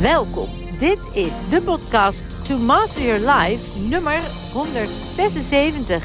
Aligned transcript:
Welkom. 0.00 0.48
Dit 0.78 0.98
is 1.12 1.32
de 1.50 1.62
podcast 1.62 2.24
To 2.48 2.58
Master 2.58 3.02
Your 3.02 3.32
Life 3.32 3.78
nummer 3.78 4.20
176. 4.52 6.04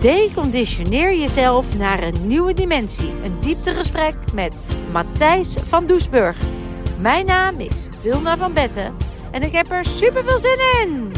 Deconditioneer 0.00 1.18
jezelf 1.18 1.76
naar 1.76 2.02
een 2.02 2.26
nieuwe 2.26 2.54
dimensie. 2.54 3.12
Een 3.24 3.40
dieptegesprek 3.40 4.14
met 4.34 4.60
Matthijs 4.92 5.56
van 5.64 5.86
Doesburg. 5.86 6.36
Mijn 6.98 7.26
naam 7.26 7.60
is 7.60 7.88
Vilna 8.00 8.36
van 8.36 8.52
Betten 8.52 8.96
en 9.30 9.42
ik 9.42 9.52
heb 9.52 9.70
er 9.70 9.84
super 9.84 10.24
veel 10.24 10.38
zin 10.38 10.58
in. 10.82 11.12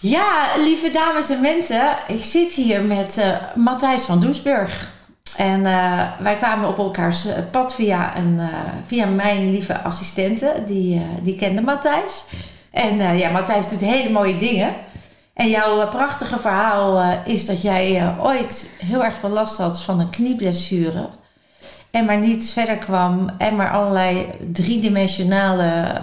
Ja, 0.00 0.56
lieve 0.56 0.90
dames 0.90 1.30
en 1.30 1.40
mensen, 1.40 1.96
ik 2.08 2.24
zit 2.24 2.52
hier 2.52 2.82
met 2.82 3.16
uh, 3.18 3.54
Matthijs 3.54 4.02
van 4.02 4.20
Doesburg. 4.20 4.99
En 5.36 5.60
uh, 5.60 6.02
wij 6.18 6.36
kwamen 6.36 6.68
op 6.68 6.78
elkaars 6.78 7.26
pad 7.50 7.74
via, 7.74 8.16
een, 8.16 8.34
uh, 8.34 8.46
via 8.86 9.06
mijn 9.06 9.50
lieve 9.50 9.80
assistente, 9.80 10.62
die, 10.66 11.02
die 11.22 11.36
kende 11.36 11.62
Matthijs. 11.62 12.24
En 12.70 13.18
ja, 13.18 13.30
Matthijs 13.30 13.68
doet 13.68 13.80
hele 13.80 14.10
mooie 14.10 14.36
dingen. 14.36 14.74
En 15.34 15.48
jouw 15.48 15.88
prachtige 15.88 16.38
verhaal 16.38 17.18
is 17.24 17.46
dat 17.46 17.62
jij 17.62 18.14
ooit 18.20 18.70
heel 18.84 19.04
erg 19.04 19.16
veel 19.16 19.28
last 19.28 19.56
had 19.56 19.82
van 19.82 20.00
een 20.00 20.10
knieblessure. 20.10 21.08
En 21.90 22.04
maar 22.04 22.18
niet 22.18 22.50
verder 22.50 22.76
kwam 22.76 23.30
en 23.38 23.56
maar 23.56 23.70
allerlei 23.70 24.26
driedimensionale 24.52 26.00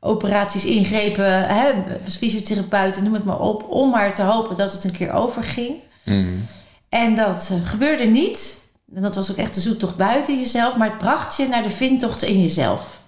operaties, 0.00 0.64
ingrepen, 0.64 1.48
hè, 1.48 1.72
fysiotherapeuten, 2.08 3.04
noem 3.04 3.14
het 3.14 3.24
maar 3.24 3.40
op, 3.40 3.62
om 3.68 3.90
maar 3.90 4.14
te 4.14 4.22
hopen 4.22 4.56
dat 4.56 4.72
het 4.72 4.84
een 4.84 4.92
keer 4.92 5.12
overging. 5.12 5.74
Mm. 6.04 6.46
En 6.92 7.16
dat 7.16 7.48
uh, 7.52 7.68
gebeurde 7.68 8.04
niet. 8.04 8.60
En 8.94 9.02
dat 9.02 9.14
was 9.14 9.30
ook 9.30 9.36
echt 9.36 9.54
de 9.54 9.60
zoektocht 9.60 9.96
buiten 9.96 10.38
jezelf, 10.38 10.76
maar 10.76 10.88
het 10.88 10.98
bracht 10.98 11.36
je 11.36 11.48
naar 11.48 11.62
de 11.62 11.70
vindtocht 11.70 12.22
in 12.22 12.42
jezelf. 12.42 13.00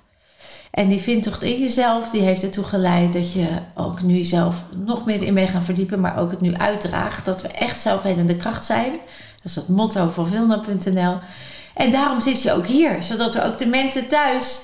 En 0.71 0.89
die 0.89 1.01
vindtocht 1.01 1.43
in 1.43 1.61
jezelf, 1.61 2.11
die 2.11 2.21
heeft 2.21 2.43
ertoe 2.43 2.65
geleid 2.65 3.13
dat 3.13 3.33
je 3.33 3.47
ook 3.75 4.03
nu 4.03 4.15
jezelf 4.15 4.57
nog 4.85 5.05
meer 5.05 5.23
in 5.23 5.35
bent 5.35 5.49
gaan 5.49 5.65
verdiepen, 5.65 6.01
maar 6.01 6.19
ook 6.19 6.31
het 6.31 6.41
nu 6.41 6.55
uitdraagt. 6.55 7.25
Dat 7.25 7.43
we 7.43 7.49
echt 7.49 7.81
zelfhelende 7.81 8.37
kracht 8.37 8.65
zijn. 8.65 8.91
Dat 8.93 9.45
is 9.45 9.55
het 9.55 9.69
motto 9.69 10.09
van 10.09 10.29
Vilna.nl. 10.29 11.19
En 11.75 11.91
daarom 11.91 12.21
zit 12.21 12.43
je 12.43 12.53
ook 12.53 12.67
hier, 12.67 13.03
zodat 13.03 13.35
we 13.35 13.45
ook 13.45 13.59
de 13.59 13.67
mensen 13.67 14.09
thuis 14.09 14.61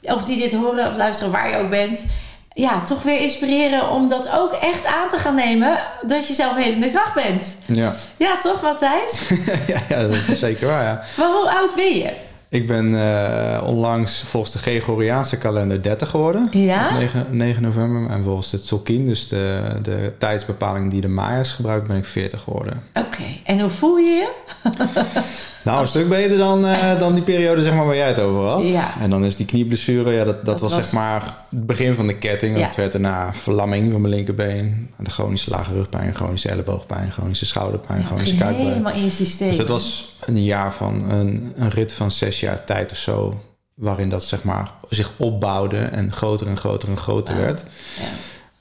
of 0.00 0.24
die 0.24 0.38
dit 0.38 0.52
horen 0.52 0.90
of 0.90 0.96
luisteren 0.96 1.32
waar 1.32 1.48
je 1.48 1.56
ook 1.56 1.70
bent, 1.70 2.06
ja, 2.54 2.82
toch 2.82 3.02
weer 3.02 3.20
inspireren 3.20 3.90
om 3.90 4.08
dat 4.08 4.30
ook 4.30 4.52
echt 4.52 4.86
aan 4.86 5.10
te 5.10 5.18
gaan 5.18 5.34
nemen. 5.34 5.78
Dat 6.06 6.26
je 6.26 6.34
zelf 6.34 6.56
helende 6.56 6.90
kracht 6.90 7.14
bent. 7.14 7.56
Ja. 7.64 7.94
Ja, 8.16 8.38
toch 8.38 8.62
Matthijs? 8.62 9.28
ja, 9.66 9.80
ja, 9.88 10.02
dat 10.02 10.28
is 10.28 10.38
zeker 10.38 10.66
waar, 10.66 10.84
ja. 10.84 11.02
Maar 11.16 11.28
hoe 11.28 11.50
oud 11.50 11.74
ben 11.74 11.94
je? 11.96 12.12
Ik 12.48 12.66
ben 12.66 12.92
uh, 12.92 13.62
onlangs 13.66 14.22
volgens 14.26 14.52
de 14.52 14.58
Gregoriaanse 14.58 15.38
kalender 15.38 15.82
30 15.82 16.08
geworden. 16.08 16.48
Ja? 16.50 16.98
9, 16.98 17.26
9 17.30 17.62
november. 17.62 18.10
En 18.10 18.24
volgens 18.24 18.52
het 18.52 18.62
Tzolk'in, 18.62 19.06
dus 19.06 19.28
de, 19.28 19.60
de 19.82 20.14
tijdsbepaling 20.18 20.90
die 20.90 21.00
de 21.00 21.08
Maya's 21.08 21.52
gebruiken, 21.52 21.88
ben 21.88 21.96
ik 21.96 22.04
40 22.04 22.40
geworden. 22.40 22.82
Oké, 22.94 23.24
en 23.44 23.60
hoe 23.60 23.70
voel 23.70 23.96
je 23.96 24.10
je? 24.10 24.28
nou, 25.64 25.80
een 25.80 25.88
stuk 25.88 26.08
beter 26.08 26.38
dan, 26.38 26.64
uh, 26.64 26.98
dan 26.98 27.14
die 27.14 27.22
periode 27.22 27.62
zeg 27.62 27.74
maar, 27.74 27.86
waar 27.86 27.96
jij 27.96 28.08
het 28.08 28.18
over 28.18 28.42
had. 28.42 28.64
Ja. 28.64 29.00
En 29.00 29.10
dan 29.10 29.24
is 29.24 29.36
die 29.36 29.46
knieblessure, 29.46 30.10
ja, 30.12 30.24
dat, 30.24 30.34
dat, 30.34 30.44
dat 30.44 30.60
was, 30.60 30.72
was, 30.74 30.82
zeg 30.84 30.92
maar 30.92 31.22
het 31.50 31.66
begin 31.66 31.94
van 31.94 32.06
de 32.06 32.18
ketting. 32.18 32.58
Ja. 32.58 32.66
Dat 32.66 32.76
werd 32.76 32.92
daarna 32.92 33.34
verlamming 33.34 33.92
van 33.92 34.00
mijn 34.00 34.14
linkerbeen. 34.14 34.90
De 34.98 35.10
chronische 35.10 35.50
lage 35.50 35.72
rugpijn, 35.72 36.14
chronische 36.14 36.48
elleboogpijn, 36.48 37.12
chronische 37.12 37.46
schouderpijn, 37.46 38.00
ja, 38.00 38.06
chronische 38.06 38.36
kuitpijn. 38.36 38.68
helemaal 38.68 38.92
in 38.92 39.04
je 39.04 39.10
systeem. 39.10 39.48
Dus 39.48 39.56
dat 39.56 39.68
was 39.68 40.16
een 40.24 40.44
jaar 40.44 40.72
van 40.72 41.10
een, 41.10 41.52
een 41.56 41.70
rit 41.70 41.92
van 41.92 42.10
zes 42.10 42.40
jaar 42.40 42.64
tijd 42.64 42.90
of 42.92 42.98
zo. 42.98 43.40
Waarin 43.74 44.08
dat 44.08 44.24
zeg 44.24 44.42
maar 44.42 44.70
zich 44.88 45.12
opbouwde 45.16 45.78
en 45.78 46.12
groter 46.12 46.46
en 46.46 46.56
groter 46.56 46.88
en 46.88 46.96
groter 46.96 47.34
Wow. 47.34 47.44
werd. 47.44 47.64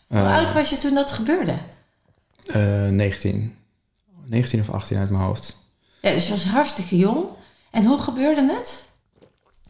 Ja. 0.07 0.19
Hoe 0.19 0.29
oud 0.29 0.53
was 0.53 0.69
je 0.69 0.77
toen 0.77 0.93
dat 0.93 1.11
gebeurde? 1.11 1.53
Uh, 2.55 2.87
19. 2.89 3.55
19 4.25 4.59
of 4.59 4.69
18 4.69 4.97
uit 4.97 5.09
mijn 5.09 5.23
hoofd. 5.23 5.62
Ja, 6.03 6.11
dus 6.11 6.25
je 6.25 6.31
was 6.31 6.43
hartstikke 6.43 6.97
jong. 6.97 7.25
En 7.71 7.85
hoe 7.85 8.01
gebeurde 8.01 8.53
het? 8.53 8.83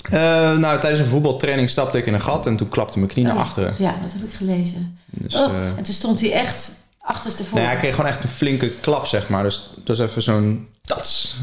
Uh, 0.05 0.57
nou, 0.57 0.79
tijdens 0.79 0.99
een 0.99 1.05
voetbaltraining 1.05 1.69
stapte 1.69 1.97
ik 1.97 2.05
in 2.05 2.13
een 2.13 2.21
gat 2.21 2.45
en 2.45 2.55
toen 2.55 2.69
klapte 2.69 2.97
mijn 2.99 3.11
knie 3.11 3.25
oh, 3.25 3.33
naar 3.33 3.41
achteren. 3.41 3.75
Ja, 3.77 3.95
dat 4.01 4.13
heb 4.13 4.23
ik 4.23 4.33
gelezen. 4.33 4.99
Dus, 5.05 5.35
oh, 5.35 5.53
uh, 5.53 5.65
en 5.65 5.83
toen 5.83 5.93
stond 5.93 6.19
hij 6.19 6.31
echt 6.31 6.71
achterstevoren. 6.99 7.63
Ja, 7.63 7.71
ik 7.71 7.77
kreeg 7.77 7.95
gewoon 7.95 8.09
echt 8.09 8.23
een 8.23 8.29
flinke 8.29 8.69
klap, 8.69 9.05
zeg 9.05 9.29
maar. 9.29 9.43
Dus 9.43 9.69
dat 9.83 9.97
was 9.97 10.09
even 10.09 10.21
zo'n 10.21 10.67
tats. 10.81 11.35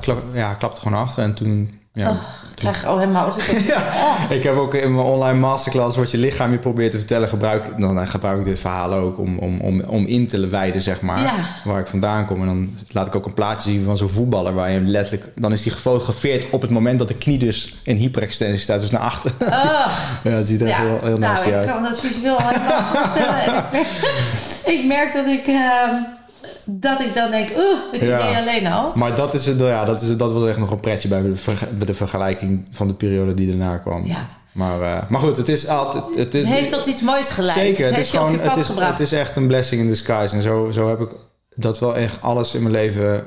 Klap, 0.00 0.22
ja, 0.32 0.54
klapte 0.54 0.80
gewoon 0.80 0.98
achter 0.98 1.22
en 1.22 1.34
toen... 1.34 1.80
Ja, 1.92 2.10
oh, 2.10 2.16
krijg 2.62 2.84
al 2.84 2.98
helemaal... 2.98 3.32
ja, 3.66 3.76
oh. 3.76 4.30
Ik 4.30 4.42
heb 4.42 4.56
ook 4.56 4.74
in 4.74 4.94
mijn 4.94 5.06
online 5.06 5.38
masterclass 5.38 5.96
wat 5.96 6.10
je 6.10 6.18
lichaam 6.18 6.52
je 6.52 6.58
probeert 6.58 6.90
te 6.90 6.98
vertellen, 6.98 7.28
gebruik, 7.28 7.78
dan 7.78 8.08
gebruik 8.08 8.38
ik 8.38 8.44
dit 8.44 8.58
verhaal 8.58 8.92
ook 8.92 9.18
om, 9.18 9.38
om, 9.38 9.60
om, 9.60 9.80
om 9.80 10.06
in 10.06 10.26
te 10.26 10.46
wijden, 10.46 10.80
zeg 10.80 11.00
maar, 11.00 11.22
ja. 11.22 11.34
waar 11.64 11.80
ik 11.80 11.86
vandaan 11.86 12.26
kom. 12.26 12.40
En 12.40 12.46
dan 12.46 12.78
laat 12.88 13.06
ik 13.06 13.14
ook 13.14 13.26
een 13.26 13.34
plaatje 13.34 13.70
zien 13.70 13.84
van 13.84 13.96
zo'n 13.96 14.08
voetballer, 14.08 14.54
waar 14.54 14.70
je 14.70 14.80
letterlijk, 14.80 15.32
dan 15.34 15.52
is 15.52 15.62
die 15.62 15.72
gefotografeerd 15.72 16.46
op 16.50 16.62
het 16.62 16.70
moment 16.70 16.98
dat 16.98 17.08
de 17.08 17.14
knie 17.14 17.38
dus 17.38 17.74
in 17.82 17.96
hyperextensie 17.96 18.58
staat, 18.58 18.80
dus 18.80 18.90
naar 18.90 19.00
achter. 19.00 19.32
Oh. 19.40 19.48
ja, 20.24 20.30
dat 20.30 20.46
ziet 20.46 20.60
er 20.60 20.66
ja. 20.66 20.76
heel, 20.76 20.98
heel 21.00 21.18
nou, 21.18 21.20
nasty 21.20 21.48
ik 21.48 21.54
uit. 21.54 21.70
kan 21.70 21.82
dat 21.82 22.00
visueel 22.00 22.36
helemaal 22.38 22.82
voorstellen. 22.82 23.44
en 23.44 24.72
ik, 24.72 24.84
merk, 24.84 24.84
ik 24.84 24.86
merk 24.86 25.12
dat 25.12 25.26
ik... 25.26 25.46
Uh, 25.46 26.20
dat 26.64 27.00
ik 27.00 27.14
dan 27.14 27.30
denk, 27.30 27.48
oeh, 27.56 27.78
het 27.92 28.02
idee 28.02 28.36
alleen 28.36 28.66
al. 28.66 28.92
Maar 28.94 29.14
dat, 29.14 29.34
is 29.34 29.46
het, 29.46 29.60
ja, 29.60 29.84
dat, 29.84 30.00
is, 30.00 30.16
dat 30.16 30.32
was 30.32 30.48
echt 30.48 30.58
nog 30.58 30.70
een 30.70 30.80
pretje 30.80 31.08
bij 31.08 31.22
de, 31.22 31.36
verge- 31.36 31.66
bij 31.74 31.86
de 31.86 31.94
vergelijking 31.94 32.66
van 32.70 32.88
de 32.88 32.94
periode 32.94 33.34
die 33.34 33.46
daarna 33.48 33.76
kwam. 33.76 34.06
Ja. 34.06 34.28
Maar, 34.52 34.82
eh, 34.82 35.08
maar 35.08 35.20
goed, 35.20 35.36
het 35.36 35.48
is 35.48 35.68
altijd. 35.68 36.04
Het, 36.16 36.34
is, 36.34 36.42
Het 36.42 36.52
heeft 36.52 36.70
tot 36.70 36.86
iets 36.86 37.02
moois 37.02 37.28
geleid. 37.28 37.58
Zeker, 37.58 37.86
het, 37.86 37.98
is 37.98 38.10
gewoon, 38.10 38.40
het 38.40 38.56
is, 38.56 38.66
gebracht. 38.66 38.90
het 38.90 39.00
is 39.00 39.12
echt 39.12 39.36
een 39.36 39.46
blessing 39.46 39.80
in 39.80 39.86
disguise. 39.86 40.36
En 40.36 40.42
zo, 40.42 40.70
zo 40.72 40.88
heb 40.88 41.00
ik 41.00 41.08
dat 41.54 41.78
wel 41.78 41.96
echt 41.96 42.22
alles 42.22 42.54
in 42.54 42.62
mijn 42.62 42.74
leven 42.74 43.24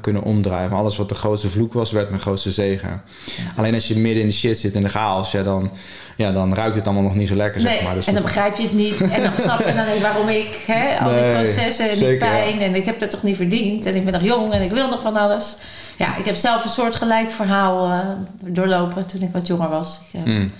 kunnen 0.00 0.22
omdraaien. 0.22 0.70
Maar 0.70 0.78
alles 0.78 0.96
wat 0.96 1.08
de 1.08 1.14
grootste 1.14 1.48
vloek 1.48 1.72
was, 1.72 1.90
werd 1.92 2.08
mijn 2.08 2.20
grootste 2.20 2.50
zegen. 2.50 3.02
Alleen 3.56 3.74
als 3.74 3.88
je 3.88 3.96
midden 3.96 4.22
in 4.22 4.28
de 4.28 4.34
shit 4.34 4.58
zit 4.58 4.74
in 4.74 4.82
de 4.82 4.88
chaos, 4.88 5.32
ja, 5.32 5.42
dan, 5.42 5.70
ja, 6.16 6.32
dan 6.32 6.54
ruikt 6.54 6.76
het 6.76 6.84
allemaal 6.86 7.02
nog 7.04 7.14
niet 7.14 7.28
zo 7.28 7.34
lekker, 7.34 7.62
Nee, 7.62 7.74
zeg 7.74 7.82
maar. 7.82 7.94
Dus 7.94 8.06
en 8.06 8.14
dan 8.14 8.22
begrijp 8.22 8.56
je 8.56 8.62
het 8.62 8.72
niet. 8.72 9.00
En 9.00 9.22
dan 9.22 9.32
snap 9.40 9.58
je 9.66 9.74
dan 9.74 9.86
niet 9.92 10.02
waarom 10.02 10.28
ik, 10.28 10.64
hè, 10.66 10.98
al 10.98 11.10
Nee, 11.10 11.34
die 11.34 11.42
processen 11.42 11.90
en 11.90 11.98
die 11.98 12.16
pijn. 12.16 12.60
En 12.60 12.74
ik 12.74 12.84
heb 12.84 12.98
dat 12.98 13.10
toch 13.10 13.22
niet 13.22 13.36
verdiend. 13.36 13.86
En 13.86 13.94
ik 13.94 14.04
ben 14.04 14.12
nog 14.12 14.22
jong 14.22 14.52
en 14.52 14.62
ik 14.62 14.70
wil 14.70 14.88
nog 14.88 15.02
van 15.02 15.16
alles. 15.16 15.56
Ja, 15.98 16.16
ik 16.16 16.24
heb 16.24 16.36
zelf 16.36 16.64
een 16.64 16.70
soort 16.70 16.96
gelijk 16.96 17.30
verhaal 17.30 17.90
eh, 17.90 17.98
doorlopen 18.40 19.06
toen 19.06 19.22
ik 19.22 19.32
wat 19.32 19.46
jonger 19.46 19.68
was. 19.68 20.00
Ik, 20.12 20.20
eh, 20.20 20.26
Mm. 20.26 20.52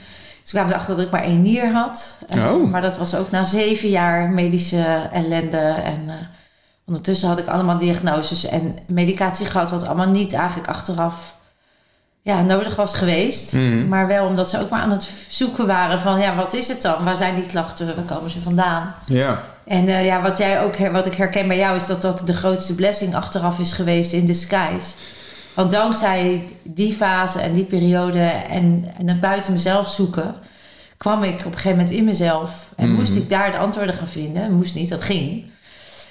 Dus 0.42 0.54
ik 0.54 0.60
kwam 0.60 0.70
erachter 0.72 0.96
dat 0.96 1.04
ik 1.04 1.10
maar 1.12 1.22
één 1.22 1.42
nier 1.42 1.72
had. 1.72 2.18
Eh, 2.28 2.52
Oh. 2.52 2.70
Maar 2.70 2.80
dat 2.80 2.98
was 2.98 3.14
ook 3.14 3.30
na 3.30 3.44
zeven 3.44 3.88
jaar 3.88 4.28
medische 4.30 5.08
ellende. 5.12 5.56
En 5.84 6.02
eh, 6.06 6.14
ondertussen 6.86 7.28
had 7.28 7.38
ik 7.38 7.46
allemaal 7.46 7.78
diagnoses 7.78 8.44
en 8.46 8.76
medicatie 8.86 9.46
gehad... 9.46 9.70
wat 9.70 9.86
allemaal 9.86 10.08
niet 10.08 10.32
eigenlijk 10.32 10.68
achteraf 10.68 11.34
ja, 12.20 12.42
nodig 12.42 12.76
was 12.76 12.94
geweest. 12.94 13.52
Mhm. 13.52 13.88
Maar 13.88 14.06
wel 14.06 14.26
omdat 14.26 14.50
ze 14.50 14.60
ook 14.60 14.70
maar 14.70 14.80
aan 14.80 14.90
het 14.90 15.08
zoeken 15.28 15.66
waren 15.66 16.00
van... 16.00 16.20
ja, 16.20 16.34
wat 16.34 16.52
is 16.52 16.68
het 16.68 16.82
dan? 16.82 17.04
Waar 17.04 17.16
zijn 17.16 17.34
die 17.34 17.46
klachten? 17.46 17.86
Waar 17.86 18.16
komen 18.16 18.30
ze 18.30 18.40
vandaan? 18.40 18.94
Ja, 19.06 19.42
En 19.64 19.88
eh, 19.88 20.04
ja, 20.06 20.22
wat, 20.22 20.38
jij 20.38 20.62
ook, 20.62 20.76
wat 20.76 21.06
ik 21.06 21.14
herken 21.14 21.48
bij 21.48 21.56
jou... 21.56 21.76
is 21.76 21.86
dat 21.86 22.02
dat 22.02 22.22
de 22.26 22.34
grootste 22.34 22.74
blessing 22.74 23.14
achteraf 23.14 23.58
is 23.58 23.72
geweest 23.72 24.12
in 24.12 24.26
disguise. 24.26 24.88
Want 25.54 25.70
dankzij 25.70 26.44
die 26.62 26.94
fase 26.94 27.40
en 27.40 27.54
die 27.54 27.64
periode... 27.64 28.20
en, 28.48 28.84
en 28.98 29.08
het 29.08 29.20
buiten 29.20 29.52
mezelf 29.52 29.88
zoeken... 29.88 30.34
kwam 30.96 31.22
ik 31.22 31.38
op 31.38 31.44
een 31.44 31.52
gegeven 31.52 31.70
moment 31.70 31.90
in 31.90 32.04
mezelf... 32.04 32.50
en 32.76 32.86
Mhm. 32.88 32.96
moest 32.96 33.16
ik 33.16 33.30
daar 33.30 33.50
de 33.50 33.58
antwoorden 33.58 33.94
gaan 33.94 34.08
vinden. 34.08 34.52
Moest 34.52 34.74
niet, 34.74 34.88
dat 34.88 35.00
ging. 35.02 35.44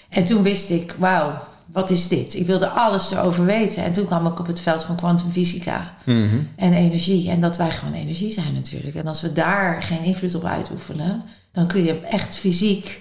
En 0.10 0.26
toen 0.26 0.44
wist 0.44 0.70
ik, 0.70 0.96
wauw, 0.98 1.40
wat 1.66 1.90
is 1.90 2.08
dit? 2.08 2.34
Ik 2.36 2.46
wilde 2.46 2.70
alles 2.70 3.12
erover 3.12 3.46
weten. 3.46 3.84
En 3.84 3.92
toen 3.94 4.06
kwam 4.06 4.28
ik 4.28 4.40
op 4.40 4.48
het 4.48 4.60
veld 4.60 4.84
van 4.84 4.96
kwantumfysica 4.96 5.94
Mhm. 6.04 6.36
en 6.56 6.74
energie. 6.74 7.30
En 7.30 7.42
dat 7.42 7.58
wij 7.58 7.72
gewoon 7.72 7.94
energie 7.94 8.32
zijn 8.32 8.54
natuurlijk. 8.54 8.96
En 8.96 9.08
als 9.08 9.22
we 9.22 9.34
daar 9.34 9.84
geen 9.84 10.04
invloed 10.04 10.36
op 10.36 10.46
uitoefenen... 10.46 11.24
dan 11.52 11.68
kun 11.68 11.84
je 11.84 12.00
echt 12.00 12.38
fysiek 12.38 13.00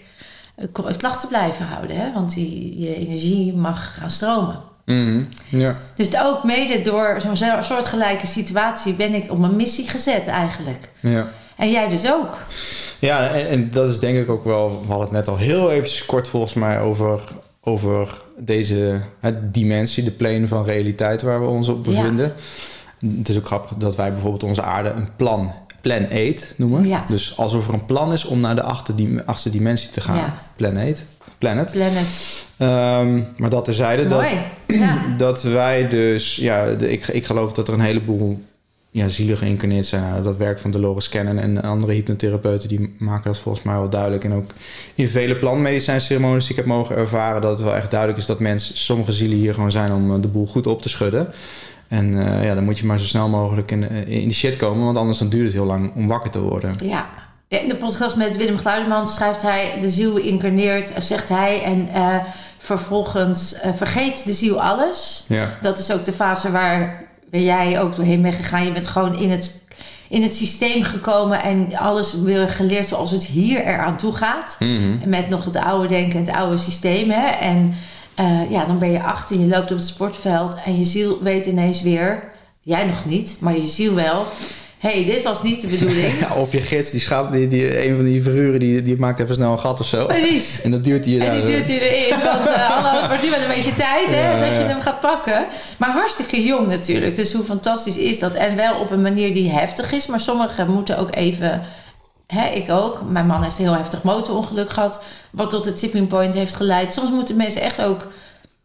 eh, 0.55 0.67
klachten 0.97 1.29
blijven 1.29 1.67
houden. 1.67 1.97
Hè? 1.97 2.13
Want 2.13 2.35
die, 2.35 2.81
je 2.81 2.95
energie 2.97 3.53
mag 3.55 3.95
gaan 3.99 4.11
stromen. 4.11 4.61
Mhm. 4.85 5.23
ja. 5.49 5.77
Dus 5.95 6.21
ook 6.23 6.45
mede 6.45 6.81
door 6.83 7.17
zo'n 7.21 7.37
zo- 7.37 7.61
soortgelijke 7.61 8.27
situatie... 8.27 8.95
ben 8.95 9.15
ik 9.15 9.31
op 9.31 9.39
mijn 9.39 9.57
missie 9.57 9.89
gezet 9.89 10.27
eigenlijk. 10.27 10.91
ja. 11.01 11.29
En 11.57 11.71
jij 11.71 11.89
dus 11.89 12.11
ook. 12.13 12.39
Ja, 13.05 13.29
en, 13.29 13.49
en 13.49 13.71
dat 13.71 13.89
is 13.89 13.99
denk 13.99 14.19
ik 14.19 14.29
ook 14.29 14.45
wel... 14.45 14.71
We 14.71 14.87
hadden 14.87 15.01
het 15.05 15.11
net 15.11 15.29
al 15.29 15.37
heel 15.37 15.71
eventjes 15.71 16.07
kort 16.07 16.29
volgens 16.29 16.55
mij 16.55 16.81
over, 16.81 17.21
over 17.61 18.17
deze 18.39 19.01
hè, 19.21 19.51
dimensie, 19.51 20.05
de 20.05 20.11
plane 20.11 20.49
van 20.49 20.65
realiteit 20.65 21.23
waar 21.23 21.41
we 21.41 21.47
ons 21.47 21.69
op 21.69 21.87
Ja. 21.87 21.91
bevinden. 21.91 22.33
Het 23.19 23.29
is 23.29 23.37
ook 23.37 23.47
grappig 23.47 23.77
dat 23.77 23.97
wij 23.97 24.11
bijvoorbeeld 24.13 24.43
onze 24.43 24.63
aarde 24.63 24.89
een 24.91 25.09
plan, 25.17 25.53
plan 25.81 26.05
8 26.11 26.55
noemen. 26.57 26.89
Ja. 26.89 27.05
Dus 27.09 27.37
alsof 27.37 27.69
er 27.69 27.75
een 27.75 27.87
plan 27.87 28.13
is 28.13 28.25
om 28.25 28.41
naar 28.41 28.55
de 28.55 28.63
achtste, 28.63 28.95
dim- 28.95 29.23
achtste 29.25 29.51
dimensie 29.51 29.91
te 29.91 30.01
gaan. 30.01 30.17
Ja. 30.17 30.39
Plan 30.57 30.77
8, 30.77 31.07
planet. 31.39 31.73
Planet. 31.73 32.07
Ehm, 32.57 33.23
maar 33.37 33.51
dat 33.51 33.65
terzijde, 33.65 34.07
dat, 34.07 34.21
Mooi. 34.21 34.35
Ja. 34.67 35.03
dat 35.17 35.43
wij 35.43 35.89
dus... 35.89 36.37
Ja, 36.37 36.65
de, 36.75 36.91
ik, 36.93 37.07
ik 37.09 37.25
geloof 37.27 37.53
dat 37.53 37.69
er 37.69 37.75
een 37.75 37.81
heleboel 37.81 38.43
ja, 38.95 39.09
zielen 39.09 39.37
geïncarneerd 39.37 39.87
zijn. 39.87 40.03
Nou, 40.03 40.23
dat 40.23 40.37
werk 40.37 40.59
van 40.59 40.71
Dolores 40.71 41.09
Cannon 41.09 41.39
en 41.39 41.63
andere 41.63 41.93
hypnotherapeuten... 41.93 42.69
die 42.69 42.95
maken 42.99 43.25
dat 43.25 43.39
volgens 43.39 43.65
mij 43.65 43.75
wel 43.75 43.89
duidelijk. 43.89 44.25
En 44.25 44.33
ook 44.33 44.51
in 44.95 45.09
vele 45.09 45.37
plantmedicijnceremonies 45.37 46.43
die 46.43 46.51
ik 46.51 46.57
heb 46.57 46.67
mogen 46.67 46.97
ervaren... 46.97 47.41
dat 47.41 47.51
het 47.51 47.61
wel 47.61 47.75
echt 47.75 47.91
duidelijk 47.91 48.21
is 48.21 48.27
dat 48.27 48.39
mensen, 48.41 48.79
sommige 48.79 49.13
zielen 49.13 49.37
hier 49.37 49.55
gewoon 49.55 49.71
zijn... 49.71 49.93
om 49.93 50.21
de 50.21 50.29
boel 50.29 50.47
goed 50.47 50.67
op 50.67 50.83
te 50.83 50.89
schudden. 50.89 51.33
En 51.89 52.13
uh, 52.13 52.45
ja, 52.45 52.55
dan 52.55 52.65
moet 52.65 52.79
je 52.79 52.87
maar 52.87 52.99
zo 52.99 53.05
snel 53.05 53.29
mogelijk 53.29 53.71
in, 53.71 53.91
in 53.91 54.29
die 54.29 54.33
shit 54.33 54.57
komen... 54.57 54.85
want 54.85 54.97
anders 54.97 55.19
dan 55.19 55.29
duurt 55.29 55.45
het 55.45 55.55
heel 55.55 55.65
lang 55.65 55.93
om 55.95 56.07
wakker 56.07 56.31
te 56.31 56.41
worden. 56.41 56.77
Ja, 56.83 57.09
in 57.49 57.69
de 57.69 57.77
podcast 57.77 58.17
met 58.17 58.37
Willem 58.37 58.59
Gluideman 58.59 59.07
schrijft 59.07 59.43
hij... 59.43 59.79
de 59.81 59.91
ziel 59.91 60.17
incarneert, 60.17 60.93
zegt 60.99 61.29
hij... 61.29 61.63
en 61.63 61.89
uh, 61.95 62.17
vervolgens 62.59 63.55
uh, 63.55 63.73
vergeet 63.77 64.25
de 64.25 64.33
ziel 64.33 64.63
alles. 64.63 65.25
Ja. 65.29 65.59
Dat 65.63 65.79
is 65.79 65.93
ook 65.93 66.05
de 66.05 66.13
fase 66.13 66.51
waar 66.51 67.04
ben 67.35 67.45
jij 67.45 67.81
ook 67.81 67.97
doorheen 67.97 68.23
bent 68.23 68.35
gegaan. 68.35 68.65
Je 68.65 68.73
bent 68.73 68.87
gewoon 68.87 69.19
in 69.19 69.31
het, 69.31 69.61
in 70.09 70.23
het 70.23 70.35
systeem 70.35 70.83
gekomen 70.83 71.43
en 71.43 71.77
alles 71.77 72.15
weer 72.15 72.49
geleerd 72.49 72.87
zoals 72.87 73.11
het 73.11 73.25
hier 73.25 73.67
eraan 73.67 73.97
toe 73.97 74.13
gaat. 74.13 74.57
Mhm. 74.59 75.09
Met 75.09 75.29
nog 75.29 75.45
het 75.45 75.57
oude 75.57 75.89
denken, 75.89 76.19
het 76.19 76.31
oude 76.31 76.57
systeem. 76.57 77.11
Hè? 77.11 77.27
En 77.27 77.75
uh, 78.21 78.51
ja, 78.51 78.65
dan 78.65 78.79
ben 78.79 78.91
je 78.91 79.03
18, 79.03 79.41
je 79.41 79.47
loopt 79.47 79.71
op 79.71 79.77
het 79.77 79.87
sportveld 79.87 80.55
en 80.65 80.79
je 80.79 80.85
ziel 80.85 81.23
weet 81.23 81.47
ineens 81.47 81.83
weer, 81.83 82.23
jij 82.61 82.87
nog 82.87 83.05
niet, 83.05 83.37
maar 83.41 83.57
je 83.57 83.67
ziel 83.67 83.95
wel 83.95 84.27
hey, 84.89 85.05
dit 85.05 85.23
was 85.23 85.43
niet 85.43 85.61
de 85.61 85.67
bedoeling. 85.67 86.13
Ja, 86.21 86.35
of 86.35 86.53
je 86.53 86.61
gids, 86.61 86.91
die 86.91 87.01
schaap, 87.01 87.33
die, 87.33 87.49
die, 87.49 87.89
een 87.89 87.97
van 87.97 88.05
die 88.05 88.23
verhuren, 88.23 88.61
die, 88.61 88.83
die 88.83 88.99
maakt 88.99 89.21
even 89.21 89.35
snel 89.35 89.53
een 89.53 89.59
gat 89.59 89.81
of 89.81 89.87
zo. 89.87 90.07
Precies. 90.07 90.63
En 90.63 90.71
dat 90.71 90.85
duurt 90.85 91.05
hij 91.05 91.19
En 91.19 91.37
die 91.37 91.45
duurt 91.45 91.67
hij 91.67 91.81
erin. 91.81 92.25
Want 92.25 92.49
uh, 92.49 92.55
hallo, 92.55 92.99
het 92.99 93.07
wordt 93.07 93.23
nu 93.23 93.31
wel 93.31 93.41
een 93.41 93.55
beetje 93.55 93.75
tijd 93.75 94.07
hè, 94.07 94.31
Ja, 94.31 94.39
dat 94.39 94.49
je 94.49 94.63
hem 94.63 94.81
gaat 94.81 95.01
pakken. 95.01 95.47
Maar 95.77 95.91
hartstikke 95.91 96.45
jong 96.45 96.67
natuurlijk. 96.67 97.17
Dus 97.17 97.33
hoe 97.33 97.45
fantastisch 97.45 97.97
is 97.97 98.19
dat? 98.19 98.35
En 98.35 98.57
wel 98.57 98.79
op 98.79 98.91
een 98.91 99.03
manier 99.03 99.35
die 99.35 99.51
heftig 99.51 99.93
is. 99.93 100.07
Maar 100.07 100.21
sommigen 100.21 100.71
moeten 100.71 100.99
ook 100.99 101.15
even... 101.15 101.63
Hè, 102.27 102.49
ik 102.49 102.71
ook. 102.71 103.03
Mijn 103.09 103.27
man 103.27 103.43
heeft 103.43 103.59
een 103.59 103.65
heel 103.65 103.77
heftig 103.77 104.03
motorongeluk 104.03 104.71
gehad. 104.71 105.03
Wat 105.31 105.51
tot 105.51 105.65
de 105.65 105.73
tipping 105.73 106.09
point 106.09 106.35
heeft 106.35 106.55
geleid. 106.55 106.93
Soms 106.93 107.11
moeten 107.11 107.37
mensen 107.37 107.63
echt 107.63 107.83
ook 107.83 108.07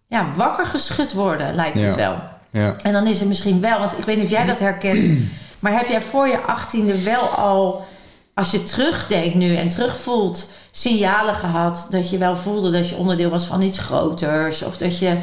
ja, 0.08 0.34
wakker 0.36 0.66
geschud 0.66 1.14
worden, 1.14 1.56
lijkt 1.56 1.82
het 1.82 1.96
wel. 1.96 2.16
Ja. 2.52 2.76
En 2.82 2.94
dan 2.94 3.08
is 3.08 3.22
er 3.22 3.28
misschien 3.28 3.62
wel, 3.62 3.80
want 3.80 3.98
ik 3.98 4.06
weet 4.06 4.16
niet 4.16 4.26
of 4.26 4.32
jij 4.32 4.46
dat 4.46 4.60
herkent, 4.60 5.20
maar 5.60 5.78
heb 5.78 5.88
jij 5.88 6.02
voor 6.02 6.28
je 6.28 6.40
achttiende 6.40 7.02
wel 7.02 7.22
al, 7.28 7.86
als 8.34 8.52
je 8.52 8.64
terugdenkt 8.64 9.36
nu 9.36 9.56
en 9.56 9.70
terugvoelt, 9.70 10.52
signalen 10.72 11.36
gehad 11.36 11.88
dat 11.90 12.10
je 12.10 12.18
wel 12.18 12.38
voelde 12.38 12.72
dat 12.72 12.90
je 12.90 12.96
onderdeel 12.96 13.30
was 13.30 13.46
van 13.46 13.62
iets 13.62 13.78
groters 13.80 14.64
of 14.64 14.78
dat 14.78 15.00
je 15.00 15.18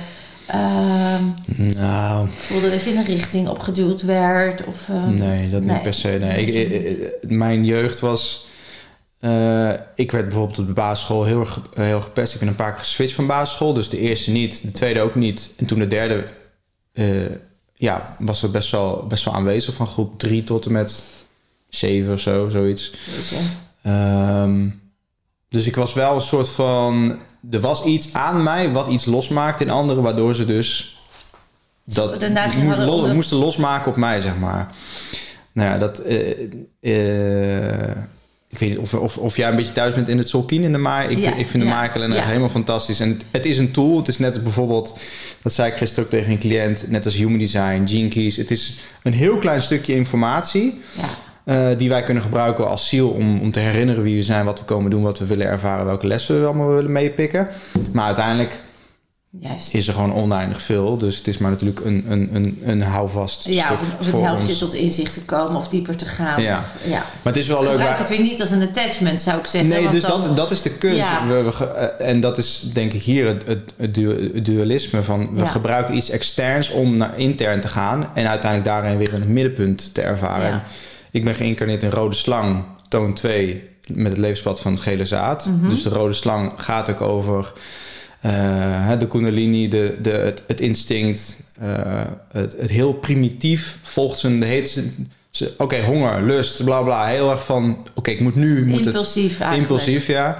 ehm, 0.46 1.24
Nou, 1.78 2.28
voelde 2.30 2.70
dat 2.70 2.82
je 2.84 2.90
in 2.90 2.96
een 2.96 3.04
richting 3.04 3.48
opgeduwd 3.48 4.02
werd? 4.02 4.64
Of, 4.64 4.88
ehm, 4.88 5.14
nee, 5.14 5.50
dat 5.50 5.62
nee, 5.62 5.72
niet 5.72 5.82
per 5.82 5.94
se. 5.94 6.08
Nee. 6.08 6.44
Ik, 6.44 7.30
mijn 7.30 7.64
jeugd 7.64 8.00
was... 8.00 8.46
eh, 9.20 9.70
ik 9.94 10.10
werd 10.12 10.24
bijvoorbeeld 10.28 10.58
op 10.58 10.66
de 10.66 10.72
basisschool 10.72 11.24
heel, 11.24 11.40
erg 11.40 11.60
heel 11.74 12.00
gepest. 12.00 12.32
Ik 12.34 12.38
ben 12.40 12.48
een 12.48 12.54
paar 12.54 12.72
keer 12.72 12.80
geswitcht 12.80 13.14
van 13.14 13.26
basisschool. 13.26 13.72
Dus 13.72 13.88
de 13.88 13.98
eerste 13.98 14.30
niet, 14.30 14.62
de 14.62 14.72
tweede 14.72 15.00
ook 15.00 15.14
niet. 15.14 15.50
En 15.56 15.66
toen 15.66 15.78
de 15.78 15.86
derde... 15.86 16.24
eh, 16.92 17.06
ja, 17.76 18.16
was 18.18 18.42
het 18.42 18.52
best 18.52 18.70
wel, 18.70 19.06
best 19.08 19.24
wel 19.24 19.34
aanwezig. 19.34 19.74
Van 19.74 19.86
groep 19.86 20.18
drie 20.18 20.44
tot 20.44 20.66
en 20.66 20.72
met 20.72 21.02
zeven 21.68 22.12
of 22.12 22.20
zo, 22.20 22.48
zoiets. 22.48 22.92
Ehm, 23.82 24.68
dus 25.48 25.66
ik 25.66 25.76
was 25.76 25.94
wel 25.94 26.14
een 26.14 26.20
soort 26.20 26.48
van... 26.48 27.18
Er 27.50 27.60
was 27.60 27.84
iets 27.84 28.12
aan 28.12 28.42
mij 28.42 28.72
wat 28.72 28.88
iets 28.88 29.04
losmaakte 29.04 29.64
in 29.64 29.70
anderen... 29.70 30.02
waardoor 30.02 30.34
ze 30.34 30.44
dus 30.44 30.96
dat 31.84 32.20
moest- 32.64 32.78
moesten 33.14 33.36
losmaken 33.36 33.90
op 33.90 33.96
mij, 33.96 34.20
zeg 34.20 34.36
maar. 34.36 34.74
Nou 35.52 35.70
ja, 35.70 35.78
dat... 35.78 35.98
eh, 35.98 36.30
eh, 36.80 37.90
ik 38.48 38.58
weet 38.58 38.68
niet 38.68 38.78
of, 38.78 38.94
of, 38.94 39.18
of 39.18 39.36
jij 39.36 39.48
een 39.48 39.56
beetje 39.56 39.72
thuis 39.72 39.94
bent 39.94 40.08
in 40.08 40.18
het 40.18 40.28
Solkien 40.28 40.62
in 40.62 40.72
de 40.72 40.78
Maai. 40.78 41.08
Ik, 41.08 41.18
Ja, 41.18 41.34
ik 41.34 41.48
vind 41.48 41.62
de 41.62 41.68
ja, 41.68 41.74
Maaikalender 41.74 42.10
ja. 42.12 42.16
echt 42.18 42.26
helemaal 42.26 42.48
fantastisch. 42.50 43.00
En 43.00 43.08
het, 43.08 43.24
het 43.30 43.46
is 43.46 43.58
een 43.58 43.70
tool. 43.72 43.96
Het 43.96 44.08
is 44.08 44.18
net 44.18 44.42
bijvoorbeeld... 44.42 44.98
Dat 45.46 45.54
zei 45.54 45.70
ik 45.70 45.76
gisteren 45.76 46.04
ook 46.04 46.10
tegen 46.10 46.30
een 46.32 46.38
cliënt. 46.38 46.90
Net 46.90 47.04
als 47.04 47.14
Human 47.14 47.38
Design, 47.38 47.86
Gene 47.86 48.08
Keys. 48.08 48.36
Het 48.36 48.50
is 48.50 48.78
een 49.02 49.12
heel 49.12 49.38
klein 49.38 49.62
stukje 49.62 49.94
informatie... 49.94 50.80
Ja. 50.92 51.04
Eh, 51.44 51.78
die 51.78 51.88
wij 51.88 52.02
kunnen 52.02 52.22
gebruiken 52.22 52.68
als 52.68 52.88
ziel 52.88 53.08
om, 53.08 53.40
om 53.40 53.52
te 53.52 53.60
herinneren 53.60 54.02
wie 54.02 54.16
we 54.16 54.22
zijn, 54.22 54.44
wat 54.44 54.58
we 54.58 54.64
komen 54.64 54.90
doen, 54.90 55.02
wat 55.02 55.18
we 55.18 55.26
willen 55.26 55.46
ervaren, 55.46 55.86
welke 55.86 56.06
lessen 56.06 56.40
we 56.40 56.46
allemaal 56.46 56.68
willen 56.68 56.92
meepikken. 56.92 57.48
Maar 57.92 58.06
uiteindelijk 58.06 58.62
Juist. 59.40 59.74
is 59.74 59.88
er 59.88 59.94
gewoon 59.94 60.14
oneindig 60.14 60.62
veel. 60.62 60.98
Dus 60.98 61.16
het 61.16 61.28
is 61.28 61.38
maar 61.38 61.50
natuurlijk 61.50 61.80
een, 61.84 62.04
een, 62.08 62.28
een, 62.34 62.58
een 62.64 62.82
houvast 62.82 63.44
Ja, 63.48 63.64
stuk 63.66 63.80
of, 63.80 63.96
of 64.00 64.12
het 64.12 64.20
helpt 64.22 64.48
je 64.48 64.56
tot 64.56 64.74
inzicht 64.74 65.14
te 65.14 65.20
komen 65.20 65.54
of 65.56 65.68
dieper 65.68 65.96
te 65.96 66.04
gaan. 66.06 66.42
Ja. 66.42 66.58
Of, 66.58 66.90
ja. 66.90 66.98
Maar 66.98 67.32
het 67.32 67.36
is 67.36 67.46
wel 67.46 67.60
leuk. 67.60 67.70
Gebruik 67.70 67.88
waar- 67.90 67.98
het 67.98 68.08
weer 68.08 68.20
niet 68.20 68.40
als 68.40 68.50
een 68.50 68.62
attachment, 68.62 69.20
zou 69.22 69.38
ik 69.38 69.46
zeggen. 69.46 69.70
Nee, 69.70 69.80
want 69.80 69.92
dus 69.92 70.02
dan- 70.04 70.22
dat, 70.22 70.36
dat 70.36 70.50
is 70.50 70.62
de 70.62 70.70
kunst. 70.70 70.96
Ja. 70.96 71.26
We, 71.26 71.52
eh, 71.98 72.08
en 72.08 72.20
dat 72.20 72.38
is 72.38 72.70
denk 72.72 72.92
ik 72.92 73.02
hier 73.02 73.26
het, 73.26 73.46
het, 73.46 73.72
het 73.76 73.94
du- 73.94 74.30
het 74.34 74.44
dualisme 74.44 75.02
van... 75.02 75.34
we 75.34 75.40
Ja. 75.40 75.46
gebruiken 75.46 75.96
iets 75.96 76.10
externs 76.10 76.70
om 76.70 76.96
naar 76.96 77.18
intern 77.18 77.60
te 77.60 77.68
gaan... 77.68 78.10
en 78.14 78.28
uiteindelijk 78.28 78.70
daarin 78.70 78.98
weer 78.98 79.14
een 79.14 79.32
middenpunt 79.32 79.94
te 79.94 80.00
ervaren. 80.02 80.62
Ik 81.10 81.24
ben 81.24 81.34
geïncarneerd 81.34 81.82
in 81.82 81.90
Rode 81.90 82.14
Slang, 82.14 82.64
toon 82.88 83.14
2... 83.14 83.68
met 83.86 84.12
het 84.12 84.20
levenspad 84.20 84.60
van 84.60 84.72
het 84.72 84.82
gele 84.82 85.04
zaad. 85.06 85.46
Mhm. 85.46 85.68
Dus 85.68 85.82
de 85.82 85.88
Rode 85.88 86.12
Slang 86.14 86.52
gaat 86.56 86.90
ook 86.90 87.00
over... 87.00 87.52
eh, 88.20 88.98
de 88.98 89.06
kundalini, 89.06 89.68
de, 89.68 89.98
de, 90.02 90.10
het, 90.10 90.42
het 90.46 90.60
instinct... 90.60 91.36
eh, 91.60 91.68
het, 92.32 92.56
het 92.60 92.70
heel 92.70 92.92
primitief 92.92 93.78
volgt 93.82 94.18
zijn... 94.18 94.40
de 94.40 94.46
heet 94.46 94.82
Oké, 95.56 95.82
honger, 95.82 96.22
lust, 96.22 96.64
bla 96.64 96.82
bla. 96.82 97.06
Heel 97.06 97.30
erg 97.30 97.44
van, 97.44 97.86
oké, 97.94 98.10
ik 98.10 98.20
moet 98.20 98.34
nu... 98.34 98.66
Moet 98.66 98.76
het, 98.78 98.86
Impulsief 98.86 99.40
eigenlijk. 99.40 99.70
Impulsief, 99.70 100.06
ja. 100.06 100.38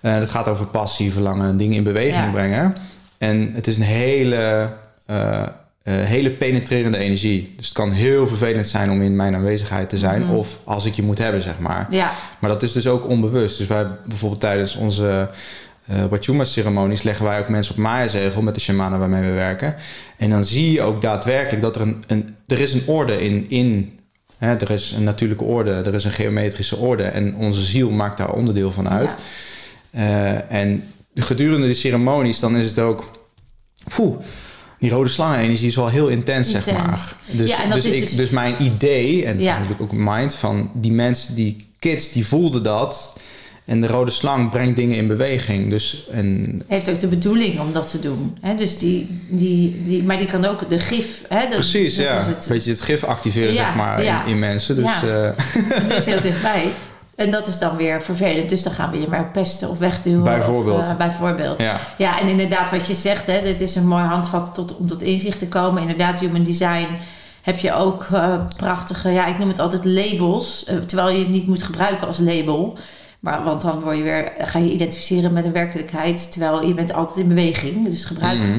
Eh 0.00 0.18
dat 0.18 0.28
gaat 0.28 0.48
over 0.48 0.66
passie, 0.66 1.12
verlangen, 1.12 1.56
dingen 1.56 1.76
in 1.76 1.82
beweging 1.82 2.24
Ja. 2.24 2.30
brengen. 2.30 2.74
En 3.18 3.50
het 3.54 3.66
is 3.66 3.76
een 3.76 3.82
hele, 3.82 4.72
eh, 5.06 5.42
eh, 5.42 5.48
hele 5.82 6.30
penetrerende 6.30 6.98
energie. 6.98 7.54
Dus 7.56 7.66
het 7.66 7.74
kan 7.74 7.90
heel 7.92 8.28
vervelend 8.28 8.68
zijn 8.68 8.90
om 8.90 9.02
in 9.02 9.16
mijn 9.16 9.34
aanwezigheid 9.34 9.88
te 9.88 9.98
zijn. 9.98 10.22
Mhm. 10.22 10.34
Of 10.34 10.58
als 10.64 10.84
ik 10.84 10.94
je 10.94 11.02
moet 11.02 11.18
hebben, 11.18 11.42
zeg 11.42 11.58
maar. 11.58 11.86
Ja, 11.90 12.12
Maar 12.38 12.50
dat 12.50 12.62
is 12.62 12.72
dus 12.72 12.86
ook 12.86 13.08
onbewust. 13.08 13.58
Dus 13.58 13.66
wij 13.66 13.86
bijvoorbeeld 14.06 14.40
tijdens 14.40 14.76
onze 14.76 15.30
eh 15.88 16.04
Wachuma-ceremonies... 16.04 17.02
leggen 17.02 17.24
wij 17.24 17.38
ook 17.38 17.48
mensen 17.48 17.74
op 17.74 17.80
Maya-zegel 17.80 18.42
met 18.42 18.54
de 18.54 18.60
shamanen 18.60 18.98
waarmee 18.98 19.22
we 19.22 19.30
werken. 19.36 19.76
En 20.16 20.30
dan 20.30 20.44
zie 20.44 20.72
je 20.72 20.82
ook 20.82 21.00
daadwerkelijk 21.02 21.62
dat 21.62 21.76
er 21.76 21.82
een, 21.82 22.02
een, 22.06 22.34
er 22.46 22.60
is 22.60 22.72
een 22.72 22.82
orde 22.86 23.22
in... 23.22 23.50
in 23.50 23.98
hè, 24.38 24.54
er 24.54 24.70
is 24.70 24.92
een 24.96 25.04
natuurlijke 25.04 25.44
orde, 25.44 25.70
er 25.70 25.94
is 25.94 26.04
een 26.04 26.12
geometrische 26.12 26.76
orde. 26.76 27.02
En 27.02 27.34
onze 27.34 27.60
ziel 27.60 27.90
maakt 27.90 28.18
daar 28.18 28.32
onderdeel 28.32 28.72
van 28.72 28.88
uit. 28.88 29.14
Ja. 29.90 30.00
Eh, 30.48 30.60
en 30.60 30.84
gedurende 31.14 31.66
de 31.66 31.74
ceremonies, 31.74 32.38
dan 32.38 32.56
is 32.56 32.66
het 32.68 32.78
ook... 32.78 33.10
Poeh, 33.94 34.16
die 34.78 34.90
rode 34.90 35.08
slangenenergie 35.08 35.66
is 35.68 35.76
wel 35.76 35.88
heel 35.88 36.08
intens, 36.08 36.50
zeg 36.50 36.70
maar. 36.72 37.14
Dus, 37.30 37.50
Ja, 37.50 37.74
dus, 37.74 37.84
ik, 37.84 38.00
dus- 38.00 38.16
dus 38.16 38.30
mijn 38.30 38.62
idee, 38.62 39.24
en 39.24 39.40
Ja. 39.40 39.52
natuurlijk 39.58 39.82
ook 39.82 39.92
mind... 39.92 40.34
van 40.34 40.70
die 40.74 40.92
mensen, 40.92 41.34
die 41.34 41.68
kids, 41.78 42.12
die 42.12 42.26
voelden 42.26 42.62
dat... 42.62 43.16
En 43.68 43.80
de 43.80 43.86
rode 43.86 44.10
slang 44.10 44.50
brengt 44.50 44.76
dingen 44.76 44.96
in 44.96 45.06
beweging. 45.06 45.70
Dus 45.70 46.06
en 46.10 46.62
heeft 46.66 46.90
ook 46.90 47.00
de 47.00 47.06
bedoeling 47.06 47.60
om 47.60 47.72
dat 47.72 47.90
te 47.90 48.00
doen. 48.00 48.36
Hè? 48.40 48.54
Dus 48.54 48.78
die, 48.78 49.20
die, 49.30 49.82
die, 49.86 50.02
maar 50.04 50.16
die 50.16 50.26
kan 50.26 50.44
ook 50.44 50.68
de 50.70 50.78
gif. 50.78 51.24
Hè? 51.28 51.40
Dat, 51.40 51.48
precies, 51.54 51.96
dat 51.96 52.04
ja. 52.04 52.18
Is 52.18 52.26
het. 52.26 52.46
Weet 52.46 52.64
je, 52.64 52.70
het 52.70 52.80
gif 52.80 53.04
activeren, 53.04 53.54
Ja, 53.54 53.64
zeg 53.64 53.74
maar, 53.74 54.02
ja. 54.04 54.24
in, 54.24 54.30
in 54.30 54.38
mensen. 54.38 54.76
Dus 54.76 54.84
Ja. 55.02 55.32
eh, 55.34 55.88
Dat 55.88 55.98
is 55.98 56.04
heel 56.04 56.20
dichtbij. 56.20 56.72
En 57.16 57.30
dat 57.30 57.46
is 57.46 57.58
dan 57.58 57.76
weer 57.76 58.02
vervelend. 58.02 58.48
Dus 58.48 58.62
dan 58.62 58.72
gaan 58.72 58.90
we 58.90 59.00
je 59.00 59.06
maar 59.08 59.30
pesten 59.30 59.68
of 59.68 59.78
wegduwen. 59.78 60.24
Bijvoorbeeld. 60.24 60.78
Of, 60.78 60.88
eh, 60.90 60.96
bijvoorbeeld. 60.96 61.60
ja. 61.62 61.80
Ja, 61.98 62.20
en 62.20 62.28
inderdaad 62.28 62.70
wat 62.70 62.86
je 62.86 62.94
zegt, 62.94 63.26
hè, 63.26 63.42
dit 63.42 63.60
is 63.60 63.74
een 63.76 63.86
mooi 63.88 64.04
handvat 64.04 64.54
tot, 64.54 64.76
om 64.76 64.86
tot 64.88 65.02
inzicht 65.02 65.38
te 65.38 65.48
komen. 65.48 65.80
Inderdaad, 65.82 66.20
human 66.20 66.44
design 66.44 66.86
heb 67.42 67.58
je 67.58 67.72
ook 67.72 68.06
eh, 68.12 68.44
prachtige, 68.56 69.08
ja, 69.10 69.26
ik 69.26 69.38
noem 69.38 69.48
het 69.48 69.58
altijd 69.58 69.84
labels. 69.84 70.66
terwijl 70.86 71.10
je 71.10 71.18
het 71.18 71.28
niet 71.32 71.46
moet 71.46 71.62
gebruiken 71.62 72.06
als 72.06 72.18
label. 72.18 72.78
Maar, 73.20 73.44
want 73.44 73.62
dan 73.62 73.80
word 73.80 73.96
je 73.96 74.02
weer, 74.02 74.32
ga 74.38 74.58
je 74.58 74.72
identificeren 74.72 75.32
met 75.32 75.44
een 75.44 75.52
werkelijkheid. 75.52 76.32
Terwijl 76.32 76.66
je 76.66 76.74
bent 76.74 76.92
altijd 76.94 77.16
in 77.16 77.28
beweging. 77.28 77.84
Dus 77.88 78.04
gebruik, 78.04 78.38
Mhm. 78.38 78.58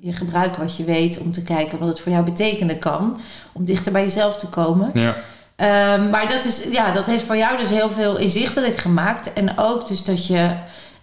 je 0.00 0.12
gebruikt 0.12 0.56
wat 0.56 0.76
je 0.76 0.84
weet 0.84 1.18
om 1.18 1.32
te 1.32 1.42
kijken 1.42 1.78
wat 1.78 1.88
het 1.88 2.00
voor 2.00 2.12
jou 2.12 2.24
betekenen 2.24 2.78
kan. 2.78 3.20
Om 3.52 3.64
dichter 3.64 3.92
bij 3.92 4.02
jezelf 4.02 4.36
te 4.36 4.46
komen. 4.46 4.90
ja. 4.94 5.16
Ehm, 5.56 6.10
maar 6.10 6.28
dat, 6.28 6.44
is, 6.44 6.66
ja, 6.72 6.92
dat 6.92 7.06
heeft 7.06 7.24
voor 7.24 7.36
jou 7.36 7.58
dus 7.58 7.68
heel 7.70 7.90
veel 7.90 8.18
inzichtelijk 8.18 8.76
gemaakt. 8.76 9.32
En 9.32 9.58
ook 9.58 9.88
dus 9.88 10.04
dat 10.04 10.26
je 10.26 10.54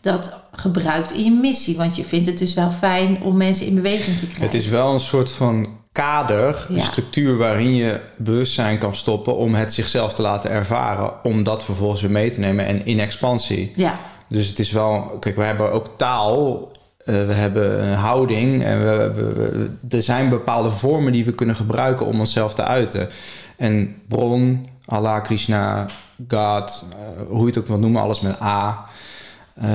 dat 0.02 0.34
gebruikt 0.52 1.12
in 1.12 1.24
je 1.24 1.32
missie. 1.32 1.78
Want 1.78 1.96
je 1.96 2.04
vindt 2.04 2.28
het 2.28 2.38
dus 2.38 2.54
wel 2.54 2.72
fijn 2.72 3.22
om 3.22 3.38
mensen 3.38 3.66
in 3.66 3.76
beweging 3.76 4.18
te 4.18 4.26
krijgen. 4.26 4.44
Het 4.46 4.54
is 4.54 4.68
wel 4.68 4.94
een 4.94 5.00
soort 5.00 5.32
van 5.32 5.68
kader, 6.02 6.66
een 6.70 6.82
structuur 6.82 7.38
waarin 7.38 7.76
je 7.76 8.02
bewustzijn 8.18 8.78
kan 8.78 8.96
stoppen 8.96 9.36
om 9.36 9.56
het 9.56 9.74
zichzelf 9.74 10.14
te 10.14 10.22
laten 10.22 10.50
ervaren, 10.50 11.24
om 11.24 11.44
dat 11.44 11.64
vervolgens 11.64 12.02
weer 12.02 12.12
mee 12.12 12.32
te 12.32 12.40
nemen 12.40 12.66
en 12.66 12.86
in 12.86 13.00
expansie. 13.00 13.72
Ja, 13.76 13.96
Dus 14.28 14.48
het 14.48 14.60
is 14.60 14.72
wel, 14.72 15.18
kijk, 15.20 15.36
we 15.36 15.44
hebben 15.44 15.72
ook 15.72 15.90
taal 15.98 16.72
we 17.06 17.14
hebben 17.34 17.84
een 17.88 17.96
houding. 17.98 18.64
En 18.64 18.80
we, 18.80 19.12
we- 19.14 19.34
we- 19.34 19.96
er 19.98 20.02
zijn 20.02 20.30
bepaalde 20.30 20.70
vormen 20.70 21.12
die 21.12 21.26
we 21.26 21.32
kunnen 21.34 21.56
gebruiken 21.56 22.06
om 22.06 22.20
onszelf 22.20 22.54
te 22.54 22.64
uiten. 22.64 23.10
En 23.58 23.96
bron, 24.08 24.68
Allah, 24.86 25.24
Krishna, 25.24 25.86
God, 26.28 26.86
eh, 26.92 27.28
hoe 27.28 27.40
je 27.40 27.46
het 27.46 27.58
ook 27.58 27.68
wil 27.68 27.78
noemen, 27.80 28.02
alles 28.02 28.22
met 28.22 28.42
A. 28.42 28.86
eh, 29.56 29.70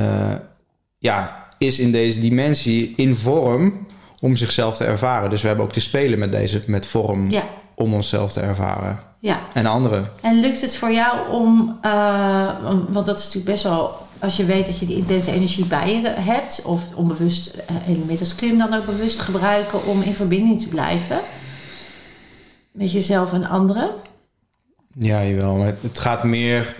ja, 0.98 1.46
is 1.58 1.78
in 1.78 1.92
deze 1.92 2.20
dimensie 2.20 2.92
in 2.96 3.14
vorm 3.16 3.86
om 4.22 4.36
zichzelf 4.36 4.76
te 4.76 4.84
ervaren. 4.84 5.30
Dus 5.30 5.40
we 5.40 5.46
hebben 5.46 5.64
ook 5.66 5.72
te 5.72 5.80
spelen 5.80 6.18
met 6.18 6.32
deze 6.32 6.62
met 6.66 6.86
vorm 6.86 7.30
Ja, 7.30 7.42
om 7.74 7.94
onszelf 7.94 8.32
te 8.32 8.40
ervaren. 8.40 8.98
ja. 9.18 9.40
En 9.52 9.66
anderen. 9.66 10.08
En 10.20 10.40
lukt 10.40 10.60
het 10.60 10.76
voor 10.76 10.92
jou 10.92 11.30
om, 11.30 11.78
eh, 11.82 12.48
want 12.88 13.06
dat 13.06 13.18
is 13.18 13.24
natuurlijk 13.24 13.52
best 13.52 13.62
wel, 13.62 13.96
als 14.18 14.36
je 14.36 14.44
weet 14.44 14.66
dat 14.66 14.78
je 14.78 14.86
die 14.86 14.96
intense 14.96 15.32
energie 15.32 15.64
bij 15.64 16.00
je 16.00 16.08
hebt, 16.08 16.62
of 16.64 16.82
onbewust, 16.94 17.46
eh, 17.46 17.88
inmiddels 17.88 18.34
kun 18.34 18.46
je 18.48 18.56
hem 18.56 18.70
dan 18.70 18.78
ook 18.80 18.86
bewust 18.86 19.20
gebruiken 19.20 19.86
om 19.86 20.02
in 20.02 20.14
verbinding 20.14 20.60
te 20.60 20.68
blijven 20.68 21.20
met 22.72 22.92
jezelf 22.92 23.32
en 23.32 23.44
anderen? 23.48 23.90
Ja, 24.94 25.24
jawel. 25.24 25.54
Maar 25.56 25.74
het 25.80 25.98
gaat 25.98 26.24
meer. 26.24 26.76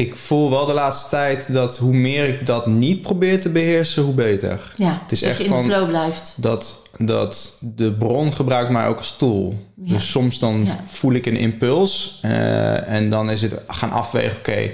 Ik 0.00 0.16
voel 0.16 0.50
wel 0.50 0.66
de 0.66 0.72
laatste 0.72 1.08
tijd 1.08 1.52
dat 1.52 1.78
hoe 1.78 1.92
meer 1.92 2.28
ik 2.28 2.46
dat 2.46 2.66
niet 2.66 3.02
probeer 3.02 3.40
te 3.40 3.48
beheersen, 3.48 4.02
hoe 4.02 4.14
beter. 4.14 4.74
Ja, 4.76 4.98
Het 5.02 5.12
is 5.12 5.20
dat 5.20 5.28
echt 5.28 5.38
je 5.38 5.44
in 5.44 5.50
van- 5.50 5.68
de 5.68 5.74
flow 5.74 5.88
blijft. 5.88 6.34
Dat, 6.36 6.78
dat 6.98 7.56
de 7.60 7.92
bron 7.92 8.32
gebruikt 8.32 8.70
mij 8.70 8.86
ook 8.86 8.98
als 8.98 9.16
tool. 9.16 9.64
Ja. 9.84 9.92
Dus 9.94 10.10
soms 10.10 10.38
dan 10.38 10.64
Ja. 10.64 10.84
voel 10.88 11.12
ik 11.12 11.26
een 11.26 11.36
impuls 11.36 12.18
eh, 12.22 12.88
en 12.88 13.10
dan 13.10 13.30
is 13.30 13.42
het 13.42 13.54
gaan 13.66 13.90
afwegen, 13.90 14.36
oké, 14.36 14.70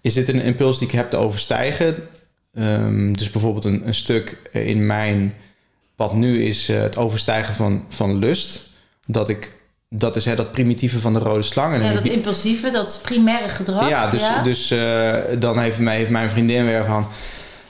is 0.00 0.14
dit 0.14 0.28
een 0.28 0.40
impuls 0.42 0.78
die 0.78 0.88
ik 0.88 0.94
heb 0.94 1.10
te 1.10 1.16
overstijgen? 1.16 1.96
Ehm, 2.54 3.12
dus 3.12 3.30
bijvoorbeeld 3.30 3.64
een, 3.64 3.86
een 3.86 3.94
stuk 3.94 4.38
in 4.52 4.86
mijn, 4.86 5.34
wat 5.96 6.14
nu 6.14 6.42
is 6.44 6.68
eh, 6.68 6.80
het 6.80 6.96
overstijgen 6.96 7.54
van, 7.54 7.84
van 7.88 8.16
lust. 8.16 8.60
Dat 9.06 9.28
ik, 9.28 9.56
dat 9.88 10.16
is 10.16 10.24
hè, 10.24 10.34
dat 10.34 10.52
primitieve 10.52 10.98
van 10.98 11.12
de 11.12 11.18
rode 11.18 11.42
slang. 11.42 11.74
En 11.74 11.82
Ja, 11.82 11.92
dat 11.92 12.04
impulsieve, 12.04 12.70
dat 12.70 13.00
primaire 13.02 13.48
gedrag. 13.48 13.88
ja, 13.88 14.10
dus, 14.10 14.22
dus 14.42 14.70
eh, 14.70 15.12
dan 15.38 15.58
heeft, 15.58 15.78
mij, 15.78 15.96
heeft 15.96 16.10
mijn 16.10 16.30
vriendin 16.30 16.64
weer 16.64 16.84
van... 16.84 17.06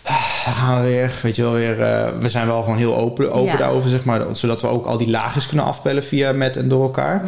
"Ah, 0.03 0.45
Daar 0.45 0.55
gaan 0.55 0.81
we 0.81 0.87
weer, 0.87 1.19
weet 1.23 1.37
je 1.37 1.43
wel, 1.43 1.53
weer... 1.53 1.83
eh, 1.83 2.09
we 2.21 2.29
zijn 2.29 2.47
wel 2.47 2.63
gewoon 2.63 2.77
heel 2.79 2.97
open, 2.97 3.33
open 3.33 3.53
Ja. 3.53 3.57
daarover, 3.57 3.91
zeg 3.91 4.05
maar. 4.05 4.23
Zodat 4.33 4.61
we 4.61 4.67
ook 4.69 4.87
al 4.87 4.97
die 4.99 5.11
laagjes 5.11 5.47
kunnen 5.47 5.65
afpellen 5.67 6.05
via 6.05 6.33
met 6.33 6.57
en 6.57 6.69
door 6.69 6.83
elkaar. 6.83 7.25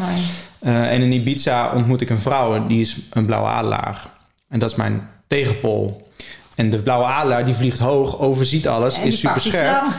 Eh, 0.61 0.93
en 0.93 1.03
in 1.03 1.13
Ibiza 1.13 1.71
ontmoet 1.75 2.01
ik 2.01 2.11
een 2.11 2.19
vrouw 2.19 2.55
en 2.55 2.67
die 2.67 2.81
is 2.81 2.97
een 3.11 3.27
blauwe 3.27 3.49
adelaar. 3.49 4.07
En 4.49 4.59
dat 4.59 4.71
is 4.71 4.77
mijn 4.77 5.09
tegenpool. 5.27 6.09
En 6.61 6.71
de 6.71 6.83
blauwe 6.83 7.05
adelaar 7.07 7.45
die 7.45 7.55
vliegt 7.55 7.79
hoog, 7.79 8.19
overziet 8.19 8.69
alles, 8.69 8.97
En 8.99 9.03
is 9.07 9.19
super 9.21 9.41
scherp. 9.41 9.83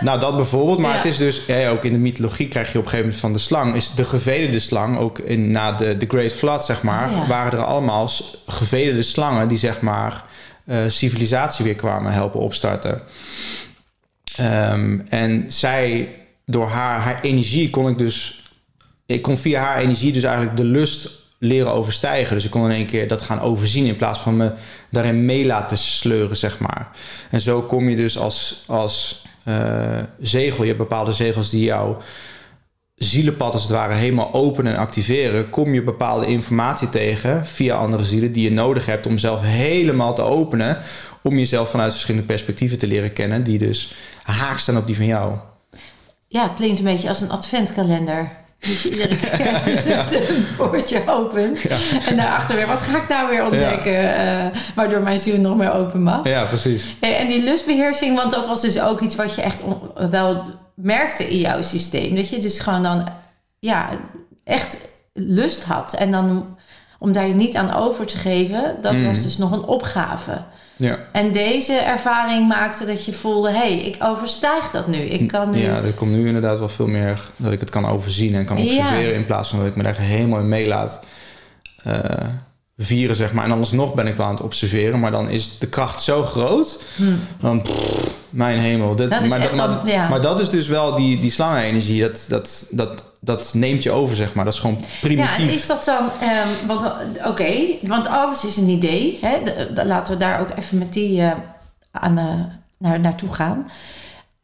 Nou, 0.00 0.20
dat 0.20 0.36
bijvoorbeeld. 0.36 0.78
Maar 0.78 0.90
Ja. 0.90 0.96
het 0.96 1.06
is 1.06 1.16
dus, 1.16 1.40
ja, 1.46 1.68
ook 1.68 1.84
in 1.84 1.92
de 1.92 1.98
mythologie 1.98 2.48
krijg 2.48 2.72
je 2.72 2.78
op 2.78 2.84
een 2.84 2.90
gegeven 2.90 3.04
moment 3.04 3.20
van 3.20 3.32
de 3.32 3.38
slang, 3.38 3.74
is 3.74 3.90
de 3.94 4.04
gevederde 4.04 4.58
slang, 4.58 4.98
ook 4.98 5.18
in, 5.18 5.50
na 5.50 5.72
de, 5.72 5.96
de 5.96 6.06
Great 6.08 6.32
Flood, 6.32 6.64
zeg 6.64 6.82
maar, 6.82 7.10
Ja. 7.10 7.26
waren 7.26 7.58
er 7.58 7.64
allemaal 7.64 8.10
gevederde 8.46 9.02
slangen 9.02 9.48
die, 9.48 9.58
zeg 9.58 9.80
maar, 9.80 10.24
eh, 10.64 10.78
civilisatie 10.86 11.64
weer 11.64 11.74
kwamen 11.74 12.12
helpen 12.12 12.40
opstarten. 12.40 13.00
Ehm, 14.36 14.98
en 15.08 15.44
zij, 15.48 16.14
door 16.46 16.68
haar, 16.68 17.00
haar 17.00 17.18
energie 17.22 17.70
kon 17.70 17.88
ik 17.88 17.98
dus, 17.98 18.44
ik 19.06 19.22
kon 19.22 19.36
via 19.36 19.60
haar 19.62 19.78
energie 19.78 20.12
dus 20.12 20.22
eigenlijk 20.22 20.56
de 20.56 20.64
lust 20.64 21.10
leren 21.38 21.72
overstijgen. 21.72 22.34
Dus 22.34 22.44
ik 22.44 22.50
kon 22.50 22.64
in 22.64 22.76
één 22.76 22.86
keer 22.86 23.08
dat 23.08 23.22
gaan 23.22 23.40
overzien 23.40 23.86
in 23.86 23.96
plaats 23.96 24.18
van 24.18 24.36
me 24.36 24.52
daarin 24.90 25.24
mee 25.24 25.46
laten 25.46 25.78
sleuren, 25.78 26.36
zeg 26.36 26.58
maar. 26.58 26.90
En 27.30 27.40
zo 27.40 27.62
kom 27.62 27.88
je 27.88 27.96
dus 27.96 28.18
als, 28.18 28.64
als 28.66 29.24
eh, 29.44 29.98
zegel, 30.20 30.62
je 30.62 30.68
hebt 30.68 30.78
bepaalde 30.78 31.12
zegels 31.12 31.50
die 31.50 31.64
jouw 31.64 31.96
zielenpad 32.96 33.52
als 33.52 33.62
het 33.62 33.72
ware 33.72 33.94
helemaal 33.94 34.32
openen 34.32 34.72
en 34.72 34.78
activeren, 34.78 35.50
kom 35.50 35.74
je 35.74 35.82
bepaalde 35.82 36.26
informatie 36.26 36.88
tegen 36.88 37.46
via 37.46 37.76
andere 37.76 38.04
zielen 38.04 38.32
die 38.32 38.42
je 38.42 38.50
nodig 38.50 38.86
hebt 38.86 39.06
om 39.06 39.18
zelf 39.18 39.40
helemaal 39.42 40.14
te 40.14 40.22
openen, 40.22 40.78
om 41.22 41.38
jezelf 41.38 41.70
vanuit 41.70 41.92
verschillende 41.92 42.26
perspectieven 42.26 42.78
te 42.78 42.86
leren 42.86 43.12
kennen, 43.12 43.44
die 43.44 43.58
dus 43.58 43.92
haak 44.22 44.58
staan 44.58 44.76
op 44.76 44.86
die 44.86 44.96
van 44.96 45.06
jou. 45.06 45.34
Ja, 46.28 46.42
het 46.42 46.54
klinkt 46.54 46.78
een 46.78 46.84
beetje 46.84 47.08
als 47.08 47.20
een 47.20 47.30
adventkalender. 47.30 48.30
Dus 48.58 48.82
je 48.82 48.90
iedere 48.90 49.16
keer 49.64 49.78
zet 49.78 50.28
een 50.28 50.46
poortje 50.56 51.02
opent. 51.06 51.66
En 52.06 52.16
daarachter 52.16 52.56
weer, 52.56 52.66
wat 52.66 52.82
ga 52.82 52.96
ik 52.96 53.08
nou 53.08 53.28
weer 53.28 53.44
ontdekken? 53.44 54.16
eh, 54.16 54.46
waardoor 54.74 55.00
mijn 55.00 55.18
ziel 55.18 55.40
nog 55.40 55.56
meer 55.56 55.72
open 55.72 56.02
mag. 56.02 56.26
Ja, 56.28 56.44
precies. 56.44 56.94
En 57.00 57.26
die 57.26 57.42
lustbeheersing, 57.42 58.16
want 58.16 58.30
dat 58.30 58.46
was 58.46 58.60
dus 58.60 58.80
ook 58.80 59.00
iets 59.00 59.14
wat 59.14 59.34
je 59.34 59.42
echt 59.42 59.62
wel 60.10 60.42
merkte 60.74 61.30
in 61.30 61.38
jouw 61.38 61.62
systeem. 61.62 62.14
Dat 62.14 62.28
je 62.28 62.38
dus 62.38 62.58
gewoon 62.58 62.82
dan, 62.82 63.08
ja, 63.58 63.88
echt 64.44 64.78
lust 65.12 65.62
had. 65.64 65.94
En 65.94 66.10
dan 66.10 66.56
om 66.98 67.12
daar 67.12 67.26
je 67.26 67.34
niet 67.34 67.56
aan 67.56 67.74
over 67.74 68.06
te 68.06 68.16
geven, 68.16 68.76
dat 68.82 69.00
was 69.00 69.22
dus 69.22 69.38
nog 69.38 69.52
een 69.52 69.62
opgave. 69.62 70.42
Ja. 70.76 70.98
En 71.12 71.32
deze 71.32 71.72
ervaring 71.72 72.48
maakte 72.48 72.86
dat 72.86 73.04
je 73.04 73.12
voelde, 73.12 73.48
hé, 73.50 73.56
hey, 73.56 73.76
ik 73.78 73.96
overstijg 74.02 74.70
dat 74.70 74.86
nu. 74.86 74.96
Ik 74.98 75.28
kan 75.28 75.50
nu... 75.50 75.58
Ja, 75.58 75.82
er 75.82 75.92
komt 75.92 76.10
nu 76.10 76.26
inderdaad 76.26 76.58
wel 76.58 76.68
veel 76.68 76.86
meer 76.86 77.20
dat 77.36 77.52
ik 77.52 77.60
het 77.60 77.70
kan 77.70 77.86
overzien 77.86 78.34
en 78.34 78.44
kan 78.44 78.58
observeren 78.58 79.14
in 79.14 79.24
plaats 79.24 79.48
van 79.48 79.58
dat 79.58 79.68
ik 79.68 79.76
me 79.76 79.82
daar 79.82 79.98
helemaal 79.98 80.40
in 80.40 80.48
meelaat 80.48 81.00
eh, 81.82 82.00
vieren, 82.76 83.16
zeg 83.16 83.32
maar. 83.32 83.44
En 83.44 83.50
alsnog 83.52 83.94
ben 83.94 84.06
ik 84.06 84.16
wel 84.16 84.26
aan 84.26 84.34
het 84.34 84.42
observeren, 84.42 85.00
maar 85.00 85.10
dan 85.10 85.28
is 85.30 85.58
de 85.58 85.66
kracht 85.68 86.02
zo 86.02 86.22
groot. 86.22 86.82
Dan, 87.40 87.62
pff, 87.62 88.14
mijn 88.30 88.58
hemel. 88.58 88.96
Dit, 88.96 89.08
Hmm. 89.08 89.14
Dat 89.16 89.24
is 89.24 89.28
maar, 89.28 89.40
echt 89.40 89.54
maar, 89.54 89.68
dan- 89.68 89.86
ja. 89.86 90.08
maar 90.08 90.20
dat 90.20 90.40
is 90.40 90.50
dus 90.50 90.66
wel 90.68 90.94
die, 90.94 91.20
die 91.20 91.30
slangenenergie. 91.30 92.00
Dat, 92.00 92.24
dat, 92.28 92.66
dat, 92.70 93.02
dat 93.26 93.54
neemt 93.54 93.82
je 93.82 93.90
over, 93.90 94.16
zeg 94.16 94.34
maar. 94.34 94.44
Dat 94.44 94.54
is 94.54 94.60
gewoon 94.60 94.76
Ja, 94.80 94.86
primitief. 95.00 95.36
en 95.48 95.54
is 95.54 95.66
dat 95.66 95.84
dan... 95.84 96.08
ehm, 96.20 96.66
want 96.66 96.82
eh, 96.82 97.26
oké, 97.28 97.52
want 97.82 98.06
alles 98.06 98.44
is 98.44 98.56
een 98.56 98.68
idee. 98.68 99.18
Hè? 99.20 99.42
De- 99.44 99.70
de- 99.74 99.84
laten 99.86 100.12
we 100.12 100.18
daar 100.18 100.40
ook 100.40 100.50
even 100.58 100.78
met 100.78 100.92
die 100.92 101.20
eh, 101.22 101.32
aan, 101.90 102.14
naar, 102.78 103.00
naartoe 103.00 103.32
gaan. 103.32 103.70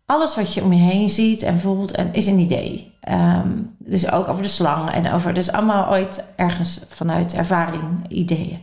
Alles 0.07 0.35
wat 0.37 0.55
je 0.55 0.63
om 0.63 0.73
je 0.73 0.81
heen 0.83 1.09
ziet 1.09 1.43
en 1.43 1.61
voelt 1.61 1.91
en 1.93 2.09
is 2.13 2.27
een 2.27 2.39
idee. 2.39 2.93
Ehm, 3.01 3.49
dus 3.79 4.11
ook 4.11 4.29
over 4.29 4.43
de 4.43 4.49
slang 4.49 4.91
en 4.91 5.13
over... 5.13 5.35
Dus 5.35 5.53
allemaal 5.53 5.91
ooit 5.91 6.25
ergens 6.37 6.81
vanuit 6.89 7.35
ervaring 7.35 7.83
ideeën. 8.09 8.59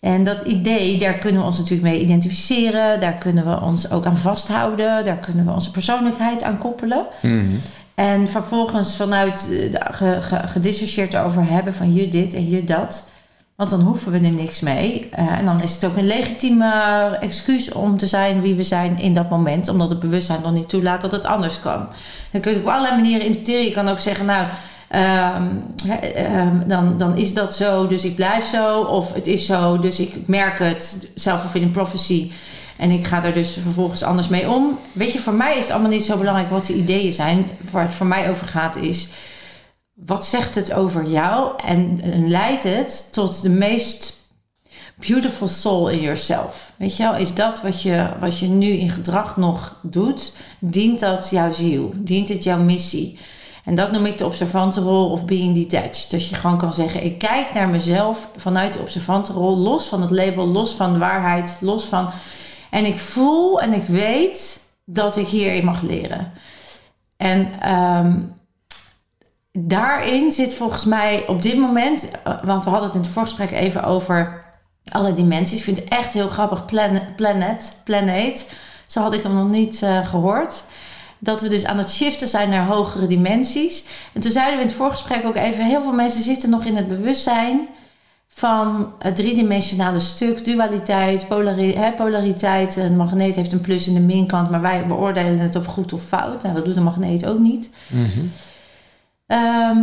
En 0.00 0.24
dat 0.24 0.42
idee, 0.42 0.98
daar 0.98 1.14
kunnen 1.14 1.40
we 1.40 1.46
ons 1.46 1.58
natuurlijk 1.58 1.88
mee 1.88 2.00
identificeren. 2.00 3.00
Daar 3.00 3.12
kunnen 3.12 3.46
we 3.46 3.60
ons 3.60 3.90
ook 3.90 4.04
aan 4.04 4.16
vasthouden. 4.16 5.04
Daar 5.04 5.16
kunnen 5.16 5.44
we 5.44 5.52
onze 5.52 5.70
persoonlijkheid 5.70 6.42
aan 6.42 6.58
koppelen. 6.58 7.06
Mhm. 7.22 7.44
En 7.96 8.28
vervolgens 8.28 8.96
vanuit 8.96 9.48
eh, 9.50 9.72
de- 9.72 9.80
ge, 9.90 11.18
over 11.24 11.48
hebben 11.48 11.74
van 11.74 11.94
je 11.94 12.08
dit 12.08 12.34
en 12.34 12.50
je 12.50 12.64
dat. 12.64 13.04
Want 13.54 13.70
dan 13.70 13.80
hoeven 13.80 14.12
we 14.12 14.18
er 14.18 14.34
niks 14.34 14.60
mee. 14.60 15.08
Eh, 15.12 15.38
en 15.38 15.44
dan 15.44 15.62
is 15.62 15.74
het 15.74 15.84
ook 15.84 15.96
een 15.96 16.06
legitieme 16.06 16.72
excuus 17.20 17.72
om 17.72 17.98
te 17.98 18.06
zijn 18.06 18.40
wie 18.40 18.54
we 18.54 18.62
zijn 18.62 18.98
in 18.98 19.14
dat 19.14 19.30
moment. 19.30 19.68
Omdat 19.68 19.90
het 19.90 20.00
bewustzijn 20.00 20.42
nog 20.42 20.52
niet 20.52 20.68
toelaat 20.68 21.00
dat 21.00 21.12
het 21.12 21.24
anders 21.24 21.60
kan. 21.60 21.88
Dan 22.30 22.40
kun 22.40 22.52
je 22.52 22.58
op 22.58 22.66
allerlei 22.66 22.94
manieren 22.94 23.26
interpreteren. 23.26 23.64
Je 23.64 23.72
kan 23.72 23.88
ook 23.88 24.00
zeggen, 24.00 24.26
nou, 24.26 24.46
ehm, 24.88 25.42
ehm, 26.14 26.68
dan, 26.68 26.98
dan 26.98 27.16
is 27.16 27.34
dat 27.34 27.54
zo, 27.54 27.86
dus 27.86 28.04
ik 28.04 28.14
blijf 28.14 28.44
zo. 28.44 28.80
Of 28.80 29.12
het 29.12 29.26
is 29.26 29.46
zo, 29.46 29.78
dus 29.78 30.00
ik 30.00 30.26
merk 30.26 30.58
het. 30.58 31.10
Self-fulfilling 31.14 31.72
prophecy. 31.72 32.30
En 32.78 32.90
ik 32.90 33.04
ga 33.04 33.24
er 33.24 33.34
dus 33.34 33.58
vervolgens 33.62 34.02
anders 34.02 34.28
mee 34.28 34.50
om. 34.50 34.78
Weet 34.92 35.12
je, 35.12 35.18
voor 35.18 35.34
mij 35.34 35.56
is 35.56 35.62
het 35.62 35.70
allemaal 35.70 35.90
niet 35.90 36.04
zo 36.04 36.18
belangrijk 36.18 36.50
wat 36.50 36.66
de 36.66 36.74
ideeën 36.74 37.12
zijn. 37.12 37.46
Waar 37.70 37.84
het 37.84 37.94
voor 37.94 38.06
mij 38.06 38.30
over 38.30 38.46
gaat 38.46 38.76
is... 38.76 39.08
Wat 40.04 40.26
zegt 40.26 40.54
het 40.54 40.72
over 40.72 41.04
jou? 41.04 41.52
En, 41.64 42.00
leidt 42.28 42.62
het 42.62 43.08
tot 43.12 43.42
de 43.42 43.48
meest 43.48 44.16
beautiful 44.94 45.48
soul 45.48 45.88
in 45.88 46.00
yourself? 46.00 46.72
Weet 46.76 46.96
je 46.96 47.02
wel? 47.02 47.16
Is 47.16 47.34
dat 47.34 47.62
wat 47.62 47.82
je, 47.82 48.08
wat 48.20 48.38
je 48.38 48.46
nu 48.46 48.66
in 48.66 48.90
gedrag 48.90 49.36
nog 49.36 49.78
doet? 49.82 50.32
Dient 50.58 51.00
dat 51.00 51.30
jouw 51.30 51.52
ziel? 51.52 51.92
Dient 51.94 52.28
het 52.28 52.44
jouw 52.44 52.60
missie? 52.62 53.18
En 53.64 53.74
dat 53.74 53.92
noem 53.92 54.06
ik 54.06 54.18
de 54.18 54.26
observante 54.26 54.80
rol 54.80 55.10
of 55.10 55.24
being 55.24 55.54
detached. 55.54 56.10
Dat 56.10 56.28
je 56.28 56.34
gewoon 56.34 56.58
kan 56.58 56.72
zeggen, 56.74 57.04
ik 57.04 57.18
kijk 57.18 57.54
naar 57.54 57.68
mezelf 57.68 58.28
vanuit 58.36 58.72
de 58.72 58.78
observante 58.78 59.32
rol. 59.32 59.56
Los 59.56 59.86
van 59.86 60.02
het 60.02 60.10
label, 60.10 60.46
los 60.46 60.72
van 60.72 60.92
de 60.92 60.98
waarheid, 60.98 61.56
los 61.60 61.84
van... 61.84 62.10
En 62.70 62.84
ik 62.84 62.98
voel 62.98 63.60
en 63.60 63.72
ik 63.72 63.84
weet 63.86 64.60
dat 64.84 65.16
ik 65.16 65.26
hierin 65.26 65.64
mag 65.64 65.82
leren. 65.82 66.32
En 67.16 67.60
ehm, 67.60 68.20
daarin 69.52 70.32
zit 70.32 70.54
volgens 70.54 70.84
mij 70.84 71.26
op 71.26 71.42
dit 71.42 71.58
moment, 71.58 72.10
eh, 72.10 72.44
want 72.44 72.64
we 72.64 72.70
hadden 72.70 72.88
het 72.88 72.96
in 72.98 73.04
het 73.04 73.12
voorgesprek 73.12 73.50
even 73.50 73.84
over 73.84 74.44
alle 74.88 75.12
dimensies. 75.12 75.58
Ik 75.58 75.64
vind 75.64 75.78
het 75.78 75.88
echt 75.88 76.12
heel 76.12 76.28
grappig, 76.28 76.64
planet, 76.64 77.16
planet, 77.16 77.76
planeet. 77.84 78.52
Zo 78.86 79.00
had 79.00 79.12
ik 79.12 79.22
hem 79.22 79.34
nog 79.34 79.48
niet 79.48 79.82
eh, 79.82 80.06
gehoord. 80.06 80.64
Dat 81.18 81.40
we 81.40 81.48
dus 81.48 81.64
aan 81.64 81.78
het 81.78 81.90
shiften 81.90 82.28
zijn 82.28 82.48
naar 82.48 82.66
hogere 82.66 83.06
dimensies. 83.06 83.84
En 84.12 84.20
toen 84.20 84.30
zeiden 84.30 84.56
we 84.56 84.62
in 84.62 84.68
het 84.68 84.76
voorgesprek 84.76 85.24
ook 85.24 85.36
even: 85.36 85.64
heel 85.64 85.82
veel 85.82 85.92
mensen 85.92 86.22
zitten 86.22 86.50
nog 86.50 86.64
in 86.64 86.76
het 86.76 86.88
bewustzijn 86.88 87.68
van 88.28 88.92
het 88.98 89.16
driedimensionale 89.16 90.00
stuk, 90.00 90.44
dualiteit, 90.44 91.28
polari 91.28 91.92
polariteit. 91.96 92.76
Een 92.76 92.96
magneet 92.96 93.34
heeft 93.34 93.52
een 93.52 93.60
plus 93.60 93.86
en 93.86 93.96
een 93.96 94.06
minkant, 94.06 94.50
maar 94.50 94.60
wij 94.60 94.86
beoordelen 94.86 95.38
het 95.38 95.56
op 95.56 95.66
goed 95.66 95.92
of 95.92 96.02
fout. 96.02 96.42
Nou, 96.42 96.54
dat 96.54 96.64
doet 96.64 96.76
een 96.76 96.82
magneet 96.82 97.26
ook 97.26 97.38
niet. 97.38 97.70
Ehm, 99.26 99.78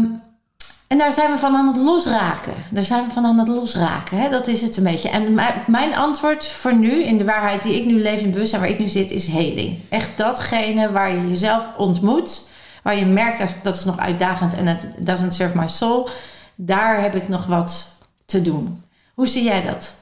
en 0.87 0.99
daar 0.99 1.13
zijn 1.13 1.31
we 1.31 1.37
van 1.37 1.55
aan 1.55 1.67
het 1.67 1.77
losraken. 1.77 2.53
Daar 2.69 2.83
zijn 2.83 3.05
we 3.05 3.11
van 3.11 3.25
aan 3.25 3.39
het 3.39 3.47
losraken. 3.47 4.17
Hè? 4.17 4.29
Dat 4.29 4.47
is 4.47 4.61
het 4.61 4.77
een 4.77 4.83
beetje. 4.83 5.09
En 5.09 5.33
mijn, 5.33 5.53
mijn 5.67 5.95
antwoord 5.95 6.47
voor 6.47 6.75
nu, 6.75 7.03
in 7.03 7.17
de 7.17 7.23
waarheid 7.23 7.61
die 7.63 7.75
ik 7.75 7.85
nu 7.85 8.01
leef, 8.01 8.17
in 8.17 8.23
het 8.23 8.31
bewustzijn 8.31 8.61
waar 8.61 8.71
ik 8.71 8.79
nu 8.79 8.87
zit, 8.87 9.11
is 9.11 9.27
heling. 9.27 9.79
Echt 9.89 10.17
datgene 10.17 10.91
waar 10.91 11.15
je 11.15 11.27
jezelf 11.29 11.69
ontmoet, 11.77 12.47
waar 12.83 12.95
je 12.95 13.05
merkt 13.05 13.55
dat 13.63 13.77
is 13.77 13.85
nog 13.85 13.97
uitdagend 13.97 14.53
en 14.53 14.67
het 14.67 14.87
doesn't 14.97 15.33
serve 15.33 15.57
my 15.57 15.67
soul. 15.67 16.09
Daar 16.55 17.01
heb 17.01 17.15
ik 17.15 17.27
nog 17.27 17.45
wat 17.45 17.92
te 18.25 18.41
doen. 18.41 18.83
Hoe 19.13 19.27
zie 19.27 19.43
jij 19.43 19.61
dat? 19.61 19.93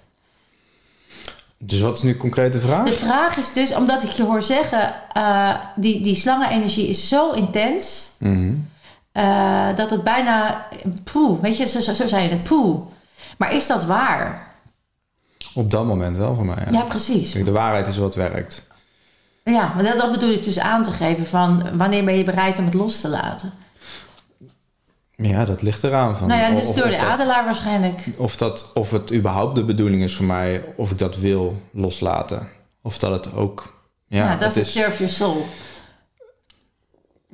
Dus 1.58 1.82
wat 1.82 1.96
is 1.96 2.02
nu 2.02 2.18
concreet 2.18 2.54
de 2.54 2.60
vraag? 2.60 2.86
De 2.86 2.94
vraag 2.94 3.38
is 3.38 3.54
dus, 3.54 3.76
omdat 3.76 4.04
ik 4.04 4.10
je 4.10 4.24
hoor 4.24 4.42
zeggen, 4.42 4.94
uh, 5.18 5.56
die, 5.76 6.02
die 6.04 6.16
slangenenergie 6.16 6.88
is 6.88 7.08
zo 7.08 7.32
intens, 7.32 8.10
uh, 8.20 9.76
dat 9.76 9.90
het 9.90 10.04
bijna, 10.04 10.68
poeh, 11.04 11.42
weet 11.42 11.58
je, 11.58 11.68
zo, 11.68 11.80
zo, 11.80 11.94
zo 11.94 12.08
zei 12.08 12.24
je 12.24 12.30
het, 12.30 12.44
poeh. 12.44 12.82
Maar 13.38 13.54
is 13.54 13.68
dat 13.68 13.86
waar? 13.86 14.50
Op 15.54 15.72
dat 15.72 15.86
moment 15.86 16.18
wel 16.18 16.36
voor 16.36 16.46
mij. 16.46 16.64
Ja, 16.66 16.72
ja 16.72 16.84
precies. 16.84 17.32
Kijk, 17.32 17.46
de 17.46 17.52
waarheid 17.52 17.88
is 17.88 17.98
wat 17.98 18.16
werkt. 18.16 18.64
Ja, 19.44 19.74
maar 19.76 19.84
dat, 19.84 19.98
dat 19.98 20.12
bedoel 20.12 20.32
ik 20.32 20.44
dus 20.44 20.60
aan 20.60 20.84
te 20.84 20.92
geven 20.92 21.28
van 21.28 21.78
wanneer 21.78 22.04
ben 22.04 22.18
je 22.18 22.24
bereid 22.24 22.60
om 22.60 22.66
het 22.66 22.74
los 22.74 23.02
te 23.02 23.10
laten? 23.10 23.54
Ja, 25.22 25.46
dat 25.46 25.62
ligt 25.62 25.84
eraan. 25.84 26.18
Van, 26.18 26.28
nou 26.28 26.42
ja, 26.42 26.60
dus 26.60 26.74
door 26.74 26.90
de 26.90 26.90
dat, 26.90 27.00
adelaar 27.00 27.46
waarschijnlijk. 27.46 28.00
Of, 28.18 28.36
dat, 28.36 28.72
of 28.74 28.92
het 28.92 29.14
überhaupt 29.14 29.56
de 29.56 29.64
bedoeling 29.64 30.04
is 30.04 30.16
voor 30.16 30.26
mij, 30.26 30.64
of 30.76 30.92
ik 30.92 30.98
dat 30.98 31.18
wil 31.18 31.62
loslaten. 31.72 32.50
Of 32.82 32.98
dat 32.98 33.12
het 33.12 33.36
ook... 33.36 33.80
Ja, 34.08 34.32
ja 34.32 34.36
dat 34.36 34.56
is 34.56 34.72
serve 34.72 34.98
your 34.98 35.14
soul. 35.14 35.46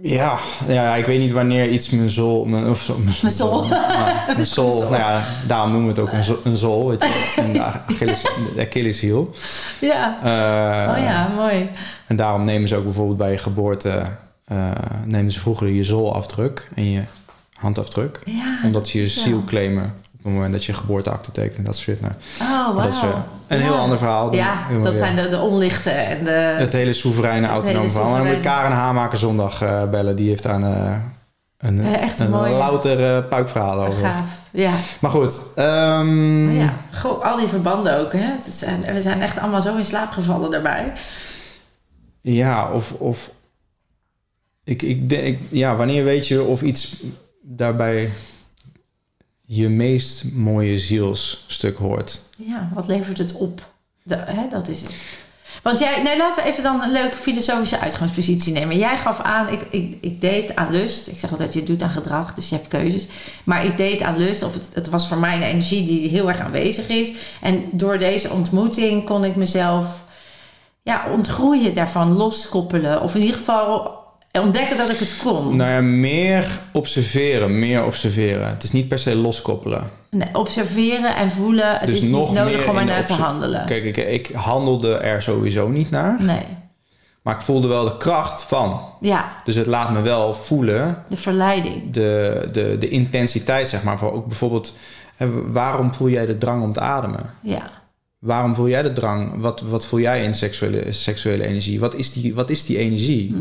Ja, 0.01 0.37
ja, 0.67 0.95
ik 0.95 1.05
weet 1.05 1.19
niet 1.19 1.31
wanneer 1.31 1.69
iets 1.69 1.89
mijn 1.89 2.09
soul... 2.09 2.45
Mijn, 2.45 2.69
of 2.69 2.81
zo, 2.81 2.97
mijn, 2.97 3.15
mijn. 3.21 3.35
Nou, 3.37 3.67
mijn 4.27 4.45
soul, 4.45 4.81
nou 4.81 4.95
ja, 4.95 5.23
daarom 5.47 5.71
noemen 5.71 5.93
we 5.93 6.01
het 6.01 6.09
ook 6.09 6.15
een, 6.43 6.57
zo, 6.57 6.79
een 6.83 6.87
weet 6.87 7.03
je. 7.03 7.61
Achilles, 7.89 8.25
Achilleshiel. 8.59 9.29
Ja. 9.81 10.17
Uh, 10.17 10.97
oh 10.97 11.03
ja, 11.03 11.27
mooi. 11.35 11.69
En 12.07 12.15
daarom 12.15 12.43
nemen 12.43 12.67
ze 12.67 12.75
ook 12.75 12.83
bijvoorbeeld 12.83 13.17
bij 13.17 13.31
je 13.31 13.37
geboorte... 13.37 14.03
Uh, 14.51 14.71
nemen 15.05 15.31
ze 15.31 15.39
vroeger 15.39 15.67
je 15.67 15.83
zoolafdruk 15.83 16.69
en 16.75 16.91
je 16.91 17.01
handafdruk. 17.57 18.21
Ja, 18.25 18.59
omdat 18.63 18.87
ze 18.87 18.99
je 18.99 19.07
ziel 19.07 19.43
claimen 19.43 19.83
op 19.83 20.23
het 20.23 20.33
moment 20.33 20.51
dat 20.51 20.65
je 20.65 20.73
geboorteakte 20.73 21.31
tekent 21.31 21.57
en 21.57 21.63
dat 21.63 21.75
soort 21.75 22.01
nou, 22.01 22.13
Oh, 22.41 22.67
wow. 22.67 22.83
Dat 22.83 22.93
is 22.93 23.03
uh, 23.03 23.09
een 23.47 23.57
ja. 23.57 23.63
heel 23.63 23.75
ander 23.75 23.97
verhaal. 23.97 24.33
Ja, 24.33 24.67
dat 24.71 24.81
weer. 24.81 24.97
zijn 24.97 25.15
de, 25.15 25.27
de 25.27 25.39
onlichte 25.39 25.89
en 25.89 26.23
de... 26.23 26.55
Het 26.57 26.73
hele 26.73 26.93
soevereine 26.93 27.47
autonoom 27.47 27.89
verhaal. 27.89 28.09
Maar 28.09 28.23
dan 28.23 28.33
moet 28.33 28.43
Karen 28.43 28.71
Hamaker 28.71 29.17
zondag 29.17 29.63
uh, 29.63 29.89
bellen. 29.89 30.15
Die 30.15 30.29
heeft 30.29 30.43
daar 30.43 30.55
een, 30.55 31.01
een, 31.57 31.89
ja, 31.91 31.97
echt 31.97 32.19
een 32.19 32.29
mooie... 32.29 32.53
louter 32.53 33.23
puikverhaal 33.23 33.85
over. 33.85 34.05
Gaaf, 34.05 34.41
ja. 34.51 34.71
Maar 35.01 35.11
goed. 35.11 35.39
Um... 35.55 36.51
ja, 36.51 36.73
Goh, 36.93 37.23
al 37.23 37.37
die 37.37 37.47
verbanden 37.47 37.99
ook. 37.99 38.13
Hè? 38.13 38.33
Het 38.43 38.93
we 38.93 39.01
zijn 39.01 39.21
echt 39.21 39.39
allemaal 39.39 39.61
zo 39.61 39.75
in 39.75 39.85
slaap 39.85 40.11
gevallen 40.11 40.51
daarbij. 40.51 40.93
Ja, 42.21 42.71
of... 42.71 42.91
of 42.91 43.31
ik, 44.63 44.81
ik 44.81 45.09
denk, 45.09 45.39
ja, 45.49 45.75
wanneer 45.75 46.03
weet 46.03 46.27
je 46.27 46.43
of 46.43 46.61
iets 46.61 47.03
daarbij 47.49 48.09
je 49.45 49.69
meest 49.69 50.33
mooie 50.33 50.79
zielsstuk 50.79 51.77
hoort. 51.77 52.21
Ja, 52.37 52.69
wat 52.73 52.87
levert 52.87 53.17
het 53.17 53.33
op? 53.33 53.69
De, 54.03 54.15
hè, 54.15 54.47
dat 54.49 54.67
is 54.67 54.81
het. 54.81 55.03
Want 55.63 55.79
jij, 55.79 56.01
nee, 56.01 56.17
laten 56.17 56.43
we 56.43 56.49
even 56.49 56.63
dan 56.63 56.81
een 56.81 56.91
leuke 56.91 57.17
filosofische 57.17 57.79
uitgangspositie 57.79 58.53
nemen. 58.53 58.77
Jij 58.77 58.97
gaf 58.97 59.19
aan, 59.19 59.49
ik, 59.49 59.61
ik, 59.71 59.97
ik 60.01 60.21
deed 60.21 60.55
aan 60.55 60.71
lust. 60.71 61.07
Ik 61.07 61.19
zeg 61.19 61.31
altijd, 61.31 61.53
je 61.53 61.63
doet 61.63 61.81
aan 61.81 61.89
gedrag, 61.89 62.33
dus 62.33 62.49
je 62.49 62.55
hebt 62.55 62.67
keuzes. 62.67 63.07
Maar 63.43 63.65
ik 63.65 63.77
deed 63.77 64.01
aan 64.01 64.17
lust, 64.17 64.43
of 64.43 64.53
het, 64.53 64.69
het 64.73 64.89
was 64.89 65.07
voor 65.07 65.17
mij 65.17 65.35
een 65.35 65.43
energie 65.43 65.85
die 65.85 66.09
heel 66.09 66.27
erg 66.27 66.39
aanwezig 66.39 66.89
is. 66.89 67.13
En 67.41 67.69
door 67.71 67.99
deze 67.99 68.31
ontmoeting 68.31 69.05
kon 69.05 69.23
ik 69.23 69.35
mezelf 69.35 70.05
ja, 70.81 71.05
ontgroeien 71.11 71.75
daarvan, 71.75 72.13
loskoppelen. 72.13 73.01
Of 73.01 73.15
in 73.15 73.21
ieder 73.21 73.37
geval 73.37 73.96
ontdekken 74.41 74.77
dat 74.77 74.89
ik 74.89 74.97
het 74.97 75.19
kon. 75.23 75.55
Nou 75.55 75.71
ja, 75.71 75.81
meer 75.81 76.47
observeren, 76.73 77.59
meer 77.59 77.85
observeren. 77.85 78.47
Het 78.49 78.63
is 78.63 78.71
niet 78.71 78.87
per 78.87 78.99
se 78.99 79.15
loskoppelen. 79.15 79.89
Nee, 80.09 80.27
observeren 80.33 81.15
en 81.15 81.31
voelen. 81.31 81.77
Het 81.79 81.89
dus 81.89 82.01
is 82.01 82.09
nog 82.09 82.29
niet 82.29 82.37
nodig 82.37 82.67
om 82.67 82.75
er 82.75 82.81
in 82.81 82.87
naar 82.87 83.05
te 83.05 83.13
handelen. 83.13 83.65
Kijk, 83.65 83.83
ik, 83.83 83.97
ik 83.97 84.31
handelde 84.35 84.97
er 84.97 85.21
sowieso 85.21 85.67
niet 85.67 85.89
naar. 85.89 86.17
Nee, 86.23 86.41
Maar 87.21 87.35
ik 87.35 87.41
voelde 87.41 87.67
wel 87.67 87.83
de 87.83 87.97
kracht 87.97 88.43
van. 88.43 88.81
ja, 88.99 89.25
Dus 89.43 89.55
het 89.55 89.67
laat 89.67 89.91
me 89.91 90.01
wel 90.01 90.33
voelen 90.33 91.03
de 91.09 91.17
verleiding. 91.17 91.91
de, 91.91 92.47
de, 92.51 92.75
de 92.79 92.89
intensiteit, 92.89 93.69
zeg 93.69 93.83
maar. 93.83 93.97
Voor 93.97 94.11
ook 94.13 94.27
bijvoorbeeld, 94.27 94.73
waarom 95.45 95.93
voel 95.93 96.09
jij 96.09 96.25
de 96.25 96.37
drang 96.37 96.63
om 96.63 96.73
te 96.73 96.79
ademen? 96.79 97.29
Ja, 97.41 97.71
Waarom 98.27 98.55
voel 98.55 98.67
jij 98.67 98.81
de 98.81 98.93
drang? 98.93 99.31
Wat, 99.41 99.61
wat 99.61 99.85
voel 99.85 99.99
jij 99.99 100.23
in 100.23 100.33
seksuele, 100.33 100.91
seksuele 100.91 101.43
energie? 101.45 101.79
Wat 101.79 101.95
is 101.95 102.11
die, 102.13 102.35
wat 102.35 102.49
is 102.49 102.63
die 102.65 102.77
energie? 102.77 103.35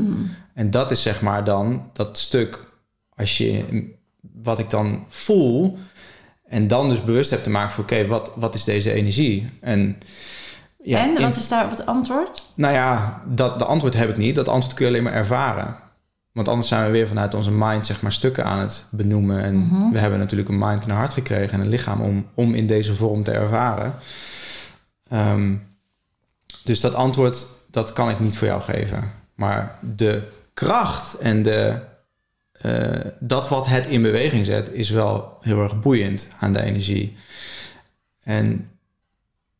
En 0.54 0.70
dat 0.70 0.90
is 0.90 1.02
zeg 1.02 1.20
maar 1.20 1.44
dan 1.44 1.90
dat 1.92 2.18
stuk, 2.18 2.64
als 3.14 3.38
je, 3.38 3.64
wat 4.42 4.58
ik 4.58 4.70
dan 4.70 5.04
voel, 5.08 5.78
en 6.48 6.68
dan 6.68 6.88
dus 6.88 7.04
bewust 7.04 7.30
heb 7.30 7.42
te 7.42 7.50
maken 7.50 7.72
van, 7.72 7.84
oké, 7.84 8.06
wat, 8.06 8.32
wat 8.36 8.54
is 8.54 8.64
deze 8.64 8.92
energie? 8.92 9.50
En, 9.60 9.96
ja, 10.82 11.02
en 11.02 11.16
in- 11.16 11.22
wat 11.22 11.36
is 11.36 11.48
daar 11.48 11.70
het 11.70 11.86
antwoord? 11.86 12.44
nou 12.54 12.74
ja, 12.74 13.22
dat, 13.26 13.58
de 13.58 13.64
antwoord 13.64 13.94
heb 13.94 14.08
ik 14.08 14.16
niet. 14.16 14.34
Dat 14.34 14.48
antwoord 14.48 14.74
kun 14.76 14.84
je 14.86 14.90
alleen 14.90 15.02
maar 15.04 15.12
ervaren. 15.12 15.76
Want 16.32 16.48
anders 16.48 16.68
zijn 16.68 16.84
we 16.86 16.90
weer 16.90 17.08
vanuit 17.08 17.34
onze 17.34 17.50
mind 17.50 17.86
zeg 17.86 18.02
maar, 18.02 18.12
stukken 18.12 18.44
aan 18.44 18.58
het 18.58 18.84
benoemen. 18.90 19.42
En 19.42 19.68
we 19.92 19.98
hebben 19.98 20.18
natuurlijk 20.18 20.48
een 20.48 20.58
mind 20.58 20.84
en 20.84 20.90
een 20.90 20.96
hart 20.96 21.14
gekregen 21.14 21.52
en 21.52 21.60
een 21.60 21.68
lichaam 21.68 22.00
om, 22.00 22.26
om 22.34 22.54
in 22.54 22.66
deze 22.66 22.94
vorm 22.94 23.22
te 23.22 23.30
ervaren. 23.30 23.94
Ehm, 25.08 25.56
dus 26.64 26.80
dat 26.80 26.94
antwoord, 26.94 27.46
dat 27.70 27.92
kan 27.92 28.10
ik 28.10 28.20
niet 28.20 28.38
voor 28.38 28.46
jou 28.46 28.62
geven. 28.62 29.12
Maar 29.34 29.78
de 29.80 30.22
kracht 30.54 31.18
en 31.18 31.42
de, 31.42 31.80
eh, 32.52 33.10
dat 33.20 33.48
wat 33.48 33.66
het 33.66 33.86
in 33.86 34.02
beweging 34.02 34.46
zet, 34.46 34.72
is 34.72 34.90
wel 34.90 35.36
heel 35.40 35.62
erg 35.62 35.80
boeiend 35.80 36.28
aan 36.40 36.52
de 36.52 36.62
energie. 36.62 37.16
En 38.22 38.70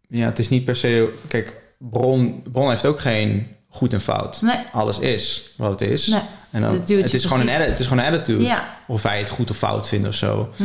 ja, 0.08 0.26
het 0.26 0.38
is 0.38 0.48
niet 0.48 0.64
per 0.64 0.76
se. 0.76 1.14
Kijk, 1.28 1.54
bron, 1.78 2.42
bron 2.52 2.70
heeft 2.70 2.86
ook 2.86 3.00
geen 3.00 3.56
goed 3.68 3.92
en 3.92 4.00
fout. 4.00 4.42
Nee. 4.42 4.64
Alles 4.72 4.98
is 4.98 5.54
wat 5.56 5.80
het 5.80 5.90
is. 5.90 6.06
Nee, 6.06 6.20
en 6.50 6.62
dan, 6.62 6.74
het, 6.74 7.14
is 7.14 7.24
gewoon 7.24 7.40
een, 7.40 7.48
het 7.48 7.80
is 7.80 7.86
gewoon 7.86 8.04
een 8.04 8.12
attitude. 8.12 8.42
Ja. 8.42 8.76
Of 8.86 9.02
wij 9.02 9.18
het 9.18 9.30
goed 9.30 9.50
of 9.50 9.56
fout 9.56 9.88
vinden 9.88 10.10
of 10.10 10.16
zo. 10.16 10.52
Hm. 10.56 10.64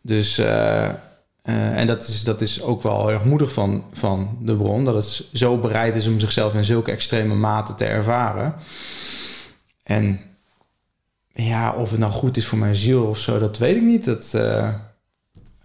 Dus, 0.00 0.38
eh, 0.38 0.88
eh, 1.42 1.78
en 1.78 1.86
dat 1.86 2.08
is, 2.08 2.24
dat 2.24 2.40
is 2.40 2.62
ook 2.62 2.82
wel 2.82 3.10
erg 3.10 3.24
moedig 3.24 3.52
van, 3.52 3.84
van 3.92 4.36
de 4.40 4.56
bron. 4.56 4.84
Dat 4.84 4.94
het 4.94 5.24
zo 5.32 5.58
bereid 5.58 5.94
is 5.94 6.06
om 6.06 6.20
zichzelf 6.20 6.54
in 6.54 6.64
zulke 6.64 6.90
extreme 6.90 7.34
mate 7.34 7.74
te 7.74 7.84
ervaren. 7.84 8.54
En 9.82 10.20
ja, 11.32 11.72
of 11.72 11.90
het 11.90 11.98
nou 11.98 12.12
goed 12.12 12.36
is 12.36 12.46
voor 12.46 12.58
mijn 12.58 12.74
ziel 12.76 13.04
of 13.04 13.18
zo, 13.18 13.38
dat 13.38 13.58
weet 13.58 13.76
ik 13.76 13.82
niet. 13.82 14.04
Dat, 14.04 14.30
eh, 14.34 14.68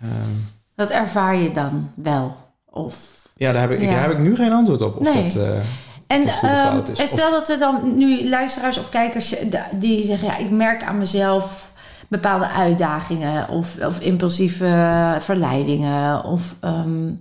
ehm, 0.01 0.35
Dat 0.75 0.89
ervaar 0.89 1.35
je 1.35 1.51
dan 1.53 1.91
wel. 1.95 2.35
Of 2.65 3.27
ja, 3.35 3.51
daar 3.51 3.61
heb, 3.61 3.71
ik, 3.71 3.81
Ja. 3.81 3.89
daar 3.91 4.01
heb 4.01 4.11
ik 4.11 4.19
nu 4.19 4.35
geen 4.35 4.51
antwoord 4.53 4.81
op. 4.81 4.95
Of 4.99 5.13
Nee. 5.13 5.23
dat, 5.23 5.35
eh, 5.35 5.59
En, 6.07 6.23
of 6.23 6.43
ehm, 6.43 6.55
fout 6.71 6.89
is. 6.89 6.99
en 6.99 7.07
stel 7.07 7.31
dat 7.31 7.49
er 7.49 7.59
dan 7.59 7.97
nu 7.97 8.29
luisteraars 8.29 8.77
of 8.77 8.89
kijkers 8.89 9.35
die 9.71 10.05
zeggen: 10.05 10.27
ja, 10.27 10.37
ik 10.37 10.49
merk 10.51 10.83
aan 10.83 10.97
mezelf 10.97 11.66
bepaalde 12.07 12.47
uitdagingen 12.47 13.49
of, 13.49 13.77
of 13.77 13.99
impulsieve 13.99 15.17
verleidingen. 15.19 16.23
Of, 16.23 16.55
ehm, 16.59 17.11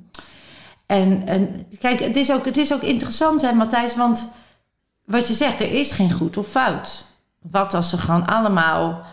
en, 0.86 1.26
en 1.26 1.66
kijk, 1.80 2.00
het 2.00 2.16
is, 2.16 2.32
ook, 2.32 2.44
het 2.44 2.56
is 2.56 2.72
ook 2.72 2.82
interessant, 2.82 3.42
hè, 3.42 3.52
Matthijs, 3.52 3.96
want 3.96 4.32
wat 5.04 5.28
je 5.28 5.34
zegt, 5.34 5.60
er 5.60 5.72
is 5.72 5.92
geen 5.92 6.12
goed 6.12 6.36
of 6.36 6.46
fout. 6.46 7.04
Wat 7.50 7.74
als 7.74 7.88
ze 7.88 7.98
gewoon 7.98 8.26
allemaal 8.26 9.04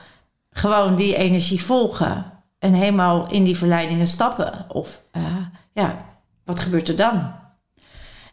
gewoon 0.52 0.96
die 0.96 1.16
energie 1.16 1.64
volgen 1.64 2.32
en 2.60 2.74
helemaal 2.74 3.32
in 3.32 3.44
die 3.44 3.58
verleidingen 3.58 4.08
stappen? 4.08 4.66
Of 4.68 5.00
eh, 5.12 5.38
ja, 5.74 6.06
wat 6.46 6.60
gebeurt 6.60 6.90
er 6.90 6.96
dan? 6.96 7.32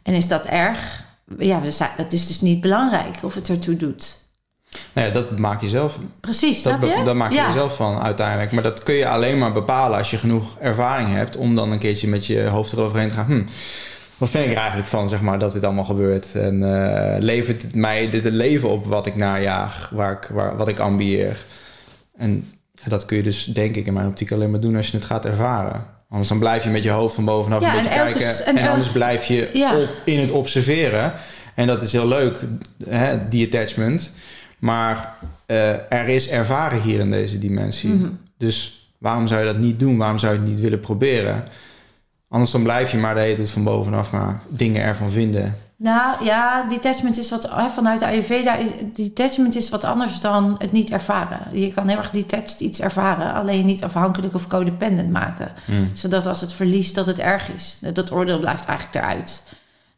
En 0.02 0.14
is 0.14 0.28
dat 0.28 0.46
erg? 0.46 1.04
Ja, 1.38 1.60
het 1.96 2.12
is 2.12 2.26
dus 2.26 2.40
niet 2.40 2.60
belangrijk 2.60 3.22
of 3.22 3.34
het 3.34 3.48
ertoe 3.48 3.76
doet. 3.76 4.19
Nou 4.92 5.06
ja, 5.06 5.12
dat 5.12 5.38
maak 5.38 5.60
je 5.60 5.68
zelf. 5.68 5.98
Precies, 6.20 6.62
Dat, 6.62 6.76
je? 6.80 7.02
dat 7.04 7.14
maak 7.14 7.30
je 7.30 7.36
ja. 7.36 7.46
er 7.46 7.52
zelf 7.52 7.76
van 7.76 8.00
uiteindelijk. 8.00 8.52
Maar 8.52 8.62
dat 8.62 8.82
kun 8.82 8.94
je 8.94 9.08
alleen 9.08 9.38
maar 9.38 9.52
bepalen 9.52 9.98
als 9.98 10.10
je 10.10 10.18
genoeg 10.18 10.58
ervaring 10.58 11.08
hebt... 11.12 11.36
om 11.36 11.54
dan 11.56 11.72
een 11.72 11.78
keertje 11.78 12.08
met 12.08 12.26
je 12.26 12.42
hoofd 12.42 12.72
eroverheen 12.72 13.08
te 13.08 13.14
gaan. 13.14 13.26
Hm, 13.26 13.42
wat 14.18 14.28
vind 14.28 14.44
ik 14.44 14.50
er 14.50 14.56
eigenlijk 14.56 14.88
van, 14.88 15.08
zeg 15.08 15.20
maar, 15.20 15.38
dat 15.38 15.52
dit 15.52 15.64
allemaal 15.64 15.84
gebeurt? 15.84 16.34
En 16.34 16.62
eh, 16.62 17.20
levert 17.22 17.62
het 17.62 17.74
mij 17.74 18.10
dit 18.10 18.24
een 18.24 18.36
leven 18.36 18.68
op 18.70 18.86
wat 18.86 19.06
ik 19.06 19.16
najaag, 19.16 19.90
waar 19.94 20.12
ik, 20.12 20.28
waar, 20.32 20.56
wat 20.56 20.68
ik 20.68 20.78
ambieer? 20.78 21.36
En 22.16 22.50
ja, 22.74 22.88
dat 22.88 23.04
kun 23.04 23.16
je 23.16 23.22
dus, 23.22 23.44
denk 23.44 23.76
ik, 23.76 23.86
in 23.86 23.92
mijn 23.92 24.06
optiek 24.06 24.32
alleen 24.32 24.50
maar 24.50 24.60
doen 24.60 24.76
als 24.76 24.86
je 24.90 24.96
het 24.96 25.06
gaat 25.06 25.24
ervaren. 25.26 25.84
Anders 26.08 26.28
dan 26.28 26.38
blijf 26.38 26.64
je 26.64 26.70
met 26.70 26.82
je 26.82 26.90
hoofd 26.90 27.14
van 27.14 27.24
bovenaf 27.24 27.60
Ja, 27.60 27.70
een 27.70 27.76
beetje 27.76 27.90
en 27.90 28.06
ergens- 28.06 28.22
kijken. 28.24 28.46
en 28.46 28.56
En, 28.56 28.62
er- 28.64 28.68
anders 28.70 28.88
blijf 28.88 29.24
je 29.24 29.48
op, 29.74 29.88
in 30.04 30.18
het 30.18 30.30
observeren. 30.30 31.12
En 31.54 31.66
dat 31.66 31.82
is 31.82 31.92
heel 31.92 32.06
leuk, 32.08 32.38
hè, 32.88 33.28
die 33.28 33.46
attachment. 33.46 34.12
Maar 34.60 35.14
eh, 35.46 35.92
er 35.92 36.08
is 36.08 36.28
ervaren 36.28 36.80
hier 36.80 37.00
in 37.00 37.10
deze 37.10 37.38
dimensie. 37.38 37.90
Mhm. 37.90 38.08
Dus 38.36 38.88
waarom 38.98 39.26
zou 39.26 39.40
je 39.40 39.46
dat 39.46 39.58
niet 39.58 39.78
doen? 39.78 39.96
Waarom 39.96 40.18
zou 40.18 40.32
je 40.32 40.38
het 40.38 40.48
niet 40.48 40.60
willen 40.60 40.80
proberen? 40.80 41.44
Anders 42.28 42.50
dan 42.50 42.62
blijf 42.62 42.90
je 42.90 42.98
maar 42.98 43.14
de 43.14 43.20
hele 43.20 43.34
tijd 43.34 43.50
van 43.50 43.64
bovenaf 43.64 44.12
maar 44.12 44.42
dingen 44.48 44.82
ervan 44.82 45.10
vinden. 45.10 45.56
Nou 45.76 46.24
ja, 46.24 46.68
detachment 46.68 47.18
is 47.18 47.30
wat 47.30 47.50
hè, 47.50 47.68
vanuit 47.68 47.98
de 47.98 48.06
Ayurveda. 48.06 48.54
Is, 48.54 48.68
detachment 48.94 49.56
is 49.56 49.68
wat 49.68 49.84
anders 49.84 50.20
dan 50.20 50.54
het 50.58 50.72
niet 50.72 50.90
ervaren. 50.90 51.60
Je 51.60 51.72
kan 51.72 51.88
heel 51.88 51.96
erg 51.96 52.10
detached 52.10 52.60
iets 52.60 52.80
ervaren, 52.80 53.34
alleen 53.34 53.66
niet 53.66 53.84
afhankelijk 53.84 54.34
of 54.34 54.46
codependent 54.46 55.10
maken. 55.10 55.52
Zodat 55.92 56.26
als 56.26 56.40
het 56.40 56.52
verliest, 56.52 56.94
dat 56.94 57.06
het 57.06 57.18
erg 57.18 57.52
is. 57.52 57.78
Dat 57.94 58.12
oordeel 58.12 58.38
blijft 58.38 58.64
eigenlijk 58.64 59.04
eruit. 59.04 59.42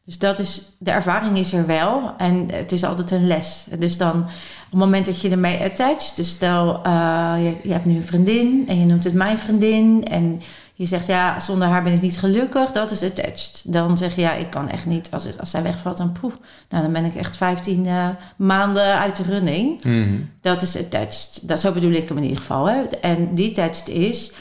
Dus 0.04 0.18
dat 0.18 0.38
is, 0.38 0.62
de 0.78 0.90
ervaring 0.90 1.38
is 1.38 1.52
er 1.52 1.66
wel 1.66 2.14
en 2.16 2.48
het 2.52 2.72
is 2.72 2.84
altijd 2.84 3.10
een 3.10 3.26
les. 3.26 3.66
Dus 3.78 3.96
dan 3.96 4.22
op 4.22 4.70
het 4.70 4.78
moment 4.78 5.06
dat 5.06 5.20
je 5.20 5.30
ermee 5.30 5.62
attached, 5.62 6.16
dus 6.16 6.30
stel 6.30 6.80
uh, 6.86 7.34
je, 7.38 7.56
je 7.62 7.72
hebt 7.72 7.84
nu 7.84 7.96
een 7.96 8.04
vriendin 8.04 8.64
en 8.68 8.80
je 8.80 8.86
noemt 8.86 9.04
het 9.04 9.14
mijn 9.14 9.38
vriendin 9.38 10.04
en 10.04 10.42
je 10.74 10.86
zegt 10.86 11.06
ja, 11.06 11.40
zonder 11.40 11.68
haar 11.68 11.82
ben 11.82 11.92
ik 11.92 12.00
niet 12.00 12.18
gelukkig, 12.18 12.72
dat 12.72 12.90
is 12.90 13.02
attached. 13.02 13.62
Dan 13.64 13.98
zeg 13.98 14.14
je 14.14 14.20
ja, 14.20 14.32
ik 14.32 14.50
kan 14.50 14.68
echt 14.68 14.86
niet, 14.86 15.08
als, 15.10 15.24
het, 15.24 15.40
als 15.40 15.50
zij 15.50 15.62
wegvalt, 15.62 15.96
dan 15.96 16.12
poef, 16.12 16.38
nou 16.68 16.82
dan 16.82 16.92
ben 16.92 17.04
ik 17.04 17.14
echt 17.14 17.36
15 17.36 17.86
uh, 17.86 18.08
maanden 18.36 18.98
uit 18.98 19.16
de 19.16 19.22
running. 19.22 19.84
Mm-hmm. 19.84 20.30
Dat 20.40 20.62
is 20.62 20.76
attached. 20.76 21.48
Dat, 21.48 21.60
zo 21.60 21.72
bedoel 21.72 21.92
ik 21.92 22.08
hem 22.08 22.16
in 22.16 22.22
ieder 22.22 22.38
geval. 22.38 22.66
Hè. 22.66 22.82
En 22.82 23.34
detached 23.34 23.88
is, 23.88 24.32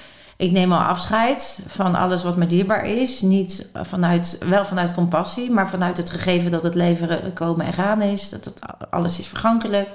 ik 0.42 0.52
neem 0.52 0.72
al 0.72 0.80
afscheid 0.80 1.60
van 1.68 1.96
alles 1.96 2.24
wat 2.24 2.38
me 2.38 2.48
dierbaar 2.48 2.86
is. 2.86 3.22
Niet 3.22 3.70
vanuit, 3.74 4.38
wel 4.50 4.66
vanuit 4.66 4.94
compassie, 4.94 5.52
maar 5.52 5.70
vanuit 5.70 5.98
het 5.98 6.10
gegeven 6.10 6.52
dat 6.52 6.64
het 6.64 6.76
leven 6.76 7.34
komen 7.34 7.66
en 7.66 7.74
gaan 7.74 8.02
is. 8.02 8.30
Dat 8.30 8.46
het, 8.46 8.60
alles 8.90 9.20
is 9.20 9.28
vergankelijk. 9.28 9.88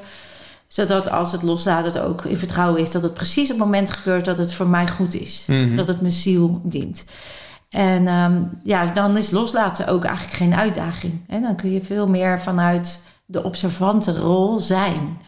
Zodat 0.68 1.10
als 1.10 1.32
het 1.32 1.42
loslaat, 1.42 1.84
het 1.84 1.98
ook 1.98 2.24
in 2.24 2.36
vertrouwen 2.36 2.80
is 2.80 2.92
dat 2.92 3.02
het 3.02 3.14
precies 3.14 3.50
op 3.50 3.56
het 3.56 3.64
moment 3.64 3.90
gebeurt 3.90 4.24
dat 4.24 4.38
het 4.38 4.54
voor 4.54 4.68
mij 4.68 4.88
goed 4.88 5.14
is. 5.14 5.44
Mhm. 5.46 5.76
Dat 5.76 5.88
het 5.88 6.00
mijn 6.00 6.12
ziel 6.12 6.60
dient. 6.64 7.04
En 7.70 8.08
um, 8.08 8.50
ja, 8.64 8.86
dan 8.86 9.16
is 9.16 9.30
loslaten 9.30 9.86
ook 9.86 10.04
eigenlijk 10.04 10.36
geen 10.36 10.54
uitdaging. 10.54 11.24
En 11.28 11.42
dan 11.42 11.56
kun 11.56 11.72
je 11.72 11.80
veel 11.80 12.06
meer 12.06 12.40
vanuit 12.40 13.02
de 13.24 13.42
observante 13.42 14.18
rol 14.18 14.60
zijn. 14.60 15.18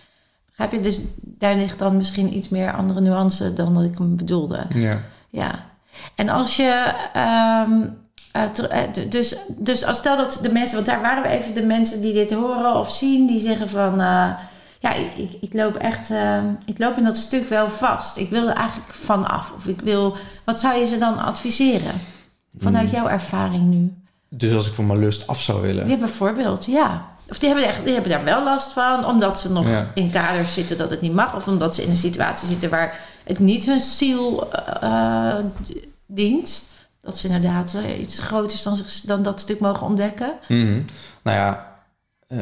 Begrijp 0.58 0.84
je? 0.84 0.90
Dus 0.90 1.00
daar 1.20 1.54
ligt 1.54 1.78
dan 1.78 1.96
misschien 1.96 2.36
iets 2.36 2.48
meer 2.48 2.72
andere 2.72 3.00
nuance 3.00 3.52
dan 3.52 3.74
dat 3.74 3.84
ik 3.84 3.98
hem 3.98 4.16
bedoelde. 4.16 4.66
Ja. 4.68 5.00
Ja. 5.28 5.64
En 6.14 6.28
als 6.28 6.56
je. 6.56 6.92
Um, 7.66 7.96
uh, 8.36 9.08
dus, 9.08 9.36
dus 9.58 9.84
als 9.84 9.98
stel 9.98 10.16
dat 10.16 10.38
de 10.42 10.52
mensen, 10.52 10.74
want 10.74 10.86
daar 10.86 11.00
waren 11.00 11.22
we 11.22 11.28
even 11.28 11.54
de 11.54 11.62
mensen 11.62 12.00
die 12.00 12.12
dit 12.12 12.32
horen 12.32 12.76
of 12.76 12.92
zien, 12.92 13.26
die 13.26 13.40
zeggen 13.40 13.68
van. 13.68 14.00
Uh, 14.00 14.30
ja, 14.80 14.94
ik, 14.94 15.36
ik, 15.40 15.52
loop 15.52 15.76
echt. 15.76 16.10
Uh, 16.10 16.42
ik 16.64 16.78
loop 16.78 16.96
in 16.96 17.04
dat 17.04 17.16
stuk 17.16 17.48
wel 17.48 17.70
vast. 17.70 18.16
Ik 18.16 18.30
wil 18.30 18.48
er 18.48 18.56
eigenlijk 18.56 18.94
vanaf. 18.94 19.52
Of 19.56 19.66
ik 19.66 19.80
wil. 19.80 20.16
Wat 20.44 20.60
zou 20.60 20.78
je 20.78 20.86
ze 20.86 20.98
dan 20.98 21.18
adviseren? 21.18 21.94
Vanuit 22.58 22.90
jouw 22.90 23.08
ervaring 23.08 23.64
nu. 23.64 23.92
Dus 24.28 24.54
als 24.54 24.68
ik 24.68 24.74
van 24.74 24.86
mijn 24.86 24.98
lust 24.98 25.26
af 25.26 25.40
zou 25.40 25.60
willen. 25.62 25.88
Ja, 25.88 25.96
bijvoorbeeld, 25.96 26.64
ja. 26.64 27.16
Of 27.28 27.38
die 27.38 27.48
hebben, 27.48 27.66
echt, 27.66 27.84
die 27.84 27.92
hebben 27.92 28.10
daar 28.10 28.24
wel 28.24 28.44
last 28.44 28.72
van, 28.72 29.04
omdat 29.04 29.40
ze 29.40 29.52
nog 29.52 29.66
ja. 29.66 29.90
in 29.94 30.10
kaders 30.10 30.54
zitten 30.54 30.76
dat 30.76 30.90
het 30.90 31.00
niet 31.00 31.12
mag. 31.12 31.36
Of 31.36 31.46
omdat 31.46 31.74
ze 31.74 31.82
in 31.82 31.90
een 31.90 31.96
situatie 31.96 32.48
zitten 32.48 32.70
waar 32.70 33.00
het 33.24 33.38
niet 33.38 33.64
hun 33.64 33.80
ziel 33.80 34.48
uh, 34.82 35.38
dient. 36.06 36.66
Dat 37.00 37.18
ze 37.18 37.26
inderdaad 37.26 37.74
uh, 37.76 38.00
iets 38.00 38.20
groters 38.20 38.62
dan, 38.62 38.78
dan 39.02 39.22
dat 39.22 39.40
stuk 39.40 39.60
mogen 39.60 39.86
ontdekken. 39.86 40.32
Mm 40.48 40.62
-hmm. 40.62 40.84
Nou 41.22 41.36
ja, 41.36 41.78
uh, 42.28 42.40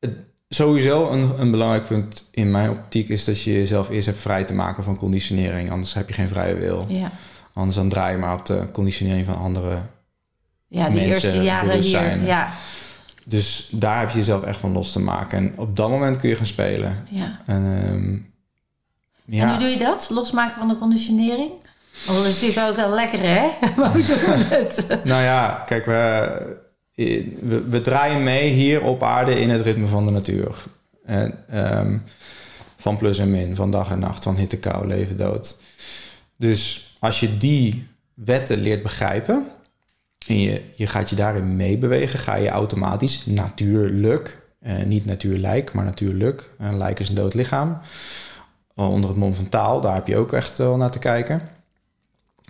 het, 0.00 0.14
sowieso 0.48 1.10
een, 1.10 1.32
een 1.40 1.50
belangrijk 1.50 1.86
punt 1.86 2.28
in 2.30 2.50
mijn 2.50 2.70
optiek 2.70 3.08
is 3.08 3.24
dat 3.24 3.42
je 3.42 3.52
jezelf 3.52 3.90
eerst 3.90 4.06
hebt 4.06 4.20
vrij 4.20 4.44
te 4.44 4.54
maken 4.54 4.84
van 4.84 4.96
conditionering. 4.96 5.70
Anders 5.70 5.94
heb 5.94 6.08
je 6.08 6.14
geen 6.14 6.28
vrije 6.28 6.54
wil. 6.54 6.84
Ja. 6.88 7.10
Anders 7.52 7.76
dan 7.76 7.88
draai 7.88 8.12
je 8.12 8.18
maar 8.18 8.34
op 8.34 8.46
de 8.46 8.68
conditionering 8.72 9.26
van 9.26 9.36
andere 9.38 9.78
Ja, 10.68 10.88
die 10.88 11.08
mensen, 11.08 11.12
eerste 11.12 11.42
jaren 11.42 11.80
hier. 11.80 12.24
Ja. 12.24 12.48
Dus 13.28 13.68
daar 13.70 13.98
heb 13.98 14.10
je 14.10 14.18
jezelf 14.18 14.42
echt 14.42 14.60
van 14.60 14.72
los 14.72 14.92
te 14.92 15.00
maken. 15.00 15.38
En 15.38 15.52
op 15.56 15.76
dat 15.76 15.90
moment 15.90 16.16
kun 16.16 16.28
je 16.28 16.34
gaan 16.34 16.46
spelen. 16.46 17.06
Ja. 17.10 17.40
En, 17.46 17.62
um, 17.92 18.32
ja. 19.24 19.42
en 19.42 19.48
hoe 19.48 19.58
doe 19.58 19.68
je 19.68 19.78
dat? 19.78 20.10
Losmaken 20.10 20.58
van 20.58 20.68
de 20.68 20.76
conditionering? 20.76 21.50
Oh, 22.08 22.14
dat 22.14 22.24
is 22.24 22.40
natuurlijk 22.40 22.68
ook 22.68 22.76
wel 22.76 22.90
lekker, 22.90 23.18
hè? 23.20 23.48
Maar 23.76 23.92
hoe 23.92 24.02
doen 24.02 24.16
we 24.16 24.46
het? 24.50 24.86
nou 25.04 25.22
ja, 25.22 25.62
kijk, 25.66 25.84
we, 25.84 26.56
we, 27.40 27.62
we, 27.68 27.80
draaien 27.80 28.22
mee 28.22 28.50
hier 28.50 28.82
op 28.82 29.02
aarde 29.02 29.40
in 29.40 29.50
het 29.50 29.60
ritme 29.60 29.86
van 29.86 30.04
de 30.04 30.10
natuur. 30.10 30.64
En, 31.04 31.44
um, 31.78 32.02
van 32.76 32.96
plus 32.96 33.18
en 33.18 33.30
min, 33.30 33.56
van 33.56 33.70
dag 33.70 33.90
en 33.90 33.98
nacht, 33.98 34.24
van 34.24 34.36
hitte, 34.36 34.58
kou, 34.58 34.86
leven, 34.86 35.16
dood. 35.16 35.56
Dus 36.36 36.92
als 36.98 37.20
je 37.20 37.36
die 37.36 37.86
wetten 38.14 38.60
leert 38.60 38.82
begrijpen 38.82 39.46
en 40.28 40.40
je, 40.40 40.62
je 40.74 40.86
gaat 40.86 41.10
je 41.10 41.16
daarin 41.16 41.56
meebewegen, 41.56 42.18
ga 42.18 42.34
je 42.34 42.48
automatisch 42.48 43.26
natuurlijk, 43.26 44.38
eh, 44.60 44.82
niet 44.82 45.04
natuurlijk, 45.04 45.72
maar 45.72 45.84
natuurlijk, 45.84 46.50
een 46.58 46.76
lijk 46.76 47.00
is 47.00 47.08
een 47.08 47.14
dood 47.14 47.34
lichaam, 47.34 47.78
onder 48.74 49.10
het 49.10 49.18
mom 49.18 49.34
van 49.34 49.48
taal, 49.48 49.80
daar 49.80 49.94
heb 49.94 50.06
je 50.06 50.16
ook 50.16 50.32
echt 50.32 50.58
wel 50.58 50.76
naar 50.76 50.90
te 50.90 50.98
kijken. 50.98 51.42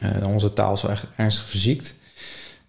Uh, 0.02 0.26
onze 0.26 0.52
taal 0.52 0.72
is 0.72 0.82
wel 0.82 0.90
echt 0.90 1.06
ernstig 1.16 1.44
verziekt. 1.44 1.94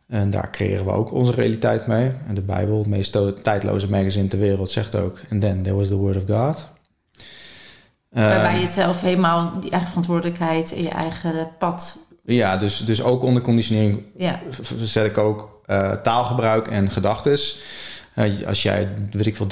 En 0.07 0.31
daar 0.31 0.51
creëren 0.51 0.85
we 0.85 0.91
ook 0.91 1.11
onze 1.11 1.31
realiteit 1.31 1.87
mee. 1.87 2.11
En 2.27 2.35
de 2.35 2.41
Bijbel, 2.41 2.77
het 2.77 2.87
meest 2.87 3.17
tijdloze 3.43 3.89
magazine 3.89 4.27
ter 4.27 4.39
wereld, 4.39 4.71
zegt 4.71 4.95
ook... 4.95 5.19
And 5.31 5.41
then 5.41 5.63
there 5.63 5.75
was 5.75 5.87
the 5.87 5.95
word 5.95 6.15
of 6.15 6.23
God. 6.37 6.67
Waarbij 8.09 8.55
je 8.55 8.61
het 8.61 8.71
zelf 8.71 9.01
helemaal, 9.01 9.59
die 9.59 9.71
eigen 9.71 9.89
verantwoordelijkheid 9.89 10.73
en 10.73 10.81
je 10.81 10.89
eigen 10.89 11.49
pad... 11.57 11.97
Ja, 12.35 12.57
dus, 12.57 12.77
dus 12.85 13.01
ook 13.01 13.23
onder 13.23 13.41
conditionering 13.41 14.03
ja. 14.15 14.39
zet 14.77 15.05
ik 15.05 15.17
ook 15.17 15.61
uh, 15.67 15.91
taalgebruik 15.91 16.67
en 16.67 16.91
gedachtes. 16.91 17.59
Uh, 18.15 18.47
als 18.47 18.63
jij, 18.63 18.87
weet 19.11 19.25
ik 19.25 19.35
veel, 19.35 19.47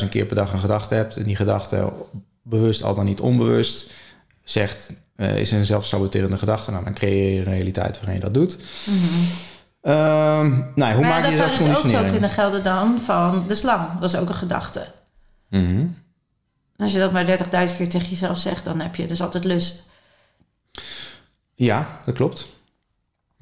30.000 0.00 0.08
keer 0.08 0.26
per 0.26 0.36
dag 0.36 0.52
een 0.52 0.58
gedachte 0.58 0.94
hebt... 0.94 1.16
en 1.16 1.22
die 1.22 1.36
gedachte 1.36 1.92
bewust 2.42 2.82
al 2.82 2.94
dan 2.94 3.04
niet 3.04 3.20
onbewust 3.20 3.90
zegt... 4.44 4.92
Uh, 5.16 5.38
is 5.38 5.50
een 5.50 5.66
zelfsaboterende 5.66 6.38
gedachte. 6.38 6.70
Nou, 6.70 6.84
dan 6.84 6.94
creëer 6.94 7.32
je 7.32 7.38
een 7.38 7.44
realiteit 7.44 7.96
waarin 7.96 8.14
je 8.14 8.20
dat 8.20 8.34
doet. 8.34 8.56
Mm 8.86 8.98
-hmm. 8.98 9.26
Um, 9.84 10.72
nou, 10.74 10.94
hoe 10.94 11.04
maar 11.04 11.20
maak 11.20 11.30
je 11.30 11.36
dat 11.36 11.48
zou 11.48 11.68
dus 11.68 11.76
ook 11.76 11.88
zo 11.88 12.10
kunnen 12.10 12.30
gelden 12.30 12.64
dan 12.64 13.00
van 13.04 13.44
de 13.48 13.54
slang. 13.54 14.00
Dat 14.00 14.14
is 14.14 14.20
ook 14.20 14.28
een 14.28 14.34
gedachte. 14.34 14.86
Mm 15.48 15.66
-hmm. 15.66 15.96
Als 16.76 16.92
je 16.92 16.98
dat 16.98 17.12
maar 17.12 17.26
30.000 17.26 17.76
keer 17.76 17.88
tegen 17.88 18.08
jezelf 18.08 18.38
zegt, 18.38 18.64
dan 18.64 18.80
heb 18.80 18.94
je 18.94 19.06
dus 19.06 19.22
altijd 19.22 19.44
lust. 19.44 19.90
Ja, 21.54 22.00
dat 22.04 22.14
klopt. 22.14 22.48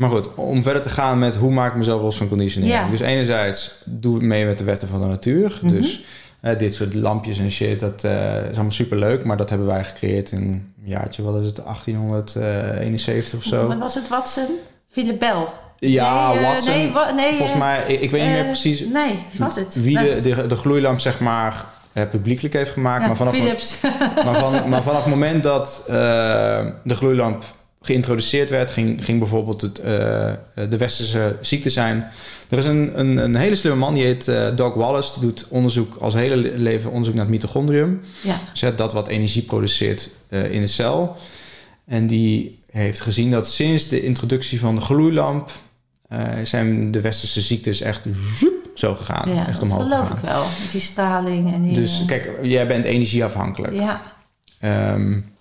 Maar 0.01 0.11
goed, 0.11 0.35
om 0.35 0.63
verder 0.63 0.83
te 0.83 0.89
gaan 0.89 1.19
met 1.19 1.37
hoe 1.37 1.51
maak 1.51 1.71
ik 1.71 1.77
mezelf 1.77 2.03
los 2.03 2.17
van 2.17 2.29
conditionering. 2.29 2.79
Ja. 2.81 2.89
Dus 2.91 3.01
enerzijds 3.01 3.83
doe 3.85 4.17
ik 4.17 4.23
mee 4.23 4.47
met 4.47 4.59
de 4.59 4.65
wetten 4.65 4.89
van 4.89 5.01
de 5.01 5.07
natuur. 5.07 5.59
Mhm. 5.63 5.73
Dus 5.75 6.01
uh, 6.43 6.59
dit 6.59 6.75
soort 6.75 6.95
lampjes 6.95 7.39
en 7.39 7.51
shit, 7.51 7.81
dat 7.81 8.05
uh, 8.05 8.43
is 8.43 8.55
allemaal 8.55 8.73
superleuk. 8.73 9.25
Maar 9.25 9.37
dat 9.37 9.49
hebben 9.49 9.67
wij 9.67 9.85
gecreëerd 9.85 10.33
in 10.33 10.39
een 10.39 10.73
jaartje, 10.85 11.23
wat 11.23 11.41
is 11.41 11.47
het, 11.47 11.57
1871 11.57 13.39
of 13.39 13.45
zo. 13.45 13.67
Wat 13.67 13.79
was 13.79 13.95
het, 13.95 14.09
Watson? 14.09 14.47
Philip 14.91 15.19
Bell. 15.19 15.47
Ja, 15.79 16.33
nee, 16.33 16.39
uh, 16.39 16.49
Watson. 16.49 16.73
Nee, 16.73 16.93
wa 16.93 17.11
nee, 17.11 17.35
volgens 17.35 17.59
mij, 17.59 17.85
ik, 17.87 18.01
ik 18.01 18.11
weet 18.11 18.23
niet 18.23 18.33
meer 18.33 18.45
precies 18.45 18.81
nee, 18.81 19.27
was 19.33 19.57
het? 19.57 19.83
wie 19.83 19.99
de, 19.99 20.21
de, 20.21 20.47
de 20.47 20.57
gloeilamp, 20.57 21.01
zeg 21.01 21.21
maar, 21.21 21.65
publiekelijk 22.11 22.55
heeft 22.55 22.71
gemaakt. 22.71 23.01
Ja, 23.01 23.07
maar, 23.07 23.17
vanaf 23.17 23.35
Philips. 23.35 23.81
maar, 24.25 24.35
van, 24.35 24.69
maar 24.69 24.83
vanaf 24.83 25.03
het 25.03 25.13
moment 25.13 25.43
dat 25.43 25.83
uh, 25.89 25.95
de 26.85 26.95
gloeilamp 26.95 27.45
geïntroduceerd 27.81 28.51
werd, 28.51 28.71
ging, 28.71 29.05
ging 29.05 29.19
bijvoorbeeld 29.19 29.61
het, 29.61 29.79
uh, 29.79 29.85
de 30.69 30.77
westerse 30.77 31.37
ziekte 31.41 31.71
zijn. 31.71 32.11
Er 32.49 32.59
is 32.59 32.67
een, 32.67 32.99
een, 33.01 33.17
een 33.17 33.37
hele 33.37 33.57
slimme 33.57 33.79
man, 33.79 33.95
die 33.95 34.05
heet 34.05 34.29
uh, 34.29 34.57
Doc 34.57 34.75
Wallace. 34.75 35.13
Die 35.13 35.29
doet 35.29 35.47
onderzoek, 35.49 35.97
als 35.97 36.15
hele 36.15 36.37
leven 36.37 36.91
onderzoek 36.91 37.15
naar 37.15 37.25
het 37.25 37.33
mitochondrium. 37.33 38.01
Ja. 38.23 38.41
Dus 38.53 38.77
dat 38.77 38.93
wat 38.93 39.09
energie 39.09 39.43
produceert 39.43 40.11
uh, 40.29 40.53
in 40.53 40.61
de 40.61 40.67
cel. 40.67 41.17
En 41.87 42.07
die 42.07 42.59
heeft 42.71 43.01
gezien 43.01 43.31
dat 43.31 43.49
sinds 43.49 43.89
de 43.89 44.03
introductie 44.03 44.61
van 44.61 44.75
de 44.75 44.81
gloeilamp... 44.81 45.51
zijn 46.43 46.91
de 46.91 47.01
westerse 47.01 47.41
ziektes 47.41 47.81
echt 47.81 48.07
zoep, 48.39 48.71
zo 48.75 48.95
gegaan. 48.95 49.35
Ja, 49.35 49.47
echt 49.47 49.61
dat 49.61 49.63
omhoog 49.63 49.83
geloof 49.83 50.01
gegaan. 50.01 50.17
ik 50.17 50.25
wel. 50.25 50.43
Met 50.43 50.69
die 50.73 50.81
straling 50.81 51.53
en 51.53 51.63
die... 51.63 51.73
Dus 51.73 52.03
kijk, 52.07 52.31
jij 52.43 52.67
bent 52.67 52.85
energieafhankelijk. 52.85 53.75
Ja. 53.75 54.03
Um, 54.95 55.33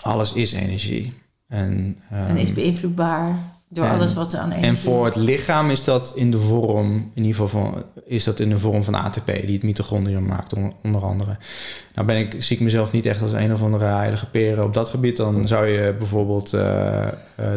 alles 0.00 0.32
is 0.32 0.52
energie. 0.52 1.12
En, 1.52 1.96
um, 2.12 2.18
en 2.26 2.36
is 2.36 2.52
beïnvloedbaar 2.52 3.38
Door 3.68 3.84
En- 3.84 3.90
alles 3.90 4.14
wat 4.14 4.32
er 4.32 4.38
aan 4.38 4.50
energie... 4.50 4.70
En 4.70 4.76
voor 4.76 5.04
het 5.04 5.16
lichaam 5.16 5.70
is 5.70 5.84
dat 5.84 6.12
in 6.14 6.30
de 6.30 6.38
vorm, 6.38 7.10
in 7.14 7.24
ieder 7.24 7.40
geval 7.40 7.48
van, 7.62 7.82
is 8.06 8.24
dat 8.24 8.40
in 8.40 8.48
de 8.48 8.58
vorm 8.58 8.84
van 8.84 8.94
ATP, 8.94 9.26
die 9.26 9.52
het 9.52 9.62
mitochondrium 9.62 10.26
maakt, 10.26 10.54
on- 10.54 10.74
onder 10.82 11.02
andere. 11.02 11.36
Nou 11.94 12.06
ben 12.06 12.16
ik, 12.16 12.34
zie 12.38 12.56
ik 12.56 12.62
mezelf 12.62 12.92
niet 12.92 13.06
echt 13.06 13.22
als 13.22 13.32
een 13.32 13.52
of 13.52 13.62
andere 13.62 13.84
heilige 13.84 14.26
peren 14.30 14.64
op 14.64 14.74
dat 14.74 14.90
gebied. 14.90 15.16
Dan 15.16 15.46
zou 15.46 15.66
je 15.66 15.94
bijvoorbeeld 15.98 16.52
eh, 16.52 17.06
eh, 17.06 17.12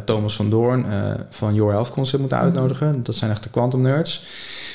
Thomas 0.06 0.36
van 0.36 0.50
Doorn 0.50 0.86
eh, 0.92 1.12
van 1.30 1.54
Your 1.54 1.72
Health 1.72 1.90
Concept 1.90 2.20
moeten 2.20 2.40
uitnodigen. 2.40 3.04
Dat 3.04 3.16
zijn 3.16 3.32
echt 3.32 3.44
de 3.44 3.50
quantum 3.50 3.82
nerds. 3.82 4.24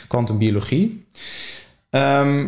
Quantum 0.08 0.38
biologie. 0.38 1.06
Ehm, 1.90 2.46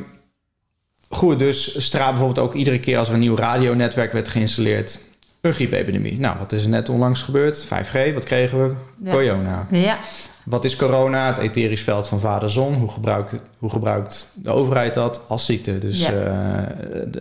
goed, 1.08 1.38
dus 1.38 1.84
Stra 1.84 2.08
bijvoorbeeld 2.08 2.46
ook 2.46 2.54
iedere 2.54 2.80
keer 2.80 2.98
als 2.98 3.08
er 3.08 3.14
een 3.14 3.20
nieuw 3.20 3.36
radionetwerk 3.36 4.12
werd 4.12 4.28
geïnstalleerd, 4.28 5.00
een 5.42 5.52
griepepidemie. 5.52 6.20
Nou, 6.20 6.38
wat 6.38 6.52
is 6.52 6.62
er 6.64 6.68
net 6.70 6.88
onlangs 6.88 7.22
gebeurd? 7.22 7.64
5G, 7.66 8.14
wat 8.14 8.24
kregen 8.24 8.62
we? 8.68 8.74
Ja. 9.04 9.10
Corona. 9.10 9.66
Ja, 9.70 9.98
Wat 10.44 10.64
is 10.64 10.76
corona? 10.76 11.26
Het 11.26 11.38
etherisch 11.38 11.80
veld 11.82 12.08
van 12.08 12.20
vader 12.20 12.50
zon. 12.50 12.74
Hoe 12.74 12.88
gebruikt, 12.88 13.34
hoe 13.58 13.70
gebruikt 13.70 14.28
de 14.34 14.50
overheid 14.50 14.94
dat 14.94 15.20
als 15.28 15.44
ziekte? 15.46 15.78
Dus 15.78 15.98
Ja. 16.06 16.12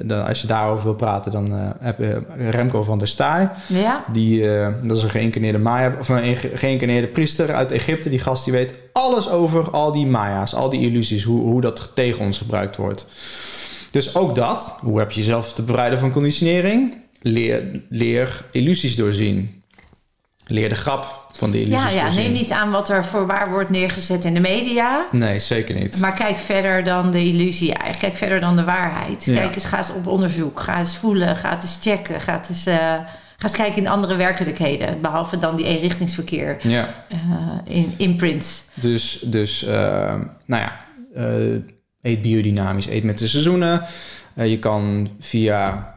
eh, 0.09 0.27
als 0.27 0.41
je 0.41 0.47
daarover 0.47 0.83
wil 0.83 0.93
praten, 0.95 1.31
dan 1.31 1.51
eh, 1.53 1.69
heb 1.79 1.97
je 1.97 2.21
Remco 2.49 2.83
van 2.83 2.97
der 2.97 3.07
Staaij. 3.07 3.49
ja. 3.67 4.03
Die, 4.11 4.55
eh, 4.57 4.67
dat 4.83 4.97
is 4.97 5.03
een 5.03 5.09
geïncarneerde 5.09 5.59
Maya, 5.59 5.95
of 5.99 6.09
een 6.09 6.35
ge- 6.37 6.51
geïncarneerde 6.55 7.07
priester 7.07 7.53
uit 7.53 7.71
Egypte. 7.71 8.09
Die 8.09 8.19
gast 8.19 8.43
die 8.43 8.53
weet 8.53 8.73
alles 8.93 9.29
over 9.29 9.71
al 9.71 9.91
die 9.91 10.05
Maya's, 10.05 10.53
al 10.55 10.69
die 10.69 10.81
illusies, 10.81 11.23
hoe, 11.23 11.41
hoe 11.41 11.61
dat 11.61 11.91
tegen 11.95 12.25
ons 12.25 12.37
gebruikt 12.37 12.75
wordt. 12.77 13.05
Dus 13.91 14.15
ook 14.15 14.35
dat, 14.35 14.73
hoe 14.79 14.99
heb 14.99 15.11
je 15.11 15.19
jezelf 15.19 15.53
te 15.53 15.63
bereiden 15.63 15.99
van 15.99 16.11
conditionering? 16.11 16.93
Leer, 17.21 17.63
leer 17.89 18.45
illusies 18.51 18.95
doorzien. 18.95 19.63
Leer 20.47 20.69
de 20.69 20.75
grap 20.75 21.29
van 21.31 21.51
de 21.51 21.61
illusies 21.61 21.83
Ja, 21.83 21.89
ja, 21.89 22.03
doorzien. 22.03 22.23
neem 22.23 22.31
niet 22.33 22.51
aan 22.51 22.71
wat 22.71 22.89
er 22.89 23.05
voor 23.05 23.27
waar 23.27 23.49
wordt 23.49 23.69
neergezet 23.69 24.25
in 24.25 24.33
de 24.33 24.39
media. 24.39 25.05
Nee, 25.11 25.39
zeker 25.39 25.75
niet. 25.75 25.99
Maar 25.99 26.13
kijk 26.13 26.37
verder 26.37 26.83
dan 26.83 27.11
de 27.11 27.23
illusie. 27.23 27.67
Eigenlijk 27.73 27.99
kijk 27.99 28.15
verder 28.15 28.39
dan 28.39 28.55
de 28.55 28.63
waarheid. 28.63 29.25
Ja. 29.25 29.35
Kijk 29.35 29.55
eens, 29.55 29.65
ga 29.65 29.77
eens 29.77 29.93
op 29.93 30.07
onderzoek. 30.07 30.59
Ga 30.59 30.77
eens 30.77 30.97
voelen. 30.97 31.35
Ga 31.35 31.53
eens 31.55 31.77
checken. 31.81 32.21
Ga, 32.21 32.41
eens, 32.49 32.65
eh, 32.65 32.75
ga 32.75 33.03
eens 33.43 33.55
kijken 33.55 33.81
in 33.81 33.87
andere 33.87 34.15
werkelijkheden. 34.15 35.01
Behalve 35.01 35.37
dan 35.37 35.55
die 35.55 35.65
eenrichtingsverkeer 35.65 36.57
Ja, 36.61 37.05
eh, 37.09 37.17
in 37.75 37.93
imprints. 37.97 38.63
dus, 38.73 39.19
dus 39.25 39.63
eh, 39.63 39.73
nou 40.45 40.61
ja, 40.63 40.79
eet 42.01 42.21
biodynamisch, 42.21 42.87
eet 42.87 43.03
met 43.03 43.17
de 43.17 43.27
seizoenen. 43.27 43.85
Je 44.35 44.59
kan 44.59 45.09
via 45.19 45.95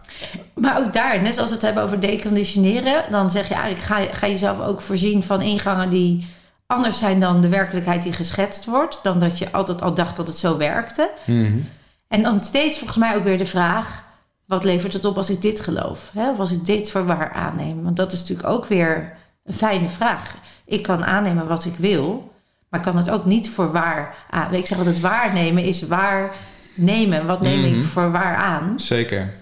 Maar 0.55 0.79
ook 0.79 0.93
daar, 0.93 1.23
net 1.23 1.35
zoals 1.35 1.49
we 1.49 1.55
het 1.55 1.65
hebben 1.65 1.83
over 1.83 2.01
deconditioneren... 2.01 3.03
dan 3.11 3.31
zeg 3.31 3.49
je 3.49 3.55
eigenlijk, 3.55 3.85
ga, 3.85 4.17
ga 4.17 4.27
jezelf 4.27 4.61
ook 4.61 4.81
voorzien 4.81 5.23
van 5.23 5.43
ingangen... 5.43 5.91
die 5.91 6.27
anders 6.67 6.99
zijn 6.99 7.21
dan 7.21 7.41
de 7.41 7.49
werkelijkheid 7.49 8.03
die 8.03 8.13
geschetst 8.13 8.65
wordt. 8.65 9.01
Dan 9.03 9.19
dat 9.19 9.39
je 9.39 9.53
altijd 9.53 9.83
al 9.83 9.95
dacht 9.95 10.17
dat 10.17 10.27
het 10.27 10.37
zo 10.39 10.57
werkte. 10.57 11.11
Mhm. 11.25 11.53
En 12.09 12.23
dan 12.23 12.41
steeds 12.41 12.77
volgens 12.77 12.99
mij 12.99 13.17
ook 13.17 13.25
weer 13.25 13.39
de 13.39 13.47
vraag: 13.47 14.05
wat 14.47 14.65
levert 14.65 14.93
het 14.93 15.05
op 15.05 15.17
als 15.17 15.31
ik 15.31 15.43
dit 15.43 15.61
geloof? 15.61 16.11
Hè? 16.15 16.31
Of 16.31 16.39
als 16.39 16.53
ik 16.53 16.65
dit 16.65 16.91
voor 16.91 17.05
waar 17.07 17.33
aanneem? 17.33 17.83
Want 17.83 17.97
dat 17.97 18.13
is 18.13 18.19
natuurlijk 18.21 18.49
ook 18.49 18.65
weer 18.67 19.13
een 19.45 19.55
fijne 19.55 19.89
vraag. 19.89 20.35
Ik 20.67 20.83
kan 20.83 21.05
aannemen 21.05 21.47
wat 21.47 21.65
ik 21.65 21.75
wil, 21.79 22.33
maar 22.69 22.81
kan 22.81 22.97
het 22.97 23.11
ook 23.11 23.25
niet 23.25 23.51
voor 23.51 23.73
waar 23.73 24.15
aan. 24.31 24.55
Ik 24.55 24.67
zeg 24.67 24.79
altijd: 24.79 25.01
waarnemen 25.01 25.65
is 25.65 25.87
waar 25.87 26.31
nemen. 26.75 27.27
Wat 27.27 27.41
neem 27.41 27.61
Mhm. 27.61 27.79
ik 27.79 27.85
voor 27.85 28.11
waar 28.13 28.37
aan? 28.37 28.81
Zeker. 28.81 29.35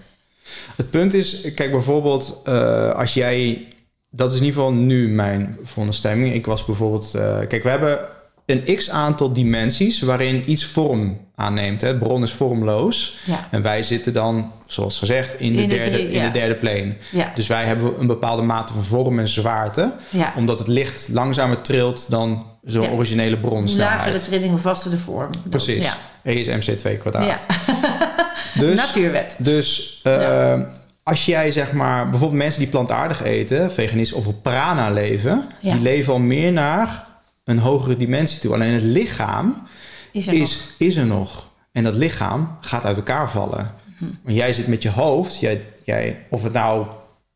Het 0.75 0.89
punt 0.89 1.13
is, 1.13 1.41
kijk 1.55 1.71
bijvoorbeeld, 1.71 2.41
eh, 2.43 2.89
als 2.91 3.13
jij, 3.13 3.67
dat 4.09 4.31
is 4.31 4.37
in 4.39 4.43
ieder 4.45 4.59
geval 4.61 4.75
nu 4.75 5.07
mijn 5.07 5.57
veronderstelling. 5.63 6.33
Ik 6.33 6.45
was 6.45 6.65
bijvoorbeeld, 6.65 7.13
eh, 7.13 7.37
kijk, 7.47 7.63
we 7.63 7.69
hebben 7.69 7.99
een 8.45 8.75
x 8.75 8.89
aantal 8.89 9.33
dimensies 9.33 10.01
waarin 10.01 10.51
iets 10.51 10.65
vorm 10.65 11.17
aanneemt. 11.35 11.81
Hè. 11.81 11.87
Het 11.87 11.99
bron 11.99 12.23
is 12.23 12.31
vormloos. 12.31 13.17
Ja, 13.25 13.47
En 13.51 13.61
wij 13.61 13.83
zitten 13.83 14.13
dan, 14.13 14.51
zoals 14.65 14.97
gezegd, 14.99 15.39
in 15.39 15.55
de, 15.55 15.61
In 15.61 15.69
de 15.69 15.75
derde, 15.75 16.11
in 16.11 16.23
de 16.23 16.31
derde 16.31 16.55
plane. 16.55 16.95
ja, 17.11 17.31
Dus 17.35 17.47
wij 17.47 17.65
hebben 17.65 17.99
een 17.99 18.07
bepaalde 18.07 18.41
mate 18.41 18.73
van 18.73 18.83
vorm 18.83 19.19
en 19.19 19.27
zwaarte. 19.27 19.93
Omdat 20.35 20.59
het 20.59 20.67
licht 20.67 21.09
langzamer 21.11 21.61
trilt 21.61 22.09
dan 22.09 22.45
zo'n 22.63 22.89
originele 22.89 23.37
Hoe 23.41 23.77
lager 23.77 24.11
de 24.13 24.21
trilling, 24.21 24.59
vaster 24.59 24.91
de 24.91 24.97
vorm. 24.97 25.29
Precies. 25.49 25.95
E 26.23 26.33
is 26.33 26.47
mc2 26.69 26.97
kwadraat. 26.97 27.45
ja. 27.47 27.55
Dus, 28.59 28.75
natuurwet. 28.75 29.35
dus 29.39 29.99
eh, 30.03 30.59
als 31.03 31.25
jij 31.25 31.51
zeg 31.51 31.71
maar... 31.71 32.09
Bijvoorbeeld 32.09 32.41
mensen 32.41 32.59
die 32.59 32.69
plantaardig 32.69 33.23
eten, 33.23 33.71
veganist 33.71 34.13
of 34.13 34.27
op 34.27 34.43
prana 34.43 34.89
leven... 34.89 35.47
Ja. 35.59 35.71
die 35.73 35.81
leven 35.81 36.13
al 36.13 36.19
meer 36.19 36.51
naar 36.51 37.05
een 37.43 37.59
hogere 37.59 37.95
dimensie 37.97 38.39
toe. 38.39 38.53
Alleen 38.53 38.73
het 38.73 38.83
lichaam 38.83 39.67
Is 40.11 40.27
er 40.27 40.33
nog. 40.33 40.41
is, 40.41 40.59
is 40.77 40.95
er 40.95 41.05
nog. 41.05 41.49
En 41.71 41.83
dat 41.83 41.95
lichaam 41.95 42.57
gaat 42.61 42.85
uit 42.85 42.97
elkaar 42.97 43.31
vallen. 43.31 43.71
Hm. 43.97 44.05
Maar 44.23 44.33
jij 44.33 44.53
zit 44.53 44.67
met 44.67 44.81
je 44.81 44.89
hoofd, 44.89 45.39
jij, 45.39 45.61
jij, 45.83 46.25
of 46.29 46.43
het 46.43 46.53
nou 46.53 46.85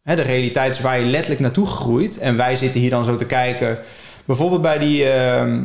hè, 0.04 0.16
de 0.16 0.22
realiteit 0.22 0.74
is 0.76 0.82
waar 0.82 1.00
je 1.00 1.06
letterlijk 1.06 1.42
naartoe 1.42 1.66
groeit. 1.68 2.18
En 2.18 2.38
wij 2.38 2.56
zitten 2.56 2.82
hier 2.82 2.90
dan 2.90 3.04
zo 3.04 3.16
te 3.16 3.26
kijken. 3.26 3.78
Bijvoorbeeld 4.26 4.62
bij 4.62 4.78
die. 4.78 5.10
ehm, 5.10 5.64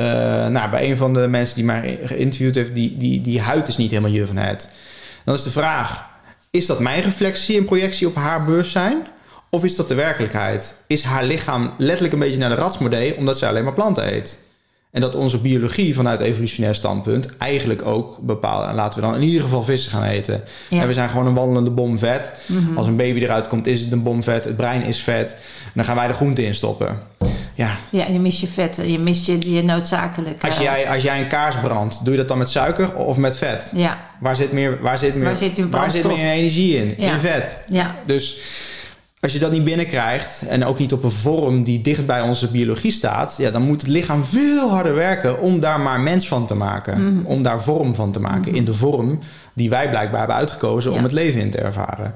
eh, 0.00 0.46
nou, 0.46 0.70
bij 0.70 0.90
een 0.90 0.96
van 0.96 1.14
de 1.14 1.28
mensen 1.28 1.54
die 1.54 1.64
mij 1.64 1.98
geïnterviewd 2.02 2.54
heeft, 2.54 2.74
die, 2.74 2.96
die, 2.96 3.20
die 3.20 3.40
huid 3.40 3.68
is 3.68 3.76
niet 3.76 3.90
helemaal 3.90 4.10
je 4.10 4.26
van 4.26 4.36
het. 4.36 4.68
Dan 5.24 5.34
is 5.34 5.42
de 5.42 5.50
vraag: 5.50 6.04
is 6.50 6.66
dat 6.66 6.80
mijn 6.80 7.02
reflectie 7.02 7.58
en 7.58 7.64
projectie 7.64 8.06
op 8.06 8.14
haar 8.14 8.44
bewustzijn? 8.44 9.06
Of 9.50 9.64
is 9.64 9.76
dat 9.76 9.88
de 9.88 9.94
werkelijkheid? 9.94 10.76
Is 10.86 11.02
haar 11.02 11.24
lichaam 11.24 11.72
letterlijk 11.78 12.12
een 12.12 12.18
beetje 12.18 12.38
naar 12.38 12.48
de 12.48 12.54
ratsmodee 12.54 13.16
omdat 13.16 13.38
zij 13.38 13.48
alleen 13.48 13.64
maar 13.64 13.72
planten 13.72 14.14
eet? 14.14 14.38
En 14.90 15.00
dat 15.00 15.14
onze 15.14 15.38
biologie 15.38 15.94
vanuit 15.94 16.20
evolutionair 16.20 16.74
standpunt 16.74 17.36
eigenlijk 17.36 17.86
ook 17.86 18.18
bepaalt. 18.18 18.74
Laten 18.74 19.00
we 19.00 19.06
dan 19.06 19.14
in 19.14 19.22
ieder 19.22 19.42
geval 19.42 19.62
vissen 19.62 19.90
gaan 19.90 20.02
eten. 20.02 20.42
Ja. 20.68 20.80
En 20.80 20.86
we 20.86 20.94
zijn 20.94 21.08
gewoon 21.08 21.26
een 21.26 21.34
wandelende 21.34 21.70
bom 21.70 21.98
vet. 21.98 22.32
Mhm. 22.46 22.76
Als 22.76 22.86
een 22.86 22.96
baby 22.96 23.20
eruit 23.20 23.48
komt, 23.48 23.66
is 23.66 23.80
het 23.80 23.92
een 23.92 24.02
bom 24.02 24.22
vet. 24.22 24.44
Het 24.44 24.56
brein 24.56 24.82
is 24.82 25.00
vet. 25.00 25.32
En 25.64 25.72
dan 25.74 25.84
gaan 25.84 25.96
wij 25.96 26.06
de 26.06 26.12
groente 26.12 26.44
in 26.44 26.54
stoppen. 26.54 27.09
Ja, 27.60 27.76
Ja, 27.90 28.06
je 28.06 28.18
mist 28.18 28.40
je 28.40 28.46
vetten, 28.46 28.92
je 28.92 28.98
mist 28.98 29.26
je, 29.26 29.52
je 29.54 29.62
noodzakelijke. 29.62 30.46
als 30.46 30.58
jij, 30.58 30.88
als 30.88 31.02
jij 31.02 31.20
een 31.20 31.28
kaars 31.28 31.56
brandt, 31.56 32.04
doe 32.04 32.12
je 32.12 32.18
dat 32.18 32.28
dan 32.28 32.38
met 32.38 32.50
suiker 32.50 32.94
of 32.94 33.16
met 33.16 33.36
vet? 33.36 33.72
Ja, 33.74 33.98
Waar 34.20 34.36
zit 34.36 34.52
meer, 34.52 34.78
waar 34.80 34.98
zit 34.98 35.14
meer, 35.14 35.24
Waar 35.24 35.36
zit 35.36 36.02
waar 36.02 36.12
meer 36.12 36.30
energie 36.30 36.76
in? 36.76 36.94
Ja. 36.98 37.12
In 37.12 37.20
vet. 37.20 37.58
ja, 37.68 37.96
Dus 38.04 38.40
als 39.20 39.32
je 39.32 39.38
dat 39.38 39.50
niet 39.52 39.64
binnenkrijgt 39.64 40.42
en 40.48 40.64
ook 40.64 40.78
niet 40.78 40.92
op 40.92 41.04
een 41.04 41.10
vorm 41.10 41.62
die 41.62 41.80
dicht 41.80 42.06
bij 42.06 42.20
onze 42.20 42.50
biologie 42.50 42.92
staat, 42.92 43.34
ja, 43.38 43.50
dan 43.50 43.62
moet 43.62 43.80
het 43.80 43.90
lichaam 43.90 44.24
veel 44.24 44.70
harder 44.70 44.94
werken 44.94 45.40
om 45.40 45.60
daar 45.60 45.80
maar 45.80 46.00
mens 46.00 46.28
van 46.28 46.46
te 46.46 46.54
maken. 46.54 47.14
Mhm. 47.14 47.26
Om 47.26 47.42
daar 47.42 47.62
vorm 47.62 47.94
van 47.94 48.12
te 48.12 48.20
maken. 48.20 48.54
In 48.54 48.64
de 48.64 48.74
vorm 48.74 49.18
die 49.52 49.70
wij 49.70 49.90
blijkbaar 49.90 50.18
hebben 50.18 50.36
uitgekozen 50.36 50.92
om 50.92 51.02
het 51.02 51.12
leven 51.12 51.40
in 51.40 51.50
te 51.50 51.58
ervaren. 51.58 52.14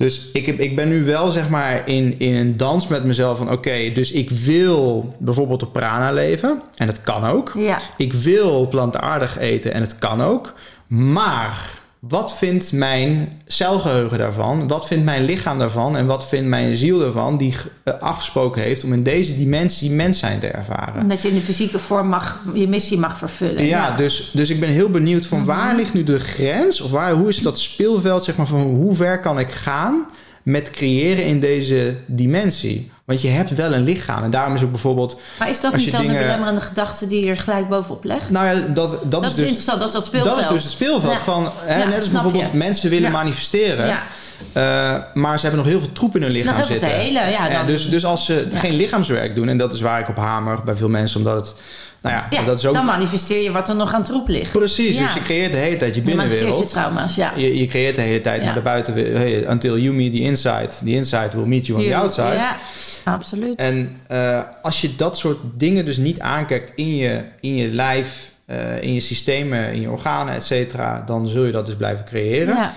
Dus 0.00 0.30
ik, 0.32 0.46
heb, 0.46 0.60
ik 0.60 0.76
ben 0.76 0.88
nu 0.88 1.04
wel 1.04 1.30
zeg 1.30 1.48
maar 1.48 1.88
in, 1.88 2.14
in 2.18 2.34
een 2.34 2.56
dans 2.56 2.86
met 2.86 3.04
mezelf 3.04 3.38
van 3.38 3.50
oké, 3.50 3.92
dus 3.94 4.12
ik 4.12 4.30
wil 4.30 5.14
bijvoorbeeld 5.18 5.62
op 5.62 5.72
prana 5.72 6.12
leven. 6.12 6.62
En 6.76 6.86
dat 6.86 7.00
kan 7.00 7.24
ook. 7.24 7.52
ja. 7.56 7.78
Ik 7.96 8.12
wil 8.12 8.68
plantaardig 8.68 9.38
eten 9.38 9.72
en 9.72 9.80
het 9.80 9.98
kan 9.98 10.22
ook. 10.22 10.54
Maar 10.86 11.79
wat 12.00 12.36
vindt 12.36 12.72
mijn 12.72 13.40
celgeheugen 13.46 14.18
daarvan? 14.18 14.68
Wat 14.68 14.86
vindt 14.86 15.04
mijn 15.04 15.24
lichaam 15.24 15.58
daarvan? 15.58 15.96
En 15.96 16.06
wat 16.06 16.28
vindt 16.28 16.48
mijn 16.48 16.76
ziel 16.76 16.98
daarvan 16.98 17.36
die 17.36 17.54
eh, 17.82 17.94
afgesproken 17.98 18.62
heeft 18.62 18.84
om 18.84 18.92
in 18.92 19.02
deze 19.02 19.36
dimensie 19.36 19.90
mens 19.90 20.18
zijn 20.18 20.38
te 20.38 20.46
ervaren? 20.46 21.02
Omdat 21.02 21.22
je 21.22 21.28
in 21.28 21.34
de 21.34 21.40
fysieke 21.40 21.78
vorm 21.78 22.08
mag, 22.08 22.42
je 22.54 22.68
missie 22.68 22.98
mag 22.98 23.18
vervullen. 23.18 23.64
Ja, 23.64 23.96
dus, 23.96 24.30
dus 24.34 24.50
ik 24.50 24.60
ben 24.60 24.68
heel 24.68 24.90
benieuwd 24.90 25.26
van 25.26 25.44
waar 25.44 25.76
ligt 25.76 25.94
nu 25.94 26.04
de 26.04 26.20
grens? 26.20 26.80
Of 26.80 26.90
waar, 26.90 27.12
hoe 27.12 27.28
is 27.28 27.38
dat 27.38 27.58
speelveld, 27.58 28.24
zeg 28.24 28.36
maar, 28.36 28.46
van 28.46 28.60
hoe 28.60 28.94
ver 28.94 29.20
kan 29.20 29.38
ik 29.38 29.50
gaan 29.50 30.06
met 30.42 30.70
creëren 30.70 31.24
in 31.24 31.40
deze 31.40 31.96
dimensie? 32.06 32.90
Want 33.10 33.22
je 33.22 33.28
hebt 33.28 33.54
wel 33.54 33.72
een 33.72 33.84
lichaam. 33.84 34.22
En 34.22 34.30
daarom 34.30 34.54
is 34.54 34.62
ook 34.62 34.70
bijvoorbeeld... 34.70 35.20
Maar 35.38 35.48
is 35.50 35.60
dat 35.60 35.76
niet 35.76 35.90
dan 35.90 36.00
dingen- 36.00 36.16
een 36.16 36.22
belemmerende 36.22 36.60
gedachte 36.60 37.06
die 37.06 37.24
je 37.24 37.30
er 37.30 37.36
gelijk 37.36 37.68
bovenop 37.68 38.04
legt? 38.04 38.30
Nou 38.30 38.46
ja, 38.46 38.54
dat, 38.66 38.74
dat, 38.90 39.10
dat, 39.10 39.22
is 39.22 39.28
is 39.28 39.34
dus... 39.34 39.44
interessant, 39.44 39.78
dat 39.78 39.88
is 39.88 39.94
dat 39.94 40.04
speelveld. 40.04 40.34
Dat 40.34 40.44
is 40.44 40.50
dus 40.50 40.62
het 40.62 40.72
speelveld 40.72 41.12
Ja. 41.12 41.18
van, 41.18 41.50
hè, 41.58 41.78
Ja, 41.78 41.86
net 41.88 41.96
als 41.98 42.10
bijvoorbeeld 42.10 42.50
je. 42.50 42.56
mensen 42.56 42.90
willen 42.90 43.10
Ja. 43.10 43.16
manifesteren, 43.16 43.98
eh, 44.52 44.96
maar 45.14 45.36
ze 45.38 45.46
hebben 45.46 45.64
nog 45.64 45.72
heel 45.72 45.80
veel 45.80 45.92
troep 45.92 46.16
in 46.16 46.22
hun 46.22 46.30
lichaam 46.32 46.46
nog 46.46 46.56
heel 46.56 46.66
veel 46.66 46.78
zitten. 46.78 46.98
te 46.98 47.04
hele. 47.04 47.30
Ja, 47.30 47.48
dan, 47.48 47.66
dus, 47.66 47.88
dus 47.90 48.04
als 48.04 48.24
ze 48.24 48.46
geen 48.52 48.74
lichaamswerk 48.74 49.34
doen, 49.34 49.48
en 49.48 49.58
dat 49.58 49.72
is 49.72 49.80
waar 49.80 50.00
ik 50.00 50.08
op 50.08 50.16
hamer 50.16 50.62
bij 50.64 50.74
veel 50.76 50.88
mensen, 50.88 51.18
omdat 51.18 51.34
het, 51.46 51.54
nou 52.02 52.14
ja, 52.14 52.26
ja, 52.30 52.42
dat 52.44 52.58
is 52.58 52.66
ook 52.66 52.74
dan 52.74 52.84
manifesteer 52.84 53.42
je 53.42 53.50
wat 53.52 53.68
er 53.68 53.74
nog 53.76 53.92
aan 53.94 54.02
troep 54.02 54.28
ligt. 54.28 54.52
precies. 54.52 54.96
Ja. 54.98 55.04
Dus 55.04 55.14
je 55.14 55.20
creëert 55.20 55.52
de 55.52 55.58
hele 55.58 55.76
tijd 55.76 55.94
je 55.94 56.00
Je 56.04 56.14
manifesteert 56.14 56.40
je 56.40 56.46
binnenwereld. 56.46 56.70
trauma's, 56.70 57.14
ja. 57.14 57.32
Je, 57.36 57.58
je 57.58 57.66
creëert 57.66 57.96
de 57.96 58.02
hele 58.02 58.20
tijd 58.20 58.42
naar 58.42 58.54
de 58.54 58.60
buitenwereld. 58.62 59.16
Hey, 59.16 59.46
until 59.50 59.78
you 59.78 59.94
meet 59.94 60.12
the 60.12 60.18
inside, 60.20 60.68
the 60.84 60.90
inside 60.90 61.28
will 61.36 61.46
meet 61.46 61.66
you 61.66 61.78
on 61.78 61.84
the 61.84 61.90
Je- 61.90 61.96
outside. 61.96 62.34
Ja, 62.34 62.56
absoluut. 63.04 63.54
En 63.58 64.00
eh, 64.06 64.40
als 64.62 64.80
je 64.80 64.96
dat 64.96 65.18
soort 65.18 65.38
dingen 65.54 65.84
dus 65.84 65.96
niet 65.96 66.20
aankijkt 66.20 66.72
in 66.74 66.96
je, 66.96 67.20
in 67.40 67.54
je 67.56 67.68
lijf, 67.68 68.30
eh, 68.46 68.82
in 68.82 68.94
je 68.94 69.00
systemen, 69.00 69.72
in 69.72 69.80
je 69.80 69.90
organen, 69.90 70.34
et 70.34 70.44
cetera, 70.44 71.02
dan 71.06 71.28
zul 71.28 71.44
je 71.44 71.52
dat 71.52 71.66
dus 71.66 71.76
blijven 71.76 72.04
creëren. 72.04 72.54
ja. 72.56 72.74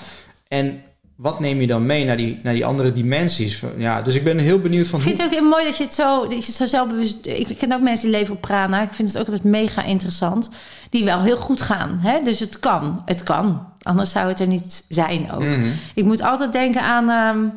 En 0.48 0.82
wat 1.24 1.40
neem 1.40 1.62
je 1.62 1.68
dan 1.68 1.86
mee 1.86 2.06
naar 2.06 2.18
die, 2.18 2.40
naar 2.44 2.54
die 2.54 2.66
andere 2.66 2.92
dimensies? 2.92 3.62
Ja, 3.78 4.02
dus 4.02 4.16
ik 4.16 4.24
ben 4.24 4.38
heel 4.38 4.60
benieuwd 4.60 4.88
van 4.88 5.00
Ik 5.00 5.06
vind 5.06 5.18
het 5.18 5.28
ook 5.28 5.34
heel 5.34 5.50
mooi 5.50 5.66
dat 5.66 5.78
je 5.78 5.84
het 5.84 5.94
zo, 5.94 6.22
dat 6.22 6.32
je 6.32 6.46
het 6.46 6.56
zo 6.56 6.66
zelfbewust... 6.66 7.26
Ik 7.26 7.58
ken 7.58 7.72
ook 7.74 7.82
mensen 7.82 8.10
die 8.10 8.20
leven 8.20 8.36
op 8.36 8.42
prana. 8.42 8.82
Ik 8.82 8.94
vind 8.94 9.08
het 9.08 9.18
ook 9.18 9.26
altijd 9.26 9.44
mega 9.44 9.84
interessant. 9.84 10.50
Die 10.90 11.04
wel 11.04 11.22
heel 11.22 11.38
goed 11.38 11.62
gaan. 11.62 12.00
Hè? 12.02 12.22
Dus 12.24 12.40
het 12.40 12.60
kan. 12.60 13.02
Het 13.06 13.24
kan. 13.24 13.68
Anders 13.82 14.12
zou 14.12 14.28
het 14.28 14.40
er 14.40 14.48
niet 14.48 14.86
zijn 14.90 15.32
ook. 15.32 15.44
Mhm. 15.44 15.70
Ik 15.94 16.06
moet 16.06 16.22
altijd 16.22 16.52
denken 16.52 16.82
aan... 16.82 17.10
ehm, 17.10 17.50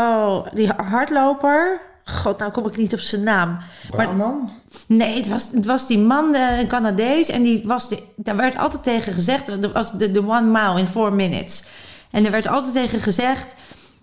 oh, 0.00 0.46
die 0.52 0.70
hardloper. 0.76 1.80
God, 2.04 2.38
nou 2.38 2.52
kom 2.52 2.66
ik 2.66 2.76
niet 2.76 2.92
op 2.92 3.00
zijn 3.00 3.22
naam. 3.22 3.48
Maar 3.50 4.06
Brahman? 4.06 4.50
Nee, 4.86 5.16
het 5.16 5.28
was, 5.28 5.50
het 5.52 5.66
was 5.66 5.86
die 5.86 5.98
man, 5.98 6.32
de, 6.32 6.56
een 6.60 6.68
Canadees. 6.68 7.28
En 7.28 7.42
die 7.42 7.62
was 7.64 7.88
de, 7.88 8.02
daar 8.16 8.36
werd 8.36 8.58
altijd 8.58 8.82
tegen 8.82 9.12
gezegd... 9.12 9.62
Dat 9.62 9.72
was 9.72 9.92
de, 9.92 10.10
de 10.10 10.26
one 10.26 10.60
mile 10.60 10.78
in 10.78 10.86
four 10.86 11.14
minutes. 11.14 11.64
En 12.10 12.24
er 12.24 12.30
werd 12.30 12.48
altijd 12.48 12.72
tegen 12.72 13.00
gezegd... 13.00 13.54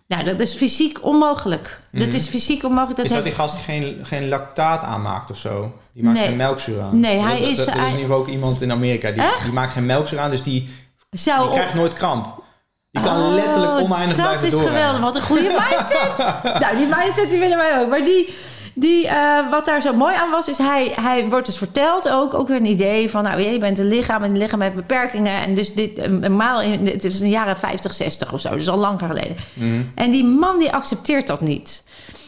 Nou, 0.08 0.24
dat 0.24 0.40
is 0.40 0.54
fysiek 0.54 1.04
onmogelijk. 1.04 1.80
Dat 1.92 2.14
is 2.14 2.28
fysiek 2.28 2.64
onmogelijk. 2.64 2.98
Dat 2.98 3.06
Mhm. 3.06 3.16
is 3.16 3.24
dat 3.24 3.24
heeft- 3.24 3.38
die 3.38 3.46
gast 3.46 3.56
die 3.56 3.64
geen, 3.64 4.06
geen 4.06 4.28
lactaat 4.30 4.84
aanmaakt 4.84 5.32
of 5.32 5.38
zo? 5.38 5.74
Die 5.94 6.04
maakt 6.04 6.18
Nee. 6.18 6.28
geen 6.28 6.38
melkzuur 6.38 6.82
aan. 6.82 7.00
Nee, 7.00 7.20
hij 7.20 7.40
Dat- 7.40 7.48
is- 7.50 7.58
dat- 7.58 7.68
Er 7.68 7.74
is 7.74 7.80
in 7.80 7.86
ieder 7.86 8.02
geval 8.02 8.18
ook 8.18 8.28
iemand 8.28 8.62
in 8.62 8.72
Amerika 8.72 9.12
die, 9.12 9.22
Echt? 9.22 9.44
die 9.44 9.54
maakt 9.54 9.72
geen 9.72 9.86
melkzuur 9.86 10.20
aan, 10.20 10.30
dus 10.30 10.42
die, 10.44 10.70
zou 11.10 11.38
die 11.40 11.48
op- 11.48 11.54
krijgt 11.54 11.74
nooit 11.74 11.94
kramp. 11.94 12.44
Die 12.92 13.04
kan 13.04 13.22
Oh, 13.22 13.34
letterlijk 13.34 13.72
oneindig 13.72 14.18
dat 14.18 14.26
blijven 14.26 14.48
is 14.48 14.54
doorrennen. 14.54 14.80
geweldig. 14.82 15.02
Wat 15.02 15.16
een 15.16 15.22
goede 15.22 15.42
mindset. 15.70 16.34
nou, 16.60 16.76
die 16.78 16.86
mindset 16.96 17.30
die 17.30 17.40
willen 17.40 17.58
wij 17.58 17.80
ook. 17.82 17.90
Maar 17.90 18.04
die, 18.04 18.34
die, 18.78 19.08
eh, 19.08 19.50
wat 19.50 19.66
daar 19.66 19.82
zo 19.82 19.94
mooi 19.94 20.16
aan 20.16 20.32
was, 20.32 20.48
is 20.48 20.58
hij, 20.58 20.92
hij 21.02 21.30
wordt 21.30 21.46
dus 21.46 21.58
verteld 21.58 22.10
ook, 22.10 22.34
ook 22.34 22.48
weer 22.48 22.58
een 22.58 22.66
idee 22.66 23.10
van, 23.10 23.24
nou, 23.24 23.42
je 23.42 23.58
bent 23.58 23.80
een 23.80 23.88
lichaam 23.88 24.24
en 24.24 24.32
een 24.32 24.38
lichaam 24.38 24.62
heeft 24.62 24.76
beperkingen. 24.76 25.42
En 25.42 25.54
dus 25.56 25.74
dit, 25.74 25.98
een, 25.98 26.36
maal, 26.36 26.62
in, 26.62 26.88
het 26.88 27.04
is 27.04 27.18
in 27.18 27.24
de 27.24 27.30
jaren 27.30 27.58
50, 27.58 27.94
60 27.94 28.34
of 28.34 28.40
zo, 28.40 28.56
dus 28.56 28.70
al 28.70 28.78
lang 28.78 29.00
geleden. 29.00 29.36
Mhm. 29.54 29.82
En 29.96 30.12
die 30.12 30.24
man 30.26 30.60
die 30.60 30.74
accepteert 30.74 31.28
dat 31.28 31.42
niet. 31.42 31.84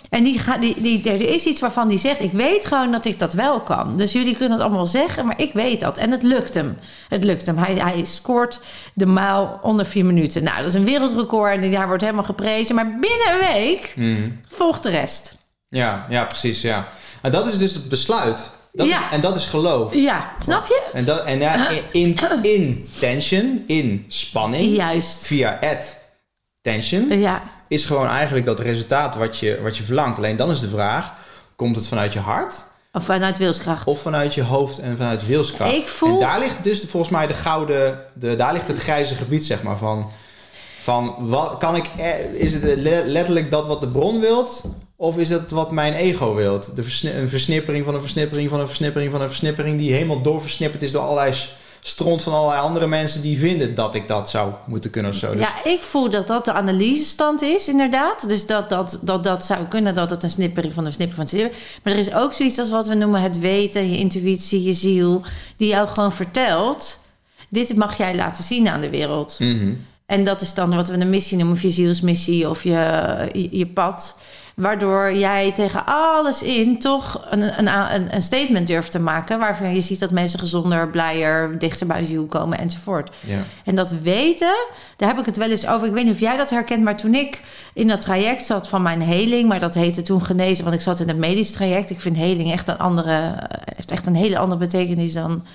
En 0.10 0.24
die 0.24 0.40
gaat, 0.40 0.62
die, 0.62 0.82
die, 0.82 1.10
er 1.10 1.22
is 1.30 1.46
iets 1.46 1.60
waarvan 1.60 1.88
die 1.88 1.98
zegt: 1.98 2.22
Ik 2.22 2.32
weet 2.32 2.66
gewoon 2.66 2.92
dat 2.92 3.06
ik 3.06 3.20
dat 3.20 3.34
wel 3.34 3.60
kan. 3.60 3.98
Dus 3.98 4.12
jullie 4.12 4.36
kunnen 4.36 4.58
het 4.58 4.68
allemaal 4.68 4.86
zeggen, 4.86 5.26
maar 5.26 5.42
ik 5.42 5.54
weet 5.54 5.80
dat. 5.80 5.98
En 5.98 6.12
het 6.12 6.24
lukt 6.24 6.54
hem. 6.54 6.78
Het 7.10 7.24
lukt 7.24 7.46
hem. 7.46 7.58
Hij, 7.58 7.74
hij 7.74 8.06
scoort 8.06 8.60
de 8.94 9.06
maal 9.06 9.60
onder 9.62 9.86
vier 9.86 10.06
minuten. 10.06 10.44
Nou, 10.44 10.58
dat 10.58 10.66
is 10.66 10.74
een 10.74 10.86
wereldrecord 10.86 11.64
en 11.64 11.72
daar 11.72 11.88
wordt 11.88 12.04
helemaal 12.04 12.24
geprezen. 12.24 12.76
Maar 12.76 12.86
binnen 12.86 13.34
een 13.34 13.54
week 13.54 13.94
Mhm. 13.96 14.30
volgt 14.48 14.84
de 14.84 14.90
rest. 14.90 15.37
Ja, 15.70 16.06
ja, 16.10 16.26
precies, 16.26 16.62
ja. 16.62 16.88
En 17.22 17.32
dat 17.32 17.48
is 17.48 17.58
dus 17.58 17.74
het 17.74 17.90
besluit. 17.90 18.50
Dat 18.74 18.88
Ja. 18.88 18.98
is, 19.10 19.16
en 19.16 19.22
dat 19.22 19.36
is 19.36 19.46
geloof. 19.46 19.94
Ja, 19.94 20.32
snap 20.40 20.66
je? 20.66 20.82
En, 20.94 21.06
dat, 21.06 21.24
en 21.26 21.40
ja, 21.40 21.70
in, 21.92 22.18
in, 22.42 22.88
tension, 23.00 23.64
in 23.68 24.06
spanning, 24.08 24.76
Juist. 24.76 25.26
via 25.28 25.60
attention, 26.62 27.20
Ja, 27.20 27.42
is 27.68 27.86
gewoon 27.86 28.08
eigenlijk 28.08 28.46
dat 28.46 28.60
resultaat 28.60 29.16
wat 29.16 29.38
je, 29.38 29.60
wat 29.62 29.78
je 29.78 29.84
verlangt. 29.84 30.18
Alleen 30.18 30.36
dan 30.36 30.52
is 30.52 30.60
de 30.60 30.68
vraag, 30.70 31.14
komt 31.56 31.76
het 31.76 31.88
vanuit 31.88 32.14
je 32.14 32.20
hart 32.20 32.66
of 32.94 33.04
vanuit 33.06 33.38
wilskracht. 33.38 33.86
of 33.88 34.02
vanuit 34.02 34.34
je 34.34 34.44
hoofd 34.44 34.80
en 34.80 34.98
vanuit 34.98 35.26
wilskracht? 35.26 35.74
Ik 35.74 35.88
voel- 35.88 36.10
En 36.10 36.20
daar 36.20 36.40
ligt 36.40 36.64
dus 36.64 36.84
volgens 36.90 37.12
mij 37.12 37.28
de 37.28 37.34
gouden, 37.34 38.00
de, 38.14 38.36
daar 38.36 38.54
ligt 38.54 38.68
het 38.68 38.80
grijze 38.80 39.16
gebied, 39.16 39.46
zeg 39.46 39.64
maar, 39.64 39.78
van... 39.78 40.12
Van 40.84 41.16
wat 41.20 41.58
kan 41.58 41.76
ik, 41.76 41.86
eh, 41.98 42.34
is 42.34 42.54
het 42.54 42.64
le- 42.64 43.04
letterlijk 43.06 43.52
dat 43.52 43.66
wat 43.68 43.82
de 43.82 43.88
bron 43.88 44.20
wilt? 44.20 44.64
Of 45.00 45.18
is 45.18 45.30
het 45.30 45.52
wat 45.52 45.72
mijn 45.72 45.94
ego 45.94 46.36
wilt? 46.36 46.76
De 46.76 46.84
versni- 46.84 47.12
een 47.12 47.30
versnippering 47.30 47.86
van 47.86 47.96
een 47.96 48.02
versnippering 48.02 48.50
van 48.50 48.60
een 48.60 48.68
versnippering 48.68 49.12
van 49.12 49.22
een 49.22 49.28
versnippering 49.28 49.78
die 49.78 49.94
helemaal 49.94 50.22
doorversnipperd 50.22 50.84
is 50.84 50.92
door 50.92 51.02
allerlei 51.02 51.34
stront 51.82 52.24
van 52.24 52.34
allerlei 52.34 52.62
andere 52.62 52.88
mensen 52.88 53.22
die 53.22 53.40
vinden 53.40 53.76
dat 53.76 53.96
ik 53.96 54.08
dat 54.08 54.30
zou 54.30 54.54
moeten 54.66 54.90
kunnen 54.90 55.12
of 55.12 55.18
zo. 55.18 55.32
Dus, 55.32 55.42
Ja, 55.42 55.64
ik 55.64 55.82
voel 55.82 56.10
dat 56.10 56.28
dat 56.28 56.46
de 56.46 56.54
analysestand 56.54 57.42
is, 57.42 57.68
inderdaad. 57.68 58.28
Dus 58.30 58.46
dat 58.46 58.70
dat, 58.70 59.00
dat, 59.02 59.24
dat 59.24 59.46
zou 59.46 59.66
kunnen 59.66 59.94
dat 59.96 60.10
het 60.10 60.24
een 60.24 60.30
snippering 60.30 60.74
van 60.74 60.86
een 60.86 60.94
snippering 60.94 61.30
van 61.30 61.40
een 61.40 61.48
snippering. 61.50 61.82
Maar 61.84 61.94
er 61.94 62.00
is 62.00 62.14
ook 62.14 62.34
zoiets 62.34 62.60
als 62.60 62.70
wat 62.70 62.88
we 62.88 62.94
noemen 62.96 63.22
het 63.22 63.40
weten, 63.40 63.92
je 63.92 63.98
intuïtie, 63.98 64.64
je 64.64 64.74
ziel, 64.74 65.22
die 65.58 65.68
jou 65.68 65.88
gewoon 65.88 66.14
vertelt: 66.14 67.00
dit 67.50 67.76
mag 67.76 67.98
jij 67.98 68.16
laten 68.16 68.44
zien 68.44 68.68
aan 68.68 68.82
de 68.82 68.90
wereld. 68.90 69.36
Mhm. 69.40 69.74
En 70.06 70.24
dat 70.24 70.42
is 70.42 70.54
dan 70.54 70.76
wat 70.76 70.88
we 70.88 70.94
een 70.98 71.10
missie 71.10 71.38
noemen, 71.38 71.56
of 71.56 71.62
je 71.62 71.70
zielsmissie 71.70 72.50
of 72.50 72.64
je, 72.64 73.30
je, 73.34 73.58
je 73.58 73.66
pad. 73.68 74.16
Waardoor 74.58 75.16
jij 75.16 75.52
tegen 75.52 75.86
alles 75.86 76.44
in 76.44 76.80
toch 76.80 77.26
een, 77.30 77.60
een, 77.60 78.14
een, 78.16 78.22
statement 78.22 78.68
durft 78.68 78.92
te 78.92 79.00
maken. 79.00 79.40
Waarvan 79.40 79.74
je 79.74 79.82
ziet 79.82 80.00
dat 80.00 80.12
mensen 80.12 80.40
gezonder, 80.40 80.90
blijer, 80.90 81.60
dichter 81.60 81.88
bij 81.88 82.04
ziel 82.04 82.26
komen 82.26 82.58
enzovoort. 82.58 83.16
ja. 83.26 83.44
En 83.66 83.76
dat 83.76 83.92
weten, 83.92 84.56
daar 84.96 85.10
heb 85.10 85.20
ik 85.20 85.26
het 85.26 85.38
wel 85.38 85.50
eens 85.50 85.68
over. 85.68 85.88
Ik 85.88 85.94
weet 85.94 86.04
niet 86.04 86.14
of 86.14 86.20
jij 86.20 86.38
dat 86.38 86.50
herkent, 86.50 86.84
maar 86.84 86.98
toen 86.98 87.14
ik 87.14 87.42
in 87.74 87.88
dat 87.88 88.02
traject 88.02 88.46
zat 88.46 88.68
van 88.68 88.82
mijn 88.82 89.02
heling, 89.02 89.50
maar 89.50 89.60
dat 89.60 89.74
heette 89.74 90.02
toen 90.02 90.22
genezen, 90.22 90.64
want 90.64 90.76
ik 90.76 90.82
zat 90.82 91.00
in 91.00 91.08
het 91.08 91.18
medisch 91.18 91.52
traject. 91.52 91.90
Ik 91.90 92.02
vind 92.02 92.16
heling 92.16 92.52
echt 92.52 92.68
een 92.68 92.78
andere, 92.78 93.12
eh, 93.12 93.62
heeft 93.76 93.92
echt 93.92 94.06
een 94.06 94.16
hele 94.16 94.38
andere 94.38 94.60
betekenis 94.60 95.14
dan 95.14 95.46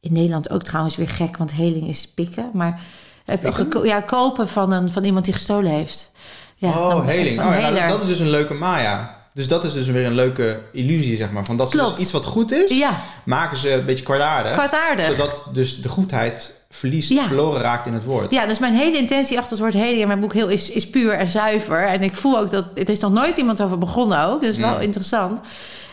in 0.00 0.12
Nederland 0.12 0.50
ook 0.50 0.62
trouwens 0.62 0.96
weer 0.96 1.08
gek, 1.08 1.36
want 1.36 1.52
heling 1.52 1.88
is 1.88 2.08
pikken. 2.08 2.50
Maar 2.52 2.80
eh, 3.24 3.84
ja, 3.84 4.00
kopen 4.00 4.48
van, 4.48 4.72
een, 4.72 4.90
van 4.90 5.04
iemand 5.04 5.24
die 5.24 5.34
gestolen 5.34 5.70
heeft. 5.70 6.12
Ja, 6.60 6.68
oh, 6.70 7.06
heling. 7.06 7.38
Oh, 7.40 7.60
ja, 7.60 7.70
nou, 7.70 7.88
dat 7.88 8.00
is 8.02 8.06
dus 8.06 8.18
een 8.18 8.30
leuke 8.30 8.54
Maya. 8.54 9.16
Dus 9.34 9.48
dat 9.48 9.64
is 9.64 9.72
dus 9.72 9.86
weer 9.86 10.06
een 10.06 10.14
leuke 10.14 10.60
illusie, 10.72 11.16
zeg 11.16 11.30
maar. 11.30 11.44
Van 11.44 11.56
dat 11.56 11.70
ze 11.70 11.76
dus 11.76 11.94
iets 11.96 12.12
wat 12.12 12.24
goed 12.24 12.52
is, 12.52 12.70
Ja, 12.76 13.00
maken 13.24 13.56
ze 13.56 13.72
een 13.72 13.84
beetje 13.84 14.04
kwaadaardig. 14.04 14.52
kwaadaardig. 14.52 15.06
Zodat 15.06 15.44
dus 15.52 15.80
de 15.80 15.88
goedheid 15.88 16.52
verliest, 16.70 17.10
Ja. 17.10 17.26
verloren 17.26 17.60
raakt 17.60 17.86
in 17.86 17.92
het 17.92 18.04
woord. 18.04 18.32
Ja, 18.32 18.46
dus 18.46 18.58
mijn 18.58 18.74
hele 18.74 18.96
intentie 18.98 19.36
achter 19.38 19.50
het 19.52 19.60
woord 19.60 19.72
heling 19.74 20.00
in 20.00 20.06
mijn 20.06 20.20
boek 20.20 20.32
heel 20.32 20.48
is, 20.48 20.70
is 20.70 20.90
puur 20.90 21.12
en 21.12 21.28
zuiver. 21.28 21.86
En 21.86 22.02
ik 22.02 22.14
voel 22.14 22.38
ook 22.38 22.50
dat... 22.50 22.64
Het 22.74 22.88
is 22.88 22.98
nog 22.98 23.12
nooit 23.12 23.36
iemand 23.38 23.62
over 23.62 23.78
begonnen 23.78 24.24
ook. 24.24 24.40
Dus 24.40 24.56
wel 24.56 24.74
Mm. 24.74 24.80
interessant. 24.80 25.40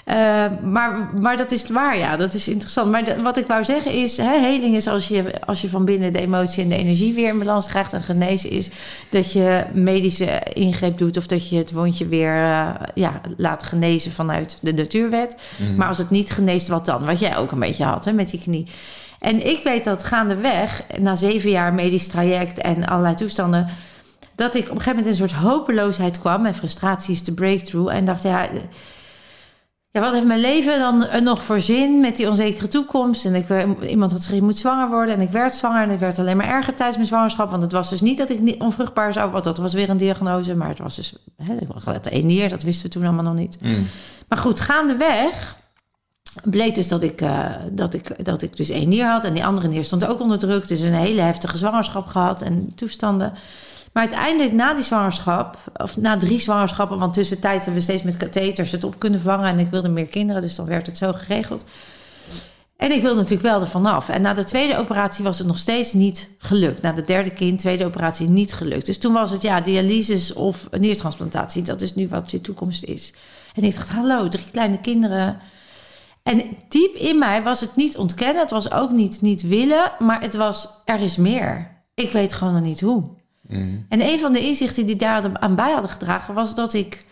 Eh, 0.06 0.46
maar, 0.64 1.10
maar 1.22 1.38
dat 1.38 1.52
is 1.52 1.70
waar, 1.70 1.98
ja. 1.98 2.18
Dat 2.18 2.34
is 2.34 2.48
interessant. 2.48 2.92
Maar 2.92 3.04
de- 3.06 3.22
wat 3.22 3.38
ik 3.38 3.48
wou 3.48 3.64
zeggen 3.64 3.92
is... 3.92 4.18
Hè, 4.18 4.40
heling 4.40 4.76
is 4.76 4.88
als 4.88 5.08
je, 5.08 5.46
als 5.46 5.62
je 5.62 5.70
van 5.70 5.86
binnen 5.86 6.14
de 6.14 6.20
emotie 6.20 6.64
en 6.64 6.70
de 6.70 6.76
energie 6.76 7.14
weer 7.14 7.28
in 7.30 7.40
balans 7.40 7.68
krijgt. 7.68 7.94
En 7.94 8.02
genezen 8.02 8.50
is 8.50 8.70
dat 9.10 9.32
je 9.32 9.64
medische 9.74 10.44
ingreep 10.54 10.98
doet... 10.98 11.18
of 11.18 11.28
dat 11.28 11.50
je 11.50 11.58
het 11.58 11.72
wondje 11.72 12.08
weer 12.08 12.36
eh, 12.36 12.70
ja, 12.94 13.22
laat 13.38 13.64
genezen 13.64 14.12
vanuit 14.12 14.58
de 14.62 14.74
natuurwet. 14.74 15.36
Mhm. 15.58 15.76
Maar 15.76 15.88
als 15.88 15.98
het 15.98 16.10
niet 16.10 16.32
geneest, 16.32 16.68
wat 16.68 16.86
dan? 16.86 17.06
Wat 17.06 17.20
jij 17.20 17.38
ook 17.38 17.52
een 17.52 17.60
beetje 17.60 17.84
had 17.84 18.06
hè, 18.06 18.14
met 18.14 18.30
die 18.30 18.40
knie. 18.40 18.68
En 19.20 19.48
ik 19.48 19.64
weet 19.64 19.84
dat 19.84 20.04
gaandeweg, 20.04 20.82
na 21.00 21.16
zeven 21.16 21.50
jaar 21.50 21.74
medisch 21.74 22.08
traject 22.08 22.58
en 22.58 22.86
allerlei 22.86 23.16
toestanden, 23.16 23.68
dat 24.36 24.56
ik 24.56 24.64
op 24.64 24.70
een 24.70 24.78
gegeven 24.78 24.96
moment 24.96 25.08
een 25.08 25.28
soort 25.28 25.42
hopeloosheid 25.42 26.20
kwam. 26.20 26.46
En 26.46 26.56
frustratie 26.56 27.14
is 27.14 27.24
de 27.24 27.34
breakthrough. 27.34 27.94
En 27.96 28.06
dacht, 28.06 28.24
ja, 28.24 28.48
ja, 29.96 30.02
wat 30.02 30.14
heeft 30.14 30.26
mijn 30.26 30.40
leven 30.40 30.80
dan 30.80 31.06
eh, 31.06 31.22
nog 31.22 31.44
voor 31.44 31.60
zin 31.60 32.00
met 32.00 32.16
die 32.16 32.30
onzekere 32.30 32.68
toekomst? 32.68 33.26
En 33.26 33.36
ik, 33.36 33.48
werd- 33.48 33.84
iemand 33.84 34.12
had 34.12 34.20
gezegd, 34.20 34.40
je 34.40 34.46
moet 34.46 34.58
zwanger 34.58 34.90
worden. 34.90 35.16
En 35.16 35.22
ik 35.22 35.30
werd 35.30 35.54
zwanger 35.54 35.82
en 35.82 35.90
het 35.90 36.00
werd 36.00 36.20
alleen 36.20 36.38
maar 36.38 36.48
erger 36.48 36.74
tijdens 36.74 36.98
mijn 36.98 37.08
zwangerschap. 37.08 37.52
Want 37.52 37.64
het 37.64 37.72
was 37.72 37.90
dus 37.90 38.02
niet 38.02 38.18
dat 38.18 38.30
ik 38.30 38.40
niet 38.40 38.60
onvruchtbaar 38.60 39.14
zou... 39.14 39.32
Want 39.32 39.44
dat 39.44 39.58
was 39.58 39.74
weer 39.74 39.90
een 39.90 39.98
diagnose. 39.98 40.56
Maar 40.56 40.68
het 40.68 40.80
was 40.80 40.96
dus... 40.96 41.16
Hè, 41.44 41.54
ik 41.54 41.68
was 41.68 41.86
altijd 41.86 42.08
één 42.08 42.26
nier, 42.26 42.50
dat 42.50 42.64
wisten 42.64 42.86
we 42.86 42.92
toen 42.92 43.04
allemaal 43.04 43.24
nog 43.24 43.36
niet. 43.36 43.58
Mm. 43.62 43.88
Maar 44.28 44.38
goed, 44.38 44.60
gaandeweg 44.60 45.58
bleek 46.44 46.76
dus 46.76 46.88
dat 46.88 47.04
ik, 47.04 47.22
eh, 47.22 47.50
dat, 47.72 47.94
ik, 47.94 48.26
dat 48.26 48.42
ik 48.42 48.58
dus 48.58 48.70
één 48.70 48.90
nier 48.90 49.06
had. 49.06 49.24
En 49.24 49.34
die 49.34 49.46
andere 49.46 49.68
nier 49.68 49.84
stond 49.84 50.06
ook 50.06 50.20
onder 50.20 50.40
druk. 50.40 50.68
Dus 50.68 50.80
een 50.80 50.94
hele 50.94 51.22
heftige 51.22 51.58
zwangerschap 51.58 52.06
gehad 52.08 52.42
en 52.42 52.72
toestanden. 52.76 53.34
Maar 53.96 54.04
uiteindelijk 54.04 54.54
na 54.54 54.74
die 54.74 54.84
zwangerschap, 54.84 55.58
of 55.78 55.98
na 55.98 56.18
drie 56.18 56.40
zwangerschappen... 56.40 57.00
want 57.00 57.14
tussentijd 57.14 57.58
hebben 57.58 57.74
we 57.74 57.82
steeds 57.82 58.02
met 58.04 58.18
katheters 58.18 58.72
het 58.72 58.84
op 58.84 59.00
kunnen 59.00 59.22
vangen... 59.22 59.50
en 59.50 59.60
ik 59.60 59.70
wilde 59.70 59.90
meer 59.90 60.08
kinderen, 60.08 60.42
dus 60.42 60.56
dan 60.56 60.66
werd 60.66 60.88
het 60.88 60.98
zo 60.98 61.14
geregeld. 61.14 61.66
En 62.78 62.92
ik 62.92 63.02
wilde 63.02 63.16
natuurlijk 63.16 63.42
wel 63.42 63.62
ervan 63.62 63.86
af. 63.86 64.10
En 64.10 64.22
na 64.22 64.34
de 64.34 64.44
tweede 64.44 64.78
operatie 64.78 65.24
was 65.24 65.38
het 65.38 65.48
nog 65.48 65.58
steeds 65.58 65.94
niet 65.94 66.30
gelukt. 66.38 66.82
Na 66.82 66.92
de 66.92 67.04
derde 67.04 67.34
kind, 67.34 67.60
tweede 67.60 67.86
operatie, 67.86 68.30
niet 68.30 68.54
gelukt. 68.54 68.86
Dus 68.86 68.98
toen 68.98 69.14
was 69.14 69.32
het 69.32 69.42
ja, 69.42 69.62
dialyses 69.62 70.34
of 70.34 70.68
niertransplantatie. 70.72 71.64
Dat 71.64 71.82
is 71.82 71.96
nu 71.96 72.08
wat 72.08 72.32
je 72.32 72.42
toekomst 72.42 72.84
is. 72.84 73.14
En 73.54 73.64
ik 73.64 73.76
dacht, 73.76 73.90
hallo, 73.90 74.28
drie 74.28 74.52
kleine 74.52 74.80
kinderen. 74.80 75.40
En 76.24 76.44
diep 76.70 76.96
in 76.96 77.18
mij 77.18 77.44
was 77.44 77.60
het 77.60 77.76
niet 77.76 77.98
ontkennen. 77.98 78.42
Het 78.42 78.52
was 78.52 78.72
ook 78.72 78.92
niet 78.92 79.22
niet 79.22 79.42
willen. 79.42 79.92
Maar 80.00 80.22
het 80.22 80.36
was, 80.36 80.68
er 80.86 81.00
is 81.00 81.18
meer. 81.18 81.82
Ik 81.94 82.12
weet 82.12 82.34
gewoon 82.34 82.54
nog 82.54 82.64
niet 82.64 82.82
hoe. 82.82 83.24
Mm. 83.48 83.86
En 83.90 84.02
een 84.02 84.20
van 84.20 84.34
de 84.34 84.40
inzichten 84.40 84.86
die 84.86 84.96
daar 84.96 85.40
aan 85.40 85.56
bij 85.56 85.72
hadden 85.72 85.92
gedragen... 85.92 86.34
was 86.34 86.56
dat 86.56 86.74
ik... 86.74 87.06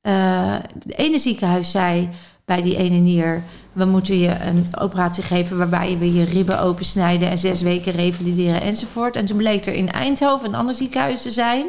eh 0.00 0.56
de 0.84 0.94
ene 0.94 1.18
ziekenhuis 1.18 1.70
zei 1.70 2.08
bij 2.44 2.62
die 2.62 2.76
ene 2.76 2.96
nier... 2.96 3.42
we 3.72 3.84
moeten 3.84 4.18
je 4.18 4.40
een 4.40 4.66
operatie 4.78 5.22
geven... 5.22 5.58
waarbij 5.58 5.98
we 5.98 6.12
je 6.12 6.24
ribben 6.24 6.60
opensnijden... 6.60 7.30
en 7.30 7.38
zes 7.38 7.62
weken 7.62 7.92
revalideren 7.92 8.60
enzovoort. 8.60 9.16
En 9.16 9.24
toen 9.24 9.36
bleek 9.36 9.66
er 9.66 9.74
in 9.74 9.90
Eindhoven 9.90 10.48
een 10.48 10.54
ander 10.54 10.74
ziekenhuis 10.74 11.22
te 11.22 11.30
zijn... 11.30 11.66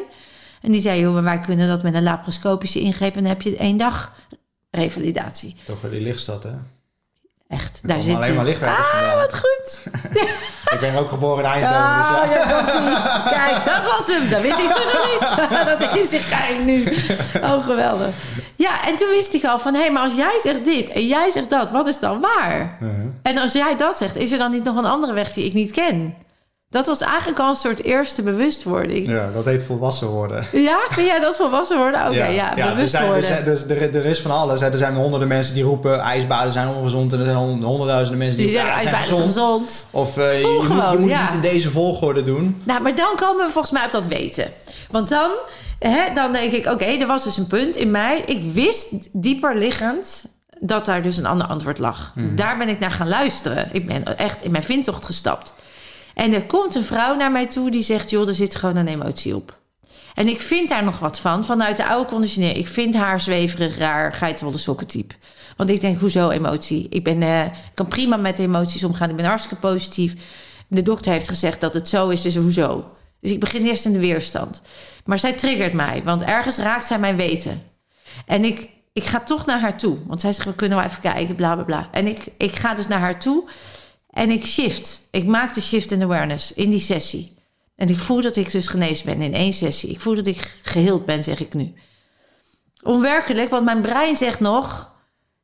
En 0.60 0.72
die 0.72 0.80
zei, 0.80 1.00
joh, 1.00 1.12
maar 1.12 1.22
wij 1.22 1.40
kunnen 1.40 1.68
dat 1.68 1.82
met 1.82 1.94
een 1.94 2.02
laparoscopische 2.02 2.80
ingreep... 2.80 3.16
en 3.16 3.22
dan 3.22 3.28
heb 3.28 3.42
je 3.42 3.56
één 3.56 3.76
dag 3.76 4.12
revalidatie. 4.70 5.56
Toch 5.64 5.80
wel 5.80 5.90
die 5.90 6.00
lichtstad, 6.00 6.42
hè? 6.42 6.50
Echt, 7.54 7.80
daar 7.82 8.00
zit 8.00 8.16
alleen 8.16 8.34
maar 8.34 8.44
lichtwerkers 8.44 8.86
Ah, 8.86 8.92
vandaan. 8.98 9.16
wat 9.16 9.34
goed. 9.34 9.80
Ik 10.74 10.80
ben 10.80 10.96
ook 10.98 11.08
geboren 11.08 11.44
in 11.44 11.50
Eindhoven, 11.50 11.82
Ah, 11.82 12.22
dus 12.22 12.36
ja. 12.36 12.62
komt-ie. 12.62 13.32
Kijk, 13.32 13.64
dat 13.64 13.84
was 13.96 14.06
hem. 14.06 14.28
Dat 14.30 14.42
wist 14.42 14.58
ik 14.58 14.70
toen 14.70 14.86
nog 14.92 15.08
niet. 15.12 15.48
dat 15.78 15.96
is 15.96 16.12
ik 16.12 16.30
eigenlijk 16.30 16.64
nu. 16.64 16.96
Oh, 17.42 17.64
geweldig. 17.64 18.08
Ja, 18.56 18.86
en 18.86 18.96
toen 18.96 19.08
wist 19.08 19.34
ik 19.34 19.44
al 19.44 19.58
van... 19.58 19.74
hé, 19.74 19.80
hey, 19.80 19.90
maar 19.90 20.02
als 20.02 20.14
jij 20.14 20.38
zegt 20.42 20.64
dit 20.64 20.88
en 20.88 21.06
jij 21.06 21.30
zegt 21.30 21.50
dat, 21.50 21.70
wat 21.70 21.86
is 21.86 21.98
dan 21.98 22.20
waar? 22.20 22.76
Uh-huh. 22.82 23.04
En 23.22 23.38
als 23.38 23.52
jij 23.52 23.76
dat 23.76 23.96
zegt, 23.96 24.16
is 24.16 24.32
er 24.32 24.38
dan 24.38 24.50
niet 24.50 24.64
nog 24.64 24.76
een 24.76 24.84
andere 24.84 25.12
weg 25.12 25.32
die 25.32 25.44
ik 25.44 25.52
niet 25.52 25.70
ken? 25.72 26.14
Dat 26.74 26.86
was 26.86 27.00
eigenlijk 27.00 27.38
al 27.38 27.48
een 27.48 27.54
soort 27.54 27.82
eerste 27.82 28.22
bewustwording. 28.22 29.08
Ja, 29.08 29.30
dat 29.34 29.44
heet 29.44 29.64
volwassen 29.64 30.06
worden. 30.06 30.46
Ja, 30.52 30.78
vind 30.90 31.06
jij 31.06 31.20
dat 31.20 31.36
volwassen 31.36 31.78
worden? 31.78 32.00
Oké, 32.06 32.26
ja, 32.26 32.56
er, 32.56 32.74
bewust 32.74 32.90
zijn, 32.90 33.12
er, 33.12 33.22
zijn- 33.22 33.44
dus 33.44 33.64
er, 33.64 33.94
er 33.94 34.04
is 34.04 34.20
van 34.20 34.30
alles. 34.30 34.60
Er 34.60 34.76
zijn 34.76 34.94
honderden 34.94 35.28
mensen 35.28 35.54
die 35.54 35.62
roepen 35.62 36.00
ijsbaden 36.00 36.52
zijn 36.52 36.68
ongezond. 36.68 37.12
En 37.12 37.18
er 37.18 37.24
zijn 37.24 37.36
hond- 37.36 37.62
honderdduizenden 37.62 38.18
mensen 38.18 38.38
die, 38.40 38.50
zeggen, 38.50 38.70
ja, 38.70 38.76
is 38.76 38.82
zijn 38.82 38.94
gezond. 38.94 39.22
gezond. 39.22 39.86
Of 39.90 40.16
eh, 40.16 40.40
je, 40.40 40.46
moet, 40.46 40.92
je 40.92 40.98
moet 40.98 41.10
ja. 41.10 41.18
het 41.20 41.34
niet 41.34 41.44
in 41.44 41.50
deze 41.50 41.70
volgorde 41.70 42.24
doen. 42.24 42.60
Nou, 42.64 42.82
maar 42.82 42.94
dan 42.94 43.16
komen 43.16 43.46
we 43.46 43.52
volgens 43.52 43.72
mij 43.72 43.84
op 43.84 43.90
dat 43.90 44.06
weten. 44.06 44.52
Want 44.90 45.08
dan, 45.08 45.30
hè, 45.78 46.14
dan 46.14 46.32
denk 46.32 46.52
ik, 46.52 46.66
oké, 46.66 46.84
er 46.84 47.06
was 47.06 47.24
dus 47.24 47.36
een 47.36 47.46
punt 47.46 47.76
in 47.76 47.90
mij. 47.90 48.22
Ik 48.26 48.52
wist 48.52 48.92
dieper 49.12 49.56
liggend 49.58 50.24
dat 50.60 50.86
daar 50.86 51.02
dus 51.02 51.16
een 51.16 51.26
ander 51.26 51.46
antwoord 51.46 51.78
lag. 51.78 52.12
Daar 52.14 52.58
ben 52.58 52.68
ik 52.68 52.78
naar 52.78 52.90
gaan 52.90 53.08
luisteren. 53.08 53.68
Ik 53.72 53.86
ben 53.86 54.18
echt 54.18 54.42
in 54.42 54.50
mijn 54.50 54.64
vindtocht 54.64 55.04
gestapt. 55.04 55.52
En 56.14 56.32
er 56.32 56.44
komt 56.44 56.74
een 56.74 56.84
vrouw 56.84 57.16
naar 57.16 57.32
mij 57.32 57.46
toe 57.46 57.70
die 57.70 57.82
zegt... 57.82 58.10
joh, 58.10 58.28
er 58.28 58.34
zit 58.34 58.54
gewoon 58.54 58.76
een 58.76 58.88
emotie 58.88 59.36
op. 59.36 59.58
En 60.14 60.28
ik 60.28 60.40
vind 60.40 60.68
daar 60.68 60.84
nog 60.84 60.98
wat 60.98 61.20
van, 61.20 61.44
vanuit 61.44 61.76
de 61.76 61.86
oude 61.86 62.10
conditionering. 62.10 62.58
Ik 62.58 62.68
vind 62.68 62.94
haar 62.94 63.20
zweverig, 63.20 63.78
raar, 63.78 64.12
geitenwolle 64.12 64.58
sokken 64.58 64.86
type. 64.86 65.14
Want 65.56 65.70
ik 65.70 65.80
denk, 65.80 65.98
hoezo 65.98 66.30
emotie? 66.30 66.86
Ik 66.88 67.04
ben, 67.04 67.22
eh, 67.22 67.42
kan 67.74 67.88
prima 67.88 68.16
met 68.16 68.38
emoties 68.38 68.84
omgaan. 68.84 69.10
Ik 69.10 69.16
ben 69.16 69.24
hartstikke 69.24 69.60
positief. 69.60 70.14
De 70.68 70.82
dokter 70.82 71.12
heeft 71.12 71.28
gezegd 71.28 71.60
dat 71.60 71.74
het 71.74 71.88
zo 71.88 72.08
is, 72.08 72.22
dus 72.22 72.36
hoezo? 72.36 72.84
Dus 73.20 73.30
ik 73.30 73.40
begin 73.40 73.66
eerst 73.66 73.84
in 73.84 73.92
de 73.92 73.98
weerstand. 73.98 74.62
Maar 75.04 75.18
zij 75.18 75.32
triggert 75.32 75.72
mij, 75.72 76.02
want 76.04 76.22
ergens 76.22 76.56
raakt 76.56 76.86
zij 76.86 76.98
mijn 76.98 77.16
weten. 77.16 77.62
En 78.26 78.44
ik, 78.44 78.70
ik 78.92 79.04
ga 79.04 79.20
toch 79.20 79.46
naar 79.46 79.60
haar 79.60 79.78
toe. 79.78 79.96
Want 80.06 80.20
zij 80.20 80.32
zegt, 80.32 80.48
we 80.48 80.54
kunnen 80.54 80.78
wel 80.78 80.86
even 80.86 81.00
kijken, 81.00 81.34
bla 81.34 81.54
bla 81.54 81.64
bla. 81.64 81.88
En 81.90 82.06
ik, 82.06 82.26
ik 82.36 82.56
ga 82.56 82.74
dus 82.74 82.88
naar 82.88 82.98
haar 82.98 83.18
toe 83.18 83.48
en 84.14 84.30
ik 84.30 84.46
shift. 84.46 85.08
Ik 85.10 85.26
maak 85.26 85.54
de 85.54 85.60
shift 85.60 85.90
in 85.90 86.02
awareness 86.02 86.52
in 86.52 86.70
die 86.70 86.80
sessie. 86.80 87.36
En 87.76 87.88
ik 87.88 87.98
voel 87.98 88.22
dat 88.22 88.36
ik 88.36 88.50
dus 88.50 88.68
genezen 88.68 89.06
ben 89.06 89.22
in 89.22 89.34
één 89.34 89.52
sessie. 89.52 89.90
Ik 89.90 90.00
voel 90.00 90.14
dat 90.14 90.26
ik 90.26 90.58
geheeld 90.62 91.04
ben, 91.04 91.24
zeg 91.24 91.40
ik 91.40 91.54
nu. 91.54 91.72
Onwerkelijk, 92.82 93.50
want 93.50 93.64
mijn 93.64 93.80
brein 93.80 94.16
zegt 94.16 94.40
nog... 94.40 94.94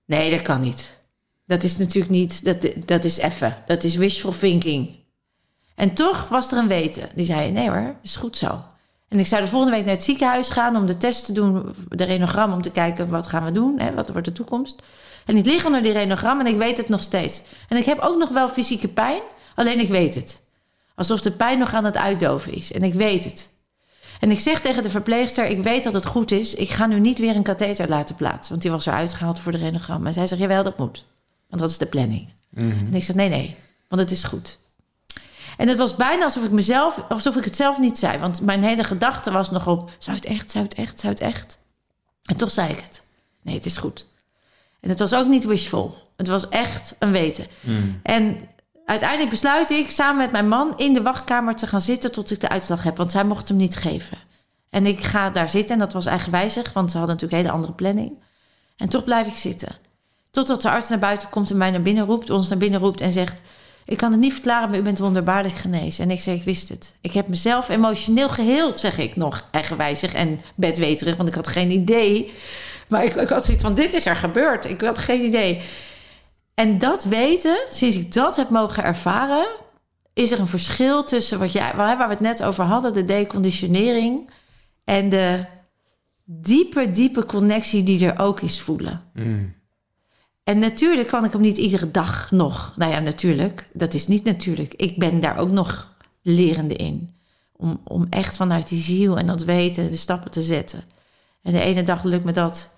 Nee, 0.07 0.31
dat 0.31 0.43
kan 0.43 0.61
niet. 0.61 0.95
Dat 1.47 1.63
is 1.63 1.77
natuurlijk 1.77 2.13
niet... 2.13 2.45
Dat, 2.45 2.73
dat 2.87 3.05
is 3.05 3.19
effen. 3.19 3.63
Dat 3.67 3.85
is 3.85 3.97
wishful 3.97 4.39
thinking. 4.39 4.97
En 5.75 5.95
toch 5.95 6.29
was 6.29 6.53
er 6.53 6.59
een 6.59 6.69
weten. 6.69 7.09
Die 7.15 7.25
zei, 7.25 7.51
nee 7.51 7.69
hoor, 7.69 7.97
is 8.03 8.17
goed 8.17 8.37
zo. 8.37 8.63
En 9.09 9.19
ik 9.19 9.27
zou 9.27 9.43
de 9.43 9.49
volgende 9.49 9.77
week 9.77 9.85
naar 9.85 9.95
het 9.95 10.05
ziekenhuis 10.05 10.51
gaan... 10.51 10.77
om 10.77 10.87
de 10.87 10.97
test 10.97 11.25
te 11.25 11.33
doen, 11.33 11.75
de 11.89 12.05
renogram... 12.05 12.53
om 12.53 12.63
te 12.63 12.71
kijken, 12.71 13.09
wat 13.09 13.27
gaan 13.27 13.45
we 13.45 13.53
doen? 13.53 13.79
Hè? 13.81 13.95
Wat 13.95 14.09
wordt 14.09 14.27
de 14.27 14.33
toekomst? 14.33 14.83
En 15.31 15.37
ik 15.37 15.45
lig 15.45 15.65
onder 15.65 15.83
die 15.83 15.93
renogram 15.93 16.41
en 16.41 16.47
ik 16.47 16.57
weet 16.57 16.77
het 16.77 16.89
nog 16.89 17.03
steeds. 17.03 17.43
En 17.69 17.77
ik 17.77 17.85
heb 17.85 17.99
ook 17.99 18.19
nog 18.19 18.29
wel 18.29 18.49
fysieke 18.49 18.89
pijn, 18.89 19.23
alleen 19.55 19.81
ik 19.81 19.89
weet 19.89 20.15
het. 20.15 20.41
Alsof 20.95 21.21
de 21.21 21.31
pijn 21.31 21.59
nog 21.59 21.75
aan 21.75 21.85
het 21.85 21.97
uitdoven 21.97 22.53
is. 22.53 22.73
En 22.73 22.83
ik 22.83 22.95
weet 22.95 23.25
het. 23.25 23.49
En 24.21 24.31
ik 24.31 24.41
zeg 24.41 24.61
tegen 24.61 24.83
de 24.83 24.91
verpleegster: 24.91 25.47
Ik 25.47 25.63
weet 25.63 25.85
dat 25.85 25.95
het 25.95 26.07
goed 26.07 26.31
is. 26.31 26.55
Ik 26.55 26.71
ga 26.71 26.87
nu 26.87 27.01
niet 27.01 27.19
weer 27.19 27.37
een 27.37 27.43
katheter 27.43 27.89
laten 27.89 28.15
plaatsen. 28.15 28.49
Want 28.49 28.63
die 28.63 28.71
was 28.71 28.87
eruit 28.87 29.15
gehaald 29.15 29.41
voor 29.41 29.53
de 29.53 29.59
renogram. 29.59 30.07
En 30.07 30.13
zij 30.13 30.27
zegt: 30.27 30.41
Jawel, 30.41 30.63
dat 30.63 30.79
moet. 30.79 31.05
Want 31.49 31.61
dat 31.61 31.71
is 31.71 31.79
de 31.79 31.87
planning. 31.87 32.29
En 32.55 32.95
ik 32.95 33.05
zeg: 33.05 33.17
Nee, 33.17 33.29
nee, 33.29 33.57
want 33.89 34.03
het 34.03 34.11
is 34.11 34.25
goed. 34.25 34.59
En 35.57 35.69
het 35.69 35.77
was 35.77 35.97
bijna 35.97 36.25
alsof 36.25 36.45
ik 36.45 36.51
mezelf, 36.51 37.05
alsof 37.09 37.37
ik 37.37 37.45
het 37.45 37.57
zelf 37.57 37.79
niet 37.79 37.99
zei. 37.99 38.19
Want 38.19 38.41
mijn 38.41 38.63
hele 38.63 38.85
gedachte 38.85 39.31
was 39.31 39.51
nog 39.51 39.67
op: 39.67 39.91
Zou 39.99 40.17
het 40.17 40.25
echt, 40.27 40.51
zou 40.51 40.65
het 40.65 40.75
echt, 40.75 41.01
zou 41.01 41.13
het 41.13 41.23
echt? 41.23 41.59
En 42.25 42.37
toch 42.37 42.51
zei 42.51 42.71
ik 42.71 42.81
het. 42.81 43.03
Nee, 43.43 43.55
het 43.55 43.67
is 43.67 43.77
goed. 43.77 44.09
En 44.81 44.89
het 44.89 44.99
was 44.99 45.15
ook 45.15 45.27
niet 45.27 45.45
wishful. 45.45 45.99
Het 46.17 46.29
was 46.29 46.49
echt 46.49 46.95
een 46.99 47.13
weten. 47.13 47.47
En 48.03 48.39
uiteindelijk 48.85 49.31
besluit 49.31 49.71
ik 49.71 49.91
samen 49.91 50.17
met 50.17 50.33
mijn 50.33 50.49
man 50.49 50.73
in 50.77 50.95
de 50.95 51.03
wachtkamer 51.03 51.55
te 51.55 51.67
gaan 51.67 51.81
zitten 51.81 52.13
tot 52.13 52.31
ik 52.31 52.41
de 52.41 52.49
uitslag 52.49 52.83
heb. 52.83 52.97
Want 52.97 53.11
zij 53.11 53.25
mocht 53.25 53.49
hem 53.49 53.57
niet 53.57 53.77
geven. 53.77 54.19
En 54.71 54.87
ik 54.87 55.01
ga 55.01 55.31
daar 55.31 55.51
zitten 55.51 55.75
en 55.75 55.79
dat 55.79 55.93
was 55.93 56.07
eigenwijzig, 56.07 56.73
want 56.73 56.91
ze 56.91 56.99
hadden 56.99 57.15
natuurlijk 57.15 57.43
een 57.43 57.47
hele 57.47 57.61
andere 57.61 57.73
planning. 57.73 58.19
En 58.77 58.89
toch 58.89 59.05
blijf 59.05 59.27
ik 59.27 59.37
zitten. 59.37 59.77
Totdat 60.31 60.63
de 60.63 60.71
arts 60.71 60.89
naar 60.89 60.99
buiten 60.99 61.29
komt 61.29 61.51
en 61.51 61.57
mij 61.57 61.71
naar 61.71 61.83
binnen 61.83 62.07
roept, 62.07 62.31
ons 62.31 62.49
naar 62.49 62.59
binnen 62.59 62.81
roept 62.81 63.01
en 63.01 63.13
zegt: 63.13 63.41
Ik 63.85 63.97
kan 63.97 64.11
het 64.11 64.21
niet 64.21 64.33
verklaren, 64.33 64.71
maar 64.71 64.79
u 64.79 64.83
bent 64.83 64.99
wonderbaarlijk 64.99 65.55
genezen. 65.55 66.05
En 66.05 66.11
ik 66.11 66.21
zeg: 66.21 66.35
Ik 66.35 66.45
wist 66.45 66.69
het. 66.69 66.95
Ik 67.01 67.13
heb 67.13 67.29
mezelf 67.29 67.69
emotioneel 67.69 68.29
geheeld, 68.29 68.79
zeg 68.79 68.99
ik 68.99 69.17
nog, 69.17 69.49
eigenwijzig 69.51 70.15
en 70.15 70.41
bedweterig, 70.55 71.17
want 71.17 71.29
ik 71.29 71.35
had 71.35 71.49
geen 71.49 71.71
idee. 71.71 72.33
Maar 72.91 73.05
ik, 73.05 73.15
ik 73.15 73.29
had 73.29 73.45
zoiets 73.45 73.63
van: 73.63 73.75
Dit 73.75 73.93
is 73.93 74.07
er 74.07 74.17
gebeurd. 74.17 74.65
Ik 74.65 74.81
had 74.81 74.99
geen 74.99 75.25
idee. 75.25 75.63
En 76.55 76.79
dat 76.79 77.05
weten, 77.05 77.59
sinds 77.69 77.97
ik 77.97 78.13
dat 78.13 78.37
heb 78.37 78.51
mogen 78.51 78.85
ervaren, 78.85 79.47
is 80.13 80.31
er 80.31 80.41
een 80.41 80.47
verschil 80.47 81.05
tussen 81.05 81.39
wat 81.39 81.53
jij, 81.53 81.73
waar 81.77 81.97
we 81.97 82.05
het 82.05 82.21
net 82.21 82.43
over 82.43 82.65
hadden, 82.65 82.93
de 82.93 83.05
deconditionering 83.05 84.31
en 84.85 85.09
de 85.09 85.45
diepe, 86.25 86.91
diepe 86.91 87.25
connectie 87.25 87.83
die 87.83 88.07
er 88.07 88.19
ook 88.19 88.41
is 88.41 88.61
voelen. 88.61 89.03
En 90.45 90.59
natuurlijk 90.59 91.09
kan 91.09 91.25
ik 91.25 91.33
hem 91.33 91.41
niet 91.41 91.59
iedere 91.59 91.91
dag 91.91 92.31
nog. 92.31 92.73
Nou 92.77 92.93
ja, 92.93 92.99
natuurlijk. 92.99 93.69
Dat 93.73 93.95
is 93.95 94.07
niet 94.07 94.25
natuurlijk. 94.25 94.75
Ik 94.75 94.99
ben 94.99 95.21
daar 95.21 95.39
ook 95.39 95.51
nog 95.51 95.95
lerende 96.23 96.75
in. 96.75 97.15
Om, 97.57 97.81
om 97.85 98.07
echt 98.11 98.37
vanuit 98.37 98.69
die 98.69 98.83
ziel 98.83 99.19
en 99.19 99.27
dat 99.27 99.45
weten 99.45 99.91
de 99.91 99.97
stappen 99.97 100.31
te 100.31 100.43
zetten. 100.43 100.85
En 101.43 101.53
de 101.53 101.61
ene 101.61 101.83
dag 101.83 102.03
lukt 102.03 102.25
me 102.25 102.33
dat 102.33 102.71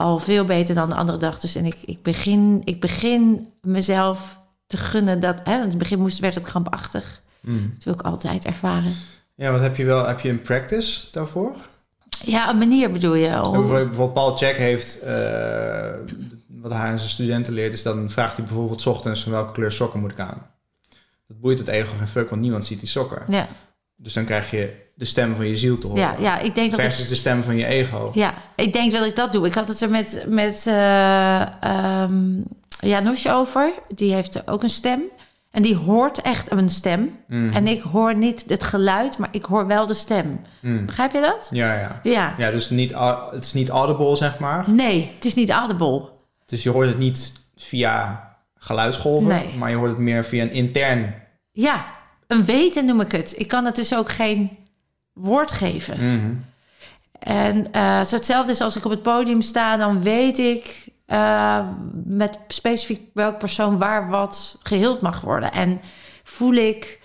al 0.00 0.18
veel 0.18 0.44
beter 0.44 0.74
dan 0.74 0.88
de 0.88 0.94
andere 0.94 1.18
dag. 1.18 1.38
Dus 1.40 1.54
en 1.54 1.64
ik, 1.64 1.76
ik, 1.84 2.02
begin, 2.02 2.62
ik 2.64 2.80
begin 2.80 3.48
mezelf 3.62 4.38
te 4.66 4.76
gunnen 4.76 5.20
dat. 5.20 5.40
Hè, 5.44 5.54
in 5.54 5.60
het 5.60 5.78
begin 5.78 5.98
moest, 5.98 6.18
werd 6.18 6.34
het 6.34 6.44
krampachtig. 6.44 7.22
Dat 7.74 7.84
wil 7.84 7.94
ik 7.94 8.02
altijd 8.02 8.44
ervaren. 8.44 8.92
Ja, 9.34 9.50
wat 9.50 9.60
heb 9.60 9.76
je 9.76 9.84
wel? 9.84 10.06
Heb 10.06 10.20
je 10.20 10.28
een 10.28 10.42
practice 10.42 11.00
daarvoor? 11.10 11.52
Ja, 12.24 12.50
een 12.50 12.58
manier 12.58 12.92
bedoel 12.92 13.14
je. 13.14 13.28
Hoe- 13.28 13.42
Bijvoorbeeld, 13.50 13.70
bijvoorbeeld 13.86 14.12
Paul 14.12 14.36
Check 14.36 14.56
heeft, 14.56 14.98
eh, 15.00 15.90
wat 16.46 16.72
hij 16.72 16.90
aan 16.90 16.98
zijn 16.98 17.10
studenten 17.10 17.52
leert, 17.52 17.72
is 17.72 17.82
dan 17.82 18.10
vraagt 18.10 18.36
hij 18.36 18.44
bijvoorbeeld 18.44 18.80
's 18.80 18.86
ochtends 18.86 19.22
van 19.22 19.32
welke 19.32 19.52
kleur 19.52 19.72
sokken 19.72 20.00
moet 20.00 20.10
ik 20.10 20.20
aan. 20.20 20.46
Dat 21.28 21.40
boeit 21.40 21.58
het 21.58 21.68
ego 21.68 21.92
geen 21.98 22.08
fuck, 22.08 22.28
want 22.28 22.40
niemand 22.42 22.66
ziet 22.66 22.80
die 22.80 22.88
sokken. 22.88 23.22
ja, 23.28 23.48
Dus 24.02 24.12
dan 24.12 24.24
krijg 24.24 24.50
je 24.50 24.76
de 24.94 25.04
stem 25.04 25.36
van 25.36 25.46
je 25.46 25.56
ziel 25.56 25.78
te 25.78 25.86
horen. 25.86 26.02
ja, 26.02 26.14
ja, 26.18 26.38
ik 26.38 26.54
denk 26.54 26.70
dat 26.70 26.80
ik 26.80 26.84
versus 26.84 27.08
de 27.08 27.14
stem 27.14 27.42
van 27.42 27.56
je 27.56 27.66
ego. 27.66 28.10
Ja, 28.14 28.34
ik 28.56 28.72
denk 28.72 28.92
dat 28.92 29.06
ik 29.06 29.16
dat 29.16 29.32
doe. 29.32 29.46
Ik 29.46 29.54
had 29.54 29.68
het 29.68 29.80
er 29.80 29.90
met, 29.90 30.24
met 30.28 30.64
eh 30.66 31.62
ehm, 31.62 32.40
Janosje 32.80 33.32
over. 33.32 33.72
Die 33.88 34.14
heeft 34.14 34.48
ook 34.48 34.62
een 34.62 34.70
stem. 34.70 35.02
En 35.50 35.62
die 35.62 35.76
hoort 35.76 36.20
echt 36.20 36.50
een 36.52 36.68
stem. 36.68 37.18
Mhm. 37.26 37.52
En 37.52 37.66
ik 37.66 37.82
hoor 37.82 38.16
niet 38.16 38.44
het 38.48 38.64
geluid, 38.64 39.18
maar 39.18 39.28
ik 39.32 39.44
hoor 39.44 39.66
wel 39.66 39.86
de 39.86 39.94
stem. 39.94 40.40
Mm. 40.60 40.86
Begrijp 40.86 41.12
je 41.12 41.20
dat? 41.20 41.48
Ja, 41.52 41.74
ja. 41.74 42.00
Ja. 42.02 42.34
Ja, 42.38 42.50
dus 42.50 42.70
niet, 42.70 42.94
het 43.30 43.44
is 43.44 43.52
niet 43.52 43.68
audible, 43.68 44.16
zeg 44.16 44.38
maar. 44.38 44.70
Nee, 44.70 45.10
het 45.14 45.24
is 45.24 45.34
niet 45.34 45.50
audible. 45.50 46.08
Dus 46.46 46.62
je 46.62 46.70
hoort 46.70 46.88
het 46.88 46.98
niet 46.98 47.32
via 47.56 48.28
geluidsgolven, 48.56 49.28
Nee. 49.28 49.56
maar 49.58 49.70
je 49.70 49.76
hoort 49.76 49.90
het 49.90 49.98
meer 49.98 50.24
via 50.24 50.42
een 50.42 50.52
intern. 50.52 51.14
Ja, 51.52 51.86
een 52.30 52.44
weten 52.44 52.84
noem 52.84 53.00
ik 53.00 53.12
het. 53.12 53.34
Ik 53.36 53.48
kan 53.48 53.64
het 53.64 53.74
dus 53.74 53.94
ook 53.94 54.10
geen 54.10 54.58
woord 55.12 55.52
geven. 55.52 55.96
Mhm. 55.96 56.34
En 57.18 57.72
eh 57.72 58.04
zo 58.04 58.16
hetzelfde 58.16 58.52
is 58.52 58.60
als 58.60 58.76
ik 58.76 58.84
op 58.84 58.90
het 58.90 59.02
podium 59.02 59.42
sta, 59.42 59.76
dan 59.76 60.02
weet 60.02 60.38
ik 60.38 60.84
eh, 61.06 61.66
met 62.04 62.38
specifiek 62.48 63.10
welk 63.14 63.38
persoon 63.38 63.78
waar 63.78 64.08
wat 64.08 64.58
geheeld 64.62 65.00
mag 65.00 65.20
worden. 65.20 65.52
En 65.52 65.80
voel 66.24 66.52
ik. 66.54 67.00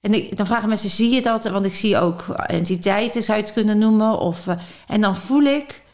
En 0.00 0.14
ik, 0.14 0.36
dan 0.36 0.46
vragen 0.46 0.68
mensen: 0.68 0.90
zie 0.90 1.10
je 1.10 1.22
dat? 1.22 1.44
Want 1.44 1.64
ik 1.64 1.74
zie 1.74 1.98
ook 1.98 2.22
entiteiten, 2.28 3.22
zou 3.22 3.38
je 3.38 3.44
het 3.44 3.52
kunnen 3.52 3.78
noemen. 3.78 4.18
Of, 4.18 4.46
eh, 4.46 4.56
en 4.86 5.00
dan 5.00 5.16
voel 5.16 5.42
ik. 5.42 5.84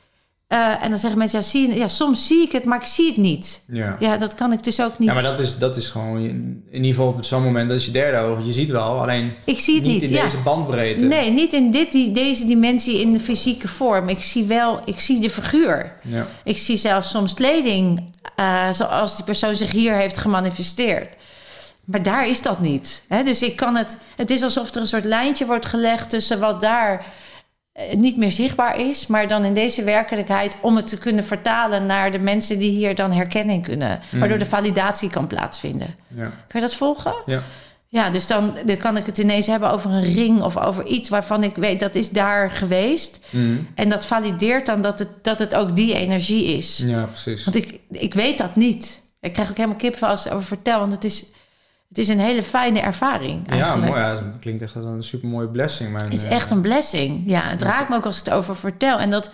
Eh, 0.53 0.84
en 0.84 0.90
dan 0.90 0.98
zeggen 0.98 1.18
mensen: 1.18 1.38
ja, 1.38 1.44
zie 1.44 1.74
ja, 1.74 1.88
soms 1.88 2.26
zie 2.26 2.42
ik 2.42 2.53
het, 2.53 2.64
maar 2.64 2.78
ik 2.78 2.86
zie 2.86 3.07
het 3.07 3.16
niet. 3.16 3.62
Ja. 3.66 3.96
Ja, 3.98 4.16
dat 4.16 4.34
kan 4.34 4.53
ik 4.53 4.64
dus 4.64 4.82
ook 4.82 4.98
niet. 4.98 5.09
Ja, 5.09 5.14
maar 5.14 5.22
dat 5.22 5.38
is, 5.38 5.59
dat 5.59 5.76
is 5.76 5.88
gewoon, 5.88 6.20
in 6.20 6.64
ieder 6.70 6.88
geval 6.88 7.09
op 7.09 7.24
zo'n 7.24 7.42
moment, 7.42 7.68
dat 7.68 7.78
is 7.78 7.84
je 7.84 7.90
derde 7.90 8.18
oog. 8.18 8.44
Je 8.44 8.53
ziet 8.53 8.70
wel, 8.70 9.00
alleen 9.00 9.32
ik 9.44 9.59
zie 9.59 9.74
het 9.74 9.84
niet, 9.84 9.92
niet. 9.92 10.11
in 10.11 10.16
ja. 10.16 10.22
deze 10.22 10.36
bandbreedte. 10.36 11.05
Nee, 11.05 11.30
niet 11.30 11.53
in 11.53 11.70
dit, 11.70 11.92
die, 11.92 12.12
deze 12.12 12.46
dimensie 12.46 13.00
in 13.00 13.12
de 13.12 13.20
fysieke 13.20 13.68
vorm. 13.68 14.09
Ik 14.09 14.22
zie 14.22 14.44
wel, 14.44 14.80
ik 14.84 15.00
zie 15.00 15.20
de 15.20 15.30
figuur. 15.30 15.92
Ja. 16.03 16.26
Ik 16.44 16.59
zie 16.59 16.76
zelfs 16.76 17.11
soms 17.11 17.34
kleding 17.34 18.03
eh, 18.36 18.72
zoals 18.72 19.16
die 19.16 19.24
persoon 19.24 19.57
zich 19.57 19.70
hier 19.70 19.94
heeft 19.94 20.18
gemanifesteerd. 20.18 21.14
Maar 21.84 22.03
daar 22.03 22.28
is 22.28 22.42
dat 22.42 22.61
niet. 22.61 23.05
Hè? 23.09 23.22
Dus 23.22 23.42
ik 23.42 23.57
kan 23.57 23.76
het. 23.76 23.96
Het 24.16 24.30
is 24.30 24.42
alsof 24.42 24.74
er 24.74 24.80
een 24.80 24.86
soort 24.86 25.05
lijntje 25.05 25.46
wordt 25.46 25.66
gelegd 25.66 26.11
tussen 26.11 26.40
wat 26.40 26.61
daar 26.61 27.07
niet 27.93 28.16
meer 28.16 28.31
zichtbaar 28.31 28.81
is, 28.81 29.07
maar 29.07 29.29
dan 29.29 29.45
in 29.45 29.55
deze 29.55 29.83
werkelijkheid 29.83 30.57
om 30.61 30.77
het 30.77 30.87
te 30.87 30.99
kunnen 30.99 31.25
vertalen 31.25 31.87
naar 31.87 32.12
de 32.12 32.18
mensen 32.18 32.59
die 32.59 32.70
hier 32.70 32.95
dan 32.95 33.12
herkenning 33.12 33.64
kunnen, 33.64 34.01
waardoor 34.11 34.39
de 34.39 34.47
validatie 34.47 35.11
kan 35.11 35.27
plaatsvinden. 35.27 35.95
Ja. 36.09 36.33
Kan 36.49 36.61
je 36.61 36.66
dat 36.66 36.75
volgen? 36.75 37.14
Ja. 37.27 37.43
Ja, 37.93 38.11
dus 38.11 38.27
dan, 38.27 38.55
dan 38.66 38.77
kan 38.77 38.97
ik 38.97 39.07
het 39.07 39.18
ineens 39.18 39.47
hebben 39.47 39.70
over 39.70 39.91
een 39.91 40.14
ring 40.14 40.43
of 40.43 40.59
over 40.59 40.87
iets 40.87 41.09
waarvan 41.09 41.43
ik 41.43 41.57
weet 41.57 41.81
dat 41.81 41.95
is 41.95 42.11
daar 42.11 42.51
geweest. 42.51 43.20
Mhm. 43.31 43.57
En 43.75 43.89
dat 43.89 44.07
valideert 44.07 44.66
dan 44.66 44.83
dat 44.83 44.99
het, 44.99 45.09
dat 45.23 45.39
het 45.39 45.55
ook 45.55 45.77
die 45.77 45.95
energie 45.95 46.45
is. 46.45 46.83
Ja, 46.87 47.05
precies. 47.05 47.45
Want 47.45 47.57
ik, 47.57 47.81
ik 47.91 48.14
weet 48.14 48.39
dat 48.39 48.57
niet. 48.57 49.03
Ik 49.20 49.33
krijg 49.33 49.51
ook 49.51 49.57
helemaal 49.57 49.77
kipvel 49.77 50.09
als 50.09 50.27
ik 50.27 50.33
over 50.33 50.47
vertel, 50.47 50.79
want 50.79 50.93
het 50.93 51.05
is, 51.05 51.25
het 51.93 52.01
is 52.01 52.09
een 52.09 52.20
hele 52.20 52.43
fijne 52.43 52.80
ervaring. 52.80 53.55
Ja, 53.55 53.76
mooi. 53.76 54.01
Ja, 54.01 54.22
klinkt 54.40 54.62
echt 54.62 54.76
als 54.76 54.84
een 54.84 55.03
super 55.03 55.28
mooie 55.28 55.49
blessing. 55.49 56.01
Het 56.03 56.14
is 56.14 56.24
eh, 56.24 56.30
echt 56.30 56.51
een 56.51 56.61
blessing. 56.61 57.22
Ja, 57.26 57.40
het 57.43 57.62
raakt 57.62 57.88
me 57.88 57.97
ook 57.97 58.05
als 58.05 58.18
ik 58.18 58.24
het 58.24 58.34
over 58.34 58.57
vertel. 58.57 58.99
En 58.99 59.11
dat, 59.11 59.30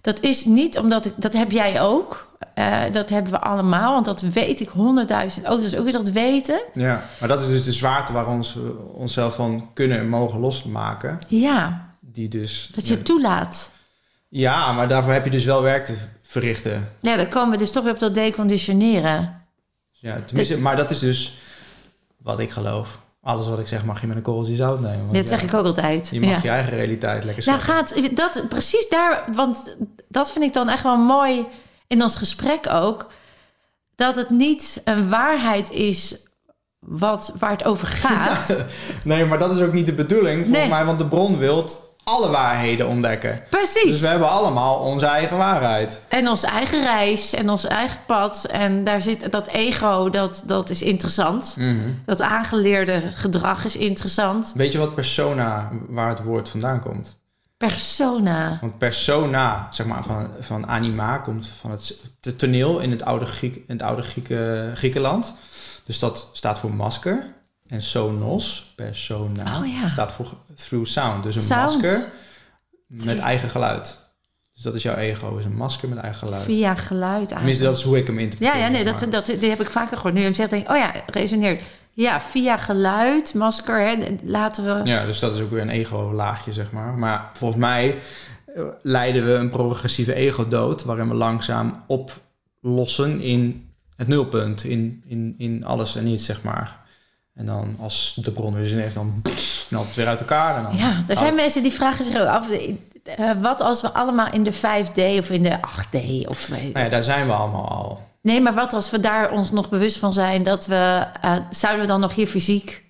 dat 0.00 0.20
is 0.20 0.44
niet 0.44 0.78
omdat 0.78 1.06
ik... 1.06 1.12
Dat 1.16 1.32
heb 1.32 1.50
jij 1.50 1.80
ook. 1.80 2.36
Eh, 2.54 2.80
dat 2.92 3.08
hebben 3.08 3.32
we 3.32 3.40
allemaal. 3.40 3.92
Want 3.92 4.04
dat 4.04 4.20
weet 4.20 4.60
ik 4.60 4.68
honderdduizend 4.68 5.46
ook. 5.46 5.60
Dus 5.60 5.76
ook 5.76 5.84
weer 5.84 5.92
dat 5.92 6.10
weten. 6.10 6.62
Ja, 6.74 7.04
maar 7.18 7.28
dat 7.28 7.40
is 7.40 7.46
dus 7.46 7.64
de 7.64 7.72
zwaarte 7.72 8.12
waar 8.12 8.26
ons, 8.26 8.54
we 8.54 8.90
onszelf 8.94 9.34
van 9.34 9.70
kunnen 9.74 9.98
en 9.98 10.08
mogen 10.08 10.40
losmaken. 10.40 11.18
Ja, 11.28 11.90
Die 12.00 12.28
dus... 12.28 12.70
dat 12.74 12.88
je 12.88 13.02
toelaat. 13.02 13.70
Ja, 14.28 14.72
maar 14.72 14.88
daarvoor 14.88 15.12
heb 15.12 15.24
je 15.24 15.30
dus 15.30 15.44
wel 15.44 15.62
werk 15.62 15.84
te 15.84 15.94
verrichten. 16.22 16.88
Ja, 17.00 17.16
dan 17.16 17.28
komen 17.28 17.50
we 17.50 17.58
dus 17.58 17.70
toch 17.70 17.84
weer 17.84 17.92
op 17.92 18.00
dat 18.00 18.14
deconditioneren. 18.14 19.42
Ja, 19.90 20.20
tenminste, 20.26 20.58
maar 20.58 20.76
dat 20.76 20.90
is 20.90 20.98
dus 20.98 21.40
wat 22.22 22.38
ik 22.38 22.50
geloof. 22.50 23.00
Alles 23.22 23.48
wat 23.48 23.58
ik 23.58 23.66
zeg 23.66 23.84
mag 23.84 24.00
je 24.00 24.06
met 24.06 24.16
een 24.16 24.22
korreltje 24.22 24.54
zout 24.56 24.80
nemen. 24.80 25.06
ja, 25.14 25.22
zeg 25.22 25.42
ik 25.42 25.54
ook 25.54 25.64
altijd. 25.66 26.08
Je 26.12 26.20
mag 26.20 26.30
ja. 26.30 26.38
je 26.42 26.48
eigen 26.48 26.76
realiteit 26.76 27.24
lekker 27.24 27.46
Nou 27.46 27.60
scheppen. 27.60 28.06
gaat 28.06 28.16
dat 28.16 28.48
precies 28.48 28.88
daar, 28.88 29.24
want 29.34 29.76
dat 30.08 30.32
vind 30.32 30.44
ik 30.44 30.52
dan 30.52 30.68
echt 30.68 30.82
wel 30.82 30.96
mooi 30.96 31.46
in 31.86 32.02
ons 32.02 32.16
gesprek 32.16 32.68
ook, 32.72 33.06
dat 33.94 34.16
het 34.16 34.30
niet 34.30 34.80
een 34.84 35.08
waarheid 35.08 35.70
is 35.70 36.26
wat, 36.78 37.32
waar 37.38 37.50
het 37.50 37.64
over 37.64 37.86
gaat. 37.86 38.56
Nee, 39.04 39.24
maar 39.24 39.38
dat 39.38 39.56
is 39.56 39.62
ook 39.62 39.72
niet 39.72 39.86
de 39.86 39.92
bedoeling 39.94 40.36
volgens 40.38 40.58
Nee. 40.58 40.68
mij. 40.68 40.84
Want 40.84 40.98
de 40.98 41.06
bron 41.06 41.38
wil 41.38 41.68
alle 42.12 42.30
waarheden 42.30 42.88
ontdekken. 42.88 43.42
Precies. 43.48 43.90
Dus 43.90 44.00
we 44.00 44.06
hebben 44.06 44.28
allemaal 44.28 44.78
onze 44.78 45.06
eigen 45.06 45.36
waarheid. 45.36 46.00
En 46.08 46.28
onze 46.28 46.46
eigen 46.46 46.82
reis 46.82 47.32
en 47.32 47.50
ons 47.50 47.64
eigen 47.64 47.98
pad. 48.06 48.44
En 48.44 48.84
daar 48.84 49.00
zit 49.00 49.32
dat 49.32 49.46
ego, 49.46 50.10
dat, 50.10 50.42
dat 50.46 50.70
is 50.70 50.82
interessant. 50.82 51.54
Mhm. 51.58 51.76
Dat 52.06 52.20
aangeleerde 52.20 53.02
gedrag 53.14 53.64
is 53.64 53.76
interessant. 53.76 54.52
Weet 54.54 54.72
je 54.72 54.78
wat 54.78 54.94
persona, 54.94 55.70
waar 55.88 56.08
het 56.08 56.22
woord 56.22 56.48
vandaan 56.48 56.80
komt? 56.80 57.16
Persona. 57.56 58.58
Want 58.60 58.78
persona, 58.78 59.68
zeg 59.70 59.86
maar, 59.86 60.04
van, 60.04 60.30
van 60.40 60.66
anima, 60.66 61.18
komt 61.18 61.48
van 61.60 61.70
het, 61.70 61.98
het 62.20 62.38
toneel 62.38 62.80
in 62.80 62.90
het 62.90 63.04
oude, 63.04 63.24
Griek, 63.24 63.54
in 63.54 63.62
het 63.66 63.82
oude 63.82 64.02
Grieke, 64.02 64.70
Griekenland. 64.74 65.34
Dus 65.84 65.98
dat 65.98 66.30
staat 66.32 66.58
voor 66.58 66.74
masker. 66.74 67.26
En 67.72 67.82
sonos, 67.82 68.72
persona, 68.76 69.58
Oh 69.60 69.66
ja. 69.66 69.88
staat 69.88 70.12
voor 70.12 70.26
through 70.54 70.86
sound. 70.86 71.22
Dus 71.22 71.34
een 71.36 71.42
Sound. 71.42 71.82
masker 71.82 72.12
met 72.86 73.18
eigen 73.18 73.48
geluid. 73.48 73.98
Dus 74.54 74.62
dat 74.62 74.74
is 74.74 74.82
jouw 74.82 74.94
ego, 74.96 75.36
is 75.36 75.44
een 75.44 75.56
masker 75.56 75.88
met 75.88 75.98
eigen 75.98 76.18
geluid. 76.18 76.42
Via 76.42 76.74
geluid 76.74 77.28
Tenminste, 77.28 77.34
eigenlijk. 77.34 77.60
dat 77.60 77.76
is 77.78 77.82
hoe 77.84 77.96
ik 77.98 78.06
hem 78.06 78.18
interpreteer. 78.18 78.58
Ja, 78.58 78.64
ja, 78.64 78.70
nee, 78.72 78.84
maar- 78.84 78.98
dat, 79.10 79.12
dat, 79.26 79.40
die 79.40 79.48
heb 79.50 79.60
ik 79.60 79.70
vaker 79.70 79.96
gehoord. 79.96 80.14
Nu 80.14 80.20
je 80.20 80.26
hem 80.26 80.34
zegt, 80.34 80.50
denk 80.50 80.64
ik, 80.64 80.70
oh 80.70 80.76
ja, 80.76 80.92
resoneert. 81.06 81.62
Ja, 81.92 82.20
via 82.20 82.56
geluid, 82.56 83.34
masker, 83.34 83.80
hè, 83.80 84.16
laten 84.24 84.64
we... 84.64 84.90
Ja, 84.90 85.06
dus 85.06 85.18
dat 85.18 85.34
is 85.34 85.40
ook 85.40 85.50
weer 85.50 85.60
een 85.60 85.68
ego-laagje, 85.68 86.52
zeg 86.52 86.72
maar. 86.72 86.92
Maar 86.98 87.30
volgens 87.32 87.60
mij 87.60 87.98
eh, 88.46 88.62
leiden 88.82 89.24
we 89.24 89.32
een 89.32 89.50
progressieve 89.50 90.14
ego-dood... 90.14 90.82
waarin 90.84 91.08
we 91.08 91.14
langzaam 91.14 91.84
oplossen 91.86 93.20
in 93.20 93.70
het 93.96 94.08
nulpunt. 94.08 94.64
In, 94.64 95.02
in, 95.06 95.34
in 95.38 95.64
alles 95.64 95.96
en 95.96 96.04
niets, 96.04 96.24
zeg 96.24 96.42
maar. 96.42 96.80
En 97.34 97.46
dan 97.46 97.76
als 97.80 98.18
de 98.22 98.30
bron 98.32 98.54
weer 98.54 98.66
zin 98.66 98.78
heeft, 98.78 98.94
dan 98.94 99.22
knalt 99.68 99.86
het 99.86 99.94
weer 99.94 100.06
uit 100.06 100.20
elkaar. 100.20 100.56
En 100.56 100.62
dan 100.62 100.76
Ja, 100.76 101.04
er 101.08 101.16
zijn 101.16 101.34
mensen 101.34 101.62
die 101.62 101.72
vragen 101.72 102.04
zich 102.04 102.20
ook 102.20 102.26
af... 102.26 102.48
eh, 102.48 103.30
wat 103.40 103.60
als 103.60 103.80
we 103.80 103.88
allemaal 103.92 104.32
in 104.32 104.42
de 104.42 104.52
5D 104.54 105.18
of 105.18 105.30
in 105.30 105.42
de 105.42 105.58
8D 105.58 106.26
of... 106.28 106.48
Nou 106.48 106.72
ja, 106.74 106.88
daar 106.88 107.02
zijn 107.02 107.26
we 107.26 107.32
allemaal 107.32 107.68
al. 107.68 108.00
Nee, 108.22 108.40
maar 108.40 108.54
wat 108.54 108.72
als 108.72 108.90
we 108.90 109.00
daar 109.00 109.30
ons 109.30 109.50
nog 109.50 109.68
bewust 109.68 109.98
van 109.98 110.12
zijn... 110.12 110.42
dat 110.42 110.66
we... 110.66 111.06
eh, 111.20 111.36
zouden 111.50 111.80
we 111.82 111.86
dan 111.86 112.00
nog 112.00 112.14
hier 112.14 112.26
fysiek... 112.26 112.80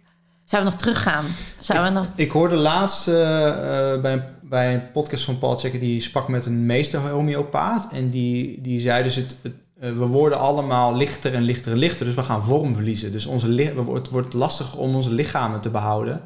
Zouden 0.44 0.72
we 0.72 0.76
nog 0.78 0.86
teruggaan? 0.86 1.24
Zouden 1.60 1.92
we 1.92 1.98
nog... 1.98 2.06
Ik 2.14 2.30
hoorde 2.30 2.56
laatst 2.56 3.08
eh, 3.08 3.14
bij, 4.00 4.12
een, 4.12 4.22
bij 4.42 4.74
een 4.74 4.92
podcast 4.92 5.24
van 5.24 5.38
Paul 5.38 5.58
Checker... 5.58 5.80
die 5.80 6.00
sprak 6.00 6.28
met 6.28 6.46
een 6.46 6.66
meester 6.66 7.00
homeopaat. 7.00 7.88
En 7.92 8.10
die, 8.10 8.60
die 8.60 8.80
zei 8.80 9.02
dus... 9.02 9.14
Het, 9.14 9.36
het, 9.42 9.52
we 9.90 10.06
worden 10.06 10.38
allemaal 10.38 10.96
lichter 10.96 11.34
en 11.34 11.42
lichter 11.42 11.72
en 11.72 11.78
lichter. 11.78 12.06
Dus 12.06 12.14
we 12.14 12.22
gaan 12.22 12.44
vorm 12.44 12.74
verliezen. 12.74 13.12
Dus 13.12 13.26
onze 13.26 13.48
het 13.92 14.08
wordt 14.08 14.32
lastig 14.34 14.76
om 14.76 14.94
onze 14.94 15.12
lichamen 15.12 15.60
te 15.60 15.70
behouden. 15.70 16.20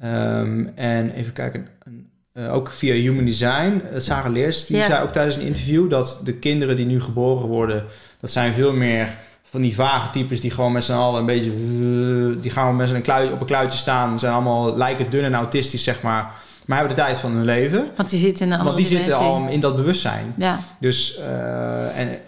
Ehm, 0.00 0.66
en 0.74 1.10
even 1.10 1.32
kijken... 1.32 1.68
een- 1.82 2.06
eh, 2.32 2.54
ook 2.54 2.70
via 2.70 2.94
Human 2.94 3.24
Design. 3.24 3.82
Uh, 3.92 4.00
Sarah 4.00 4.32
Leers 4.32 4.66
die 4.66 4.76
Ja. 4.76 4.86
zei 4.86 5.02
ook 5.02 5.12
tijdens 5.12 5.36
een 5.36 5.42
interview... 5.42 5.90
dat 5.90 6.20
de 6.24 6.32
kinderen 6.34 6.76
die 6.76 6.86
nu 6.86 7.00
geboren 7.00 7.48
worden... 7.48 7.84
dat 8.20 8.30
zijn 8.30 8.52
veel 8.52 8.72
meer 8.72 9.18
van 9.42 9.60
die 9.60 9.74
vage 9.74 10.10
types 10.10 10.40
die 10.40 10.50
gewoon 10.50 10.72
met 10.72 10.84
z'n 10.84 10.92
allen 10.92 11.20
een 11.20 11.26
beetje... 11.26 11.50
eh, 11.50 12.42
die 12.42 12.50
gaan 12.50 12.76
met 12.76 12.88
z'n 12.88 13.30
op 13.32 13.40
een 13.40 13.46
kluitje 13.46 13.78
staan. 13.78 14.18
Zijn 14.18 14.32
allemaal 14.32 14.76
lijken 14.76 15.10
dun 15.10 15.24
en 15.24 15.34
autistisch, 15.34 15.84
zeg 15.84 16.02
maar. 16.02 16.32
Maar 16.68 16.78
hebben 16.78 16.96
de 16.96 17.02
tijd 17.02 17.18
van 17.18 17.32
hun 17.32 17.44
leven. 17.44 17.90
Want 17.96 18.10
die 18.10 18.18
zitten 18.18 18.52
in 18.52 18.64
Want 18.64 18.76
die 18.76 18.86
zitten 18.86 19.16
al 19.16 19.48
in 19.48 19.60
dat 19.60 19.76
bewustzijn. 19.76 20.34
Ja, 20.36 20.60
Dus, 20.80 21.16
eh, 21.16 21.98
en, 21.98 22.18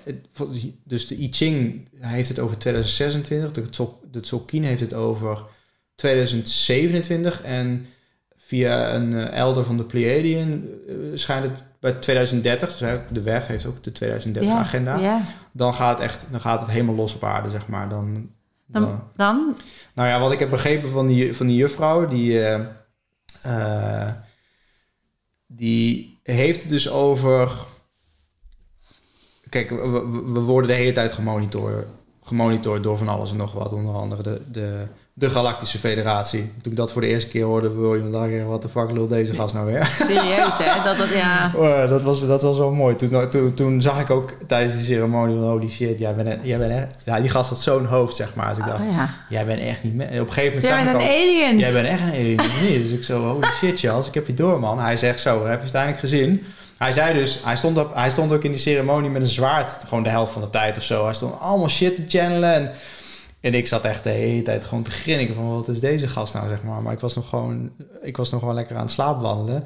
dus 0.84 1.06
de 1.06 1.22
I 1.22 1.28
Ching 1.30 1.88
heeft 1.98 2.28
het 2.28 2.38
over 2.38 2.58
2026. 2.58 3.52
De, 3.52 3.70
Tzol- 3.70 4.00
de 4.10 4.20
heeft 4.60 4.80
het 4.80 4.94
over 4.94 5.42
2027. 5.94 7.42
En 7.42 7.86
via 8.36 8.94
een 8.94 9.14
eh, 9.14 9.32
elder 9.38 9.64
van 9.64 9.76
de 9.76 9.84
Pleiadian 9.84 10.64
eh, 10.88 10.94
schijnt 11.14 11.44
het 11.44 11.62
bij 11.80 11.92
2030. 11.92 12.76
Dus 12.76 12.98
de 13.12 13.22
WEF 13.22 13.46
heeft 13.46 13.66
ook 13.66 13.82
de 13.82 13.92
2030 13.92 14.52
ja, 14.52 14.58
agenda. 14.58 14.96
Ja. 14.98 15.22
Dan 15.52 15.74
gaat, 15.74 15.98
het 15.98 16.08
echt, 16.08 16.24
dan 16.30 16.40
gaat 16.40 16.60
het 16.60 16.70
helemaal 16.70 16.94
los 16.94 17.14
op 17.14 17.24
aarde, 17.24 17.50
zeg 17.50 17.66
maar. 17.66 17.88
Dan, 17.88 18.30
dan, 18.66 18.82
Dan, 18.82 19.02
dan? 19.16 19.56
nou 19.94 20.08
ja, 20.08 20.20
wat 20.20 20.32
ik 20.32 20.38
heb 20.38 20.50
begrepen 20.50 20.90
van 20.90 21.06
die, 21.06 21.34
van 21.36 21.46
die 21.46 21.56
juffrouw, 21.56 22.08
die, 22.08 22.40
die 25.52 26.18
heeft 26.22 26.60
het 26.60 26.70
dus 26.70 26.90
over. 26.90 27.52
Kijk, 29.48 29.70
we, 29.70 30.40
worden 30.40 30.70
de 30.70 30.76
hele 30.76 30.92
tijd 30.92 31.12
gemonitord, 31.12 31.86
gemonitord 32.22 32.82
door 32.82 32.98
van 32.98 33.08
alles 33.08 33.30
en 33.30 33.36
nog 33.36 33.52
wat. 33.52 33.72
Onder 33.72 33.94
andere 33.94 34.22
de, 34.22 34.50
de, 34.50 34.86
de 35.20 35.30
Galactische 35.30 35.78
Federatie. 35.78 36.52
Toen 36.62 36.72
ik 36.72 36.78
dat 36.78 36.92
voor 36.92 37.00
de 37.00 37.06
eerste 37.06 37.28
keer 37.28 37.44
hoorde, 37.44 37.70
wil 37.74 37.94
je 37.94 38.10
dacht 38.10 38.28
ik, 38.28 38.42
wat 38.46 38.62
de 38.62 38.68
fuck 38.68 38.90
lult 38.90 39.08
deze 39.08 39.34
gast 39.34 39.54
nou 39.54 39.66
weer? 39.66 39.86
Serieus, 40.08 40.58
hè? 40.58 40.82
Dat, 40.84 40.96
dat, 40.96 41.08
ja. 41.08 41.52
Oh, 41.56 41.88
dat, 41.88 42.02
was, 42.02 42.26
dat 42.26 42.42
was 42.42 42.58
wel 42.58 42.72
mooi. 42.72 42.96
Toen, 42.96 43.28
toen, 43.28 43.54
toen 43.54 43.82
zag 43.82 44.00
ik 44.00 44.10
ook 44.10 44.34
tijdens 44.46 44.76
die 44.76 44.84
ceremonie 44.84 45.36
holy 45.36 45.68
shit, 45.68 45.98
jij 45.98 46.14
bent, 46.14 46.38
jij 46.42 46.58
bent 46.58 46.72
echt... 46.72 46.94
Ja, 47.04 47.20
die 47.20 47.30
gast 47.30 47.48
had 47.48 47.60
zo'n 47.60 47.84
hoofd, 47.84 48.16
zeg 48.16 48.34
maar. 48.34 48.48
Dus 48.48 48.58
ik 48.58 48.64
dacht, 48.64 48.80
Oh, 48.80 48.90
ja. 48.90 49.14
jij 49.28 49.46
bent 49.46 49.60
echt 49.60 49.82
niet... 49.82 49.92
Op 49.94 50.00
een 50.00 50.32
gegeven 50.32 50.44
moment 50.44 50.62
Jij 50.62 50.72
zag 50.72 50.84
bent 50.84 50.96
ik 50.96 51.02
een 51.02 51.08
al... 51.08 51.14
alien. 51.14 51.58
Jij 51.58 51.72
bent 51.72 51.86
echt 51.86 52.02
een 52.02 52.12
alien? 52.12 52.82
Dus 52.82 52.90
ik 52.90 53.04
zo, 53.04 53.28
holy 53.28 53.46
shit 53.54 53.78
Charles, 53.78 54.06
ik 54.06 54.14
heb 54.14 54.26
je 54.26 54.34
door 54.34 54.60
man. 54.60 54.78
Hij 54.78 54.96
zegt 54.96 55.20
zo, 55.20 55.30
heb 55.30 55.60
je 55.60 55.66
het 55.66 55.76
uiteindelijk 55.76 56.00
gezien? 56.00 56.44
Hij 56.78 56.92
zei 56.92 57.14
dus, 57.14 57.40
hij 57.44 57.56
stond, 57.56 57.78
op, 57.78 57.94
hij 57.94 58.10
stond 58.10 58.32
ook 58.32 58.44
in 58.44 58.50
die 58.50 58.60
ceremonie 58.60 59.10
met 59.10 59.22
een 59.22 59.28
zwaard, 59.28 59.78
gewoon 59.88 60.02
de 60.04 60.10
helft 60.10 60.32
van 60.32 60.42
de 60.42 60.50
tijd 60.50 60.76
of 60.76 60.82
zo. 60.82 61.04
Hij 61.04 61.14
stond 61.14 61.40
allemaal 61.40 61.68
shit 61.68 61.96
te 61.96 62.18
channelen 62.18 62.54
en, 62.54 62.70
en 63.40 63.54
ik 63.54 63.66
zat 63.66 63.84
echt 63.84 64.02
de 64.02 64.10
hele 64.10 64.42
tijd 64.42 64.64
gewoon 64.64 64.82
te 64.84 64.90
grinniken 64.90 65.34
van 65.34 65.50
wat 65.54 65.68
is 65.68 65.80
deze 65.80 66.08
gast 66.08 66.34
nou, 66.34 66.48
zeg 66.48 66.62
maar. 66.62 66.82
Maar 66.82 66.92
ik 66.92 67.00
was 67.00 67.14
nog 67.14 67.28
gewoon, 67.28 67.70
ik 68.02 68.16
was 68.16 68.30
nog 68.30 68.40
gewoon 68.40 68.54
lekker 68.54 68.76
aan 68.76 68.82
het 68.82 68.90
slaapwandelen. 68.90 69.64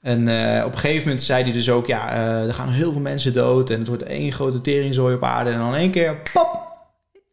En 0.00 0.28
eh, 0.28 0.64
op 0.64 0.72
een 0.72 0.78
gegeven 0.78 1.02
moment 1.02 1.22
zei 1.22 1.42
hij 1.42 1.52
dus 1.52 1.70
ook, 1.70 1.86
ja, 1.86 2.10
eh, 2.12 2.46
er 2.46 2.54
gaan 2.54 2.68
heel 2.68 2.92
veel 2.92 3.00
mensen 3.00 3.32
dood 3.32 3.70
en 3.70 3.78
het 3.78 3.88
wordt 3.88 4.02
één 4.02 4.32
grote 4.32 4.60
teringzooi 4.60 5.14
op 5.14 5.24
aarde. 5.24 5.50
En 5.50 5.58
dan 5.58 5.68
in 5.74 5.80
één 5.80 5.90
keer, 5.90 6.16
pop, 6.32 6.62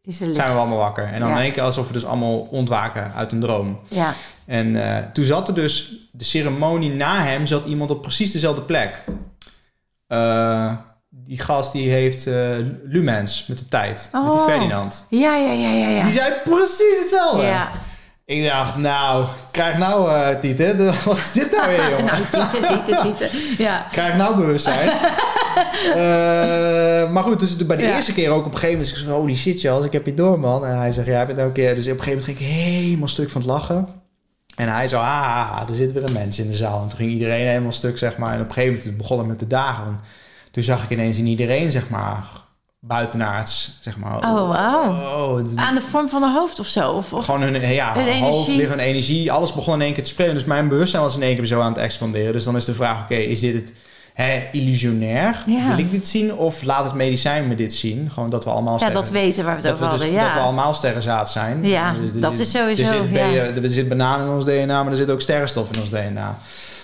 zijn 0.02 0.32
we 0.32 0.42
allemaal 0.42 0.78
wakker. 0.78 1.04
En 1.04 1.20
dan 1.20 1.28
Ja. 1.28 1.36
in 1.36 1.42
één 1.42 1.52
keer 1.52 1.62
alsof 1.62 1.86
we 1.86 1.92
dus 1.92 2.04
allemaal 2.04 2.38
ontwaken 2.40 3.12
uit 3.14 3.32
een 3.32 3.40
droom. 3.40 3.78
Ja. 3.88 4.14
En 4.46 4.96
eh, 4.96 5.04
toen 5.12 5.24
zat 5.24 5.48
er 5.48 5.54
dus 5.54 5.92
de 6.12 6.24
ceremonie 6.24 6.90
na 6.90 7.22
hem, 7.22 7.46
zat 7.46 7.66
iemand 7.66 7.90
op 7.90 8.02
precies 8.02 8.32
dezelfde 8.32 8.62
plek. 8.62 9.04
Eh, 10.06 10.72
die 11.14 11.38
gast 11.40 11.72
die 11.72 11.90
heeft 11.90 12.26
eh, 12.26 12.34
Lumens 12.84 13.46
met 13.46 13.58
de 13.58 13.68
tijd, 13.68 14.08
met 14.12 14.22
die 14.30 14.40
Oh. 14.40 14.46
Ferdinand. 14.46 15.06
Ja, 15.08 15.36
ja, 15.36 15.52
ja, 15.52 15.70
ja, 15.70 15.88
ja. 15.88 16.02
Die 16.02 16.12
zei 16.12 16.32
precies 16.44 16.98
hetzelfde. 17.00 17.42
Ja. 17.42 17.70
Ik 18.24 18.44
dacht, 18.44 18.76
nou, 18.76 19.26
krijg 19.50 19.78
nou, 19.78 20.10
eh 20.10 20.38
Tieten, 20.38 20.94
wat 21.04 21.16
is 21.16 21.32
dit 21.32 21.50
nou 21.50 21.68
weer, 21.70 21.90
jongen? 21.98 22.04
Nou, 22.04 22.22
tieten, 22.50 22.84
tieten, 22.84 23.02
tieten. 23.02 23.28
Ja. 23.64 23.86
Krijg 23.90 24.16
nou 24.16 24.36
bewustzijn. 24.36 24.90
Eh, 25.94 27.10
maar 27.10 27.22
goed, 27.22 27.40
dus 27.40 27.56
bij 27.56 27.76
de 27.76 27.82
Ja. 27.84 27.94
eerste 27.94 28.12
keer 28.12 28.30
ook 28.30 28.44
op 28.46 28.52
een 28.52 28.58
gegeven 28.58 28.78
moment... 28.78 28.96
Ik 28.96 29.02
zei, 29.02 29.12
holy 29.16 29.34
shit, 29.36 29.60
Charles, 29.60 29.84
ik 29.86 29.92
heb 29.92 30.06
je 30.06 30.14
door, 30.14 30.40
man. 30.40 30.66
En 30.66 30.76
hij 30.78 30.90
zegt, 30.92 31.06
ja, 31.06 31.20
ik 31.20 31.26
ben 31.26 31.34
nou 31.36 31.48
een 31.48 31.54
keer... 31.54 31.74
Dus 31.74 31.84
op 31.86 31.90
een 31.98 32.02
gegeven 32.02 32.18
moment 32.18 32.38
ging 32.38 32.50
ik 32.50 32.56
helemaal 32.56 33.08
stuk 33.08 33.30
van 33.30 33.40
het 33.40 33.50
lachen. 33.50 33.88
En 34.56 34.68
hij 34.68 34.88
zo, 34.88 34.98
ah, 34.98 35.62
er 35.68 35.74
zit 35.74 35.92
weer 35.92 36.04
een 36.04 36.12
mens 36.12 36.38
in 36.38 36.46
de 36.46 36.54
zaal. 36.54 36.82
En 36.82 36.88
toen 36.88 36.98
ging 36.98 37.10
iedereen 37.10 37.46
helemaal 37.46 37.72
stuk, 37.72 37.98
zeg 37.98 38.16
maar. 38.16 38.32
En 38.34 38.40
op 38.40 38.46
een 38.46 38.52
gegeven 38.52 38.76
moment 38.78 38.96
begon 38.96 39.18
het 39.18 39.26
met 39.26 39.38
de 39.38 39.46
dagen. 39.46 40.00
Toen 40.52 40.62
zag 40.62 40.84
ik 40.84 40.90
ineens 40.90 41.18
in 41.18 41.26
iedereen, 41.26 41.70
zeg 41.70 41.88
maar, 41.88 42.24
buitenaards, 42.80 43.78
zeg 43.80 43.96
maar. 43.96 44.16
Oh, 44.16 44.48
wauw. 44.48 44.90
Oh, 44.90 45.44
Aan 45.54 45.74
de 45.74 45.80
vorm 45.80 46.08
van 46.08 46.22
een 46.22 46.32
hoofd 46.32 46.58
of 46.58 46.66
zo? 46.66 46.90
Of, 46.90 47.12
of... 47.12 47.24
gewoon 47.24 47.42
hun 47.42 47.72
ja, 47.74 47.94
Hun 47.94 48.18
hoofd, 48.18 48.48
lichaam, 48.48 48.78
energie. 48.78 49.32
Alles 49.32 49.52
begon 49.52 49.74
in 49.74 49.80
één 49.80 49.92
keer 49.92 50.02
te 50.02 50.10
spelen. 50.10 50.34
Dus 50.34 50.44
mijn 50.44 50.68
bewustzijn 50.68 51.02
was 51.02 51.16
in 51.16 51.22
één 51.22 51.36
keer 51.36 51.46
zo 51.46 51.60
aan 51.60 51.72
het 51.72 51.82
expanderen. 51.82 52.32
Dus 52.32 52.44
dan 52.44 52.56
is 52.56 52.64
de 52.64 52.74
vraag, 52.74 53.02
oké, 53.02 53.14
is 53.14 53.40
dit 53.40 53.54
het 53.54 53.72
hè, 54.12 54.48
illusionair? 54.52 55.44
Ja. 55.46 55.68
Wil 55.68 55.78
ik 55.78 55.90
dit 55.90 56.06
zien? 56.06 56.34
Of 56.34 56.62
laat 56.62 56.84
het 56.84 56.94
medicijn 56.94 57.48
me 57.48 57.54
dit 57.54 57.74
zien? 57.74 58.10
Gewoon 58.10 58.30
dat 58.30 58.44
we 58.44 58.50
allemaal 58.50 58.72
ja, 58.72 58.78
sterren 58.78 59.00
dat 59.00 59.10
weten 59.10 59.44
waar 59.44 59.60
we 59.60 59.62
het 59.62 59.72
over 59.72 59.90
dus, 59.90 60.00
hadden. 60.00 60.18
Ja. 60.18 60.24
dat 60.24 60.34
we 60.34 60.40
allemaal 60.40 60.74
sterrenzaad 60.74 61.30
zijn. 61.30 61.64
Ja, 61.64 61.94
er 61.94 62.20
dat 62.20 62.38
is 62.38 62.50
sowieso, 62.50 62.82
Er 62.82 62.88
zit, 62.88 63.10
ja. 63.10 63.62
er 63.62 63.68
zit 63.68 63.88
banaan 63.88 64.20
in 64.20 64.28
ons 64.28 64.44
DNA, 64.44 64.82
maar 64.82 64.92
er 64.92 64.98
zit 64.98 65.10
ook 65.10 65.20
sterrenstof 65.20 65.72
in 65.72 65.80
ons 65.80 65.90
DNA. 65.90 66.38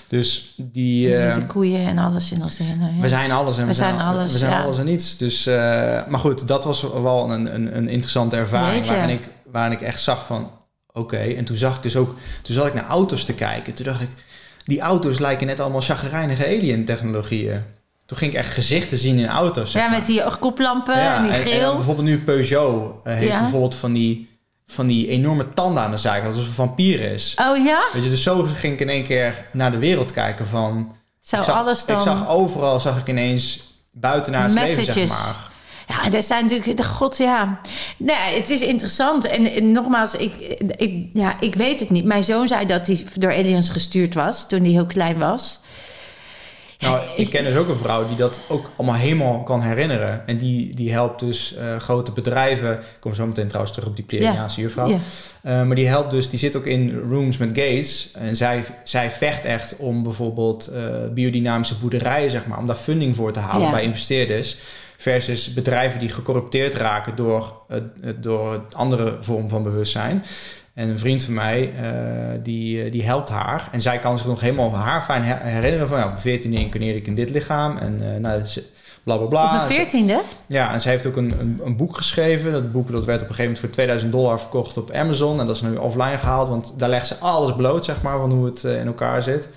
Dus 0.08 0.54
die... 0.56 1.12
er 1.14 1.18
eh, 1.20 1.24
zitten 1.32 1.46
koeien 1.46 1.86
en 1.86 1.98
alles 1.98 2.32
in 2.32 2.42
ons 2.42 2.56
DNA. 2.56 2.90
Ja. 2.96 3.00
we 3.00 3.08
zijn 3.08 3.30
alles 3.30 3.56
en 3.56 3.62
we, 3.62 3.68
We 3.68 3.74
zijn, 3.74 3.94
zijn 3.94 4.06
alles, 4.06 4.32
we 4.32 4.38
zijn 4.38 4.50
ja. 4.52 4.62
alles 4.62 4.78
en 4.78 4.84
niets. 4.84 5.16
Dus, 5.16 5.46
eh, 5.46 5.54
maar 6.08 6.18
goed, 6.20 6.48
dat 6.48 6.64
was 6.64 6.82
wel 6.82 7.30
een, 7.30 7.54
een, 7.54 7.76
een 7.76 7.88
interessante 7.88 8.36
ervaring 8.36 8.84
waarin 8.86 9.08
ik, 9.08 9.28
waarin 9.52 9.72
ik 9.72 9.80
echt 9.80 10.00
zag 10.00 10.26
van, 10.26 10.50
oké. 10.92 11.16
En 11.16 11.44
toen 11.44 11.56
zag 11.56 11.76
ik 11.76 11.82
dus 11.82 11.96
ook, 11.96 12.16
toen 12.42 12.54
zat 12.54 12.66
ik 12.66 12.74
naar 12.74 12.86
auto's 12.86 13.24
te 13.24 13.34
kijken. 13.34 13.74
Toen 13.74 13.84
dacht 13.84 14.00
ik, 14.00 14.08
die 14.64 14.80
auto's 14.80 15.18
lijken 15.18 15.46
net 15.46 15.60
allemaal 15.60 15.80
chagrijnige 15.80 16.46
alien 16.46 16.84
technologieën. 16.84 17.62
Toen 18.06 18.16
ging 18.18 18.32
ik 18.32 18.38
echt 18.38 18.52
gezichten 18.52 18.98
zien 18.98 19.18
in 19.18 19.28
auto's. 19.28 19.70
zeg 19.70 19.82
Ja, 19.82 19.88
maar. 19.88 19.98
met 19.98 20.06
die 20.06 20.22
koplampen 20.40 20.96
Ja, 20.98 21.16
en 21.16 21.22
die 21.22 21.32
en- 21.32 21.40
grill. 21.40 21.60
En, 21.60 21.74
bijvoorbeeld 21.74 22.06
nu 22.06 22.18
Peugeot 22.18 22.94
eh, 23.04 23.14
heeft 23.14 23.32
Ja. 23.32 23.40
bijvoorbeeld 23.40 23.74
van 23.74 23.92
die, 23.92 24.37
van 24.70 24.86
die 24.86 25.08
enorme 25.08 25.48
tanden 25.48 25.82
aan 25.82 25.90
de 25.90 25.96
zijkant, 25.96 26.26
alsof 26.26 26.40
het 26.40 26.48
een 26.48 26.66
vampier 26.66 27.00
is. 27.00 27.36
oh 27.40 27.64
ja? 27.64 27.88
Weet 27.92 28.04
je, 28.04 28.10
dus 28.10 28.22
zo 28.22 28.42
ging 28.42 28.72
ik 28.72 28.80
in 28.80 28.88
één 28.88 29.04
keer 29.04 29.46
naar 29.52 29.70
de 29.70 29.78
wereld 29.78 30.12
kijken 30.12 30.46
van... 30.46 30.96
Zou 31.20 31.42
ik 31.42 31.48
zag, 31.48 31.58
alles 31.58 31.84
dan... 31.84 31.96
Ik 31.96 32.02
zag 32.02 32.28
overal, 32.28 32.80
zag 32.80 32.98
ik 32.98 33.08
ineens 33.08 33.60
buiten 33.92 34.32
naar 34.32 34.42
het 34.42 34.52
leven, 34.52 34.84
zeg 34.84 35.08
maar. 35.08 35.50
Ja, 35.88 36.12
er 36.12 36.22
zijn 36.22 36.42
natuurlijk... 36.42 36.76
De 36.76 36.84
god, 36.84 37.16
ja. 37.16 37.60
Nee, 37.96 38.16
het 38.16 38.50
is 38.50 38.60
interessant. 38.60 39.24
En, 39.24 39.52
en 39.52 39.72
nogmaals, 39.72 40.14
ik, 40.14 40.32
ik, 40.76 41.10
ja, 41.12 41.40
ik 41.40 41.54
weet 41.54 41.80
het 41.80 41.90
niet. 41.90 42.04
Mijn 42.04 42.24
zoon 42.24 42.48
zei 42.48 42.66
dat 42.66 42.86
hij 42.86 43.04
door 43.14 43.32
aliens 43.32 43.68
gestuurd 43.68 44.14
was... 44.14 44.48
toen 44.48 44.60
hij 44.60 44.70
heel 44.70 44.86
klein 44.86 45.18
was. 45.18 45.60
Nou, 46.78 47.00
ik 47.16 47.30
ken 47.30 47.44
dus 47.44 47.56
ook 47.56 47.68
een 47.68 47.76
vrouw 47.76 48.06
die 48.06 48.16
dat 48.16 48.40
ook 48.48 48.70
allemaal 48.76 48.96
helemaal 48.96 49.42
kan 49.42 49.60
herinneren. 49.60 50.26
En 50.26 50.38
die, 50.38 50.74
die 50.74 50.92
helpt 50.92 51.20
dus 51.20 51.54
eh, 51.54 51.76
grote 51.76 52.12
bedrijven. 52.12 52.72
Ik 52.72 52.96
kom 53.00 53.14
zo 53.14 53.26
meteen 53.26 53.46
trouwens 53.46 53.72
terug 53.74 53.88
op 53.88 53.96
die 53.96 54.04
Pleiadiaanse 54.04 54.60
juffrouw. 54.60 55.00
Eh, 55.42 55.62
maar 55.62 55.76
die 55.76 55.88
helpt 55.88 56.10
dus, 56.10 56.28
die 56.28 56.38
zit 56.38 56.56
ook 56.56 56.66
in 56.66 57.00
rooms 57.10 57.36
met 57.36 57.48
gates. 57.48 58.10
En 58.14 58.36
zij, 58.36 58.64
zij 58.84 59.10
vecht 59.10 59.44
echt 59.44 59.76
om 59.76 60.02
bijvoorbeeld 60.02 60.66
eh, 60.66 60.82
biodynamische 61.14 61.78
boerderijen, 61.78 62.30
zeg 62.30 62.46
maar, 62.46 62.58
om 62.58 62.66
daar 62.66 62.76
funding 62.76 63.16
voor 63.16 63.32
te 63.32 63.40
halen 63.40 63.70
bij 63.70 63.82
investeerders. 63.82 64.56
Versus 65.00 65.52
bedrijven 65.52 66.00
die 66.00 66.08
gecorrupteerd 66.08 66.74
raken 66.74 67.16
door, 67.16 67.52
door 68.16 68.64
andere 68.72 69.16
vorm 69.20 69.48
van 69.48 69.62
bewustzijn. 69.62 70.24
En 70.78 70.88
een 70.88 70.98
vriend 70.98 71.22
van 71.22 71.34
mij, 71.34 71.72
eh, 71.82 72.38
die, 72.42 72.82
eh, 72.82 72.92
die 72.92 73.04
helpt 73.04 73.28
haar. 73.28 73.68
En 73.72 73.80
zij 73.80 73.98
kan 73.98 74.18
zich 74.18 74.26
nog 74.26 74.40
helemaal 74.40 74.74
haar 74.74 75.02
fijn 75.02 75.22
her- 75.24 75.40
herinneren 75.42 75.88
van... 75.88 75.98
Ja, 75.98 76.06
op 76.06 76.14
de 76.14 76.20
14e 76.20 76.58
incarneerde 76.58 76.98
ik 76.98 77.06
in 77.06 77.14
dit 77.14 77.30
lichaam. 77.30 77.76
En 77.76 78.12
eh 78.14 78.20
nou, 78.20 78.42
bla 79.02 79.16
bla 79.16 79.26
bla. 79.26 79.54
Op 79.56 79.60
een 79.70 79.74
veertiende? 79.76 80.20
Ja, 80.46 80.72
en 80.72 80.80
ze 80.80 80.88
heeft 80.88 81.06
ook 81.06 81.16
een, 81.16 81.34
een, 81.40 81.60
een 81.64 81.76
boek 81.76 81.96
geschreven. 81.96 82.52
Dat 82.52 82.72
boek 82.72 82.90
dat 82.92 83.04
werd 83.04 83.22
op 83.22 83.28
een 83.28 83.34
gegeven 83.34 83.42
moment 83.44 83.58
voor 83.58 83.70
2000 83.70 84.12
dollar 84.12 84.40
verkocht 84.40 84.76
op 84.76 84.90
Amazon. 84.90 85.40
En 85.40 85.46
dat 85.46 85.56
is 85.56 85.62
nu 85.62 85.76
offline 85.76 86.18
gehaald, 86.18 86.48
want 86.48 86.74
daar 86.76 86.88
legt 86.88 87.06
ze 87.06 87.16
alles 87.18 87.56
bloot, 87.56 87.84
zeg 87.84 88.02
maar, 88.02 88.18
van 88.18 88.32
hoe 88.32 88.44
het 88.44 88.62
in 88.62 88.86
elkaar 88.86 89.22
zit. 89.22 89.48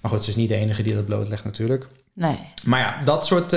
Maar 0.00 0.10
goed, 0.10 0.24
ze 0.24 0.30
is 0.30 0.36
niet 0.36 0.48
de 0.48 0.54
enige 0.56 0.82
die 0.82 0.94
dat 0.94 1.06
blootlegt 1.06 1.44
natuurlijk. 1.44 1.86
Nee. 2.12 2.38
Maar 2.64 2.80
ja, 2.80 3.02
dat 3.04 3.26
soort, 3.26 3.52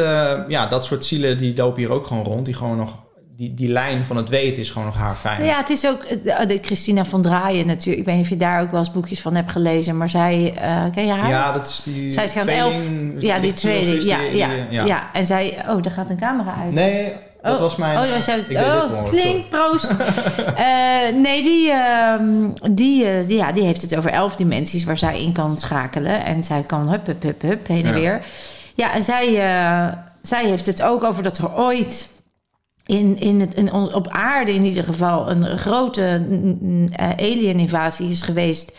ja, 0.47 0.65
dat 0.69 0.85
soort 0.85 1.05
zielen 1.05 1.37
die 1.37 1.55
lopen 1.55 1.79
hier 1.81 1.91
ook 1.91 2.05
gewoon 2.05 2.23
rond. 2.23 2.45
Die 2.45 2.53
gewoon 2.53 2.77
nog, 2.77 2.97
die, 3.39 3.53
die 3.53 3.67
lijn 3.71 4.05
van 4.05 4.17
het 4.17 4.29
weten 4.29 4.57
is 4.61 4.69
gewoon 4.69 4.87
nog 4.87 4.97
haar 4.97 5.15
fijn. 5.15 5.43
Ja, 5.45 5.57
het 5.57 5.69
is 5.69 5.87
ook 5.87 6.03
eh, 6.03 6.47
de 6.47 6.59
Christina 6.61 7.05
van 7.05 7.21
Draaien 7.21 7.67
natuurlijk. 7.67 7.97
Ik 7.99 8.05
weet 8.05 8.15
niet 8.15 8.23
of 8.23 8.29
je 8.29 8.37
daar 8.37 8.61
ook 8.61 8.71
wel 8.71 8.79
eens 8.79 8.91
boekjes 8.91 9.21
van 9.21 9.35
hebt 9.35 9.51
gelezen. 9.51 9.97
Maar 9.97 10.09
zij, 10.09 10.53
eh 10.57 10.83
ken 10.91 11.05
je 11.05 11.11
haar? 11.11 11.29
Ja, 11.29 11.51
dat 11.51 11.67
is 11.67 11.81
die 11.83 12.11
Zij 12.11 12.23
is 12.23 12.31
tweeling, 12.31 12.59
elf. 13.13 13.21
Ja, 13.21 13.39
die 13.39 13.53
tweede. 13.53 14.05
Ja, 14.05 14.17
die- 14.17 14.35
ja, 14.37 14.49
ja, 14.85 15.09
En 15.13 15.25
zij... 15.25 15.65
Oh, 15.67 15.83
daar 15.83 15.91
gaat 15.91 16.09
een 16.09 16.17
camera 16.19 16.55
uit. 16.63 16.73
Nee, 16.73 17.11
dat 17.41 17.53
Oh, 17.55 17.59
was 17.59 17.75
mijn... 17.75 17.91
Oh, 17.97 18.13
was 18.13 18.25
dit 18.25 18.57
oh 18.57 19.03
klink, 19.09 19.49
proost. 19.49 19.91
Eh, 20.55 21.15
nee, 21.15 21.43
die, 21.43 21.71
ehm, 21.71 22.49
die, 22.71 23.05
eh, 23.05 23.27
die, 23.27 23.35
ja, 23.37 23.51
die 23.51 23.63
heeft 23.63 23.81
het 23.81 23.95
over 23.97 24.09
elf 24.11 24.35
dimensies 24.35 24.83
waar 24.83 24.97
zij 24.97 25.21
in 25.23 25.33
kan 25.33 25.57
schakelen. 25.57 26.25
En 26.25 26.43
zij 26.43 26.63
kan 26.67 26.89
hup, 26.89 27.05
hup, 27.05 27.23
hup, 27.23 27.41
hup, 27.41 27.67
heen 27.67 27.85
en 27.85 27.93
Ja. 27.93 27.99
weer. 27.99 28.21
Ja, 28.75 28.93
en 28.93 29.03
zij, 29.03 29.25
eh, 29.27 29.93
zij 30.21 30.45
heeft 30.45 30.65
het 30.65 30.81
ook 30.81 31.03
over 31.03 31.23
dat 31.23 31.37
er 31.37 31.55
ooit 31.57 32.09
in, 32.89 33.19
in 33.19 33.39
het, 33.39 33.53
in, 33.55 33.73
op 33.73 34.07
aarde 34.07 34.53
in 34.53 34.65
ieder 34.65 34.83
geval 34.83 35.29
een 35.29 35.57
grote 35.57 36.01
eh, 36.91 37.09
alien-invasie 37.09 38.09
is 38.09 38.21
geweest. 38.21 38.71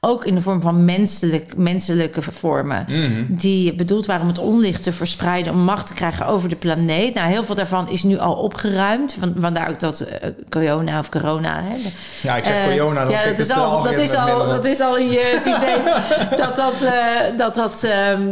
Ook 0.00 0.24
in 0.24 0.34
de 0.34 0.40
vorm 0.40 0.60
van 0.60 0.84
menselijk, 0.84 1.56
menselijke 1.56 2.22
vormen. 2.22 2.84
Mhm. 2.88 3.24
Die 3.28 3.74
bedoeld 3.74 4.06
waren 4.06 4.22
om 4.22 4.28
het 4.28 4.38
onlicht 4.38 4.82
te 4.82 4.92
verspreiden, 4.92 5.52
om 5.52 5.58
macht 5.58 5.86
te 5.86 5.94
krijgen 5.94 6.26
over 6.26 6.48
de 6.48 6.56
planeet. 6.56 7.14
Nou, 7.14 7.28
heel 7.28 7.44
veel 7.44 7.54
daarvan 7.54 7.88
is 7.90 8.02
nu 8.02 8.18
al 8.18 8.34
opgeruimd. 8.34 9.16
Van, 9.18 9.34
vandaar 9.38 9.70
ook 9.70 9.80
dat 9.80 10.00
eh, 10.00 10.30
corona 10.48 10.98
of 10.98 11.08
corona. 11.08 11.62
Hè, 11.62 11.82
de- 11.82 11.88
Ja, 12.22 12.36
ik 12.36 12.44
zeg 12.44 12.54
eh, 12.66 12.76
corona, 12.76 13.02
dan 13.02 13.10
ja, 13.10 13.24
dat 13.24 13.38
is, 13.38 13.50
al, 13.50 13.82
dat, 13.82 13.98
is 13.98 14.14
al, 14.14 14.46
dat 14.46 14.64
is 14.64 14.80
al 14.80 14.96
in 14.96 15.10
je 15.10 15.40
systeem. 15.44 15.84
dat 16.46 16.56
dat, 16.56 16.74
dat, 17.36 17.54
dat, 17.54 17.84
ehm, 17.84 18.22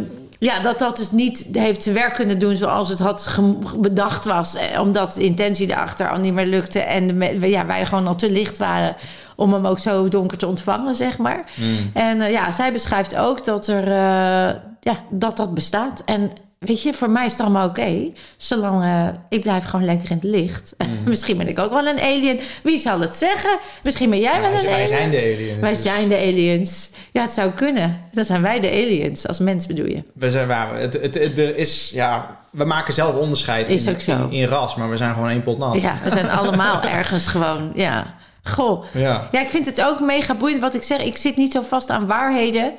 ja, 0.45 0.61
dat 0.61 0.79
dat 0.79 0.97
dus 0.97 1.11
niet 1.11 1.49
heeft 1.53 1.83
zijn 1.83 1.95
werk 1.95 2.15
kunnen 2.15 2.39
doen 2.39 2.57
zoals 2.57 2.89
het 2.89 2.99
had 2.99 3.39
bedacht 3.79 4.25
was. 4.25 4.55
eh, 4.55 4.81
Omdat 4.81 5.15
de 5.15 5.23
intentie 5.25 5.71
erachter 5.71 6.11
al 6.11 6.19
niet 6.19 6.33
meer 6.33 6.47
lukte. 6.47 6.81
En 6.81 7.19
de 7.19 7.49
ja, 7.49 7.67
wij 7.67 7.87
gewoon 7.87 8.07
al 8.07 8.15
te 8.15 8.31
licht 8.31 8.59
waren 8.59 8.97
om 9.37 9.53
hem 9.53 9.67
ook 9.67 9.79
zo 9.79 10.09
donker 10.09 10.39
te 10.39 10.47
ontvangen, 10.47 10.95
zeg 10.95 11.19
maar. 11.19 11.45
Mm. 11.55 11.91
En 11.95 12.21
eh, 12.21 12.31
ja, 12.31 12.51
zij 12.51 12.73
beschrijft 12.73 13.17
ook 13.17 13.45
dat 13.45 13.67
er, 13.67 13.87
eh, 13.87 14.55
ja, 14.81 14.97
dat, 15.11 15.37
dat 15.37 15.55
bestaat. 15.55 16.03
En 16.05 16.31
weet 16.65 16.83
je, 16.83 16.93
voor 16.93 17.11
mij 17.11 17.27
is 17.27 17.33
het 17.33 17.41
allemaal 17.41 17.69
oké. 17.69 18.11
zolang 18.37 18.83
eh, 18.83 19.09
ik 19.29 19.43
blijf 19.43 19.65
gewoon 19.65 19.85
lekker 19.85 20.11
in 20.11 20.17
het 20.17 20.25
licht. 20.25 20.75
Misschien 21.05 21.37
ben 21.37 21.49
ik 21.49 21.59
ook 21.59 21.71
wel 21.71 21.87
een 21.87 22.01
alien. 22.01 22.41
Wie 22.63 22.79
zal 22.79 23.01
het 23.01 23.15
zeggen? 23.17 23.59
Misschien 23.83 24.11
ben 24.11 24.21
jij 24.21 24.35
Ja, 24.35 24.41
wel 24.41 24.51
wij, 24.51 24.59
een 24.61 24.65
wij 24.67 24.75
alien. 24.75 24.87
zijn 24.89 25.11
de 25.11 25.17
aliens. 25.19 25.61
Wij 25.61 25.71
dus 25.71 25.83
zijn 25.83 26.09
de 26.09 26.17
aliens. 26.17 26.91
Ja, 27.13 27.23
het 27.23 27.31
zou 27.31 27.51
kunnen. 27.51 28.01
Dan 28.13 28.25
zijn 28.25 28.43
wij 28.43 28.61
de 28.61 28.69
aliens. 28.71 29.27
Als 29.29 29.39
mens 29.39 29.67
bedoel 29.67 29.87
je. 29.87 30.03
We 30.13 30.31
zijn 30.31 30.47
waar. 30.49 30.77
Het, 30.79 30.93
het, 30.93 31.15
het- 31.15 31.39
er 31.39 31.57
is, 31.57 31.91
ja, 31.95 32.37
we 32.51 32.65
maken 32.65 32.95
zelf 32.95 33.15
onderscheid 33.17 33.69
in, 33.69 33.97
in, 34.07 34.31
in 34.31 34.47
ras, 34.47 34.75
maar 34.75 34.91
we 34.91 34.97
zijn 34.97 35.15
gewoon 35.15 35.29
één 35.29 35.43
pot 35.43 35.59
nat. 35.59 35.81
Ja, 35.81 35.95
we 36.05 36.11
zijn 36.11 36.31
allemaal 36.39 36.83
ergens 36.83 37.27
gewoon, 37.27 37.73
ja. 37.75 38.15
Goh. 38.43 38.85
Ja. 38.93 39.29
Ja, 39.33 39.41
ik 39.41 39.49
vind 39.49 39.67
het 39.67 39.83
ook 39.83 40.01
mega 40.01 40.35
boeiend 40.35 40.61
wat 40.61 40.75
ik 40.75 40.83
zeg. 40.83 41.01
Ik 41.01 41.17
zit 41.17 41.37
niet 41.37 41.53
zo 41.53 41.63
vast 41.63 41.91
aan 41.91 42.07
waarheden. 42.07 42.73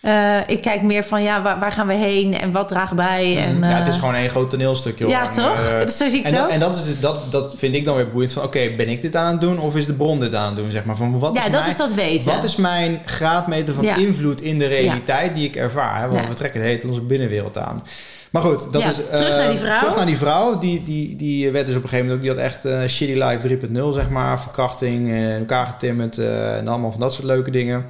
Eh, 0.00 0.36
ik 0.46 0.62
kijk 0.62 0.82
meer 0.82 1.04
van, 1.04 1.22
ja, 1.22 1.42
waar, 1.42 1.58
waar 1.58 1.72
gaan 1.72 1.86
we 1.86 1.94
heen 1.94 2.38
en 2.38 2.52
wat 2.52 2.68
draagt 2.68 2.94
bij? 2.94 3.36
En, 3.46 3.58
ja, 3.58 3.66
het 3.66 3.88
is 3.88 3.94
eh, 3.94 4.00
gewoon 4.00 4.14
één 4.14 4.30
groot 4.30 4.50
toneelstuk, 4.50 4.98
joh. 4.98 5.08
Ja, 5.08 5.26
En, 5.26 5.32
toch? 5.32 5.66
eh, 5.66 5.86
zo 5.88 6.08
zie 6.08 6.18
ik 6.18 6.24
en, 6.24 6.34
dat, 6.34 6.50
en 6.50 6.60
dat, 6.60 6.76
is 6.76 6.84
dus, 6.84 7.00
dat, 7.00 7.32
dat 7.32 7.54
vind 7.56 7.74
ik 7.74 7.84
dan 7.84 7.96
weer 7.96 8.08
boeiend 8.08 8.32
van, 8.32 8.42
oké, 8.42 8.70
ben 8.76 8.88
ik 8.88 9.00
dit 9.00 9.16
aan 9.16 9.32
het 9.32 9.40
doen 9.40 9.58
of 9.58 9.76
is 9.76 9.86
de 9.86 9.92
bron 9.92 10.20
dit 10.20 10.34
aan 10.34 10.46
het 10.46 10.56
doen, 10.56 10.70
zeg 10.70 10.84
maar. 10.84 10.96
Van, 10.96 11.18
wat 11.18 11.34
ja, 11.34 11.44
is 11.44 11.50
dat 11.50 11.60
mijn, 11.60 11.70
is 11.70 11.76
dat 11.76 11.94
weten. 11.94 12.34
Wat 12.34 12.44
is 12.44 12.56
mijn 12.56 13.00
graadmeter 13.04 13.74
van 13.74 13.84
Ja. 13.84 13.96
invloed 13.96 14.40
in 14.40 14.58
de 14.58 14.66
realiteit 14.66 15.34
die 15.34 15.44
ik 15.44 15.56
ervaar? 15.56 16.00
Hè? 16.00 16.08
Want 16.08 16.20
Ja. 16.20 16.28
we 16.28 16.34
trekken 16.34 16.60
de 16.60 16.66
hele 16.66 16.88
onze 16.88 17.00
binnenwereld 17.00 17.58
aan. 17.58 17.82
Maar 18.30 18.42
goed, 18.42 18.72
dat 18.72 18.82
is... 18.82 18.94
terug 19.12 19.36
naar 19.36 19.50
die 19.50 19.58
vrouw. 19.58 19.78
Terug 19.78 19.96
naar 19.96 20.06
die 20.06 20.16
vrouw. 20.16 20.58
Die, 20.58 20.84
die, 20.84 21.16
die 21.16 21.50
werd 21.50 21.66
dus 21.66 21.76
op 21.76 21.82
een 21.82 21.88
gegeven 21.88 22.10
moment 22.10 22.28
ook... 22.30 22.36
Die 22.36 22.44
had 22.44 22.52
echt 22.52 22.90
Shitty 22.90 23.14
Life 23.22 23.58
3.0, 23.68 23.94
zeg 23.94 24.08
maar. 24.08 24.40
Verkrachting, 24.40 25.08
in 25.08 25.38
elkaar 25.38 25.66
getimmerd 25.66 26.18
en 26.18 26.68
allemaal 26.68 26.90
van 26.90 27.00
dat 27.00 27.12
soort 27.12 27.26
leuke 27.26 27.50
dingen. 27.50 27.84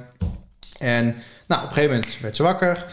En 0.79 1.15
nou, 1.47 1.61
op 1.63 1.67
een 1.67 1.73
gegeven 1.73 1.95
moment 1.95 2.19
werd 2.19 2.35
ze 2.35 2.43
wakker. 2.43 2.85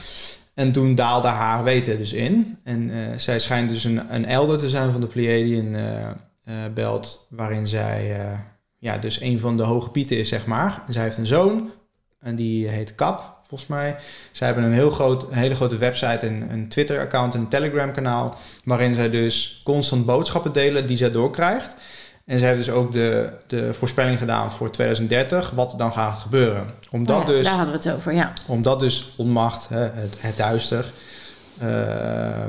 En 0.54 0.72
toen 0.72 0.94
daalde 0.94 1.28
haar 1.28 1.64
weten 1.64 1.98
dus 1.98 2.12
in. 2.12 2.58
En 2.64 2.90
eh, 2.90 3.18
zij 3.18 3.38
schijnt 3.38 3.68
dus 3.68 3.84
een, 3.84 4.14
een 4.14 4.26
elder 4.26 4.58
te 4.58 4.68
zijn 4.68 4.92
van 4.92 5.00
de 5.00 5.06
Pleiadian 5.06 5.74
eh 5.74 6.08
eh, 6.44 6.54
belt... 6.74 7.26
waarin 7.30 7.66
zij 7.66 8.28
ja, 8.78 8.98
dus 8.98 9.20
een 9.20 9.38
van 9.38 9.56
de 9.56 9.62
hoge 9.62 9.90
pieten 9.90 10.18
is, 10.18 10.28
zeg 10.28 10.46
maar. 10.46 10.82
Zij 10.88 11.02
heeft 11.02 11.16
een 11.16 11.26
zoon 11.26 11.70
en 12.20 12.36
die 12.36 12.68
heet 12.68 12.94
Kap, 12.94 13.38
volgens 13.48 13.70
mij. 13.70 13.96
Zij 14.32 14.46
hebben 14.46 14.64
een, 14.64 14.72
heel 14.72 14.90
groot, 14.90 15.22
een 15.22 15.38
hele 15.38 15.54
grote 15.54 15.76
website 15.76 16.26
en 16.26 16.52
een 16.52 16.68
Twitter-account 16.68 17.34
en 17.34 17.40
een 17.40 17.48
Telegram-kanaal... 17.48 18.36
waarin 18.64 18.94
zij 18.94 19.10
dus 19.10 19.60
constant 19.64 20.06
boodschappen 20.06 20.52
delen 20.52 20.86
die 20.86 20.96
zij 20.96 21.10
doorkrijgt... 21.10 21.76
En 22.24 22.38
zij 22.38 22.48
heeft 22.48 22.64
dus 22.64 22.74
ook 22.74 22.92
de, 22.92 23.30
de 23.46 23.74
voorspelling 23.74 24.18
gedaan 24.18 24.52
voor 24.52 24.70
2030, 24.70 25.50
wat 25.50 25.72
er 25.72 25.78
dan 25.78 25.92
gaat 25.92 26.18
gebeuren. 26.18 26.66
Omdat, 26.90 27.20
Oh 27.22 27.26
ja, 27.26 27.32
dus, 27.32 27.44
Daar 27.44 27.54
hadden 27.54 27.72
we 27.72 27.88
het 27.88 27.96
over, 27.96 28.12
ja. 28.12 28.32
omdat 28.46 28.80
dus 28.80 29.12
onmacht, 29.16 29.68
hè, 29.68 29.78
het, 29.78 30.16
het 30.18 30.36
duister, 30.36 30.92
eh, 31.58 31.68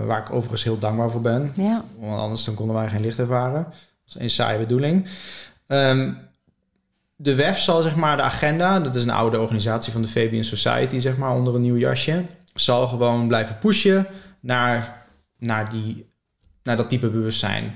waar 0.05 0.19
ik 0.19 0.32
overigens 0.32 0.63
heel 0.63 0.80
dankbaar 0.80 1.11
voor 1.11 1.21
ben, 1.21 1.53
ja. 1.55 1.84
want 1.99 2.21
anders 2.21 2.43
dan 2.43 2.55
konden 2.55 2.76
wij 2.76 2.88
geen 2.88 3.01
licht 3.01 3.19
ervaren. 3.19 3.63
Dat 3.63 3.73
is 4.07 4.15
een 4.21 4.30
saaie 4.30 4.59
bedoeling. 4.59 5.07
Ehm, 5.67 6.11
de 7.15 7.36
WEF 7.36 7.59
zal 7.59 7.82
zeg 7.82 7.95
maar 7.95 8.17
de 8.17 8.23
agenda, 8.23 8.80
dat 8.80 8.95
is 8.95 9.03
een 9.03 9.09
oude 9.09 9.39
organisatie 9.39 9.91
van 9.91 10.01
de 10.01 10.07
Fabian 10.07 10.43
Society, 10.43 10.99
zeg 10.99 11.17
maar 11.17 11.36
onder 11.36 11.55
een 11.55 11.61
nieuw 11.61 11.78
jasje, 11.78 12.26
zal 12.53 12.88
gewoon 12.88 13.28
blijven 13.28 13.57
pushen 13.57 14.07
naar, 14.39 15.05
naar, 15.38 15.69
die, 15.69 16.09
naar 16.63 16.78
dat 16.78 16.89
type 16.89 17.09
bewustzijn. 17.09 17.76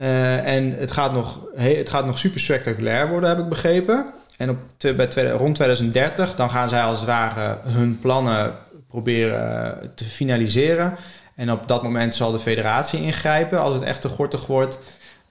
Uh, 0.00 0.54
en 0.54 0.78
het 0.78 0.92
gaat, 0.92 1.12
nog, 1.12 1.40
het 1.56 1.90
gaat 1.90 2.06
nog 2.06 2.18
super 2.18 2.40
spectaculair 2.40 3.08
worden, 3.08 3.28
heb 3.28 3.38
ik 3.38 3.48
begrepen. 3.48 4.06
En 4.36 4.50
op, 4.50 4.58
bij, 4.78 5.30
rond 5.30 5.54
2030, 5.54 6.34
dan 6.34 6.50
gaan 6.50 6.68
zij 6.68 6.82
als 6.82 6.96
het 6.96 7.06
ware 7.06 7.58
hun 7.62 7.98
plannen 7.98 8.54
proberen 8.88 9.80
te 9.94 10.04
finaliseren. 10.04 10.96
En 11.34 11.52
op 11.52 11.68
dat 11.68 11.82
moment 11.82 12.14
zal 12.14 12.32
de 12.32 12.38
federatie 12.38 13.02
ingrijpen 13.02 13.60
als 13.60 13.74
het 13.74 13.82
echt 13.82 14.00
te 14.00 14.08
gortig 14.08 14.46
wordt. 14.46 14.78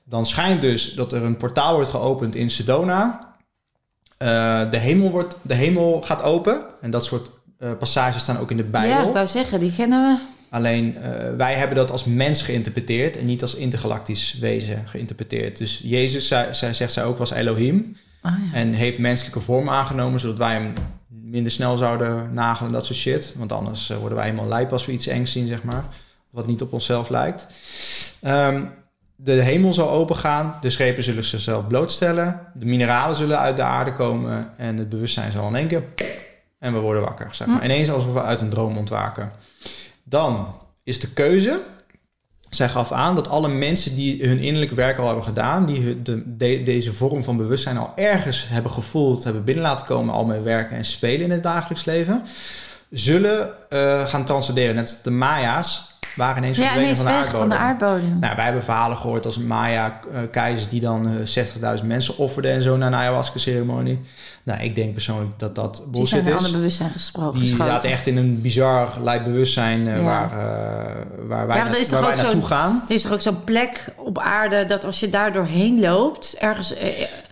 Dan 0.04 0.26
schijnt 0.26 0.62
dus 0.62 0.94
dat 0.94 1.14
er 1.14 1.24
een 1.24 1.38
portaal 1.38 1.74
wordt 1.74 1.90
geopend 1.90 2.36
in 2.36 2.50
Sedona. 2.50 3.36
Uh, 4.20 4.72
de, 4.72 4.78
hemel 4.78 5.12
wordt, 5.12 5.36
de 5.42 5.54
hemel 5.54 6.02
gaat 6.02 6.24
open. 6.24 6.62
En 6.82 6.92
dat 6.92 7.06
soort 7.06 7.30
passages 7.80 8.22
staan 8.22 8.40
ook 8.40 8.52
in 8.52 8.58
de 8.58 8.64
Bijbel. 8.64 9.02
Ja, 9.02 9.08
ik 9.08 9.14
wou 9.14 9.28
zeggen, 9.28 9.60
die 9.60 9.74
kennen 9.76 10.02
we. 10.02 10.39
Alleen 10.50 10.96
uh, 10.98 11.36
wij 11.38 11.54
hebben 11.54 11.76
dat 11.76 11.92
als 11.92 12.04
mens 12.04 12.42
geïnterpreteerd 12.42 13.18
en 13.18 13.26
niet 13.26 13.42
als 13.42 13.56
intergalactisch 13.56 14.38
wezen 14.40 14.88
geïnterpreteerd. 14.88 15.58
Dus 15.58 15.82
Jezus, 15.84 16.28
zij, 16.28 16.54
zij 16.54 16.74
zegt 16.74 16.94
zij 16.94 17.04
ook, 17.04 17.18
was 17.18 17.32
Elohim. 17.32 17.96
Ah, 18.22 18.32
ja. 18.32 18.58
En 18.58 18.74
heeft 18.74 18.98
menselijke 18.98 19.40
vorm 19.40 19.70
aangenomen, 19.70 20.20
zodat 20.20 20.38
wij 20.38 20.54
hem 20.54 20.74
minder 21.08 21.52
snel 21.52 21.78
zouden 21.78 22.34
nagelen 22.34 22.68
en 22.68 22.76
dat 22.76 22.86
soort 22.86 23.00
shit. 23.00 23.34
Want 23.38 23.52
anders 23.52 23.88
worden 23.88 24.16
wij 24.16 24.26
helemaal 24.26 24.48
lijp 24.48 24.72
als 24.72 24.86
we 24.86 24.92
iets 24.92 25.08
engs 25.08 25.32
zien, 25.32 25.48
zeg 25.48 25.64
maar. 25.64 25.86
Wat 26.30 26.48
niet 26.48 26.62
op 26.62 26.74
onszelf 26.74 27.10
lijkt. 27.10 27.48
Um, 28.22 28.72
de 29.16 29.32
hemel 29.32 29.74
zal 29.74 29.90
opengaan, 29.90 30.58
de 30.62 30.70
schepen 30.70 31.04
zullen 31.04 31.24
zichzelf 31.24 31.68
blootstellen, 31.68 32.40
de 32.54 32.66
mineralen 32.66 33.16
zullen 33.16 33.40
uit 33.40 33.56
de 33.56 33.64
aarde 33.64 33.94
komen 33.94 34.54
en 34.58 34.78
het 34.78 34.90
bewustzijn 34.90 35.32
zal 35.32 35.48
in 35.48 35.56
één 35.56 35.68
keer 35.68 35.84
en 36.60 36.74
we 36.74 36.80
worden 36.80 37.02
wakker. 37.02 37.28
Zeg 37.32 37.48
maar. 37.48 37.58
Hm. 37.58 37.64
Ineens 37.64 37.90
alsof 37.90 38.14
we 38.14 38.22
uit 38.22 38.42
een 38.42 38.50
droom 38.50 38.78
ontwaken. 38.78 39.32
Dan 40.10 40.56
is 40.84 41.00
de 41.00 41.10
keuze. 41.10 41.60
Zij 42.50 42.70
gaf 42.70 42.92
aan 42.92 43.16
dat 43.16 43.28
alle 43.28 43.48
mensen 43.48 43.96
die 43.96 44.28
hun 44.28 44.40
innerlijke 44.40 44.76
werk 44.76 44.98
al 44.98 45.06
hebben 45.06 45.24
gedaan, 45.24 45.66
die 45.66 46.02
de, 46.02 46.64
deze 46.64 46.94
vorm 46.94 47.24
van 47.24 47.38
bewustzijn 47.38 47.78
al 47.78 47.92
ergens 47.96 48.46
hebben 48.48 48.72
gevoeld, 48.72 49.24
hebben 49.24 49.44
binnen 49.44 49.64
laten 49.64 49.86
komen, 49.86 50.14
al 50.14 50.26
mee 50.26 50.40
werken 50.40 50.78
en 50.78 50.86
spelen 50.86 51.26
in 51.26 51.32
het 51.32 51.44
dagelijks 51.44 51.86
leven, 51.86 52.24
zullen 52.90 53.50
uh, 53.70 54.08
gaan 54.08 54.26
transcenderen. 54.26 54.76
Net 54.76 54.90
als 54.90 55.02
de 55.02 55.12
Maya's 55.12 55.90
waren 56.16 56.38
ineens 56.38 56.58
ja, 56.58 56.64
verdwenen 56.64 56.96
van, 56.96 57.06
de 57.06 57.12
aardbodem. 57.12 57.40
van 57.40 57.50
de 57.50 57.56
aardbodem. 57.56 58.20
Nou, 58.20 58.36
wij 58.36 58.46
hebben 58.46 58.64
verhalen 58.64 58.98
gehoord 58.98 59.26
als 59.26 59.36
een 59.36 59.48
Maya-keizer 59.48 60.70
die 60.70 60.80
dan 60.80 61.26
eh, 61.26 61.78
60.000 61.80 61.86
mensen 61.86 62.18
offerde 62.18 62.50
en 62.50 62.62
zo 62.62 62.78
naar 62.78 62.88
een 62.88 62.96
ayahuasca-ceremonie. 62.96 64.02
Nou, 64.50 64.62
ik 64.62 64.76
denk 64.76 64.94
persoonlijk 64.94 65.40
dat 65.40 65.56
dat 65.56 65.84
bullshit 65.92 66.04
is. 66.04 66.10
Die 66.10 66.24
zijn 66.24 66.36
ander 66.38 66.52
bewustzijn 66.52 66.90
gesproken. 66.90 67.40
Die 67.40 67.56
gaat 67.56 67.84
echt 67.84 68.08
in 68.08 68.18
een 68.18 68.42
bizar 68.42 68.90
lijp 69.04 69.24
bewustzijn 69.24 69.88
uh, 69.88 70.04
waar, 70.04 70.32
uh, 70.32 70.38
waar 71.28 71.48
wij, 71.48 71.58
ja, 71.58 71.64
na, 71.64 71.72
waar 71.90 72.02
wij 72.02 72.16
naartoe 72.16 72.46
gaan. 72.46 72.84
Er 72.88 72.96
is 72.96 73.02
toch 73.02 73.12
ook 73.12 73.22
zo'n 73.22 73.44
plek 73.44 73.94
op 73.96 74.20
aarde 74.20 74.66
dat 74.66 74.86
als 74.86 75.00
je 75.00 75.10
daar 75.10 75.34
doorheen 75.34 75.80
loopt, 75.80 76.36
ergens... 76.38 76.74
Uh, 76.74 76.80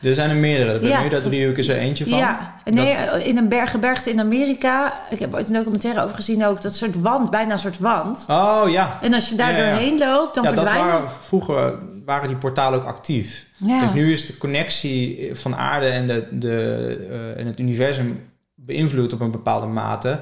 er 0.01 0.13
zijn 0.13 0.30
er 0.30 0.36
meerdere. 0.36 0.72
Er 0.72 0.80
ben 0.80 1.03
je 1.03 1.09
daar 1.09 1.22
drie 1.22 1.41
uur 1.41 1.57
is 1.57 1.68
er 1.68 1.78
eentje 1.78 2.09
van. 2.09 2.18
Ja, 2.18 2.53
nee, 2.63 2.95
in 3.24 3.38
een 3.38 3.49
berggebergte 3.49 4.09
in 4.09 4.20
Amerika. 4.20 4.93
Ik 5.09 5.20
heb 5.20 5.34
ooit 5.34 5.47
een 5.47 5.53
documentaire 5.53 6.03
over 6.03 6.15
gezien 6.15 6.45
ook. 6.45 6.61
Dat 6.61 6.76
soort 6.76 7.01
wand, 7.01 7.30
bijna 7.30 7.51
een 7.53 7.59
soort 7.59 7.80
wand. 7.80 8.26
Oh 8.28 8.63
ja. 8.70 8.99
En 9.01 9.13
als 9.13 9.30
je 9.30 9.36
daar 9.36 9.55
doorheen 9.55 9.97
loopt, 9.97 10.36
dan 10.36 10.43
ja, 10.43 10.49
verdwijnen... 10.49 10.84
Dat 10.84 10.93
waren, 10.93 11.09
vroeger 11.22 11.74
waren 12.05 12.28
die 12.28 12.38
portalen 12.38 12.80
ook 12.80 12.86
actief. 12.86 13.47
Ja. 13.58 13.80
Kijk, 13.80 13.93
nu 13.93 14.12
is 14.12 14.26
de 14.26 14.38
connectie 14.38 15.30
van 15.34 15.55
aarde 15.55 15.86
en, 15.86 16.08
de, 16.08 16.28
de, 16.32 17.08
uh, 17.10 17.39
en 17.39 17.47
het 17.47 17.60
universum 17.60 18.30
beïnvloed 18.55 19.14
op 19.14 19.20
een 19.20 19.32
bepaalde 19.32 19.68
mate. 19.68 20.20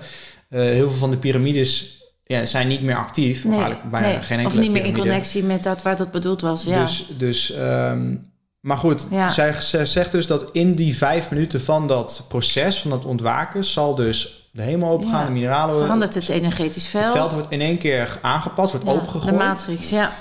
Uh, 0.49 0.59
heel 0.59 0.89
veel 0.89 0.97
van 0.97 1.11
de 1.11 1.17
piramides 1.17 2.03
ja, 2.23 2.45
zijn 2.45 2.67
niet 2.67 2.81
meer 2.81 2.97
actief. 2.97 3.43
Nee, 3.43 3.53
of 3.53 3.59
eigenlijk 3.59 3.91
bijna 3.91 4.07
nee. 4.07 4.21
geen 4.21 4.39
enkele 4.39 4.47
Of 4.47 4.53
niet 4.53 4.71
meer 4.71 4.81
piramide. 4.81 5.01
in 5.01 5.07
connectie 5.07 5.43
met 5.43 5.63
dat 5.63 5.81
waar 5.81 5.97
dat 5.97 6.11
bedoeld 6.11 6.41
was. 6.41 6.63
Ja. 6.63 6.79
Dus, 6.79 7.05
dus 7.17 7.55
um, 7.57 8.33
maar 8.59 8.77
goed, 8.77 9.07
ja. 9.11 9.29
zij, 9.29 9.53
zij 9.61 9.85
zegt 9.85 10.11
dus 10.11 10.27
dat 10.27 10.49
in 10.51 10.75
die 10.75 10.97
vijf 10.97 11.29
minuten 11.29 11.61
van 11.61 11.87
dat 11.87 12.25
proces, 12.27 12.79
van 12.79 12.89
dat 12.89 13.05
ontwaken, 13.05 13.63
zal 13.63 13.95
dus 13.95 14.49
de 14.51 14.61
hemel 14.61 14.89
opengaan, 14.89 15.19
ja. 15.19 15.25
de 15.25 15.31
mineralen... 15.31 15.75
Verandert 15.75 16.13
het 16.13 16.29
energetisch 16.29 16.87
veld. 16.87 17.05
Het 17.05 17.13
veld 17.13 17.31
wordt 17.31 17.51
in 17.51 17.61
één 17.61 17.77
keer 17.77 18.19
aangepast, 18.21 18.71
wordt 18.71 18.87
opengegooid. 18.87 19.25
De 19.25 19.31
matrix, 19.31 19.89
ja. 19.89 20.11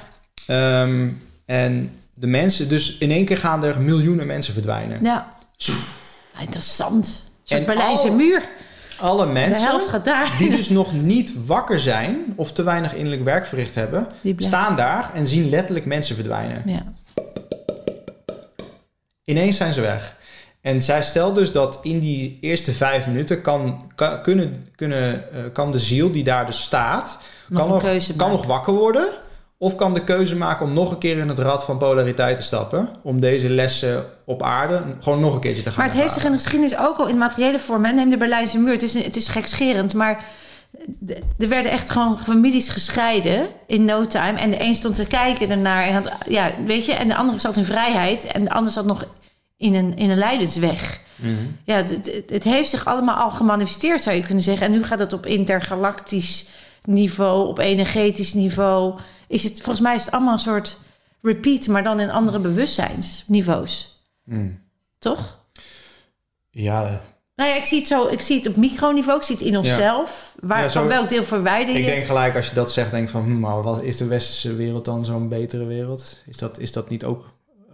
Um, 0.82 1.22
en 1.46 1.90
de 2.14 2.26
mensen, 2.26 2.68
dus 2.68 2.98
in 2.98 3.10
één 3.10 3.24
keer 3.24 3.38
gaan 3.38 3.64
er 3.64 3.80
miljoenen 3.80 4.26
mensen 4.26 4.52
verdwijnen. 4.52 4.98
Ja. 5.02 5.28
Interessant. 6.40 7.24
Een 7.46 7.64
Berlijnse 7.64 8.10
muur. 8.10 8.48
Alle 8.98 9.26
mensen 9.26 9.62
de 9.62 9.68
helft 9.68 9.88
gaat 9.88 10.04
daar. 10.04 10.34
die 10.38 10.50
dus 10.50 10.68
nog 10.68 10.92
niet 10.92 11.34
wakker 11.46 11.80
zijn 11.80 12.32
of 12.36 12.52
te 12.52 12.62
weinig 12.62 12.94
innerlijk 12.94 13.24
werk 13.24 13.46
verricht 13.46 13.74
hebben, 13.74 14.06
staan 14.36 14.76
daar 14.76 15.10
en 15.14 15.26
zien 15.26 15.48
letterlijk 15.48 15.86
mensen 15.86 16.14
verdwijnen. 16.14 16.62
Ja. 16.66 16.92
Ineens 19.24 19.56
zijn 19.56 19.72
ze 19.72 19.80
weg. 19.80 20.16
En 20.60 20.82
zij 20.82 21.02
stelt 21.02 21.34
dus 21.34 21.52
dat 21.52 21.78
in 21.82 21.98
die 21.98 22.38
eerste 22.40 22.72
vijf 22.72 23.06
minuten 23.06 23.40
kan, 23.40 23.90
kan, 23.94 24.22
kunnen, 24.22 24.68
kunnen, 24.74 25.24
uh, 25.34 25.38
kan 25.52 25.72
de 25.72 25.78
ziel 25.78 26.12
die 26.12 26.24
daar 26.24 26.46
dus 26.46 26.62
staat, 26.62 27.18
nog 27.48 27.60
kan, 27.60 27.68
nog, 27.68 28.16
kan 28.16 28.30
nog 28.30 28.46
wakker 28.46 28.72
worden. 28.72 29.08
Of 29.58 29.74
kan 29.74 29.94
de 29.94 30.04
keuze 30.04 30.36
maken 30.36 30.66
om 30.66 30.72
nog 30.72 30.90
een 30.90 30.98
keer 30.98 31.18
in 31.18 31.28
het 31.28 31.38
rad 31.38 31.64
van 31.64 31.78
polariteit 31.78 32.36
te 32.36 32.42
stappen. 32.42 32.88
Om 33.02 33.20
deze 33.20 33.50
lessen 33.50 34.04
op 34.24 34.42
aarde 34.42 34.82
gewoon 35.00 35.20
nog 35.20 35.34
een 35.34 35.40
keertje 35.40 35.62
te 35.62 35.70
gaan 35.70 35.78
Maar 35.78 35.92
het 35.92 36.02
heeft 36.02 36.14
zich 36.14 36.24
in 36.24 36.30
de 36.30 36.38
geschiedenis 36.38 36.78
ook 36.78 36.96
al 36.96 37.08
in 37.08 37.18
materiële 37.18 37.58
vorm. 37.58 37.82
Neem 37.82 38.10
de 38.10 38.16
Berlijnse 38.16 38.58
muur. 38.58 38.72
Het 38.72 38.82
is, 38.82 38.94
het 38.94 39.16
is 39.16 39.28
gekscherend, 39.28 39.94
maar 39.94 40.24
er 41.38 41.48
werden 41.48 41.70
echt 41.70 41.90
gewoon 41.90 42.18
families 42.18 42.68
gescheiden 42.68 43.48
in 43.66 43.84
no 43.84 44.06
time. 44.06 44.38
En 44.38 44.50
de 44.50 44.62
een 44.62 44.74
stond 44.74 44.94
te 44.94 45.06
kijken 45.06 45.50
ernaar. 45.50 45.84
En, 45.84 45.94
had, 45.94 46.12
ja, 46.28 46.50
weet 46.66 46.86
je, 46.86 46.92
en 46.92 47.08
de 47.08 47.16
andere 47.16 47.38
zat 47.38 47.56
in 47.56 47.64
vrijheid. 47.64 48.24
En 48.24 48.44
de 48.44 48.50
ander 48.50 48.72
zat 48.72 48.84
nog 48.84 49.04
in 49.56 49.74
een, 49.74 49.96
in 49.96 50.10
een 50.10 50.18
lijdensweg. 50.18 51.00
Mm 51.16 51.56
Ja, 51.64 51.76
het, 51.76 51.90
het, 51.90 52.22
het, 52.28 52.44
heeft 52.44 52.68
zich 52.68 52.86
allemaal 52.86 53.16
al 53.16 53.30
gemanifesteerd, 53.30 54.02
zou 54.02 54.16
je 54.16 54.22
kunnen 54.22 54.44
zeggen. 54.44 54.66
En 54.66 54.72
nu 54.72 54.84
gaat 54.84 54.98
het 54.98 55.12
op 55.12 55.26
intergalactisch 55.26 56.46
niveau, 56.84 57.48
op 57.48 57.58
energetisch 57.58 58.34
niveau. 58.34 58.94
Is 59.28 59.42
het, 59.42 59.52
volgens 59.52 59.80
mij 59.80 59.94
is 59.94 60.04
het 60.04 60.14
allemaal 60.14 60.32
een 60.32 60.38
soort 60.38 60.78
repeat, 61.22 61.66
maar 61.66 61.84
dan 61.84 62.00
in 62.00 62.10
andere 62.10 62.38
bewustzijnsniveaus. 62.38 64.02
Mm. 64.24 64.62
Toch? 64.98 65.38
Ja, 66.50 67.02
nou 67.36 67.50
ja, 67.50 67.56
ik 67.56 67.64
zie 67.64 67.78
het 67.78 67.86
zo, 67.86 68.06
ik 68.06 68.20
zie 68.20 68.36
het 68.36 68.46
op 68.46 68.56
microniveau, 68.56 69.18
ik 69.18 69.24
zie 69.24 69.36
het 69.36 69.44
in 69.44 69.56
onszelf. 69.56 70.34
Waar, 70.40 70.62
ja, 70.62 70.68
zo, 70.68 70.78
van 70.78 70.88
welk 70.88 71.08
deel 71.08 71.24
verwijder 71.24 71.74
je? 71.74 71.80
Ik 71.80 71.86
denk 71.86 72.06
gelijk 72.06 72.36
als 72.36 72.48
je 72.48 72.54
dat 72.54 72.72
zegt, 72.72 72.90
denk 72.90 73.08
van, 73.08 73.22
hm, 73.22 73.38
maar 73.38 73.62
wat, 73.62 73.82
is 73.82 73.96
de 73.96 74.06
westerse 74.06 74.54
wereld 74.54 74.84
dan 74.84 75.04
zo'n 75.04 75.28
betere 75.28 75.64
wereld? 75.64 76.22
Is 76.26 76.36
dat, 76.36 76.58
is 76.58 76.72
dat 76.72 76.88
niet 76.88 77.04
ook... 77.04 77.32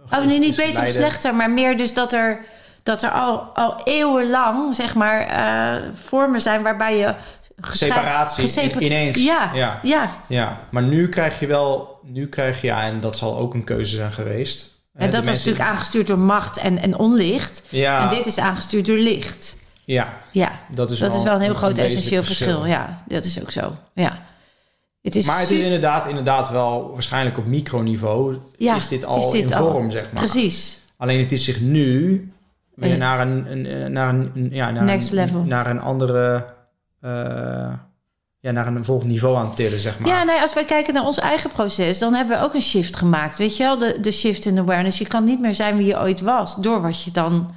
Oh 0.09 0.25
nee, 0.25 0.39
niet 0.39 0.55
beter 0.55 0.83
of 0.83 0.89
slechter, 0.89 1.35
maar 1.35 1.49
meer 1.51 1.77
dus 1.77 1.93
dat 1.93 2.13
er, 2.13 2.39
dat 2.83 3.01
er 3.01 3.09
al, 3.09 3.37
al 3.39 3.81
eeuwenlang, 3.83 4.75
zeg 4.75 4.95
maar, 4.95 5.29
uh, 5.29 5.89
vormen 5.93 6.41
zijn 6.41 6.61
waarbij 6.61 6.97
je... 6.97 7.15
Separatie 7.61 8.79
ineens. 8.79 9.23
Ja, 9.23 9.51
ja, 9.53 9.79
ja. 9.83 10.15
Ja, 10.27 10.67
maar 10.69 10.83
nu 10.83 11.09
krijg 11.09 11.39
je 11.39 11.47
wel, 11.47 11.99
nu 12.03 12.27
krijg 12.27 12.61
je, 12.61 12.67
ja, 12.67 12.83
en 12.83 12.99
dat 12.99 13.17
zal 13.17 13.37
ook 13.37 13.53
een 13.53 13.63
keuze 13.63 13.95
zijn 13.95 14.11
geweest 14.11 14.71
en 14.93 15.11
dat 15.11 15.25
was 15.25 15.35
natuurlijk 15.37 15.69
aangestuurd 15.69 16.07
door 16.07 16.19
macht 16.19 16.57
en, 16.57 16.77
en 16.77 16.97
onlicht. 16.97 17.63
Ja. 17.69 18.09
En 18.09 18.17
dit 18.17 18.25
is 18.25 18.37
aangestuurd 18.37 18.85
door 18.85 18.97
licht. 18.97 19.55
Ja, 19.85 20.13
ja. 20.31 20.51
dat 20.69 20.91
is 20.91 20.99
dat 20.99 21.09
wel, 21.09 21.17
is 21.17 21.23
wel 21.23 21.35
een 21.35 21.41
heel 21.41 21.53
groot 21.53 21.77
essentieel 21.77 22.23
verschil. 22.23 22.47
verschil. 22.47 22.65
Ja, 22.65 23.03
dat 23.07 23.25
is 23.25 23.41
ook 23.41 23.51
zo. 23.51 23.75
Ja. 23.93 24.21
Het 25.01 25.15
is 25.15 25.25
maar 25.25 25.39
het 25.39 25.51
is 25.51 25.59
inderdaad, 25.59 26.07
inderdaad 26.07 26.49
wel 26.49 26.91
waarschijnlijk 26.93 27.37
op 27.37 27.45
microniveau 27.45 28.37
ja, 28.57 28.75
is 28.75 28.87
dit 28.87 29.05
al 29.05 29.25
is 29.25 29.31
dit 29.31 29.51
in 29.51 29.57
vorm, 29.57 29.91
zeg 29.91 30.11
maar. 30.11 30.23
Precies. 30.23 30.77
Alleen 30.97 31.19
het 31.19 31.31
is 31.31 31.43
zich 31.43 31.61
nu 31.61 32.31
weer 32.75 32.97
naar 32.97 33.19
een, 33.19 33.51
een, 33.51 33.91
naar 33.91 34.09
een, 34.09 34.49
ja, 34.51 34.71
naar 34.71 34.83
Next 34.83 35.09
een, 35.09 35.15
level. 35.15 35.43
naar 35.43 35.69
een 35.69 35.81
andere... 35.81 36.45
Uh, 37.01 37.73
ja, 38.39 38.51
naar 38.51 38.67
een 38.67 38.85
volgend 38.85 39.11
niveau 39.11 39.37
aan 39.37 39.55
tillen, 39.55 39.79
zeg 39.79 39.99
maar. 39.99 40.09
Ja, 40.09 40.23
nee, 40.23 40.41
als 40.41 40.53
wij 40.53 40.65
kijken 40.65 40.93
naar 40.93 41.05
ons 41.05 41.19
eigen 41.19 41.51
proces, 41.51 41.99
dan 41.99 42.13
hebben 42.13 42.37
we 42.37 42.43
ook 42.43 42.53
een 42.53 42.61
shift 42.61 42.95
gemaakt. 42.95 43.37
Weet 43.37 43.57
je 43.57 43.63
wel, 43.63 43.77
de, 43.77 43.97
de 44.01 44.11
shift 44.11 44.45
in 44.45 44.59
awareness. 44.59 44.97
Je 44.97 45.07
kan 45.07 45.23
niet 45.23 45.39
meer 45.39 45.53
zijn 45.53 45.77
wie 45.77 45.85
je 45.85 45.99
ooit 45.99 46.21
was, 46.21 46.55
door 46.55 46.81
wat 46.81 47.03
je 47.03 47.11
dan... 47.11 47.53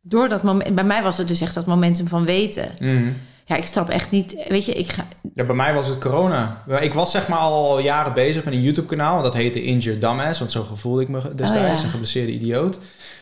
Door 0.00 0.28
dat 0.28 0.42
moment... 0.42 0.74
Bij 0.74 0.84
mij 0.84 1.02
was 1.02 1.16
het 1.16 1.28
dus 1.28 1.40
echt 1.40 1.54
dat 1.54 1.66
momentum 1.66 2.08
van 2.08 2.24
weten. 2.24 2.70
Mm. 2.78 3.16
Ja, 3.44 3.56
ik 3.56 3.66
stap 3.66 3.88
echt 3.88 4.10
niet... 4.10 4.44
Weet 4.48 4.64
je, 4.64 4.72
ik 4.72 4.88
ga... 4.90 5.06
Ja, 5.34 5.44
bij 5.44 5.54
mij 5.54 5.74
was 5.74 5.86
het 5.86 5.98
corona. 5.98 6.64
Ik 6.80 6.94
was 6.94 7.10
zeg 7.10 7.28
maar 7.28 7.38
al 7.38 7.78
jaren 7.78 8.12
bezig 8.12 8.44
met 8.44 8.54
een 8.54 8.62
YouTube-kanaal. 8.62 9.22
Dat 9.22 9.34
heette 9.34 9.62
Injured 9.62 10.00
Dumbass, 10.00 10.38
want 10.38 10.52
zo 10.52 10.64
gevoelde 10.64 11.02
ik 11.02 11.08
me 11.08 11.20
destijds. 11.34 11.70
Oh, 11.70 11.76
ja. 11.76 11.84
Een 11.84 11.90
geblesseerde 11.90 12.32
idioot. 12.32 12.78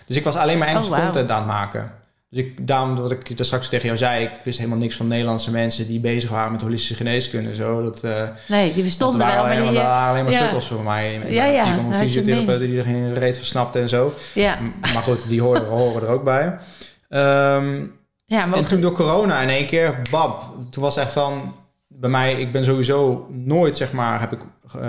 Dus 0.06 0.16
ik 0.16 0.24
was 0.24 0.34
alleen 0.34 0.58
maar 0.58 0.68
Engelse 0.68 0.90
oh, 0.90 0.96
wow. 0.96 1.04
content 1.04 1.30
aan 1.30 1.38
het 1.38 1.46
maken. 1.46 1.92
Dus 2.36 2.44
ik, 2.44 2.66
daarom 2.66 2.96
dat 2.96 3.10
ik 3.10 3.36
dat 3.36 3.46
straks 3.46 3.68
tegen 3.68 3.86
jou 3.86 3.98
zei, 3.98 4.24
ik 4.24 4.30
wist 4.44 4.58
helemaal 4.58 4.78
niks 4.78 4.96
van 4.96 5.08
Nederlandse 5.08 5.50
mensen 5.50 5.86
die 5.86 6.00
bezig 6.00 6.30
waren 6.30 6.52
met 6.52 6.60
holistische 6.60 6.94
geneeskunde. 6.94 7.54
Zo, 7.54 7.82
dat, 7.82 8.04
uh, 8.04 8.22
nee, 8.48 8.74
die 8.74 8.82
bestonden 8.82 9.26
wel. 9.26 9.42
maar 9.42 9.56
die, 9.56 9.72
waren 9.72 10.10
alleen 10.10 10.24
maar 10.24 10.32
ja. 10.32 10.40
sukkels 10.40 10.66
voor 10.66 10.82
mij. 10.82 11.20
Ja, 11.28 11.44
ja. 11.44 11.78
Fysiotherapeuten 11.92 12.68
die 12.68 12.78
er 12.78 12.84
geen 12.84 13.14
reet 13.14 13.36
van 13.36 13.46
snapten 13.46 13.82
en 13.82 13.88
zo. 13.88 14.14
Ja. 14.32 14.58
Maar 14.80 15.02
goed, 15.02 15.28
die 15.28 15.40
horen, 15.40 15.66
horen 15.78 16.02
er 16.02 16.08
ook 16.08 16.24
bij. 16.24 16.58
Um, 17.08 17.94
ja, 18.24 18.46
maar 18.46 18.58
en 18.58 18.68
toen 18.68 18.80
door 18.80 18.92
corona 18.92 19.40
in 19.40 19.48
één 19.48 19.66
keer, 19.66 20.00
bab, 20.10 20.54
toen 20.70 20.82
was 20.82 20.96
echt 20.96 21.12
van 21.12 21.54
bij 21.88 22.10
mij, 22.10 22.32
ik 22.32 22.52
ben 22.52 22.64
sowieso 22.64 23.26
nooit, 23.30 23.76
zeg 23.76 23.92
maar, 23.92 24.20
heb 24.20 24.32
ik 24.32 24.40
uh, 24.76 24.82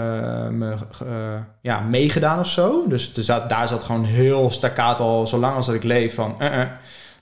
me, 0.48 0.76
uh, 1.04 1.40
ja, 1.62 1.80
meegedaan 1.80 2.40
of 2.40 2.48
zo. 2.48 2.88
Dus 2.88 3.14
er 3.16 3.24
zat, 3.24 3.50
daar 3.50 3.68
zat 3.68 3.84
gewoon 3.84 4.04
heel 4.04 4.52
staccato 4.52 5.04
al, 5.04 5.28
zolang 5.28 5.56
als 5.56 5.66
dat 5.66 5.76
ik 5.76 5.84
leef, 5.84 6.14
van, 6.14 6.36
uh, 6.42 6.62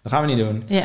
dat 0.05 0.13
gaan 0.13 0.21
we 0.27 0.33
niet 0.33 0.45
doen. 0.45 0.63
Ja. 0.67 0.83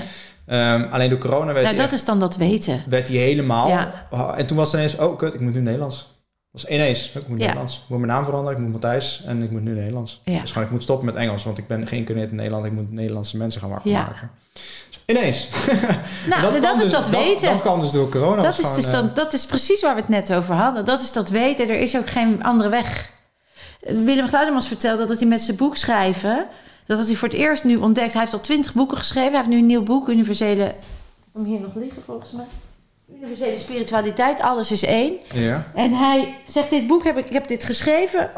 Um, 0.74 0.86
alleen 0.90 1.10
door 1.10 1.18
corona 1.18 1.52
werd 1.52 1.70
Ja, 1.70 1.76
dat 1.76 1.92
is 1.92 2.04
dan 2.04 2.20
dat 2.20 2.36
weten. 2.36 2.82
Werd 2.88 3.08
hij 3.08 3.16
helemaal. 3.16 3.68
Ja. 3.68 4.06
En 4.36 4.46
toen 4.46 4.56
was 4.56 4.72
het 4.72 4.80
ineens, 4.80 4.96
oh 4.96 5.18
kut, 5.18 5.34
ik 5.34 5.40
moet 5.40 5.54
nu 5.54 5.60
Nederlands. 5.60 5.96
Dat 6.52 6.62
was 6.62 6.70
ineens, 6.70 7.08
ik 7.14 7.28
moet 7.28 7.38
Ja. 7.38 7.44
Nederlands. 7.44 7.74
Ik 7.76 7.82
moet 7.88 7.98
mijn 7.98 8.12
naam 8.12 8.24
veranderen, 8.24 8.56
ik 8.58 8.62
moet 8.64 8.72
Matthijs 8.72 9.22
en 9.26 9.42
ik 9.42 9.50
moet 9.50 9.62
nu 9.62 9.72
Nederlands. 9.72 10.20
Ja. 10.24 10.40
Dus 10.40 10.50
gewoon, 10.50 10.66
ik 10.66 10.72
moet 10.72 10.82
stoppen 10.82 11.06
met 11.06 11.14
Engels, 11.14 11.44
want 11.44 11.58
ik 11.58 11.66
ben 11.66 11.86
geïncarneerd 11.86 12.30
in 12.30 12.36
Nederland. 12.36 12.64
Ik 12.64 12.72
moet 12.72 12.92
Nederlandse 12.92 13.36
mensen 13.36 13.60
gaan 13.60 13.70
wakker 13.70 13.90
Ja. 13.90 14.00
maken. 14.02 14.30
Dus 14.88 15.16
ineens. 15.16 15.48
Nou, 16.28 16.42
dat, 16.60 16.76
is 16.76 16.82
dus- 16.82 16.92
dat 16.92 17.08
weten. 17.08 17.50
Dat, 17.50 17.60
kwam 17.60 17.80
dus 17.80 17.90
door 17.90 18.08
corona. 18.08 18.42
Dat 18.42 18.52
is, 18.52 18.64
gewoon, 18.64 18.76
dus 18.76 18.86
eh, 18.86 18.92
dan, 18.92 19.10
dat 19.14 19.32
is 19.32 19.46
precies 19.46 19.80
waar 19.82 19.94
we 19.94 20.00
het 20.00 20.08
net 20.10 20.32
over 20.34 20.54
hadden. 20.54 20.84
Dat 20.84 21.00
is 21.00 21.12
dat 21.12 21.28
weten. 21.28 21.68
Er 21.68 21.78
is 21.78 21.96
ook 21.96 22.10
geen 22.10 22.42
andere 22.42 22.68
weg. 22.68 23.10
Willem 23.80 24.28
Gluidemans 24.28 24.68
vertelde 24.68 25.04
dat 25.06 25.18
hij 25.18 25.28
met 25.28 25.40
zijn 25.40 25.56
boek 25.56 25.76
schrijven... 25.76 26.46
dat 26.90 26.98
had 26.98 27.08
hij 27.08 27.16
voor 27.16 27.28
het 27.28 27.36
eerst 27.36 27.64
nu 27.64 27.76
ontdekt. 27.76 28.12
Hij 28.12 28.20
heeft 28.20 28.32
al 28.32 28.40
twintig 28.40 28.74
boeken 28.74 28.96
geschreven. 28.96 29.30
Hij 29.30 29.38
heeft 29.38 29.48
nu 29.48 29.58
een 29.58 29.66
nieuw 29.66 29.82
boek, 29.82 30.08
Universele... 30.08 30.64
Ik 30.64 30.74
heb 31.32 31.34
hem 31.34 31.44
hier 31.44 31.60
nog 31.60 31.74
liggen 31.74 32.02
volgens 32.02 32.32
mij. 32.32 32.44
Universele 33.14 33.58
spiritualiteit, 33.58 34.40
alles 34.40 34.70
is 34.70 34.84
één. 34.84 35.16
Ja. 35.32 35.66
En 35.74 35.92
hij 35.92 36.36
zegt, 36.46 36.70
dit 36.70 36.86
boek 36.86 37.04
heb 37.04 37.16
ik, 37.16 37.26
ik 37.26 37.32
heb 37.32 37.48
dit 37.48 37.64
geschreven. 37.64 38.30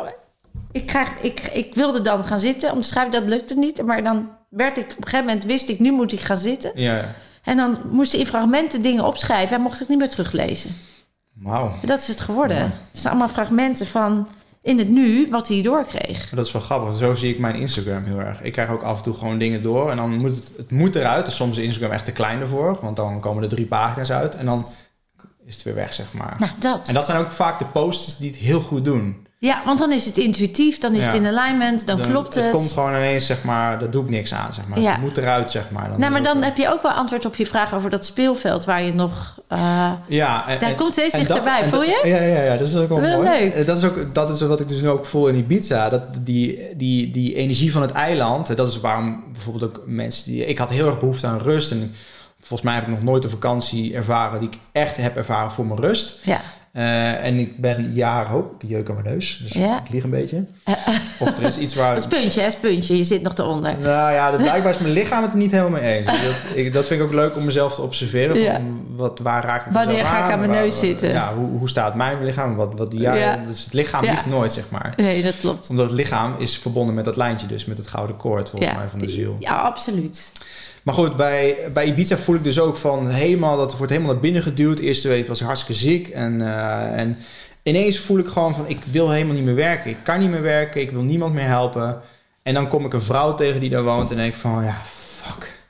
Ik, 0.73 0.87
krijg, 0.87 1.09
ik, 1.21 1.41
ik 1.41 1.75
wilde 1.75 2.01
dan 2.01 2.25
gaan 2.25 2.41
zitten 2.41 2.73
om 2.73 2.81
te 2.81 2.89
schrijven, 2.89 3.13
dat 3.13 3.29
lukte 3.29 3.59
niet. 3.59 3.87
Maar 3.87 4.03
dan 4.03 4.31
werd 4.49 4.79
ik, 4.79 4.85
op 4.85 4.97
een 4.97 5.05
gegeven 5.05 5.27
moment 5.27 5.45
wist 5.45 5.69
ik, 5.69 5.79
nu 5.79 5.93
moet 5.93 6.13
ik 6.13 6.21
gaan 6.21 6.37
zitten. 6.37 6.71
Ja. 6.75 7.15
En 7.43 7.57
dan 7.57 7.79
moest 7.91 8.13
hij 8.13 8.21
in 8.21 8.27
fragmenten 8.27 8.83
dingen 8.83 9.05
opschrijven. 9.05 9.55
Hij 9.55 9.65
mocht 9.65 9.79
het 9.79 9.89
niet 9.89 9.99
meer 9.99 10.11
teruglezen. 10.11 10.77
Wauw. 11.35 11.75
Dat 11.83 11.99
is 11.99 12.09
het 12.09 12.21
geworden. 12.21 12.57
Ja. 12.57 12.63
Het 12.63 13.01
zijn 13.01 13.09
allemaal 13.09 13.35
fragmenten 13.35 13.87
van 13.87 14.29
in 14.63 14.79
het 14.79 14.89
nu 14.89 15.29
wat 15.31 15.49
hij 15.49 15.63
doorkreeg. 15.63 16.31
Dat 16.31 16.47
is 16.47 16.53
wel 16.53 16.63
grappig. 16.63 16.97
Zo 16.97 17.13
zie 17.15 17.31
ik 17.31 17.39
mijn 17.39 17.55
Instagram 17.55 18.05
heel 18.05 18.21
erg. 18.21 18.43
Ik 18.43 18.53
krijg 18.53 18.71
ook 18.71 18.83
af 18.83 18.97
en 18.97 19.03
toe 19.03 19.15
gewoon 19.15 19.39
dingen 19.39 19.63
door. 19.63 19.91
En 19.91 19.97
dan 19.97 20.11
moet 20.11 20.37
het, 20.37 20.53
het 20.57 20.71
moet 20.71 20.95
eruit. 20.95 21.25
Dus 21.25 21.37
soms 21.37 21.59
is 21.59 21.65
Instagram 21.65 21.91
echt 21.91 22.05
te 22.05 22.13
klein 22.13 22.41
ervoor. 22.41 22.79
Want 22.81 22.97
dan 22.97 23.21
komen 23.21 23.43
er 23.43 23.49
drie 23.49 23.67
pagina's 23.67 24.11
uit. 24.11 24.37
En 24.37 24.45
dan 24.47 24.67
is 25.45 25.55
het 25.55 25.63
weer 25.63 25.75
weg, 25.75 25.93
zeg 25.93 26.13
maar. 26.13 26.37
Nou, 26.39 26.53
dat. 26.59 26.89
En 26.89 26.95
dat 26.95 27.05
zijn 27.05 27.25
ook 27.25 27.33
vaak 27.33 27.59
de 27.59 27.67
posts 27.67 28.19
die 28.19 28.31
het 28.31 28.39
heel 28.39 28.61
goed 28.61 28.85
doen. 28.85 29.27
Ja, 29.43 29.63
want 29.65 29.79
dan 29.79 29.93
is 29.93 30.05
het 30.05 30.19
intuïtief, 30.19 30.79
dan 30.79 30.93
is 30.95 30.99
Ja. 30.99 31.05
het 31.07 31.15
in 31.15 31.27
alignment, 31.27 31.87
dan, 31.87 31.97
Dan- 31.99 32.09
klopt 32.11 32.35
het. 32.35 32.43
Het 32.45 32.53
komt 32.53 32.73
gewoon 32.73 32.95
ineens, 32.95 33.27
zeg 33.27 33.43
maar, 33.45 33.79
daar 33.79 33.91
doe 33.91 34.05
ik 34.05 34.11
niks 34.11 34.35
aan, 34.35 34.55
zeg 34.55 34.67
maar. 34.67 34.81
Ja. 34.81 34.91
Het 34.93 35.01
moet 35.01 35.17
eruit, 35.19 35.51
zeg 35.51 35.71
maar. 35.71 35.89
Dan 35.91 36.01
nou, 36.01 36.13
maar 36.13 36.23
dan 36.23 36.43
heb 36.43 36.57
je 36.57 36.69
ook 36.73 36.83
wel 36.83 36.91
antwoord 36.93 37.25
op 37.25 37.37
je 37.37 37.47
vraag 37.47 37.75
over 37.75 37.91
dat 37.91 38.05
speelveld 38.05 38.65
waar 38.65 38.83
je 38.83 38.95
nog. 38.95 39.41
eh, 39.49 39.93
Ja, 40.07 40.49
en, 40.49 40.61
Daar 40.61 40.71
en- 40.71 40.77
komt 40.77 40.93
steeds 40.93 41.13
dat- 41.13 41.21
dichterbij, 41.27 41.63
voel 41.63 41.79
dat- 41.79 41.89
je? 41.89 42.09
Ja, 42.09 42.17
ja, 42.23 42.43
ja, 42.43 42.57
dat 42.57 42.69
is 42.69 42.77
ook 42.77 42.89
wel, 42.89 42.99
mooi. 43.01 43.29
leuk. 43.29 43.53
Eh, 43.55 43.67
Dat 43.67 43.77
is, 43.77 43.85
ook, 43.85 44.15
dat 44.15 44.31
is 44.31 44.41
wat 44.41 44.61
ik 44.61 44.69
dus 44.69 44.81
nu 44.81 44.89
ook 44.89 45.07
voel 45.07 45.27
in 45.29 45.35
Ibiza. 45.37 45.89
Dat 45.89 46.03
die, 46.21 46.59
die, 46.77 47.11
die 47.11 47.35
energie 47.35 47.73
van 47.73 47.83
het 47.83 47.93
eiland. 47.93 48.57
Dat 48.57 48.69
is 48.69 48.81
waarom 48.81 49.25
bijvoorbeeld 49.33 49.65
ook 49.77 49.83
mensen 49.87 50.25
die... 50.33 50.47
Ik 50.47 50.59
had 50.59 50.71
heel 50.71 50.87
erg 50.87 50.99
behoefte 50.99 51.27
aan 51.27 51.39
rust. 51.39 51.71
En 51.71 51.95
volgens 52.41 52.63
mij 52.63 52.75
heb 52.75 52.83
ik 52.83 52.91
nog 52.91 53.03
nooit 53.03 53.25
een 53.25 53.31
vakantie 53.31 53.95
ervaren... 53.95 54.41
die 54.41 54.49
ik 54.49 54.59
echt 54.73 54.97
heb 54.97 55.17
ervaren 55.17 55.51
voor 55.53 55.67
mijn 55.67 55.81
rust. 55.81 56.19
ja. 56.23 56.41
Eh, 56.73 57.25
en 57.25 57.39
ik 57.39 57.61
ben 57.61 57.93
jaren 57.93 58.33
ook... 58.37 58.63
Ik 58.63 58.69
jeuk 58.69 58.89
aan 58.89 58.95
mijn 59.03 59.07
neus, 59.15 59.41
dus 59.43 59.53
Ja. 59.53 59.79
ik 59.85 59.89
lieg 59.91 60.03
een 60.05 60.11
beetje. 60.11 60.47
Of 61.21 61.39
er 61.39 61.43
is 61.43 61.59
iets 61.59 61.75
waar... 61.75 61.97
Is 61.97 62.07
puntje, 62.07 62.41
hè, 62.41 62.49
puntje. 62.61 62.97
Je 62.97 63.05
zit 63.05 63.23
nog 63.23 63.35
eronder. 63.37 63.79
Nou 63.79 64.13
ja, 64.13 64.31
blijkbaar 64.37 64.75
is 64.75 64.79
mijn 64.79 64.93
lichaam 64.93 65.23
het 65.23 65.33
er 65.33 65.39
niet 65.39 65.51
helemaal 65.51 65.81
mee 65.81 65.97
eens. 65.97 66.07
Dat, 66.27 66.37
ik, 66.55 66.73
dat 66.73 66.87
vind 66.87 67.01
ik 67.01 67.07
ook 67.07 67.13
leuk 67.13 67.37
om 67.37 67.45
mezelf 67.45 67.75
te 67.75 67.83
observeren. 67.83 68.39
Ja. 68.41 68.53
Van 68.53 68.85
wat, 68.97 69.19
waar 69.19 69.45
raak 69.45 69.67
ik 69.67 69.73
Wanneer 69.73 70.05
ga 70.05 70.25
ik 70.27 70.33
aan 70.33 70.39
mijn 70.39 70.51
Waar- 70.51 70.61
neus 70.61 70.79
zitten? 70.79 71.09
Ja, 71.09 71.35
hoe, 71.35 71.59
hoe 71.59 71.69
staat 71.69 71.95
mijn 71.95 72.25
lichaam? 72.25 72.55
Wat, 72.57 72.73
wat 72.77 72.91
die, 72.91 73.01
ja, 73.01 73.15
Ja. 73.15 73.37
Dus 73.37 73.65
het 73.65 73.73
lichaam 73.73 74.05
Ja. 74.05 74.11
liegt 74.11 74.27
nooit, 74.27 74.53
zeg 74.53 74.71
maar. 74.71 74.93
Nee, 74.97 75.23
dat 75.23 75.35
klopt. 75.41 75.69
Omdat 75.71 75.87
het 75.87 75.95
lichaam 75.99 76.35
is 76.39 76.59
verbonden 76.59 76.95
met 76.95 77.05
dat 77.05 77.17
lijntje, 77.17 77.47
dus 77.47 77.65
met 77.65 77.79
het 77.79 77.87
gouden 77.87 78.17
koord, 78.17 78.49
volgens 78.51 78.75
mij, 78.75 78.89
van 78.89 78.99
de 78.99 79.11
ziel. 79.11 79.37
Ja, 79.39 79.53
absoluut. 79.61 80.33
Maar 80.83 80.95
goed, 80.95 81.17
bij, 81.17 81.57
bij 81.73 81.85
Ibiza 81.85 82.17
voel 82.17 82.35
ik 82.35 82.45
dus 82.45 82.61
ook 82.61 82.77
van 82.77 83.09
helemaal, 83.09 83.57
dat 83.57 83.77
wordt 83.77 83.93
helemaal 83.93 84.13
naar 84.13 84.23
binnen 84.23 84.43
geduwd. 84.43 84.79
Eerste 84.79 85.09
week 85.09 85.29
was 85.29 85.41
ik 85.41 85.47
hartstikke 85.47 85.81
ziek. 85.81 86.09
En, 86.09 86.41
eh, 86.41 86.99
en 87.01 87.19
ineens 87.63 87.99
voel 87.99 88.19
ik 88.19 88.27
gewoon 88.29 88.55
van, 88.55 88.69
ik 88.69 88.79
wil 88.91 89.11
helemaal 89.11 89.35
niet 89.35 89.45
meer 89.45 89.55
werken. 89.55 89.91
Ik 89.91 89.97
kan 90.03 90.21
niet 90.21 90.31
meer 90.31 90.43
werken, 90.43 90.81
ik 90.81 90.91
wil 90.91 91.03
niemand 91.03 91.35
meer 91.35 91.47
helpen. 91.47 92.01
En 92.43 92.55
dan 92.55 92.69
kom 92.69 92.85
ik 92.85 92.93
een 92.93 93.03
vrouw 93.03 93.35
tegen 93.35 93.61
die 93.61 93.71
daar 93.71 93.83
woont 93.85 94.11
en 94.11 94.17
denk 94.17 94.35
van, 94.35 94.65
ja, 94.65 94.77
fuck. 95.23 95.61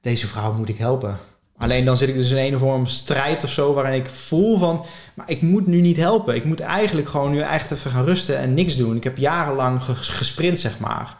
Deze 0.00 0.26
vrouw 0.26 0.52
moet 0.52 0.68
ik 0.68 0.76
helpen. 0.78 1.18
Alleen 1.58 1.84
dan 1.84 1.96
zit 1.96 2.08
ik 2.08 2.14
dus 2.14 2.30
in 2.30 2.36
een 2.36 2.54
of 2.54 2.62
andere 2.62 2.90
strijd 2.90 3.44
of 3.44 3.50
zo, 3.50 3.72
waarin 3.72 4.00
ik 4.00 4.06
voel 4.06 4.58
van, 4.58 4.84
maar 5.14 5.30
ik 5.30 5.42
moet 5.42 5.66
nu 5.66 5.80
niet 5.80 5.96
helpen. 5.96 6.34
Ik 6.34 6.44
moet 6.44 6.60
eigenlijk 6.60 7.08
gewoon 7.08 7.30
nu 7.30 7.40
echt 7.40 7.70
even 7.70 7.90
gaan 7.90 8.04
rusten 8.04 8.38
en 8.38 8.54
niks 8.54 8.76
doen. 8.76 8.96
Ik 8.96 9.04
heb 9.04 9.16
jarenlang 9.16 9.82
ges- 9.82 10.08
gesprint, 10.08 10.60
zeg 10.60 10.78
maar. 10.78 11.16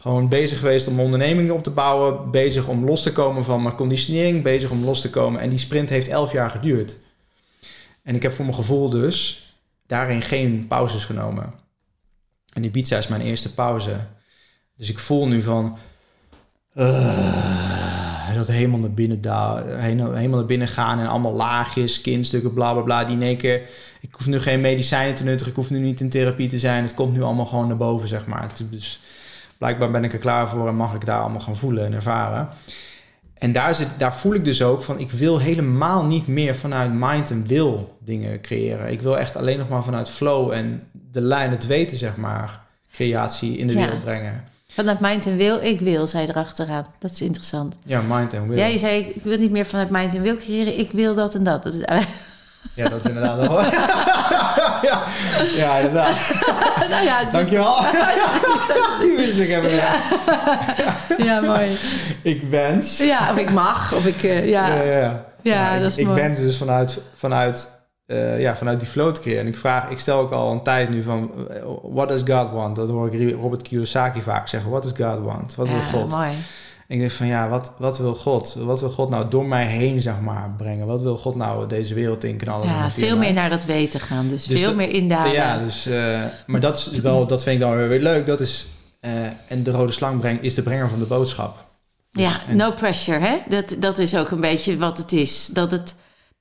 Gewoon 0.00 0.28
bezig 0.28 0.58
geweest 0.58 0.86
om 0.86 0.92
mijn 0.94 1.04
onderneming 1.04 1.50
op 1.50 1.62
te 1.62 1.70
bouwen. 1.70 2.30
Bezig 2.30 2.66
om 2.68 2.84
los 2.84 3.02
te 3.02 3.12
komen 3.12 3.44
van 3.44 3.62
mijn 3.62 3.74
conditionering. 3.74 4.42
Bezig 4.42 4.70
om 4.70 4.84
los 4.84 5.00
te 5.00 5.10
komen. 5.10 5.40
En 5.40 5.48
die 5.48 5.58
sprint 5.58 5.88
heeft 5.88 6.08
elf 6.08 6.32
jaar 6.32 6.50
geduurd. 6.50 6.96
En 8.02 8.14
ik 8.14 8.22
heb 8.22 8.32
voor 8.32 8.44
mijn 8.44 8.56
gevoel 8.56 8.90
dus 8.90 9.44
daarin 9.86 10.22
geen 10.22 10.66
pauzes 10.68 11.04
genomen. 11.04 11.52
En 12.52 12.64
Ibiza 12.64 12.98
is 12.98 13.08
mijn 13.08 13.20
eerste 13.20 13.54
pauze. 13.54 13.96
Dus 14.76 14.90
ik 14.90 14.98
voel 14.98 15.26
nu 15.28 15.42
van... 15.42 15.78
eh, 16.74 18.34
dat 18.34 18.46
helemaal 18.46 18.78
naar 18.78 18.92
binnen, 18.92 19.20
helemaal 19.80 20.28
naar 20.38 20.46
binnen 20.46 20.68
gaan 20.68 20.98
en 20.98 21.06
allemaal 21.06 21.34
laagjes, 21.34 22.00
kindstukken, 22.00 22.52
bla 22.54 22.72
bla 22.72 22.82
bla. 22.82 23.04
Die 23.04 23.16
in 23.16 23.22
één 23.22 23.36
keer, 23.36 23.62
ik 24.00 24.14
hoef 24.14 24.26
nu 24.26 24.40
geen 24.40 24.60
medicijnen 24.60 25.14
te 25.14 25.24
nuttigen, 25.24 25.50
ik 25.50 25.56
hoef 25.56 25.70
nu 25.70 25.78
niet 25.78 26.00
in 26.00 26.10
therapie 26.10 26.48
te 26.48 26.58
zijn. 26.58 26.82
Het 26.82 26.94
komt 26.94 27.12
nu 27.12 27.22
allemaal 27.22 27.46
gewoon 27.46 27.66
naar 27.66 27.76
boven, 27.76 28.08
zeg 28.08 28.26
maar. 28.26 28.42
Het- 28.42 28.98
blijkbaar 29.60 29.90
ben 29.90 30.04
ik 30.04 30.12
er 30.12 30.18
klaar 30.18 30.48
voor 30.48 30.68
en 30.68 30.74
mag 30.74 30.94
ik 30.94 31.04
daar 31.04 31.20
allemaal 31.20 31.40
gaan 31.40 31.56
voelen 31.56 31.84
en 31.84 31.92
ervaren. 31.92 32.48
En 33.34 33.52
daar, 33.52 33.74
zit, 33.74 33.88
daar 33.98 34.14
voel 34.14 34.34
ik 34.34 34.44
dus 34.44 34.62
ook 34.62 34.82
van, 34.82 34.98
ik 34.98 35.10
wil 35.10 35.38
helemaal 35.38 36.04
niet 36.04 36.26
meer 36.26 36.54
vanuit 36.56 36.90
mind 36.94 37.30
en 37.30 37.46
wil 37.46 37.96
dingen 38.04 38.40
creëren. 38.40 38.90
Ik 38.92 39.00
wil 39.02 39.18
echt 39.18 39.36
alleen 39.36 39.58
nog 39.58 39.68
maar 39.68 39.82
vanuit 39.82 40.08
flow 40.10 40.50
en 40.52 40.82
de 40.92 41.20
lijn, 41.20 41.50
het 41.50 41.66
weten, 41.66 41.96
zeg 41.96 42.16
maar, 42.16 42.60
creatie 42.92 43.56
in 43.58 43.66
de 43.66 43.72
Ja. 43.72 43.78
wereld 43.78 44.00
brengen. 44.00 44.44
Vanuit 44.68 45.00
mind 45.00 45.26
en 45.26 45.36
wil, 45.36 45.62
ik 45.62 45.80
wil, 45.80 46.06
zei 46.06 46.26
erachteraan. 46.26 46.86
Dat 46.98 47.10
is 47.10 47.20
interessant. 47.22 47.78
Ja, 47.84 48.02
mind 48.08 48.32
en 48.34 48.48
will. 48.48 48.58
Ja, 48.58 48.66
je 48.66 48.78
zei, 48.78 49.04
ik 49.14 49.22
wil 49.22 49.38
niet 49.38 49.50
meer 49.50 49.66
vanuit 49.66 49.90
mind 49.90 50.14
en 50.14 50.22
wil 50.22 50.36
creëren. 50.36 50.78
Ik 50.78 50.90
wil 50.90 51.14
dat 51.14 51.34
en 51.34 51.42
dat. 51.44 51.62
dat 51.62 51.74
is, 51.74 51.84
Ja, 52.74 52.88
dat 52.88 53.00
is 53.00 53.06
inderdaad 53.06 53.36
wel. 53.38 53.60
ja, 54.88 55.02
ja, 55.56 55.76
inderdaad. 55.76 56.16
nou 56.90 57.04
ja, 57.04 57.24
Dankjewel. 57.24 57.74
Die 59.00 59.16
wist 59.16 59.38
ik 59.38 59.48
even. 59.48 59.70
Ja. 59.74 59.94
ja, 61.18 61.40
mooi. 61.40 61.76
Ik 62.22 62.42
wens. 62.42 62.98
Ja, 62.98 63.30
of 63.30 63.36
ik 63.38 63.50
mag, 63.50 63.92
of 63.94 64.06
ik... 64.06 64.22
eh, 64.22 64.48
ja. 64.48 64.74
ja, 64.74 64.82
ja. 64.82 65.24
Ja, 65.42 65.74
ik, 65.74 65.80
dat 65.82 65.90
is 65.90 65.96
ik 65.98 66.06
mooi. 66.06 66.20
wens 66.20 66.38
dus 66.40 66.56
vanuit, 66.56 67.00
vanuit, 67.14 67.68
eh, 68.06 68.40
ja, 68.40 68.56
vanuit 68.56 68.80
die 68.80 68.88
flow 68.88 69.14
te 69.14 69.20
creëren. 69.20 69.40
En 69.42 69.46
ik 69.48 69.56
vraag, 69.56 69.88
ik 69.90 69.98
stel 69.98 70.18
ook 70.18 70.32
al 70.32 70.52
een 70.52 70.62
tijd 70.62 70.90
nu 70.90 71.02
van, 71.02 71.30
eh, 71.50 71.56
what 71.82 72.08
does 72.08 72.22
God 72.26 72.50
want? 72.50 72.76
Dat 72.76 72.88
hoor 72.88 73.14
ik 73.14 73.34
Robert 73.40 73.62
Kiyosaki 73.62 74.22
vaak 74.22 74.48
zeggen. 74.48 74.70
What 74.70 74.82
does 74.82 75.08
God 75.08 75.24
want? 75.24 75.54
Wat 75.54 75.68
wil 75.68 75.76
Ja, 75.76 75.82
God? 75.82 76.08
mooi. 76.10 76.30
En 76.90 76.96
ik 76.96 77.02
denk 77.02 77.12
van, 77.12 77.26
ja, 77.26 77.48
wat, 77.48 77.72
wat 77.78 77.98
wil 77.98 78.14
God? 78.14 78.56
Wat 78.58 78.80
wil 78.80 78.90
God 78.90 79.10
nou 79.10 79.28
door 79.28 79.44
mij 79.44 79.66
heen, 79.66 80.00
zeg 80.00 80.20
maar, 80.20 80.54
brengen? 80.58 80.86
Wat 80.86 81.02
wil 81.02 81.16
God 81.16 81.34
nou 81.36 81.66
deze 81.68 81.94
wereld 81.94 82.24
inknallen? 82.24 82.66
Ja, 82.66 82.90
via 82.90 83.06
veel 83.06 83.16
meer 83.16 83.32
naar 83.32 83.50
dat 83.50 83.64
weten 83.64 84.00
gaan. 84.00 84.28
Dus, 84.28 84.44
Dus 84.44 84.58
veel 84.58 84.66
dat- 84.68 84.76
meer 84.76 84.88
indalen. 84.90 85.32
Ja, 85.32 85.58
dus, 85.58 85.86
eh, 85.86 86.20
maar 86.46 86.60
dat 86.60 86.76
is 86.92 87.00
wel, 87.00 87.26
dat 87.26 87.42
vind 87.42 87.54
ik 87.54 87.62
dan 87.62 87.88
weer, 87.88 88.00
leuk. 88.00 88.26
Dat 88.26 88.40
is, 88.40 88.66
eh, 89.00 89.10
en 89.46 89.62
de 89.62 89.70
rode 89.70 89.92
slang 89.92 90.20
brengt, 90.20 90.42
is 90.42 90.54
de 90.54 90.62
brenger 90.62 90.88
van 90.88 90.98
de 90.98 91.04
boodschap. 91.04 91.64
Dus- 92.12 92.22
Ja, 92.22 92.30
en- 92.48 92.56
no 92.56 92.70
pressure, 92.70 93.18
hè? 93.18 93.36
Dat, 93.48 93.76
dat 93.78 93.98
is 93.98 94.16
ook 94.16 94.30
een 94.30 94.40
beetje 94.40 94.76
wat 94.76 94.98
het 94.98 95.12
is. 95.12 95.46
Dat 95.52 95.70
het, 95.70 95.94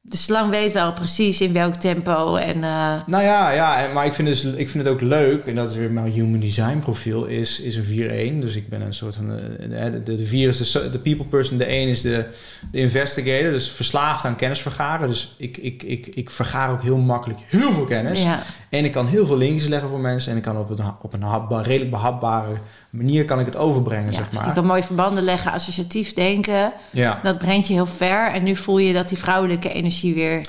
de 0.10 0.18
slang 0.18 0.50
weet 0.50 0.72
wel 0.72 0.94
precies 0.94 1.42
in 1.42 1.54
welk 1.54 1.76
tempo 1.76 2.36
en... 2.36 2.64
eh, 2.64 2.94
Nou 3.06 3.24
ja, 3.24 3.52
ja 3.52 3.88
maar 3.94 4.06
ik 4.06 4.14
vind, 4.14 4.28
dus, 4.28 4.44
ik 4.44 4.70
vind 4.70 4.84
het 4.86 4.94
ook 4.94 5.02
leuk, 5.02 5.46
en 5.46 5.56
dat 5.56 5.70
is 5.70 5.76
weer 5.78 5.92
mijn 5.92 6.12
human 6.12 6.40
design 6.40 6.80
profiel, 6.80 7.26
is, 7.26 7.60
is 7.60 7.76
een 7.76 8.36
4-1. 8.38 8.40
Dus 8.42 8.56
ik 8.56 8.70
ben 8.70 8.82
een 8.82 8.94
soort 8.94 9.16
van, 9.16 9.32
eh, 9.32 9.84
de, 9.92 10.04
de, 10.04 10.16
de 10.16 10.26
4 10.26 10.50
is 10.50 10.72
de 10.72 11.00
people 11.04 11.26
person, 11.26 11.58
de 11.58 11.66
1 11.66 11.88
is 11.88 12.02
de, 12.02 12.26
de 12.72 12.80
investigator, 12.80 13.52
dus 13.52 13.70
verslaafd 13.72 14.26
aan 14.26 14.36
kennis 14.36 14.62
vergaren. 14.62 15.08
Dus 15.08 15.36
ik, 15.38 15.58
ik, 15.58 15.84
ik, 15.84 16.08
ik 16.08 16.30
vergaar 16.30 16.72
ook 16.72 16.82
heel 16.82 16.98
makkelijk 16.98 17.40
heel 17.48 17.72
veel 17.74 17.86
kennis. 17.86 18.22
ja, 18.22 18.44
En 18.70 18.86
ik 18.86 18.92
kan 18.92 19.06
heel 19.08 19.26
veel 19.26 19.38
linkjes 19.38 19.68
leggen 19.68 19.90
voor 19.90 20.00
mensen. 20.00 20.32
En 20.32 20.38
ik 20.38 20.44
kan 20.44 20.58
op 20.58 20.70
een, 20.70 20.86
op 21.02 21.14
een 21.14 21.22
hapba- 21.24 21.62
redelijk 21.62 21.92
behapbare 21.92 22.54
manier 22.90 23.26
kan 23.26 23.40
ik 23.40 23.46
het 23.46 23.56
overbrengen, 23.58 24.06
Ja, 24.12 24.18
zeg 24.18 24.30
Je 24.30 24.36
maar. 24.36 24.54
kan 24.54 24.66
mooie 24.66 24.84
verbanden 24.84 25.24
leggen, 25.24 25.52
associatief 25.52 26.14
denken. 26.14 26.72
Ja. 26.92 27.20
Dat 27.24 27.38
brengt 27.38 27.68
je 27.68 27.74
heel 27.74 27.86
ver. 27.88 28.32
En 28.32 28.44
nu 28.44 28.56
voel 28.56 28.78
je 28.78 28.94
dat 28.94 29.10
die 29.10 29.18
vrouwelijke 29.18 29.72
energie 29.74 30.14
weer 30.14 30.42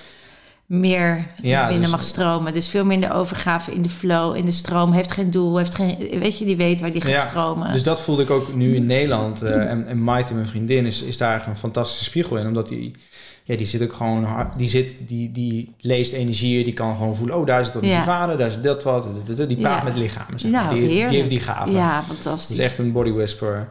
meer 0.66 1.26
Ja, 1.42 1.62
binnen 1.62 1.82
dus- 1.82 1.90
mag 1.90 2.02
stromen. 2.04 2.52
Dus 2.52 2.68
veel 2.68 2.84
minder 2.84 3.12
overgave 3.12 3.72
in 3.72 3.82
de 3.82 3.90
flow, 3.90 4.36
in 4.36 4.44
de 4.44 4.52
stroom. 4.52 4.92
Heeft 4.92 5.12
geen 5.12 5.30
doel, 5.30 5.56
heeft 5.56 5.74
geen... 5.74 5.96
Weet 6.18 6.38
je, 6.38 6.44
die 6.44 6.56
weet 6.56 6.80
waar 6.80 6.92
die 6.92 7.00
gaat 7.00 7.10
Ja, 7.10 7.26
stromen. 7.26 7.72
Dus 7.72 7.82
dat 7.82 8.00
voelde 8.00 8.22
ik 8.22 8.30
ook 8.30 8.54
nu 8.54 8.74
in 8.74 8.86
Nederland. 8.86 9.42
eh, 9.42 9.70
en, 9.70 9.86
en 9.86 10.02
Maite, 10.02 10.34
mijn 10.34 10.46
vriendin, 10.46 10.86
is, 10.86 11.02
is 11.02 11.16
daar 11.18 11.46
een 11.48 11.56
fantastische 11.56 12.04
spiegel 12.04 12.36
in. 12.36 12.46
Omdat 12.46 12.68
die, 12.68 12.90
ja, 13.50 13.56
die 13.56 13.66
zit 13.66 13.82
ook 13.82 13.92
gewoon 13.92 14.26
die, 14.56 14.68
zit, 14.68 14.96
die, 15.06 15.32
die 15.32 15.74
leest 15.80 16.12
energieën, 16.12 16.64
die 16.64 16.72
kan 16.72 16.96
gewoon 16.96 17.16
voelen, 17.16 17.36
oh, 17.36 17.46
daar 17.46 17.64
zit 17.64 17.74
wat 17.74 17.84
Ja. 17.84 17.94
die 17.96 18.04
vader, 18.04 18.38
daar 18.38 18.50
zit 18.50 18.62
dat 18.62 18.82
wat. 18.82 19.06
Die 19.48 19.56
praat 19.56 19.78
Ja. 19.78 19.84
met 19.84 19.96
lichamen, 19.96 20.40
zeg 20.40 20.50
maar. 20.50 20.62
Nou, 20.64 20.80
die, 20.86 21.04
heeft 21.06 21.28
die 21.28 21.40
gave. 21.40 21.70
Ja, 21.70 21.96
Dat 21.96 22.04
fantastisch. 22.16 22.58
is 22.58 22.64
echt 22.64 22.78
een 22.78 22.92
body 22.92 23.10
whisperer. 23.12 23.68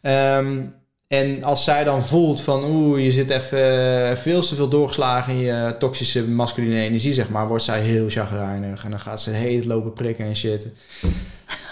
Ehm, 0.00 0.60
en 1.08 1.42
als 1.42 1.64
zij 1.64 1.84
dan 1.84 2.02
voelt 2.02 2.40
van, 2.40 2.64
oeh, 2.64 3.04
je 3.04 3.12
zit 3.12 3.30
even 3.30 4.08
eh, 4.10 4.16
veel 4.16 4.40
te 4.42 4.54
veel 4.54 4.68
doorgeslagen 4.68 5.32
in 5.32 5.38
je 5.38 5.76
toxische 5.78 6.28
masculine 6.28 6.80
energie, 6.80 7.12
zeg 7.12 7.28
maar, 7.28 7.48
wordt 7.48 7.64
zij 7.64 7.80
heel 7.80 8.08
chagrijnig. 8.08 8.84
En 8.84 8.90
dan 8.90 9.00
gaat 9.00 9.20
ze 9.20 9.30
heet 9.30 9.64
lopen 9.64 9.92
prikken 9.92 10.24
en 10.24 10.36
shit. 10.36 10.68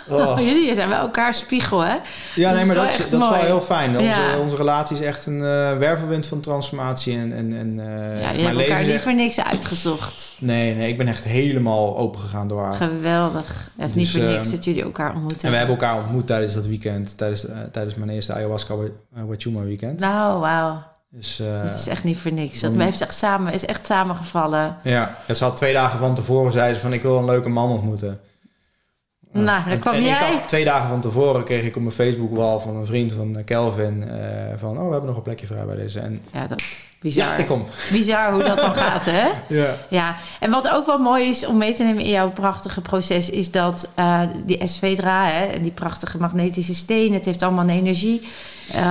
Oh. 0.09 0.16
Oh, 0.30 0.38
jullie 0.38 0.74
zijn 0.74 0.88
wel 0.88 0.98
elkaar 0.98 1.34
spiegel, 1.34 1.80
hè? 1.80 1.94
Ja, 2.34 2.48
Dat 2.48 2.57
nee, 2.57 2.64
maar 2.66 2.74
dat 2.76 2.90
is, 2.90 2.96
dat 3.11 3.22
is 3.22 3.28
wel 3.28 3.32
heel 3.32 3.61
fijn. 3.61 3.90
Onze, 3.98 4.02
Ja. 4.09 4.38
onze 4.38 4.57
relatie 4.57 4.96
is 4.96 5.02
echt 5.02 5.26
een 5.26 5.40
eh, 5.44 5.76
wervelwind 5.78 6.26
van 6.26 6.40
transformatie. 6.40 7.16
En, 7.18 7.32
en, 7.32 7.52
en, 7.52 7.80
eh, 7.80 7.86
Ja, 8.20 8.26
jullie 8.30 8.44
hebben 8.44 8.44
leven 8.57 8.62
elkaar 8.64 8.82
niet 8.84 8.94
echt- 8.94 9.02
voor 9.02 9.14
niks 9.14 9.40
uitgezocht. 9.40 10.32
Nee, 10.38 10.74
nee, 10.74 10.88
ik 10.88 10.96
ben 10.98 11.09
echt 11.09 11.24
helemaal 11.24 11.96
open 11.98 12.20
gegaan 12.20 12.48
door 12.48 12.62
haar. 12.62 12.74
Geweldig. 12.74 13.70
Het 13.76 13.88
is 13.90 13.94
niet 13.96 14.12
Dus, 14.12 14.14
voor 14.22 14.30
niks 14.30 14.46
ehm, 14.46 14.50
dat 14.57 14.64
jullie 14.64 14.82
elkaar 14.82 15.12
ontmoeten. 15.14 15.40
En 15.44 15.50
we 15.50 15.57
hebben 15.57 15.76
elkaar 15.78 15.98
ontmoet 15.98 16.26
tijdens 16.26 16.54
dat 16.54 16.66
weekend. 16.66 17.18
Tijdens, 17.18 17.46
eh, 17.46 17.57
tijdens 17.72 17.94
mijn 17.94 18.11
eerste 18.11 18.32
ayahuasca 18.32 18.74
Wachuma 19.11 19.61
weekend. 19.62 20.00
Nou, 20.00 20.40
wauw. 20.40 20.82
Dus 21.11 21.42
Dat 21.64 21.74
is 21.74 21.86
echt 21.88 22.04
niet 22.04 22.18
voor 22.18 22.32
niks. 22.32 22.61
Dat 22.61 22.72
dan- 22.72 22.80
heeft 22.80 23.00
echt 23.00 23.14
samen, 23.14 23.52
is 23.52 23.64
echt 23.66 23.86
samengevallen. 23.86 24.76
ja, 24.82 25.16
ja, 25.26 25.34
ze 25.34 25.44
had 25.44 25.57
twee 25.57 25.72
dagen 25.72 25.98
van 25.98 26.14
tevoren 26.14 26.52
zei 26.52 26.74
ze 26.74 26.80
van 26.80 26.92
ik 26.92 27.02
wil 27.02 27.16
een 27.18 27.24
leuke 27.24 27.48
man 27.48 27.70
ontmoeten. 27.70 28.20
Nou, 29.45 29.68
dan 29.68 29.78
kwam 29.78 29.95
en 29.95 30.01
ik 30.01 30.07
jij. 30.07 30.32
had, 30.32 30.49
twee 30.49 30.64
dagen 30.64 30.89
van 30.89 31.01
tevoren 31.01 31.45
kreeg 31.45 31.64
ik 31.64 31.76
op 31.76 31.82
mijn 31.82 31.95
Facebook 31.95 32.37
wal 32.37 32.61
van 32.61 32.76
een 32.76 32.87
vriend 32.87 33.12
van 33.12 33.37
eh, 33.37 33.45
Kelvin 33.45 34.05
eh, 34.09 34.18
van 34.57 34.70
oh 34.78 34.84
we 34.84 34.91
hebben 34.91 35.07
nog 35.07 35.16
een 35.16 35.22
plekje 35.22 35.47
vrij 35.47 35.64
bij 35.64 35.76
deze. 35.76 36.01
En 36.01 36.20
Ja, 36.32 36.47
dat 36.47 36.62
bizar. 37.01 37.26
ja, 37.26 37.37
ik 37.37 37.47
kom. 37.47 37.64
Bizar 37.93 38.32
hoe 38.32 38.43
dat 38.43 38.61
dan 38.61 38.74
gaat, 38.84 39.05
hè? 39.05 39.26
Ja. 39.49 39.74
Ja, 39.89 40.16
en 40.41 40.51
wat 40.51 40.68
ook 40.68 40.87
wel 40.87 40.99
mooi 40.99 41.28
is 41.28 41.47
om 41.47 41.57
mee 41.57 41.74
te 41.74 41.82
nemen 41.82 42.03
in 42.03 42.11
jouw 42.11 42.30
prachtige 42.30 42.80
proces, 42.80 43.30
is 43.30 43.51
dat 43.51 43.89
eh, 43.95 44.20
die 44.45 44.59
Esvedra, 44.59 45.26
hè, 45.26 45.45
en 45.45 45.62
die 45.62 45.72
prachtige 45.72 46.18
magnetische 46.18 46.74
stenen, 46.74 47.12
het 47.14 47.24
heeft 47.24 47.43
allemaal 47.43 47.64
een 47.64 47.70
energie. 47.70 48.28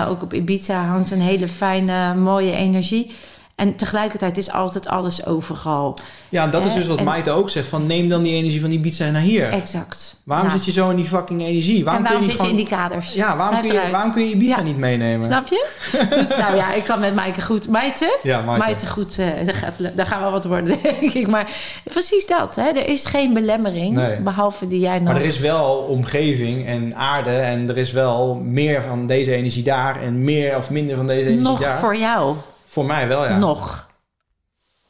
Ook 0.08 0.22
op 0.22 0.34
Ibiza 0.34 0.86
hangt 0.86 1.12
een 1.12 1.22
hele 1.22 1.48
fijne, 1.48 2.14
mooie 2.16 2.52
energie. 2.52 3.16
En 3.56 3.76
tegelijkertijd 3.76 4.38
is 4.38 4.52
altijd 4.52 4.88
alles 4.88 5.26
overal. 5.26 5.98
Ja, 6.30 6.44
en 6.44 6.50
dat 6.50 6.66
is 6.66 6.74
dus 6.74 6.88
wat 6.88 6.98
En- 6.98 7.04
Maite 7.04 7.32
ook 7.32 7.50
zegt: 7.50 7.68
van 7.68 7.86
neem 7.86 8.10
dan 8.10 8.24
die 8.24 8.34
energie 8.36 8.62
van 8.62 8.70
die 8.70 8.80
pizza 8.80 9.10
naar 9.10 9.22
hier. 9.22 9.50
Exact. 9.50 10.16
Waarom 10.24 10.50
zit 10.50 10.66
je 10.66 10.72
zo 10.72 10.90
in 10.90 10.96
die 10.96 11.06
fucking 11.06 11.42
energie? 11.42 11.84
Waarom, 11.84 12.06
en 12.06 12.10
waarom 12.12 12.28
kun 12.28 12.38
zit 12.38 12.42
je 12.42 12.48
je 12.48 12.54
niet 12.54 12.62
in 12.70 12.70
die 12.78 12.78
kaders? 12.78 13.14
Ja, 13.14 13.38
waarom 13.38 13.60
kun, 13.62 13.72
je, 13.74 13.82
waarom 13.92 14.12
kun 14.12 14.28
je 14.30 14.46
Ja. 14.46 14.62
niet 14.62 14.78
meenemen? 14.78 15.26
Snap 15.26 15.48
je? 15.48 15.68
dus 16.10 16.28
nou 16.30 16.56
ja, 16.56 16.74
ik 16.74 16.84
kan 16.84 17.00
met 17.00 17.16
Maaike 17.16 17.42
goed. 17.42 17.68
Maite? 17.68 18.18
Ja, 18.24 18.42
Maite. 18.42 18.64
Maite 18.66 18.88
goed, 18.88 19.18
eh 19.20 19.28
daar, 19.46 19.56
gaat, 19.56 19.74
daar 19.96 20.06
gaan 20.06 20.22
wel 20.22 20.32
wat 20.32 20.46
worden, 20.46 20.78
denk 20.84 21.14
ik. 21.14 21.28
Maar 21.28 21.52
precies 21.84 22.28
dat, 22.28 22.56
hè? 22.56 22.64
er 22.70 22.88
is 22.88 23.06
geen 23.06 23.34
belemmering, 23.34 23.96
Nee. 23.96 24.20
behalve 24.22 24.68
die 24.68 24.80
jij 24.80 25.00
nog... 25.00 25.08
Maar 25.14 25.22
er 25.22 25.28
is 25.28 25.40
wel 25.40 25.76
omgeving 25.76 26.66
en 26.68 26.96
aarde 26.96 27.30
en 27.38 27.70
er 27.70 27.78
is 27.78 27.92
wel 27.92 28.36
meer 28.36 28.82
van 28.88 29.08
deze 29.08 29.32
energie 29.36 29.64
daar 29.64 30.02
en 30.02 30.24
meer 30.24 30.58
of 30.58 30.70
minder 30.70 30.96
van 30.96 31.08
deze 31.08 31.22
energie 31.26 31.44
nog 31.44 31.60
daar. 31.60 31.80
voor 31.80 31.98
jou. 31.98 32.36
Voor 32.76 32.86
mij 32.86 33.08
wel, 33.08 33.26
ja. 33.26 33.38
Nog. 33.38 33.88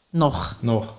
Nog. 0.09 0.55
Nog. 0.59 0.93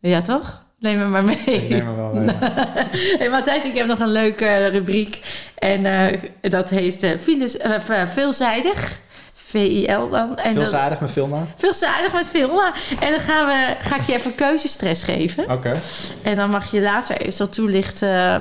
Ja, 0.00 0.20
toch? 0.20 0.62
Neem 0.78 0.98
me 0.98 1.04
maar 1.04 1.24
mee. 1.24 1.36
Ik 1.44 1.68
neem 1.68 1.86
er 1.88 1.96
wel 1.96 2.12
mee. 2.14 2.36
Hey, 3.18 3.28
Matthijs, 3.30 3.64
ik 3.64 3.74
heb 3.74 3.86
nog 3.86 3.98
een 3.98 4.08
leuke 4.12 4.66
rubriek. 4.66 5.20
En 5.58 5.86
eh, 5.86 6.22
dat 6.50 6.70
heet 6.70 7.02
eh, 7.02 7.18
files- 7.18 7.56
eh, 7.56 8.00
eh, 8.00 8.08
veelzijdig. 8.08 8.98
V-I-L 9.34 10.08
dan. 10.10 10.36
En 10.38 10.52
Veelzijdig 10.54 11.00
met 11.00 11.10
filmen. 11.10 11.48
veelzijdig 11.56 12.12
met 12.12 12.28
veel. 12.28 12.62
En 13.00 13.10
dan 13.10 13.20
gaan 13.20 13.46
we, 13.46 13.76
ga 13.80 13.96
ik 13.96 14.02
je 14.06 14.14
even 14.14 14.34
keuzestress 14.34 15.02
geven. 15.02 15.50
Oké. 15.50 15.80
En 16.22 16.36
dan 16.36 16.50
mag 16.50 16.70
je 16.70 16.80
later 16.80 17.16
even 17.20 17.50
toelichten 17.50 18.34
eh, 18.34 18.40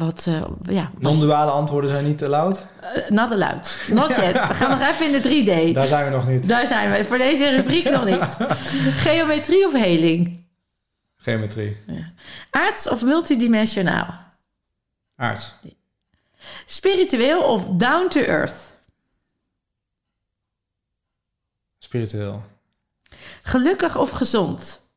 wat, 0.00 0.26
eh 0.26 0.42
ja, 0.62 0.90
Non-duale 0.98 1.50
antwoorden 1.50 1.90
zijn 1.90 2.04
niet 2.04 2.24
allowed. 2.24 2.64
uh, 2.82 3.08
not 3.08 3.30
allowed. 3.30 3.80
Not 3.88 4.08
yet. 4.20 4.46
We 4.48 4.54
gaan 4.54 4.70
nog 4.78 4.88
even 4.88 5.06
in 5.14 5.22
de 5.22 5.70
3D. 5.70 5.72
Daar 5.74 5.86
zijn 5.86 6.04
we 6.04 6.10
nog 6.10 6.28
niet. 6.28 6.48
Daar 6.48 6.66
zijn 6.66 6.90
we. 6.92 7.04
Voor 7.04 7.18
deze 7.18 7.48
rubriek 7.50 7.90
nog 7.90 8.04
niet. 8.04 8.36
Geometrie 9.06 9.66
of 9.66 9.72
heling? 9.72 10.44
Geometrie. 11.16 11.76
Aards 12.50 12.88
of 12.88 13.02
multidimensionaal? 13.02 14.18
Aards. 15.16 15.54
Spiritueel 16.64 17.42
of 17.42 17.64
down 17.64 18.08
to 18.08 18.20
earth? 18.20 18.70
Spiritueel. 21.78 22.42
Gelukkig 23.42 23.96
of 23.96 24.10
gezond? 24.10 24.88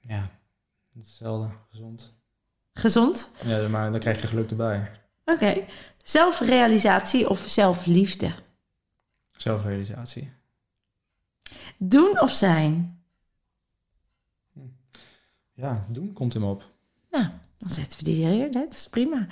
Ja. 0.00 0.28
Hetzelfde. 0.98 1.54
Gezond. 2.74 3.30
Ja, 3.44 3.68
maar 3.68 3.90
dan 3.90 4.00
krijg 4.00 4.20
je 4.20 4.26
geluk 4.26 4.50
erbij. 4.50 4.90
Oké. 5.24 5.64
Zelfrealisatie 6.02 7.28
of 7.28 7.42
zelfliefde? 7.46 8.32
Zelfrealisatie. 9.36 10.32
Doen 11.76 12.20
of 12.20 12.32
zijn? 12.32 13.02
Ja, 15.52 15.86
doen 15.88 16.12
komt 16.12 16.32
hem 16.32 16.44
op. 16.44 16.68
Nou, 17.10 17.26
dan 17.58 17.70
zetten 17.70 17.98
we 17.98 18.04
die 18.04 18.26
hier. 18.26 18.52
Dat 18.52 18.74
is 18.74 18.88
prima. 18.88 19.26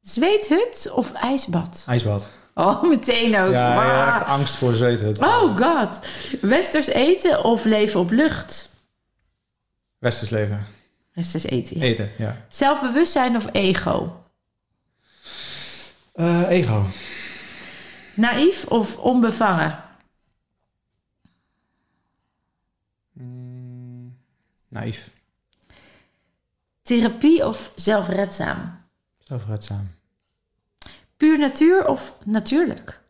Zweethut 0.00 0.90
of 0.94 1.12
ijsbad? 1.12 1.84
IJsbad. 1.86 2.28
Oh, 2.54 2.82
meteen 2.82 3.36
ook. 3.36 3.52
Ja, 3.52 3.74
Wauw. 3.74 3.86
ja, 3.88 4.16
echt 4.20 4.26
angst 4.28 4.54
voor 4.54 4.74
zweethut. 4.74 5.18
Oh 5.22 5.56
god. 5.56 6.06
Westers 6.40 6.86
eten 6.86 7.44
of 7.44 7.64
leven 7.64 8.00
op 8.00 8.10
lucht? 8.10 8.76
Westers 9.98 10.30
leven. 10.30 10.66
Westers 11.16 11.44
eten. 11.44 11.78
ja. 11.78 11.84
Eten, 11.84 12.10
ja. 12.18 12.44
Zelfbewustzijn 12.48 13.36
of 13.36 13.46
ego? 13.52 14.24
Eh, 16.12 16.48
ego. 16.48 16.86
Naïef 18.14 18.64
of 18.64 18.96
onbevangen? 18.98 19.84
Mm, 23.12 24.16
naïef. 24.68 25.10
Therapie 26.82 27.46
of 27.46 27.72
zelfredzaam? 27.74 28.84
Zelfredzaam. 29.18 29.90
Puur 31.16 31.38
natuur 31.38 31.86
of 31.86 32.16
natuurlijk? 32.24 33.00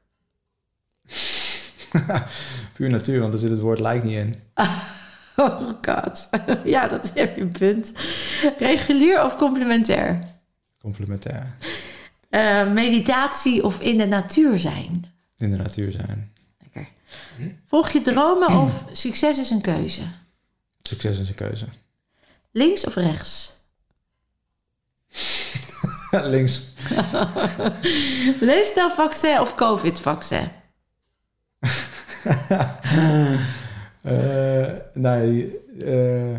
Puur 2.75 2.91
natuur, 2.91 3.21
want 3.21 3.33
er 3.33 3.39
zit 3.39 3.51
het 3.51 3.61
woord 3.61 3.81
lijkt 3.81 4.05
niet 4.05 4.17
in. 4.17 4.35
Oh 5.45 5.69
god. 5.83 6.29
Ja, 6.65 6.89
dat 6.89 7.13
heb 7.15 7.37
je 7.37 7.43
een 7.43 7.53
punt. 7.53 7.93
Regulier 8.59 9.25
of 9.25 9.37
complementair? 9.37 10.19
Complementair. 10.81 11.57
Eh, 12.29 12.73
meditatie 12.73 13.65
of 13.65 13.81
in 13.81 13.99
de 13.99 14.07
natuur 14.07 14.59
zijn? 14.59 15.15
In 15.37 15.51
de 15.51 15.57
natuur 15.57 15.93
zijn. 15.93 16.33
Lekker. 16.59 16.89
Volg 17.67 17.91
je 17.91 18.01
dromen 18.01 18.49
of 18.49 18.85
succes 18.93 19.39
is 19.39 19.51
een 19.51 19.61
keuze? 19.61 20.03
Succes 20.83 21.19
is 21.19 21.29
een 21.29 21.35
keuze. 21.35 21.67
Links 22.53 22.87
of 22.87 22.95
rechts? 22.95 23.53
Links. 26.11 26.63
Leefstijlvaccin 28.41 29.41
of 29.41 29.55
covid-vaccin? 29.55 30.51
Eh, 34.07 34.73
nee, 34.95 35.59
eh, 35.85 36.33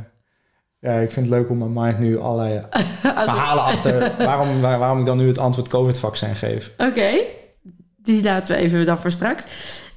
ja, 0.80 0.94
ik 0.94 1.12
vind 1.12 1.26
het 1.26 1.36
leuk 1.36 1.50
om 1.50 1.58
mijn 1.58 1.74
mind 1.74 2.00
nu 2.00 2.18
allerlei 2.20 2.66
verhalen 3.02 3.64
achter... 3.64 4.16
Waarom, 4.18 4.62
waar- 4.62 4.80
waarom 4.80 5.00
ik 5.00 5.06
dan 5.06 5.18
nu 5.18 5.28
het 5.28 5.38
antwoord 5.38 5.68
COVID-vaccin 5.68 6.36
geef. 6.36 6.72
Oké, 6.78 7.24
die 7.98 8.24
laten 8.24 8.56
we 8.56 8.62
even 8.62 8.86
dan 8.86 8.98
voor 8.98 9.12
straks. 9.12 9.46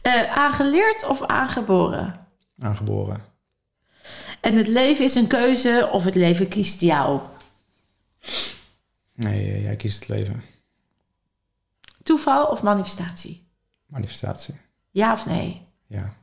Eh, 0.03 0.37
aangeleerd 0.37 1.07
of 1.07 1.23
aangeboren? 1.23 2.27
Aangeboren. 2.59 3.25
En 4.41 4.57
het 4.57 4.67
leven 4.67 5.05
is 5.05 5.15
een 5.15 5.27
keuze 5.27 5.89
of 5.93 6.05
het 6.05 6.15
leven 6.15 6.49
kiest 6.49 6.81
jou? 6.81 7.21
Nee, 9.15 9.63
jij 9.63 9.77
kiest 9.77 9.99
het 10.01 10.09
leven. 10.09 10.43
Toeval 12.03 12.47
of 12.47 12.63
manifestatie? 12.63 13.49
Manifestatie. 13.87 14.55
Ja 14.91 15.13
of 15.13 15.27
nee? 15.27 15.67
Ja. 15.87 16.15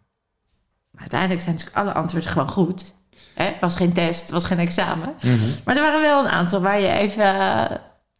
Maar 0.98 1.06
uiteindelijk 1.12 1.42
zijn 1.42 1.56
natuurlijk 1.56 1.86
alle 1.86 1.94
antwoorden 1.94 2.30
gewoon 2.30 2.50
goed. 2.50 2.94
Het 3.34 3.54
was 3.62 3.76
geen 3.76 3.94
test, 3.94 4.22
het 4.22 4.32
was 4.32 4.46
geen 4.46 4.60
examen. 4.60 5.14
Mhm. 5.22 5.36
Maar 5.66 5.76
er 5.76 5.82
waren 5.82 6.02
wel 6.02 6.20
een 6.20 6.32
aantal 6.32 6.62
waar 6.62 6.80
je 6.80 6.88
even... 6.88 7.24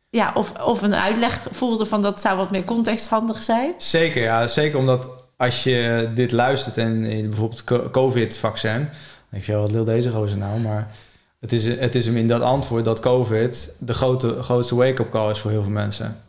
ja, 0.10 0.32
of, 0.34 0.52
of 0.60 0.82
een 0.82 0.96
uitleg 0.96 1.40
voelde 1.52 1.86
van 1.86 2.02
dat 2.02 2.22
zou 2.22 2.38
wat 2.38 2.52
meer 2.52 2.64
contexthandig 2.64 3.44
zijn. 3.44 3.74
Zeker, 3.78 4.22
ja. 4.22 4.48
Zeker 4.48 4.80
omdat 4.80 5.10
als 5.38 5.64
je 5.64 6.12
dit 6.16 6.32
luistert 6.32 6.78
en 6.78 7.02
bijvoorbeeld 7.02 7.64
co- 7.64 7.90
COVID-vaccin... 7.90 8.78
dan 8.80 8.90
denk 9.30 9.44
je, 9.44 9.52
wel, 9.52 9.62
wat 9.62 9.72
wil 9.72 9.84
deze 9.84 10.12
gozer 10.12 10.38
nou? 10.38 10.60
Maar 10.60 10.92
het 11.40 11.52
is, 11.54 11.66
het 11.66 11.96
is 11.96 12.06
hem 12.06 12.18
in 12.18 12.28
dat 12.28 12.42
antwoord 12.42 12.86
dat 12.86 13.00
COVID 13.00 13.76
de 13.80 13.94
grote, 13.94 14.44
grootste 14.44 14.76
wake-up 14.76 15.10
call 15.10 15.32
is 15.32 15.40
voor 15.40 15.52
heel 15.52 15.64
veel 15.64 15.72
mensen. 15.72 16.22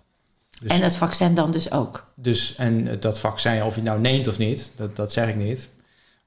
Dus, 0.60 0.70
En 0.70 0.80
het 0.82 0.96
vaccin 0.96 1.34
dan 1.34 1.50
dus 1.50 1.72
ook. 1.72 2.04
dus, 2.14 2.54
en 2.56 3.00
dat 3.00 3.18
vaccin, 3.18 3.62
of 3.62 3.74
je 3.74 3.80
het 3.80 3.88
nou 3.88 4.00
neemt 4.00 4.28
of 4.28 4.38
niet, 4.38 4.70
dat, 4.76 4.96
dat 4.96 5.12
zeg 5.12 5.28
ik 5.28 5.36
niet. 5.36 5.68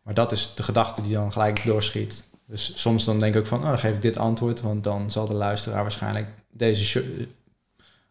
Maar 0.04 0.14
dat 0.14 0.32
is 0.32 0.52
de 0.56 0.64
gedachte 0.64 1.02
die 1.02 1.14
dan 1.14 1.32
gelijk 1.32 1.66
doorschiet. 1.66 2.24
Dus 2.48 2.72
soms 2.76 3.06
dan 3.06 3.20
denk 3.20 3.34
ik 3.34 3.40
ook 3.40 3.48
van, 3.48 3.60
oh, 3.60 3.68
dan 3.68 3.80
geef 3.80 3.96
ik 3.96 4.02
dit 4.02 4.18
antwoord... 4.18 4.62
want 4.62 4.84
dan 4.84 5.12
zal 5.12 5.26
de 5.26 5.34
luisteraar 5.34 5.82
waarschijnlijk 5.82 6.28
deze 6.52 6.84
sho- 6.84 7.02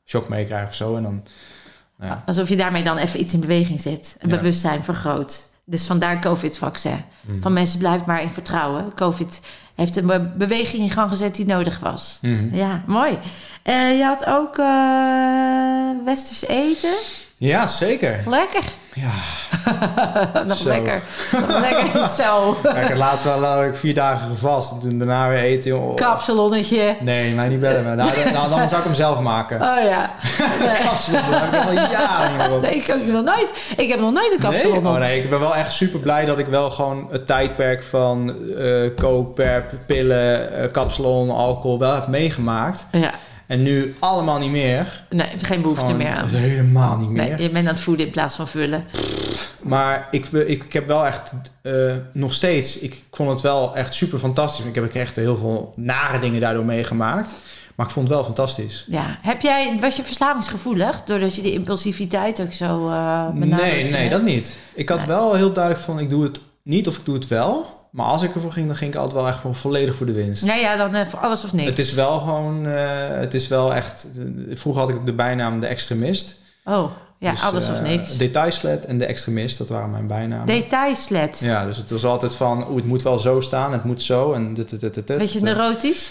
shock 0.05 0.29
meekrijgen 0.29 0.69
of 0.69 0.75
zo. 0.75 0.97
En 0.97 1.03
dan, 1.03 1.23
nou 1.99 2.11
ja. 2.13 2.23
Alsof 2.27 2.49
je 2.49 2.57
daarmee 2.57 2.83
dan 2.83 2.97
even 2.97 3.21
iets 3.21 3.33
in 3.33 3.41
beweging 3.41 3.81
zet. 3.81 4.17
Een 4.19 4.31
Ja. 4.31 4.37
bewustzijn 4.37 4.85
vergroot. 4.85 5.49
Dus 5.65 5.87
vandaar 5.87 6.21
COVID-vaccin. 6.21 7.05
Mhm. 7.21 7.41
Van 7.41 7.53
mensen 7.53 7.79
blijf 7.79 8.05
maar 8.05 8.23
in 8.23 8.31
vertrouwen. 8.31 8.95
COVID 8.95 9.41
heeft 9.75 9.97
een 9.97 10.07
be- 10.07 10.33
beweging 10.37 10.83
in 10.83 10.91
gang 10.91 11.11
gezet 11.11 11.35
die 11.35 11.47
nodig 11.47 11.79
was. 11.79 12.19
Mhm. 12.23 12.55
Ja, 12.55 12.83
mooi. 12.87 13.19
Eh, 13.63 13.97
je 13.99 14.05
had 14.05 14.25
ook 14.27 14.59
eh, 14.59 16.05
westers 16.05 16.47
eten. 16.47 16.95
Ja, 17.41 17.67
zeker. 17.67 18.23
Lekker. 18.27 18.63
Ja, 18.95 19.11
Nog 20.47 20.57
Zo. 20.57 20.69
lekker. 20.69 21.03
Nog 21.33 21.61
lekker. 21.61 22.05
Zo. 22.19 22.57
Ja, 22.63 22.75
ik 22.75 22.89
had 22.89 22.97
laatst 22.97 23.25
wel 23.25 23.45
had 23.45 23.65
ik 23.65 23.75
vier 23.75 23.95
dagen 23.95 24.29
gevast. 24.29 24.73
En 24.73 24.79
toen 24.81 24.99
daarna 24.99 25.29
weer 25.29 25.39
eten. 25.39 25.71
joh. 25.71 25.95
Kapsalonnetje. 25.95 26.97
Nee, 27.01 27.35
mij 27.35 27.49
niet 27.49 27.61
bellen. 27.61 27.97
Nou, 27.97 27.97
dan, 28.25 28.33
nou, 28.33 28.49
dan 28.51 28.69
zou 28.69 28.81
ik 28.81 28.85
hem 28.87 28.95
zelf 28.95 29.21
maken. 29.21 29.61
Oh 29.71 29.85
ja. 29.85 30.11
Kapsalon, 30.85 31.45
ik 31.53 31.65
al 31.67 31.73
jaren 31.91 32.53
op. 32.53 32.61
Nee, 32.63 32.75
ik 32.75 32.91
ook 32.95 33.07
nog 33.07 33.25
nooit. 33.25 33.53
Ik 33.77 33.89
heb 33.89 34.01
nog 34.01 34.13
nooit 34.13 34.33
een 34.33 34.39
kapsalon 34.51 34.83
Nee? 34.83 34.93
Oh 34.93 34.99
nee, 34.99 35.23
ik 35.23 35.31
ben 35.31 35.41
wel 35.41 35.55
echt 35.57 35.73
super 35.73 36.01
blij 36.01 36.25
dat 36.25 36.39
ik 36.39 36.47
wel 36.47 36.71
gewoon 36.71 37.09
het 37.11 37.27
tijdperk 37.27 37.83
van 37.83 38.35
eh 38.59 38.91
coke, 38.97 39.31
pep, 39.43 39.73
pillen, 39.87 40.53
eh, 40.53 40.71
kapsalon, 40.73 41.31
alcohol 41.31 41.79
wel 41.79 41.95
heb 41.95 42.07
meegemaakt. 42.07 42.87
Ja. 42.93 43.11
En 43.51 43.63
nu 43.63 43.95
allemaal 43.99 44.39
niet 44.39 44.51
meer. 44.51 45.05
Nee, 45.11 45.27
geen 45.43 45.63
behoefte 45.63 45.85
Gewoon 45.85 46.01
meer 46.01 46.13
aan. 46.13 46.29
Helemaal 46.29 46.97
niet 46.97 47.09
meer. 47.09 47.29
Nee, 47.29 47.43
je 47.43 47.51
bent 47.51 47.67
aan 47.69 47.75
het 47.75 47.83
voeden 47.83 48.07
in 48.07 48.13
plaats 48.13 48.35
van 48.35 48.49
vullen. 48.49 48.85
Maar 49.63 50.09
ik, 50.11 50.27
ik, 50.27 50.65
ik 50.65 50.73
heb 50.73 50.87
wel 50.87 51.07
echt 51.07 51.33
eh, 51.63 51.73
nog 52.13 52.35
steeds, 52.35 52.79
ik 52.79 53.05
vond 53.11 53.31
het 53.31 53.41
wel 53.41 53.77
echt 53.77 53.95
super 53.95 54.19
fantastisch. 54.19 54.65
Ik 54.65 54.75
heb 54.75 54.95
echt 54.95 55.17
heel 55.17 55.37
veel 55.37 55.73
nare 55.77 56.19
dingen 56.19 56.41
daardoor 56.41 56.65
meegemaakt. 56.65 57.35
Maar 57.75 57.87
ik 57.87 57.93
vond 57.93 58.09
het 58.09 58.17
wel 58.17 58.25
fantastisch. 58.27 58.85
Ja. 58.89 59.19
Heb 59.23 59.41
jij, 59.41 59.77
was 59.81 59.97
je 59.97 60.03
verslavingsgevoelig? 60.03 61.03
Doordat 61.05 61.35
je 61.35 61.43
die 61.43 61.53
impulsiviteit 61.53 62.41
ook 62.41 62.53
zo 62.53 62.89
uh, 62.89 63.29
benadrukt 63.31 63.73
Nee, 63.73 63.83
nee, 63.83 63.93
hebt? 63.93 64.11
dat 64.11 64.23
niet. 64.23 64.59
Ik 64.75 64.89
had 64.89 64.99
Nee. 64.99 65.07
wel 65.07 65.35
heel 65.35 65.53
duidelijk 65.53 65.85
van, 65.85 65.99
ik 65.99 66.11
doe 66.11 66.23
het 66.23 66.41
niet 66.63 66.89
of 66.89 66.97
ik 66.99 67.05
doe 67.05 67.15
het 67.15 67.29
wel. 67.29 67.80
Maar 67.91 68.07
als 68.07 68.23
ik 68.23 68.35
ervoor 68.35 68.53
ging, 68.53 68.67
dan 68.67 68.77
ging 68.77 68.93
ik 68.93 68.99
altijd 68.99 69.17
wel 69.17 69.29
echt 69.29 69.39
gewoon 69.39 69.57
volledig 69.57 69.95
voor 69.95 70.07
de 70.07 70.13
winst. 70.13 70.45
Nee, 70.45 70.61
ja, 70.61 70.77
dan 70.77 70.95
eh, 70.95 71.07
voor 71.07 71.19
alles 71.19 71.45
of 71.45 71.53
niks. 71.53 71.69
Het 71.69 71.79
is 71.79 71.93
wel 71.93 72.19
gewoon, 72.19 72.67
eh, 72.67 72.83
het 73.09 73.35
is 73.35 73.49
wel 73.49 73.75
echt... 73.75 74.07
vroeger 74.53 74.83
had 74.83 74.91
ik 74.91 74.97
ook 74.97 75.07
de 75.07 75.13
bijnaam 75.13 75.61
de 75.61 75.67
extremist. 75.67 76.35
Oh, 76.65 76.91
ja, 77.19 77.31
Dus, 77.31 77.43
alles 77.43 77.69
of 77.69 77.77
eh, 77.77 77.83
niks. 77.83 78.17
Detailslet 78.17 78.87
en 78.87 78.99
de 78.99 79.05
extremist, 79.05 79.59
dat 79.59 79.69
waren 79.69 79.91
mijn 79.91 80.07
bijnamen. 80.07 80.47
Detailslet. 80.47 81.39
Ja, 81.43 81.67
dus 81.67 81.77
het 81.77 81.91
was 81.91 82.05
altijd 82.05 82.35
van, 82.35 82.69
oeh, 82.69 82.77
het 82.77 82.87
moet 82.87 83.03
wel 83.03 83.19
zo 83.19 83.41
staan, 83.41 83.73
het 83.73 83.85
moet 83.85 84.03
zo 84.03 84.33
en 84.33 84.55
dit, 84.55 84.71
dit, 84.71 84.81
dit, 84.81 84.95
dit. 84.95 85.07
dit. 85.07 85.19
Beetje 85.19 85.41
neurotisch. 85.41 86.11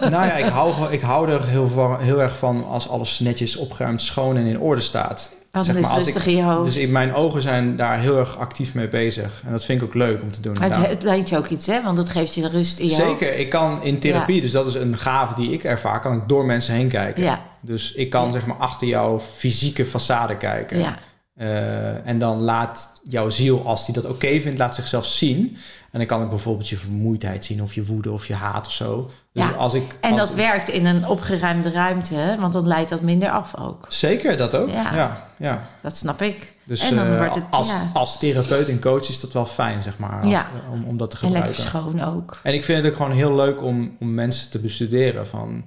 Nou 0.00 0.26
ja, 0.26 0.32
ik 0.32 0.46
hou, 0.46 0.92
ik 0.92 1.00
hou 1.00 1.30
er 1.30 1.46
heel, 1.46 1.68
van, 1.68 2.00
heel 2.00 2.20
erg 2.20 2.36
van 2.36 2.66
als 2.66 2.88
alles 2.88 3.18
netjes 3.18 3.56
opgeruimd, 3.56 4.02
schoon 4.02 4.36
en 4.36 4.46
in 4.46 4.60
orde 4.60 4.80
staat. 4.80 5.30
Als 5.52 5.66
Zeg 5.66 5.80
maar, 5.80 5.90
ik- 5.90 5.96
rustig 6.04 6.26
in 6.26 6.36
je 6.36 6.42
hoofd. 6.42 6.64
Dus 6.72 6.76
in 6.86 6.92
mijn 6.92 7.14
ogen 7.14 7.42
zijn 7.42 7.76
daar 7.76 7.98
heel 7.98 8.18
erg 8.18 8.38
actief 8.38 8.74
mee 8.74 8.88
bezig. 8.88 9.42
En 9.46 9.52
dat 9.52 9.64
vind 9.64 9.80
ik 9.82 9.86
ook 9.88 9.94
leuk 9.94 10.22
om 10.22 10.30
te 10.30 10.40
doen. 10.40 10.56
het, 10.62 10.76
het 10.76 10.98
brengt 10.98 11.28
je 11.28 11.36
ook 11.36 11.46
iets, 11.46 11.66
hè? 11.66 11.82
Want 11.82 11.98
het 11.98 12.08
geeft 12.08 12.34
je 12.34 12.48
rust 12.48 12.78
in 12.78 12.88
je 12.88 12.94
Zeker, 12.94 13.26
hoofd. 13.26 13.38
ik 13.38 13.48
kan 13.48 13.82
in 13.82 13.98
therapie, 13.98 14.40
dus 14.40 14.50
dat 14.52 14.66
is 14.66 14.74
een 14.74 14.96
gave 14.98 15.34
die 15.34 15.52
ik 15.52 15.64
ervaar, 15.64 16.00
kan 16.00 16.12
ik 16.16 16.22
door 16.28 16.44
mensen 16.46 16.74
heen 16.74 16.88
kijken. 16.88 17.22
Ja, 17.22 17.42
Dus 17.60 17.92
ik 17.92 18.10
kan 18.10 18.26
Ja. 18.26 18.32
zeg 18.32 18.46
maar 18.46 18.56
achter 18.56 18.86
jouw 18.86 19.20
fysieke 19.20 19.86
façade 19.86 20.36
kijken. 20.38 20.78
ja. 20.78 20.98
Eh, 21.36 22.06
en 22.06 22.18
dan 22.18 22.40
laat 22.40 22.92
jouw 23.08 23.30
ziel, 23.30 23.66
als 23.66 23.84
die 23.86 23.94
dat 23.94 24.04
oké 24.06 24.40
vindt, 24.40 24.58
laat 24.58 24.74
zichzelf 24.74 25.06
zien. 25.06 25.56
En 25.90 25.98
dan 25.98 26.06
kan 26.06 26.22
ik 26.22 26.28
bijvoorbeeld 26.28 26.68
je 26.68 26.76
vermoeidheid 26.76 27.44
zien, 27.44 27.62
of 27.62 27.74
je 27.74 27.84
woede, 27.84 28.10
of 28.12 28.26
je 28.26 28.34
haat 28.34 28.66
of 28.66 28.72
zo. 28.72 29.10
Dus 29.32 29.42
Ja, 29.44 29.50
als 29.50 29.74
ik, 29.74 29.96
En 30.00 30.16
dat 30.16 30.34
werkt 30.34 30.68
in 30.68 30.86
een 30.86 31.06
opgeruimde 31.08 31.70
ruimte, 31.70 32.36
want 32.40 32.52
dan 32.52 32.66
leidt 32.66 32.90
dat 32.90 33.00
minder 33.00 33.30
af 33.30 33.56
ook. 33.56 33.86
Zeker, 33.88 34.36
dat 34.36 34.54
ook. 34.54 34.68
Ja. 34.68 34.94
Ja, 34.94 35.28
ja. 35.36 35.66
Dat 35.82 35.96
snap 35.96 36.22
ik. 36.22 36.52
Dus 36.64 36.80
En 36.80 36.96
dan 36.96 37.06
eh, 37.06 37.16
wordt 37.18 37.34
het- 37.34 37.44
als, 37.50 37.68
ja. 37.68 37.90
als 37.92 38.18
therapeut 38.18 38.68
en 38.68 38.80
coach 38.80 39.08
is 39.08 39.20
dat 39.20 39.32
wel 39.32 39.46
fijn, 39.46 39.82
zeg 39.82 39.98
maar, 39.98 40.22
als- 40.22 40.44
om, 40.72 40.84
om 40.84 40.96
dat 40.96 41.10
te 41.10 41.16
En 41.26 41.32
lekker 41.32 41.54
gebruiken. 41.54 41.94
schoon 41.98 42.14
ook. 42.16 42.38
En 42.42 42.54
ik 42.54 42.64
vind 42.64 42.78
het 42.84 42.92
ook 42.92 42.96
gewoon 42.98 43.12
heel 43.16 43.34
leuk 43.34 43.62
om, 43.62 43.96
om 44.00 44.14
mensen 44.14 44.50
te 44.50 44.58
bestuderen 44.58 45.26
van 45.26 45.64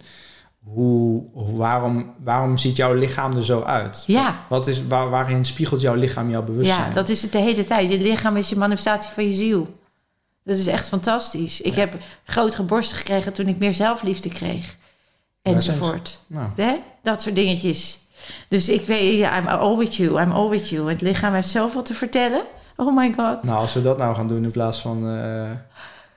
hoe, 0.65 1.23
waarom, 1.33 2.13
waarom 2.23 2.57
ziet 2.57 2.75
jouw 2.75 2.93
lichaam 2.93 3.35
er 3.35 3.45
zo 3.45 3.61
uit? 3.61 4.03
Ja. 4.07 4.45
Wat 4.49 4.67
is, 4.67 4.87
waar, 4.87 5.09
waarin 5.09 5.45
spiegelt 5.45 5.81
jouw 5.81 5.95
lichaam 5.95 6.29
jouw 6.29 6.43
bewustzijn? 6.43 6.87
Ja, 6.87 6.93
dat 6.93 7.09
is 7.09 7.21
het 7.21 7.31
de 7.31 7.37
hele 7.37 7.65
tijd. 7.65 7.91
Je 7.91 7.97
lichaam 7.97 8.37
is 8.37 8.49
je 8.49 8.57
manifestatie 8.57 9.11
van 9.11 9.25
je 9.25 9.33
ziel. 9.33 9.79
Dat 10.43 10.57
is 10.57 10.67
echt 10.67 10.87
fantastisch. 10.87 11.61
Ik 11.61 11.75
heb 11.75 11.97
grotere 12.25 12.63
borsten 12.63 12.97
gekregen 12.97 13.33
toen 13.33 13.47
ik 13.47 13.57
meer 13.57 13.73
zelfliefde 13.73 14.29
kreeg. 14.29 14.75
Enzovoort. 15.41 16.19
Nou, 16.27 16.49
Hè? 16.55 16.75
Dat 17.03 17.21
soort 17.21 17.35
dingetjes. 17.35 17.99
Dus 18.47 18.69
ik 18.69 18.87
weet, 18.87 19.17
ja, 19.17 19.39
I'm 19.39 19.47
all 19.47 19.77
with 19.77 19.95
you, 19.95 20.21
I'm 20.21 20.31
all 20.31 20.49
with 20.49 20.69
you. 20.69 20.89
Het 20.89 21.01
lichaam 21.01 21.33
heeft 21.33 21.49
zoveel 21.49 21.81
te 21.81 21.93
vertellen. 21.93 22.41
Oh 22.75 22.95
my 22.95 23.13
god. 23.13 23.43
nou, 23.43 23.59
als 23.59 23.73
we 23.73 23.81
dat 23.81 23.97
nou 23.97 24.15
gaan 24.15 24.27
doen 24.27 24.43
in 24.43 24.51
plaats 24.51 24.81
van 24.81 25.09
eh, 25.09 25.51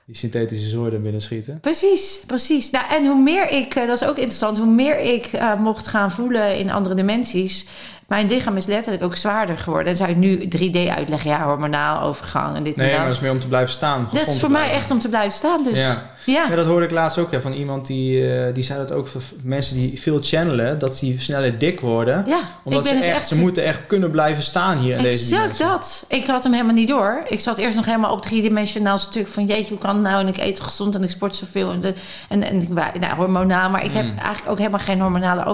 die 0.09 0.17
synthetische 0.17 0.69
zoorden 0.69 1.01
binnenschieten. 1.01 1.59
Precies, 1.59 2.21
precies. 2.25 2.69
Nou, 2.69 2.85
en 2.89 3.05
hoe 3.05 3.21
meer 3.21 3.49
ik, 3.49 3.75
eh, 3.75 3.87
dat 3.87 4.01
is 4.01 4.07
ook 4.07 4.15
interessant, 4.15 4.57
hoe 4.57 4.67
meer 4.67 4.99
ik 4.99 5.25
eh, 5.25 5.59
mocht 5.59 5.87
gaan 5.87 6.11
voelen 6.11 6.57
in 6.57 6.71
andere 6.71 6.95
dimensies. 6.95 7.65
Mijn 8.09 8.27
lichaam 8.27 8.57
is 8.57 8.65
letterlijk 8.65 9.03
ook 9.03 9.15
zwaarder 9.15 9.57
geworden. 9.57 9.85
Dan 9.85 9.95
zou 9.95 10.09
ik 10.09 10.15
nu 10.15 10.47
3D 10.47 10.89
uitleggen, 10.95 11.29
ja, 11.29 11.43
hormonaal 11.45 12.01
overgang 12.01 12.55
en 12.55 12.63
dit 12.63 12.75
Nee, 12.75 12.85
en 12.85 12.91
maar 12.91 12.99
dat. 12.99 13.07
dat 13.07 13.15
is 13.15 13.21
meer 13.21 13.31
om 13.31 13.39
te 13.39 13.47
blijven 13.47 13.71
staan. 13.73 14.09
Dat 14.13 14.27
is 14.27 14.39
voor 14.39 14.51
mij 14.51 14.71
echt 14.71 14.91
om 14.91 14.99
te 14.99 15.09
blijven 15.09 15.31
staan. 15.31 15.63
Dus 15.63 15.77
ja, 15.77 15.87
Ja. 15.87 16.01
ja. 16.25 16.47
Ja, 16.49 16.55
dat 16.55 16.65
hoorde 16.65 16.85
ik 16.85 16.91
laatst 16.91 17.17
ook 17.17 17.31
ja, 17.31 17.39
van 17.39 17.53
iemand 17.53 17.87
die, 17.87 18.33
eh, 18.33 18.53
die 18.53 18.63
zei 18.63 18.79
dat 18.79 18.91
ook 18.91 19.07
voor 19.07 19.21
mensen 19.43 19.75
die 19.75 19.99
veel 20.01 20.19
channelen, 20.21 20.79
dat 20.79 20.99
die 20.99 21.19
sneller 21.19 21.57
dik 21.57 21.79
worden. 21.79 22.25
Omdat 22.63 22.85
ik 22.85 22.91
ze 22.91 22.97
dus 22.97 23.05
echt, 23.05 23.15
echt. 23.15 23.27
ze 23.27 23.39
moeten 23.39 23.63
echt 23.63 23.79
kunnen 23.87 24.11
blijven 24.11 24.43
staan 24.43 24.77
hier 24.77 24.97
in 24.97 25.03
deze 25.03 25.29
dimensie. 25.29 25.65
dat. 25.65 26.05
Ik 26.07 26.25
had 26.25 26.43
hem 26.43 26.51
helemaal 26.53 26.73
niet 26.75 26.87
door. 26.87 27.21
Ik 27.27 27.39
zat 27.39 27.57
eerst 27.57 27.75
nog 27.75 27.85
helemaal 27.85 28.11
op 28.13 28.21
driedimensionaal 28.21 28.97
stuk 28.97 29.27
van 29.27 29.45
jeetje, 29.45 29.69
hoe 29.69 29.83
kan 29.83 29.93
het 29.93 30.03
nou? 30.03 30.19
En 30.21 30.27
ik 30.27 30.37
eet 30.37 30.59
gezond 30.59 30.95
en 30.95 31.03
ik 31.03 31.09
sport 31.09 31.35
zoveel. 31.35 31.71
En, 31.71 31.79
de, 31.79 31.93
en, 32.29 32.43
en 32.43 32.67
nou, 32.99 33.15
hormonaal. 33.15 33.69
Maar 33.69 33.85
ik 33.85 33.91
heb 33.91 34.05
eigenlijk 34.17 34.49
ook 34.49 34.57
helemaal 34.57 34.79
geen 34.79 35.01
hormonale 35.01 35.45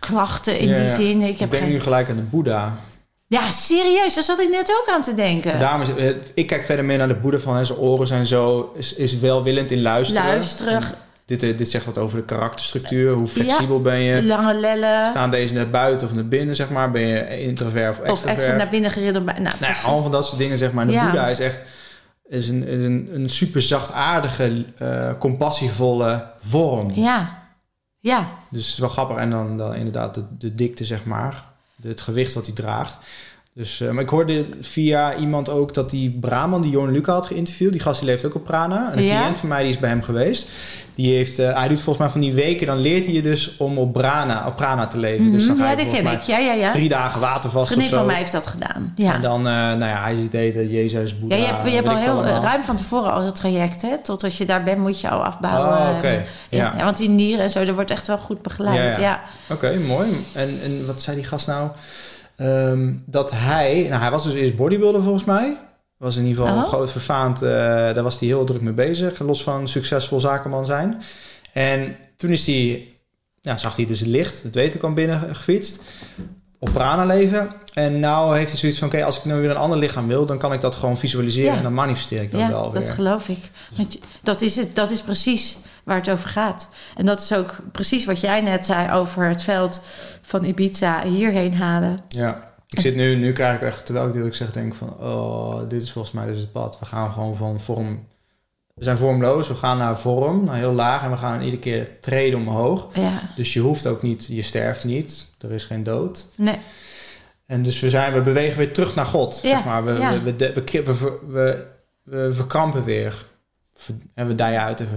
overgangsklachten 0.00 0.58
in 0.58 0.74
die 0.74 0.88
zin. 0.88 1.20
Ik 1.22 1.28
Ik 1.28 1.38
heb 1.38 1.50
denk 1.50 1.62
geen... 1.62 1.72
nu 1.72 1.80
gelijk 1.80 2.08
aan 2.10 2.16
de 2.16 2.22
Boeddha. 2.22 2.76
Ja, 3.26 3.50
serieus. 3.50 4.14
Daar 4.14 4.22
zat 4.24 4.40
ik 4.40 4.50
net 4.50 4.70
ook 4.80 4.94
aan 4.94 5.02
te 5.02 5.14
denken. 5.14 5.58
Daarom 5.58 5.80
is, 5.82 5.88
eh, 5.94 6.14
ik 6.34 6.46
kijk 6.46 6.64
verder 6.64 6.84
meer 6.84 6.98
naar 6.98 7.08
de 7.08 7.14
Boeddha 7.16 7.38
van 7.40 7.56
hè, 7.56 7.64
zijn 7.64 7.78
oren 7.78 8.06
zijn 8.06 8.26
zo, 8.26 8.72
is, 8.76 8.94
is 8.94 9.18
welwillend 9.18 9.70
in 9.70 9.82
luisteren. 9.82 10.26
Luisteren, 10.26 10.72
En 10.74 10.82
Dit, 11.26 11.42
eh, 11.42 11.56
dit 11.56 11.70
zegt 11.70 11.84
wat 11.84 11.98
over 11.98 12.18
de 12.18 12.24
karakterstructuur. 12.24 13.12
Hoe 13.12 13.26
flexibel 13.26 13.80
ben 13.82 13.98
je? 14.00 14.24
lange 14.24 14.54
lellen. 14.54 15.06
Staan 15.06 15.30
deze 15.30 15.52
naar 15.54 15.70
buiten 15.70 16.06
of 16.08 16.14
naar 16.14 16.26
binnen, 16.28 16.54
zeg 16.56 16.70
maar? 16.70 16.90
Ben 16.90 17.02
je 17.06 17.40
introvert 17.40 17.90
of 17.90 17.98
Of 17.98 18.08
extrovert? 18.08 18.36
extra 18.38 18.56
naar 18.56 18.68
binnen 18.68 18.90
geriddeld. 18.90 19.24
bij- 19.24 19.38
Nou, 19.38 19.56
Nou, 19.60 19.72
ja, 19.72 19.80
allemaal 19.82 20.02
van 20.02 20.10
dat 20.10 20.26
soort 20.26 20.38
dingen, 20.38 20.58
zeg 20.58 20.72
maar. 20.72 20.82
En 20.82 20.88
de 20.90 20.94
Ja. 20.96 21.04
Boeddha 21.04 21.26
is 21.28 21.38
echt 21.38 21.60
is 22.28 22.48
een, 22.48 22.66
is 22.66 22.82
een, 22.82 23.08
een 23.12 23.28
super 23.30 23.62
zachtaardige, 23.62 24.64
eh 24.76 25.10
compassievolle 25.18 26.26
vorm. 26.48 26.90
Ja, 26.94 27.37
ja. 28.08 28.30
Dus 28.48 28.64
het 28.64 28.72
is 28.72 28.78
wel 28.78 28.88
grappig. 28.88 29.16
En 29.16 29.30
dan, 29.30 29.56
dan 29.56 29.74
inderdaad 29.74 30.14
de, 30.14 30.24
de 30.38 30.54
dikte, 30.54 30.84
zeg 30.84 31.04
maar. 31.04 31.46
Het 31.82 32.00
gewicht 32.00 32.34
wat 32.34 32.46
hij 32.46 32.54
draagt. 32.54 32.96
Dus, 33.58 33.80
eh, 33.80 33.90
maar 33.90 34.02
ik 34.02 34.08
hoorde 34.08 34.46
via 34.60 35.14
iemand 35.16 35.48
ook 35.50 35.74
dat 35.74 35.90
die 35.90 36.10
Brahman, 36.20 36.62
die 36.62 36.70
Jorn 36.70 36.90
Luca 36.92 37.12
had 37.12 37.26
geïnterviewd. 37.26 37.72
Die 37.72 37.80
gast 37.80 38.00
die 38.00 38.08
leeft 38.08 38.24
ook 38.24 38.34
op 38.34 38.44
Prana. 38.44 38.92
En 38.92 38.98
een 38.98 39.04
Ja. 39.04 39.20
cliënt 39.20 39.38
van 39.38 39.48
mij 39.48 39.60
die 39.62 39.68
is 39.72 39.78
bij 39.78 39.88
hem 39.88 40.02
geweest. 40.02 40.48
Die 40.94 41.14
heeft, 41.16 41.38
eh, 41.38 41.56
hij 41.58 41.68
doet 41.68 41.76
volgens 41.80 41.98
mij 41.98 42.08
van 42.08 42.20
die 42.20 42.32
weken, 42.32 42.66
dan 42.66 42.78
leert 42.78 43.04
hij 43.04 43.14
je 43.14 43.22
dus 43.22 43.56
om 43.56 43.78
op 43.78 43.92
Prana, 43.92 44.46
op 44.46 44.56
Prana 44.56 44.86
te 44.86 44.98
leven. 44.98 45.32
Dus 45.32 45.46
dan 45.46 45.54
Mhm, 45.56 45.64
ga 45.64 45.70
ja, 45.70 45.76
dat 45.76 45.90
ken 45.92 46.06
ik. 46.06 46.20
Ja, 46.22 46.38
ja, 46.38 46.52
ja. 46.52 46.70
drie 46.70 46.88
dagen 46.88 47.20
watervast 47.20 47.72
zo. 47.72 47.80
van 47.96 48.06
mij 48.06 48.16
heeft 48.16 48.32
dat 48.32 48.46
gedaan. 48.46 48.92
Ja. 48.94 49.14
En 49.14 49.22
dan, 49.22 49.38
eh, 49.38 49.52
nou 49.52 49.78
ja, 49.84 50.02
hij 50.02 50.14
ziet 50.14 50.34
eten, 50.34 50.68
Jezus, 50.70 51.10
Ja, 51.10 51.16
Boeddha, 51.20 51.36
je 51.36 51.44
hebt, 51.44 51.68
je 51.68 51.74
hebt 51.74 51.88
al 51.88 51.96
heel 51.96 52.12
allemaal. 52.12 52.42
ruim 52.42 52.62
van 52.64 52.76
tevoren 52.76 53.12
al 53.12 53.22
het 53.22 53.34
traject, 53.34 53.82
hè? 53.82 53.98
Tot 54.02 54.24
als 54.24 54.38
je 54.38 54.44
daar 54.46 54.62
bent, 54.62 54.78
moet 54.78 55.00
je 55.00 55.08
al 55.08 55.24
afbouwen. 55.24 55.68
Oh, 55.78 55.94
oké. 55.96 56.08
Ja. 56.08 56.22
Ja. 56.48 56.74
Ja, 56.76 56.84
want 56.84 56.96
die 56.96 57.08
nieren 57.08 57.44
en 57.44 57.50
zo, 57.50 57.64
dat 57.64 57.74
wordt 57.74 57.90
echt 57.90 58.06
wel 58.06 58.18
goed 58.18 58.42
begeleid. 58.42 58.76
Ja, 58.76 58.84
Ja, 58.84 58.98
ja. 58.98 59.20
Oké, 59.54 59.78
mooi. 59.86 60.08
En, 60.32 60.58
en 60.64 60.86
wat 60.86 61.02
zei 61.02 61.16
die 61.16 61.24
gast 61.26 61.46
nou? 61.46 61.68
Ehm, 62.38 62.92
dat 63.06 63.30
hij, 63.30 63.86
nou 63.88 64.00
hij 64.02 64.10
was 64.10 64.24
dus 64.24 64.34
eerst 64.34 64.56
bodybuilder 64.56 65.02
volgens 65.02 65.24
mij. 65.24 65.56
Was 65.96 66.16
in 66.16 66.24
ieder 66.26 66.42
geval 66.44 66.62
Oh. 66.62 66.68
groot 66.68 66.90
verfaand. 66.90 67.42
eh, 67.42 67.48
daar 67.50 68.02
was 68.02 68.18
hij 68.18 68.28
heel 68.28 68.44
druk 68.44 68.60
mee 68.60 68.72
bezig. 68.72 69.18
Los 69.18 69.42
van 69.42 69.68
succesvol 69.68 70.20
zakenman 70.20 70.66
zijn. 70.66 71.02
En 71.52 71.96
toen 72.16 72.30
is 72.30 72.46
hij, 72.46 72.88
ja, 73.40 73.56
zag 73.58 73.76
hij 73.76 73.86
dus 73.86 73.98
het 74.00 74.08
licht, 74.08 74.42
het 74.42 74.54
weten 74.54 74.78
kwam 74.78 74.94
binnen 74.94 75.36
gefietst. 75.36 75.80
Op 76.58 76.70
prana 76.72 77.04
leven. 77.04 77.48
En 77.74 77.98
nou 78.00 78.36
heeft 78.36 78.50
hij 78.50 78.58
zoiets 78.58 78.78
van: 78.78 78.88
oké, 78.88 79.04
als 79.04 79.18
ik 79.18 79.24
nou 79.24 79.40
weer 79.40 79.50
een 79.50 79.56
ander 79.56 79.78
lichaam 79.78 80.06
wil, 80.06 80.26
dan 80.26 80.38
kan 80.38 80.52
ik 80.52 80.60
dat 80.60 80.74
gewoon 80.76 80.98
visualiseren 80.98 81.50
Ja. 81.50 81.56
en 81.56 81.62
dan 81.62 81.74
manifesteer 81.74 82.22
ik 82.22 82.30
dat 82.30 82.40
ja, 82.40 82.48
wel 82.48 82.72
weer. 82.72 82.80
dat 82.80 82.90
geloof 82.90 83.28
ik. 83.28 83.50
Dat 84.22 84.40
is 84.40 84.56
het. 84.56 84.76
Dat 84.76 84.90
is 84.90 85.00
precies 85.02 85.58
waar 85.88 85.96
het 85.96 86.10
over 86.10 86.28
gaat. 86.28 86.68
En 86.96 87.06
dat 87.06 87.20
is 87.20 87.32
ook 87.32 87.56
precies 87.72 88.04
wat 88.04 88.20
jij 88.20 88.40
net 88.40 88.64
zei 88.64 88.92
over 88.92 89.28
het 89.28 89.42
veld 89.42 89.80
van 90.22 90.44
Ibiza 90.44 91.02
hierheen 91.02 91.54
halen. 91.54 91.98
Ja. 92.08 92.46
Ik 92.68 92.80
zit 92.80 92.96
nu, 92.96 93.16
nu 93.16 93.32
krijg 93.32 93.56
ik 93.56 93.62
echt, 93.62 93.84
terwijl 93.86 94.06
ik 94.06 94.12
dit 94.12 94.24
ook 94.24 94.34
zeg, 94.34 94.52
denk 94.52 94.74
van, 94.74 94.96
oh, 95.00 95.68
dit 95.68 95.82
is 95.82 95.92
volgens 95.92 96.14
mij 96.14 96.26
dus 96.26 96.38
het 96.38 96.52
pad. 96.52 96.78
We 96.78 96.86
gaan 96.86 97.12
gewoon 97.12 97.36
van 97.36 97.60
vorm, 97.60 98.06
we 98.74 98.84
zijn 98.84 98.96
vormloos, 98.96 99.48
we 99.48 99.54
gaan 99.54 99.78
naar 99.78 99.98
vorm, 99.98 100.44
naar 100.44 100.56
heel 100.56 100.72
laag 100.72 101.02
en 101.04 101.10
we 101.10 101.16
gaan 101.16 101.40
iedere 101.40 101.62
keer 101.62 102.00
treden 102.00 102.38
omhoog. 102.38 102.88
Ja, 102.94 103.20
Dus 103.36 103.52
je 103.52 103.60
hoeft 103.60 103.86
ook 103.86 104.02
niet, 104.02 104.26
je 104.26 104.42
sterft 104.42 104.84
niet, 104.84 105.26
er 105.38 105.52
is 105.52 105.64
geen 105.64 105.82
dood. 105.82 106.26
nee. 106.34 106.58
En 107.46 107.62
dus 107.62 107.80
we, 107.80 107.90
zijn, 107.90 108.12
we 108.12 108.20
bewegen 108.20 108.58
weer 108.58 108.72
terug 108.72 108.94
naar 108.94 109.06
God, 109.06 109.40
Ja, 109.42 109.48
zeg 109.48 109.64
maar. 109.64 109.84
We, 109.84 109.92
ja. 109.92 110.22
we, 110.22 110.36
we, 110.36 110.52
we, 110.54 111.66
we, 112.04 112.44
we, 112.72 112.82
weer. 112.84 113.26
En 114.14 114.26
we 114.26 114.34
dijen 114.34 114.60
uit 114.60 114.80
en 114.80 114.88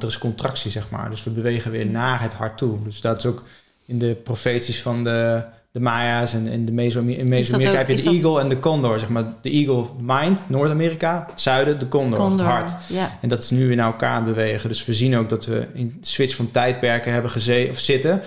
Er 0.00 0.06
is 0.06 0.18
contractie, 0.18 0.70
zeg 0.70 0.90
maar. 0.90 1.10
Dus 1.10 1.24
we 1.24 1.30
bewegen 1.30 1.70
weer 1.70 1.86
naar 1.86 2.22
het 2.22 2.34
hart 2.34 2.58
toe. 2.58 2.82
Dus 2.84 3.00
dat 3.00 3.18
is 3.18 3.26
ook 3.26 3.42
in 3.84 3.98
de 3.98 4.14
profeties 4.14 4.82
van 4.82 5.04
de, 5.04 5.44
de 5.70 5.80
Maya's 5.80 6.34
en 6.34 6.46
in 6.46 6.64
de 6.66 6.72
Meso 6.72 7.00
in 7.00 7.28
Mesoamerika 7.28 7.70
ook- 7.72 7.76
heb 7.78 7.88
je 7.88 7.96
de 7.96 8.02
dat- 8.02 8.12
eagle 8.14 8.40
en 8.40 8.48
de 8.48 8.60
condor, 8.60 8.98
zeg 8.98 9.08
maar. 9.08 9.24
De 9.42 9.50
eagle 9.50 9.84
mind, 10.00 10.48
Noord-Amerika, 10.48 11.26
het 11.30 11.40
zuiden, 11.40 11.78
de 11.78 11.88
condor, 11.88 12.18
Condor. 12.18 12.46
het 12.46 12.54
hart. 12.54 12.72
Ja. 12.86 13.18
En 13.20 13.28
dat 13.28 13.42
is 13.42 13.50
nu 13.50 13.66
weer 13.66 13.76
naar 13.76 13.86
elkaar 13.86 14.24
bewegen. 14.24 14.68
Dus 14.68 14.84
we 14.84 14.94
zien 14.94 15.16
ook 15.16 15.28
dat 15.28 15.46
we 15.46 15.66
in 15.72 15.98
switch 16.00 16.36
van 16.36 16.50
tijdperken 16.50 17.12
hebben 17.12 17.30
gezeten 17.30 17.70
of 17.72 17.78
zitten, 17.80 18.22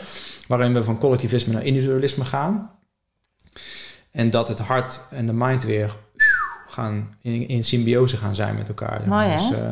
waarin 0.47 0.73
we 0.73 0.83
van 0.83 0.97
collectivisme 0.97 1.53
naar 1.53 1.63
individualisme 1.65 2.25
gaan. 2.25 2.69
En 4.11 4.29
dat 4.29 4.47
het 4.47 4.59
hart 4.59 5.01
en 5.09 5.27
de 5.27 5.33
mind 5.33 5.63
weer 5.63 5.95
gaan 6.67 7.15
in, 7.21 7.47
in 7.47 7.63
symbiose 7.63 8.17
gaan 8.17 8.35
zijn 8.35 8.55
met 8.55 8.67
elkaar. 8.67 9.01
Mooi? 9.05 9.31
Dus, 9.37 9.51
eh, 9.51 9.69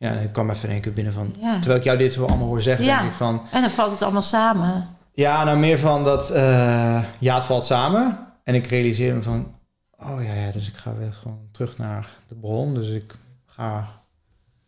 ja, 0.00 0.10
ik 0.12 0.32
kwam 0.32 0.50
even 0.50 0.64
in 0.68 0.70
één 0.74 0.80
keer 0.80 0.92
binnen 0.92 1.12
van. 1.12 1.34
Ja. 1.40 1.52
Terwijl 1.58 1.78
ik 1.78 1.84
jou 1.84 1.98
dit 1.98 2.12
zo 2.12 2.24
allemaal 2.24 2.46
hoor 2.46 2.62
zeggen, 2.62 2.84
Ja. 2.84 2.98
denk 2.98 3.10
ik 3.10 3.16
van. 3.16 3.46
En 3.50 3.60
dan 3.60 3.70
valt 3.70 3.92
het 3.92 4.02
allemaal 4.02 4.22
samen. 4.22 4.88
Ja, 5.12 5.44
nou 5.44 5.58
meer 5.58 5.78
van 5.78 6.04
dat. 6.04 6.30
eh, 6.30 7.02
ja, 7.18 7.34
het 7.34 7.44
valt 7.44 7.64
samen. 7.64 8.18
En 8.44 8.54
ik 8.54 8.66
realiseer 8.66 9.14
me 9.14 9.22
van. 9.22 9.54
Oh 9.98 10.24
ja, 10.24 10.32
ja, 10.34 10.50
dus 10.52 10.68
ik 10.68 10.76
ga 10.76 10.94
weer 10.94 11.12
gewoon 11.12 11.38
terug 11.52 11.78
naar 11.78 12.08
de 12.26 12.34
bron. 12.34 12.74
Dus 12.74 12.88
ik 12.88 13.14
ga. 13.46 13.88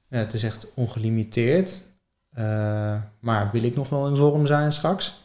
Ja, 0.09 0.19
het 0.19 0.35
is 0.35 0.43
echt 0.43 0.67
ongelimiteerd. 0.75 1.83
Eh, 2.33 2.95
maar 3.21 3.49
wil 3.53 3.63
ik 3.63 3.77
nog 3.77 3.89
wel 3.89 4.09
in 4.09 4.17
vorm 4.17 4.47
zijn 4.47 4.73
straks? 4.73 5.25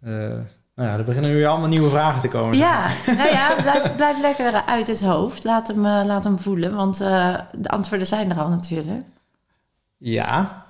Eh, 0.00 0.10
nou 0.74 0.88
ja, 0.90 0.96
er 0.98 1.04
beginnen 1.04 1.30
nu 1.30 1.44
allemaal 1.44 1.68
nieuwe 1.68 1.90
vragen 1.90 2.20
te 2.20 2.28
komen. 2.28 2.56
zeg 2.56 2.66
maar. 2.68 2.94
Ja, 3.06 3.12
nou 3.22 3.28
ja, 3.28 3.54
blijf, 3.62 3.94
blijf 3.96 4.20
lekker 4.20 4.64
uit 4.66 4.86
het 4.86 5.00
hoofd. 5.00 5.44
Laat 5.44 5.68
hem, 5.68 5.80
laat 5.82 6.24
hem 6.24 6.38
voelen, 6.38 6.74
want 6.74 6.96
de 6.98 7.68
antwoorden 7.68 8.06
zijn 8.06 8.30
er 8.30 8.38
al 8.40 8.48
natuurlijk. 8.48 9.04
Ja, 9.98 10.66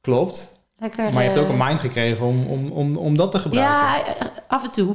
klopt. 0.00 0.56
Lekker, 0.80 1.12
Maar 1.12 1.22
je 1.22 1.28
hebt 1.28 1.40
ook 1.40 1.48
eh, 1.48 1.58
een 1.58 1.66
mind 1.66 1.80
gekregen 1.80 2.26
om, 2.26 2.46
om, 2.46 2.70
om, 2.70 2.96
om 2.96 3.16
dat 3.16 3.32
te 3.32 3.38
gebruiken. 3.38 3.74
Ja, 3.76 4.06
eh, 4.06 4.26
af 4.48 4.64
en 4.64 4.70
toe. 4.70 4.94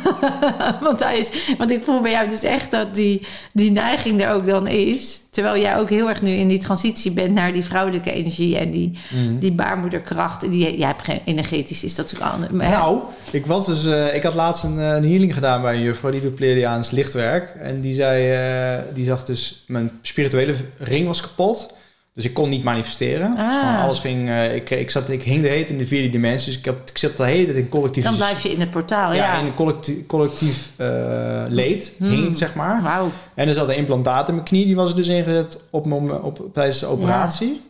want, 0.80 1.00
hij 1.00 1.18
is, 1.18 1.30
want 1.58 1.70
ik 1.70 1.82
voel 1.82 2.00
bij 2.00 2.10
jou 2.10 2.28
dus 2.28 2.42
echt 2.42 2.70
dat 2.70 2.94
die, 2.94 3.26
die 3.52 3.70
neiging 3.70 4.22
er 4.22 4.32
ook 4.32 4.46
dan 4.46 4.66
is. 4.66 5.20
Terwijl 5.30 5.62
jij 5.62 5.76
ook 5.76 5.88
heel 5.90 6.08
erg 6.08 6.22
nu 6.22 6.30
in 6.30 6.48
die 6.48 6.58
transitie 6.58 7.12
bent 7.12 7.34
naar 7.34 7.52
die 7.52 7.64
vrouwelijke 7.64 8.12
energie 8.12 8.58
en 8.58 8.70
die, 8.70 8.98
Mhm. 9.10 9.38
die 9.38 9.52
baarmoederkracht. 9.52 10.40
Die, 10.40 10.76
jij 10.78 10.86
hebt 10.86 11.04
geen 11.04 11.20
energetisch, 11.24 11.84
is 11.84 11.94
dat 11.94 12.12
natuurlijk 12.12 12.32
anders. 12.32 12.70
Nou, 12.70 13.00
ik 13.30 13.46
was 13.46 13.66
dus, 13.66 13.86
eh, 13.86 14.14
ik 14.14 14.22
had 14.22 14.34
laatst 14.34 14.64
een, 14.64 14.78
een 14.78 15.08
healing 15.08 15.34
gedaan 15.34 15.62
bij 15.62 15.74
een 15.74 15.82
juffrouw 15.82 16.10
die 16.10 16.20
doet 16.20 16.34
Pleiadiaans 16.34 16.90
lichtwerk. 16.90 17.48
En 17.48 17.80
die 17.80 17.94
zei, 17.94 18.84
die 18.94 19.04
zag 19.04 19.24
dus, 19.24 19.64
mijn 19.66 19.90
spirituele 20.02 20.54
ring 20.78 21.06
was 21.06 21.20
kapot. 21.20 21.74
Dus 22.16 22.24
ik 22.24 22.34
kon 22.34 22.48
niet 22.48 22.62
manifesteren. 22.64 23.36
Ah. 23.36 23.82
alles 23.82 23.98
ging, 23.98 24.28
eh, 24.28 24.54
ik, 24.54 24.70
ik, 24.70 24.90
zat, 24.90 25.08
ik 25.10 25.22
hing 25.22 25.42
de 25.42 25.48
hele 25.48 25.64
in 25.66 25.78
de 25.78 25.86
vierde 25.86 26.08
dimensie. 26.08 26.46
Dus 26.46 26.58
ik, 26.58 26.66
had, 26.66 26.76
ik 26.90 26.98
zat 26.98 27.16
de 27.16 27.24
hele 27.24 27.44
tijd 27.44 27.56
in 27.56 27.68
collectief... 27.68 28.04
dan 28.04 28.16
blijf 28.16 28.42
je 28.42 28.48
in 28.52 28.60
het 28.60 28.70
portaal, 28.70 29.12
ja. 29.12 29.24
ja, 29.32 29.38
in 29.38 29.46
een 29.46 29.54
collectief, 29.54 30.06
collectief 30.06 30.70
eh, 30.76 31.44
leed, 31.48 31.92
Hmm. 31.98 32.08
hing 32.10 32.36
zeg 32.36 32.54
maar. 32.54 32.82
Wauw. 32.82 33.10
En 33.34 33.48
er 33.48 33.54
zat 33.54 33.68
een 33.68 33.76
implantaat 33.76 34.28
in 34.28 34.34
mijn 34.34 34.46
knie, 34.46 34.66
die 34.66 34.76
was 34.76 34.90
er 34.90 34.96
dus 34.96 35.06
ingezet 35.08 35.60
op, 35.70 35.86
mom- 35.86 36.10
op, 36.10 36.48
tijdens 36.52 36.78
de 36.78 36.86
operatie. 36.86 37.64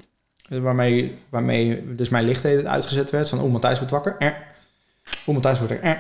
Dus 0.49 0.59
Waarmee, 0.59 1.19
waarmee 1.29 1.95
dus 1.95 2.09
mijn 2.09 2.25
licht 2.25 2.45
uitgezet 2.65 3.11
werd 3.11 3.29
van, 3.29 3.41
oh, 3.41 3.53
Matthijs 3.53 3.77
wordt 3.79 3.93
wakker. 3.93 4.17
Eh. 4.19 4.29
Oh, 5.25 5.35
Matthijs 5.35 5.59
wordt 5.59 5.73
er. 5.73 5.81
Eh. 5.81 5.93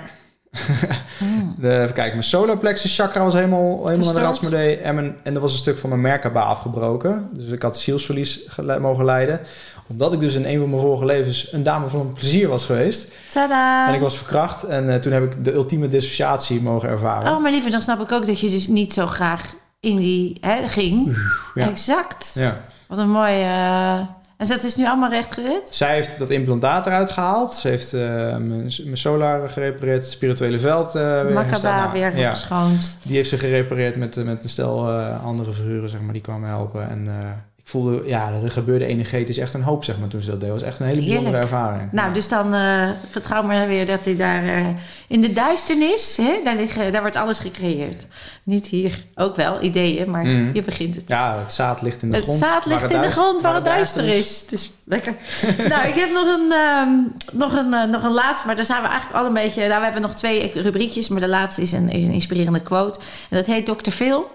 Hmm. 1.19 1.55
De, 1.59 1.81
even 1.81 1.95
kijken, 1.95 2.13
mijn 2.13 2.23
solar 2.29 2.59
plexus 2.59 2.95
chakra 2.97 3.25
was 3.25 3.35
helemaal, 3.35 3.87
helemaal 3.87 4.13
naar 4.13 4.23
de 4.23 4.29
ratsmodee. 4.29 4.77
En, 4.77 4.95
mijn, 4.95 5.17
en 5.23 5.35
er 5.35 5.41
was 5.41 5.53
een 5.53 5.59
stuk 5.59 5.79
van 5.79 5.89
mijn 5.89 6.01
Merkaba 6.01 6.43
afgebroken. 6.43 7.29
Dus 7.33 7.51
ik 7.51 7.63
had 7.63 7.79
zielsverlies 7.79 8.41
gele- 8.47 8.79
mogen 8.79 9.05
lijden. 9.05 9.41
Omdat 9.89 10.13
ik 10.13 10.21
dus 10.21 10.35
in 10.35 10.45
een 10.45 10.59
van 10.59 10.71
mijn 10.71 10.83
vorige 10.83 11.05
levens 11.05 11.53
een 11.53 11.63
dame 11.63 11.89
van 11.89 12.13
plezier 12.13 12.49
was 12.49 12.65
geweest. 12.65 13.11
Tadaa. 13.33 13.89
En 13.89 13.95
ik 13.95 14.01
was 14.01 14.17
verkracht. 14.17 14.63
En 14.63 14.93
eh, 14.93 14.99
toen 14.99 15.13
heb 15.13 15.23
ik 15.23 15.45
de 15.45 15.53
ultieme 15.55 15.89
dissociatie 15.89 16.63
mogen 16.63 16.89
ervaren. 16.89 17.33
Oh, 17.33 17.43
maar 17.43 17.51
liever, 17.53 17.71
dan 17.71 17.83
snap 17.83 18.01
ik 18.01 18.13
ook 18.13 18.27
dat 18.27 18.41
je 18.41 18.51
dus 18.51 18.67
niet 18.69 18.93
zo 18.93 19.07
graag 19.07 19.55
in 19.81 19.97
die 19.97 20.37
hè, 20.41 20.69
ging. 20.69 21.17
Ja. 21.55 21.69
Exact. 21.69 22.31
Ja. 22.35 22.61
Wat 22.89 22.99
een 22.99 23.11
mooie... 23.11 23.45
eh, 23.45 24.01
En 24.37 24.47
dat 24.47 24.63
is 24.63 24.77
nu 24.77 24.87
allemaal 24.87 25.11
rechtgezet? 25.11 25.69
Zij 25.71 25.95
heeft 25.95 26.19
dat 26.19 26.31
implantaat 26.31 26.87
eruit 26.87 27.11
gehaald. 27.11 27.53
Ze 27.55 27.69
heeft 27.69 27.93
eh, 27.93 28.01
mijn, 28.37 28.73
mijn 28.85 28.97
solar 28.97 29.49
gerepareerd, 29.49 30.05
het 30.05 30.13
spirituele 30.13 30.59
veld 30.59 30.95
eh 30.95 31.23
weer. 31.23 31.33
Makaba 31.33 31.79
Nou, 31.79 31.93
weer 31.93 32.17
ja, 32.19 32.35
die 33.03 33.17
heeft 33.17 33.29
ze 33.29 33.39
gerepareerd 33.39 33.97
met, 33.97 34.25
met 34.25 34.45
een 34.45 34.51
stel 34.51 34.89
eh, 34.89 35.25
andere 35.25 35.53
figuren, 35.53 35.91
zeg 35.91 36.01
maar, 36.01 36.13
die 36.13 36.23
kwamen 36.23 36.49
helpen. 36.49 36.89
En 36.89 37.09
eh, 37.09 37.15
voelde, 37.69 38.03
ja, 38.07 38.33
er 38.43 38.51
gebeurde 38.51 38.87
energetisch 38.87 39.37
echt 39.39 39.55
een 39.55 39.63
hoop, 39.63 39.85
zeg 39.85 39.99
maar, 39.99 40.09
toen 40.09 40.23
ze 40.23 40.31
dat 40.31 40.41
deed. 40.41 40.49
Het 40.51 40.61
was 40.61 40.69
echt 40.69 40.79
een 40.81 40.87
hele 40.87 41.01
bijzondere 41.01 41.37
Heerlijk. 41.37 41.53
ervaring. 41.53 41.93
Nou, 41.93 42.09
Ja. 42.09 42.15
dus 42.15 42.29
dan 42.29 42.55
eh, 42.55 42.89
vertrouw 43.11 43.43
maar 43.43 43.67
weer 43.69 43.87
dat 43.87 44.05
hij 44.05 44.17
daar 44.17 44.43
eh, 44.45 44.67
in 45.09 45.21
de 45.21 45.33
duisternis, 45.33 46.17
hè, 46.17 46.41
daar, 46.45 46.57
liggen, 46.57 46.93
daar 46.93 47.01
wordt 47.01 47.17
alles 47.17 47.39
gecreëerd. 47.39 48.07
Niet 48.45 48.67
hier. 48.67 49.05
Ook 49.15 49.37
wel 49.37 49.63
ideeën, 49.63 50.11
maar 50.11 50.25
Mhm. 50.27 50.51
je 50.53 50.63
begint 50.63 50.95
het. 50.95 51.05
Ja, 51.09 51.39
het 51.39 51.53
zaad 51.53 51.83
ligt 51.83 52.03
in 52.03 52.09
de 52.11 52.15
het 52.17 52.25
grond. 52.25 52.39
zaad 52.39 52.51
waar 52.65 52.69
ligt 52.69 52.83
het 52.83 52.91
in 52.93 53.01
de 53.01 53.11
grond 53.11 53.43
waar 53.43 53.55
het 53.55 53.65
duister 53.65 54.03
duister 54.07 54.19
is. 54.33 54.47
Dus 54.47 54.71
lekker. 54.85 55.15
nou, 55.73 55.89
ik 55.89 55.95
heb 55.95 56.11
nog 56.13 56.27
een, 56.27 56.53
ehm, 56.53 56.91
nog, 57.39 57.53
een, 57.53 57.75
eh, 57.75 57.89
nog 57.91 58.03
een 58.05 58.13
laatste, 58.15 58.47
maar 58.47 58.57
daar 58.57 58.65
zijn 58.65 58.83
we 58.83 58.89
eigenlijk 58.89 59.19
al 59.21 59.27
een 59.27 59.35
beetje... 59.35 59.61
Nou, 59.67 59.79
we 59.79 59.85
hebben 59.85 60.03
nog 60.03 60.15
twee 60.15 60.53
rubriekjes, 60.55 61.09
maar 61.09 61.21
de 61.21 61.29
laatste 61.29 61.63
is 61.63 61.73
een, 61.73 61.89
is 61.89 62.05
een 62.07 62.13
inspirerende 62.13 62.61
quote. 62.63 62.99
En 63.31 63.37
dat 63.37 63.47
heet 63.47 63.67
Dr. 63.67 63.91
Phil. 63.91 64.31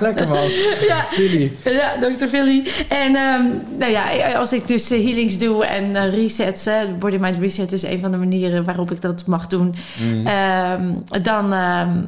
Lekker 0.00 0.28
man. 0.28 0.48
ja, 0.90 1.06
Jullie. 1.16 1.56
Ja, 1.64 1.94
Dr. 2.00 2.26
Philly. 2.26 2.66
En 2.88 3.16
ehm, 3.16 3.44
nou 3.78 3.90
ja, 3.90 4.32
als 4.32 4.52
ik 4.52 4.66
dus 4.66 4.90
eh, 4.90 5.04
healings 5.04 5.38
doe 5.38 5.64
en 5.64 5.96
eh, 5.96 6.14
resets, 6.14 6.68
body 6.98 7.16
mind 7.16 7.38
reset 7.38 7.72
is 7.72 7.82
een 7.82 7.98
van 7.98 8.10
de 8.10 8.16
manieren 8.16 8.64
waarop 8.64 8.90
ik 8.90 9.00
dat 9.00 9.26
mag 9.26 9.46
doen. 9.46 9.74
Mm. 10.00 10.26
Ehm, 10.26 10.92
dan, 11.22 11.52
ehm, 11.52 12.02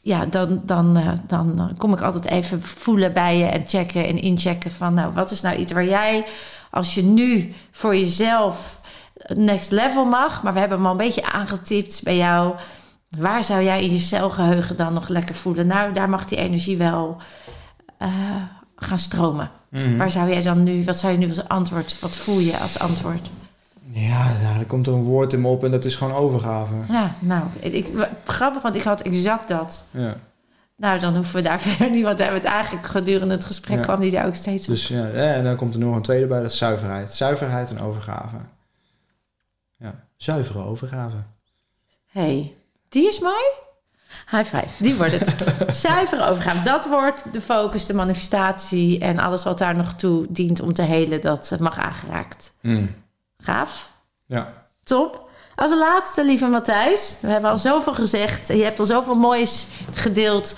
ja, 0.00 0.26
dan, 0.26 0.62
dan, 0.64 0.96
eh, 0.96 1.12
dan 1.26 1.74
kom 1.78 1.92
ik 1.92 2.00
altijd 2.00 2.24
even 2.24 2.62
voelen 2.62 3.12
bij 3.12 3.38
je 3.38 3.44
en 3.44 3.62
checken 3.66 4.06
en 4.06 4.22
inchecken 4.22 4.70
van, 4.70 4.94
nou, 4.94 5.12
wat 5.12 5.30
is 5.30 5.40
nou 5.40 5.56
iets 5.56 5.72
waar 5.72 5.84
jij, 5.84 6.24
als 6.70 6.94
je 6.94 7.02
nu 7.02 7.54
voor 7.70 7.96
jezelf 7.96 8.80
next 9.34 9.70
level 9.70 10.04
mag, 10.04 10.42
maar 10.42 10.52
we 10.52 10.58
hebben 10.58 10.78
hem 10.78 10.86
al 10.86 10.92
een 10.92 11.06
beetje 11.06 11.24
aangetipt 11.32 12.00
bij 12.02 12.16
jou. 12.16 12.54
Waar 13.18 13.44
zou 13.44 13.62
jij 13.62 13.84
in 13.84 13.92
je 13.92 13.98
celgeheugen 13.98 14.76
dan 14.76 14.92
nog 14.92 15.08
lekker 15.08 15.34
voelen? 15.34 15.66
Nou, 15.66 15.92
daar 15.92 16.08
mag 16.08 16.24
die 16.24 16.38
energie 16.38 16.76
wel 16.76 17.16
eh, 17.98 18.36
gaan 18.76 18.98
stromen. 18.98 19.50
Mhm. 19.68 19.96
Waar 19.96 20.10
zou 20.10 20.30
jij 20.30 20.42
dan 20.42 20.62
nu, 20.62 20.84
wat 20.84 20.98
zou 20.98 21.12
je 21.12 21.18
nu 21.18 21.28
als 21.28 21.48
antwoord, 21.48 21.96
wat 22.00 22.16
voel 22.16 22.38
je 22.38 22.58
als 22.58 22.78
antwoord? 22.78 23.30
Ja, 23.84 24.26
ja, 24.40 24.58
er 24.58 24.66
komt 24.66 24.86
een 24.86 25.02
woord 25.02 25.32
in 25.32 25.40
me 25.40 25.48
op 25.48 25.64
en 25.64 25.70
dat 25.70 25.84
is 25.84 25.96
gewoon 25.96 26.14
overgave. 26.14 26.74
Ja, 26.88 27.14
nou, 27.18 27.44
ik, 27.60 27.86
grappig, 28.24 28.62
want 28.62 28.74
ik 28.74 28.82
had 28.82 29.00
exact 29.02 29.48
dat. 29.48 29.84
Ja. 29.90 30.16
Nou, 30.76 31.00
dan 31.00 31.14
hoeven 31.14 31.34
we 31.34 31.42
daar 31.42 31.60
verder 31.70 31.90
niet, 31.90 32.04
want 32.04 32.18
hebben 32.18 32.36
het 32.40 32.48
eigenlijk 32.48 32.86
gedurende 32.86 33.34
het 33.34 33.44
gesprek 33.44 33.76
Ja. 33.76 33.82
kwam 33.82 34.00
die 34.00 34.10
daar 34.10 34.26
ook 34.26 34.34
steeds 34.34 34.68
op. 34.68 34.74
Dus 34.74 34.88
ja, 34.88 35.08
en 35.10 35.44
dan 35.44 35.56
komt 35.56 35.74
er 35.74 35.80
nog 35.80 35.96
een 35.96 36.02
tweede 36.02 36.26
bij, 36.26 36.42
dat 36.42 36.50
is 36.50 36.58
zuiverheid. 36.58 37.12
Zuiverheid 37.14 37.70
en 37.70 37.80
overgave. 37.80 38.36
Ja, 39.76 39.94
zuivere 40.16 40.64
overgave. 40.64 41.16
hey, 42.06 42.54
die 42.92 43.06
is 43.06 43.18
mooi. 43.18 43.44
High 44.30 44.44
five, 44.44 44.68
die 44.78 44.94
wordt 44.94 45.18
het. 45.18 45.44
Zuiver 45.86 46.28
overgaan. 46.28 46.64
Dat 46.64 46.86
wordt 46.86 47.32
de 47.32 47.40
focus, 47.40 47.86
de 47.86 47.94
manifestatie 47.94 49.00
en 49.00 49.18
alles 49.18 49.44
wat 49.44 49.58
daar 49.58 49.76
nog 49.76 49.94
toe 49.94 50.26
dient 50.28 50.60
om 50.60 50.72
te 50.72 50.82
helen, 50.82 51.20
dat 51.20 51.50
eh, 51.52 51.58
mag 51.58 51.78
aangeraakt. 51.78 52.52
Mm. 52.60 52.94
Gaaf. 53.38 53.92
Ja. 54.26 54.52
Top. 54.84 55.30
Als 55.54 55.72
laatste, 55.74 56.24
lieve 56.24 56.46
Matthijs. 56.46 57.18
We 57.20 57.28
hebben 57.28 57.50
al 57.50 57.58
zoveel 57.58 57.94
gezegd. 57.94 58.48
Je 58.48 58.62
hebt 58.62 58.78
al 58.78 58.84
zoveel 58.84 59.14
moois 59.14 59.66
gedeeld. 59.92 60.56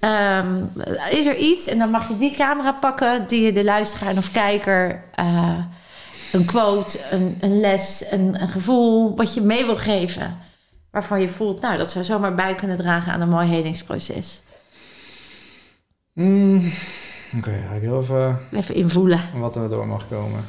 Ehm, 0.00 0.64
is 1.10 1.26
er 1.26 1.36
iets, 1.36 1.66
en 1.66 1.78
dan 1.78 1.90
mag 1.90 2.08
je 2.08 2.16
die 2.16 2.36
camera 2.36 2.72
pakken... 2.72 3.26
die 3.26 3.42
je 3.42 3.52
de 3.52 3.64
luisteraar 3.64 4.16
of 4.16 4.30
kijker... 4.30 5.04
Uh, 5.20 5.58
een 6.32 6.44
quote, 6.44 6.98
een, 7.10 7.38
een 7.40 7.60
les, 7.60 8.04
een, 8.10 8.42
een, 8.42 8.48
gevoel... 8.48 9.16
wat 9.16 9.34
je 9.34 9.40
mee 9.40 9.64
wil 9.64 9.76
geven. 9.76 10.45
Waarvan 10.96 11.20
je 11.20 11.28
voelt, 11.28 11.60
nou, 11.60 11.76
dat 11.76 11.90
zou 11.90 12.04
zomaar 12.04 12.34
bij 12.34 12.54
kunnen 12.54 12.76
dragen... 12.76 13.12
aan 13.12 13.20
een 13.20 13.28
mooi 13.28 13.48
helingsproces. 13.48 14.42
Mm, 16.12 16.72
Oké, 17.36 17.50
ga 17.50 17.74
ik 17.74 17.82
heel 17.82 18.00
even... 18.00 18.38
Even 18.52 18.74
invoelen. 18.74 19.40
Wat 19.40 19.56
er 19.56 19.68
door 19.68 19.86
mag 19.86 20.08
komen. 20.08 20.44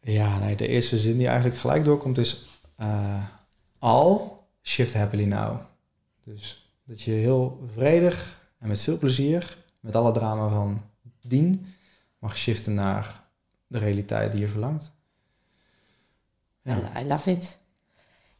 Ja, 0.00 0.38
nee, 0.38 0.56
de 0.56 0.68
eerste 0.68 0.98
zin 0.98 1.16
die 1.16 1.26
eigenlijk 1.26 1.58
gelijk 1.58 1.84
doorkomt 1.84 2.18
is... 2.18 2.44
Uh, 2.80 3.22
al 3.78 4.42
shift 4.62 4.94
happily 4.94 5.24
now. 5.24 5.60
Dus 6.22 6.74
dat 6.84 7.02
je 7.02 7.10
heel 7.10 7.68
vredig 7.74 8.36
en 8.58 8.68
met 8.68 8.80
veel 8.80 8.98
plezier... 8.98 9.58
met 9.80 9.96
alle 9.96 10.12
drama 10.12 10.48
van 10.48 10.82
dien... 11.22 11.74
mag 12.18 12.36
shiften 12.36 12.74
naar 12.74 13.22
de 13.66 13.78
realiteit 13.78 14.32
die 14.32 14.40
je 14.40 14.48
verlangt. 14.48 14.90
Ja. 16.62 17.00
I 17.00 17.06
love 17.06 17.30
it. 17.30 17.62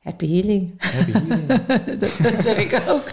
Happy 0.05 0.27
healing. 0.27 0.75
Happy 0.77 1.13
healing. 1.13 1.47
dat, 2.01 2.11
dat, 2.23 2.43
zeg 2.43 2.57
ik 2.57 2.83
ook. 2.89 3.05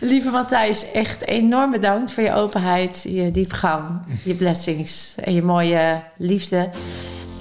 Lieve 0.00 0.30
Matthijs, 0.30 0.92
echt 0.92 1.26
enorm 1.26 1.70
bedankt 1.70 2.12
voor 2.12 2.22
je 2.22 2.32
openheid, 2.32 3.04
je 3.08 3.30
diepgang, 3.30 4.00
je 4.24 4.34
blessings 4.34 5.14
en 5.16 5.34
je 5.34 5.42
mooie 5.42 6.02
liefde. 6.16 6.70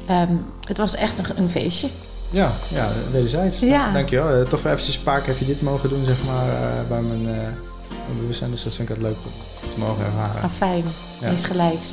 Um, 0.10 0.46
het 0.68 0.78
was 0.78 0.96
echt 0.96 1.20
een, 1.20 1.26
een, 1.36 1.50
feestje. 1.50 1.88
Ja, 2.30 2.52
ja 2.74 2.90
wederzijds. 3.12 3.60
Ja. 3.60 3.92
Dankjewel. 3.92 4.42
Uh, 4.42 4.48
toch 4.48 4.66
eventjes 4.66 4.96
een 4.96 5.04
paar 5.04 5.20
keer 5.20 5.28
heb 5.28 5.38
je 5.38 5.46
dit 5.46 5.62
mogen 5.62 5.90
doen, 5.90 6.06
zeg 6.06 6.26
maar, 6.26 6.48
uh, 6.48 6.88
bij 6.88 7.02
mijn, 7.02 7.22
uh, 7.22 7.28
mijn 7.88 8.20
bewustzijn. 8.20 8.52
Dus 8.52 8.64
dat 8.64 8.74
vind 8.74 8.90
ik 8.90 8.96
het 8.96 9.04
leuk 9.04 9.18
om 9.26 9.32
te 9.74 9.80
mogen 9.80 10.06
ervaren. 10.06 10.42
Ah, 10.42 10.52
fijn. 10.58 10.84
Ja. 11.22 11.30
Eens 11.30 11.46
gelijks. 11.46 11.88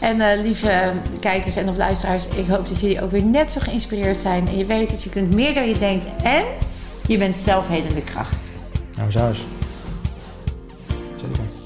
En 0.00 0.16
uh, 0.16 0.26
lieve 0.42 0.92
kijkers 1.20 1.56
en 1.56 1.68
of 1.68 1.76
luisteraars, 1.76 2.28
ik 2.28 2.46
hoop 2.46 2.68
dat 2.68 2.80
jullie 2.80 3.02
ook 3.02 3.10
weer 3.10 3.24
net 3.24 3.50
zo 3.50 3.60
geïnspireerd 3.60 4.16
zijn. 4.16 4.48
En 4.48 4.58
je 4.58 4.64
weet 4.64 4.90
dat 4.90 5.02
je 5.02 5.10
kunt 5.10 5.34
meer 5.34 5.54
dan 5.54 5.68
je 5.68 5.78
denkt 5.78 6.06
en 6.22 6.44
je 7.06 7.18
bent 7.18 7.38
zelfhelende 7.38 8.02
kracht. 8.02 8.50
Nou, 8.96 9.10
zo 9.10 9.30
is. 9.30 9.44
Zeker. 11.16 11.57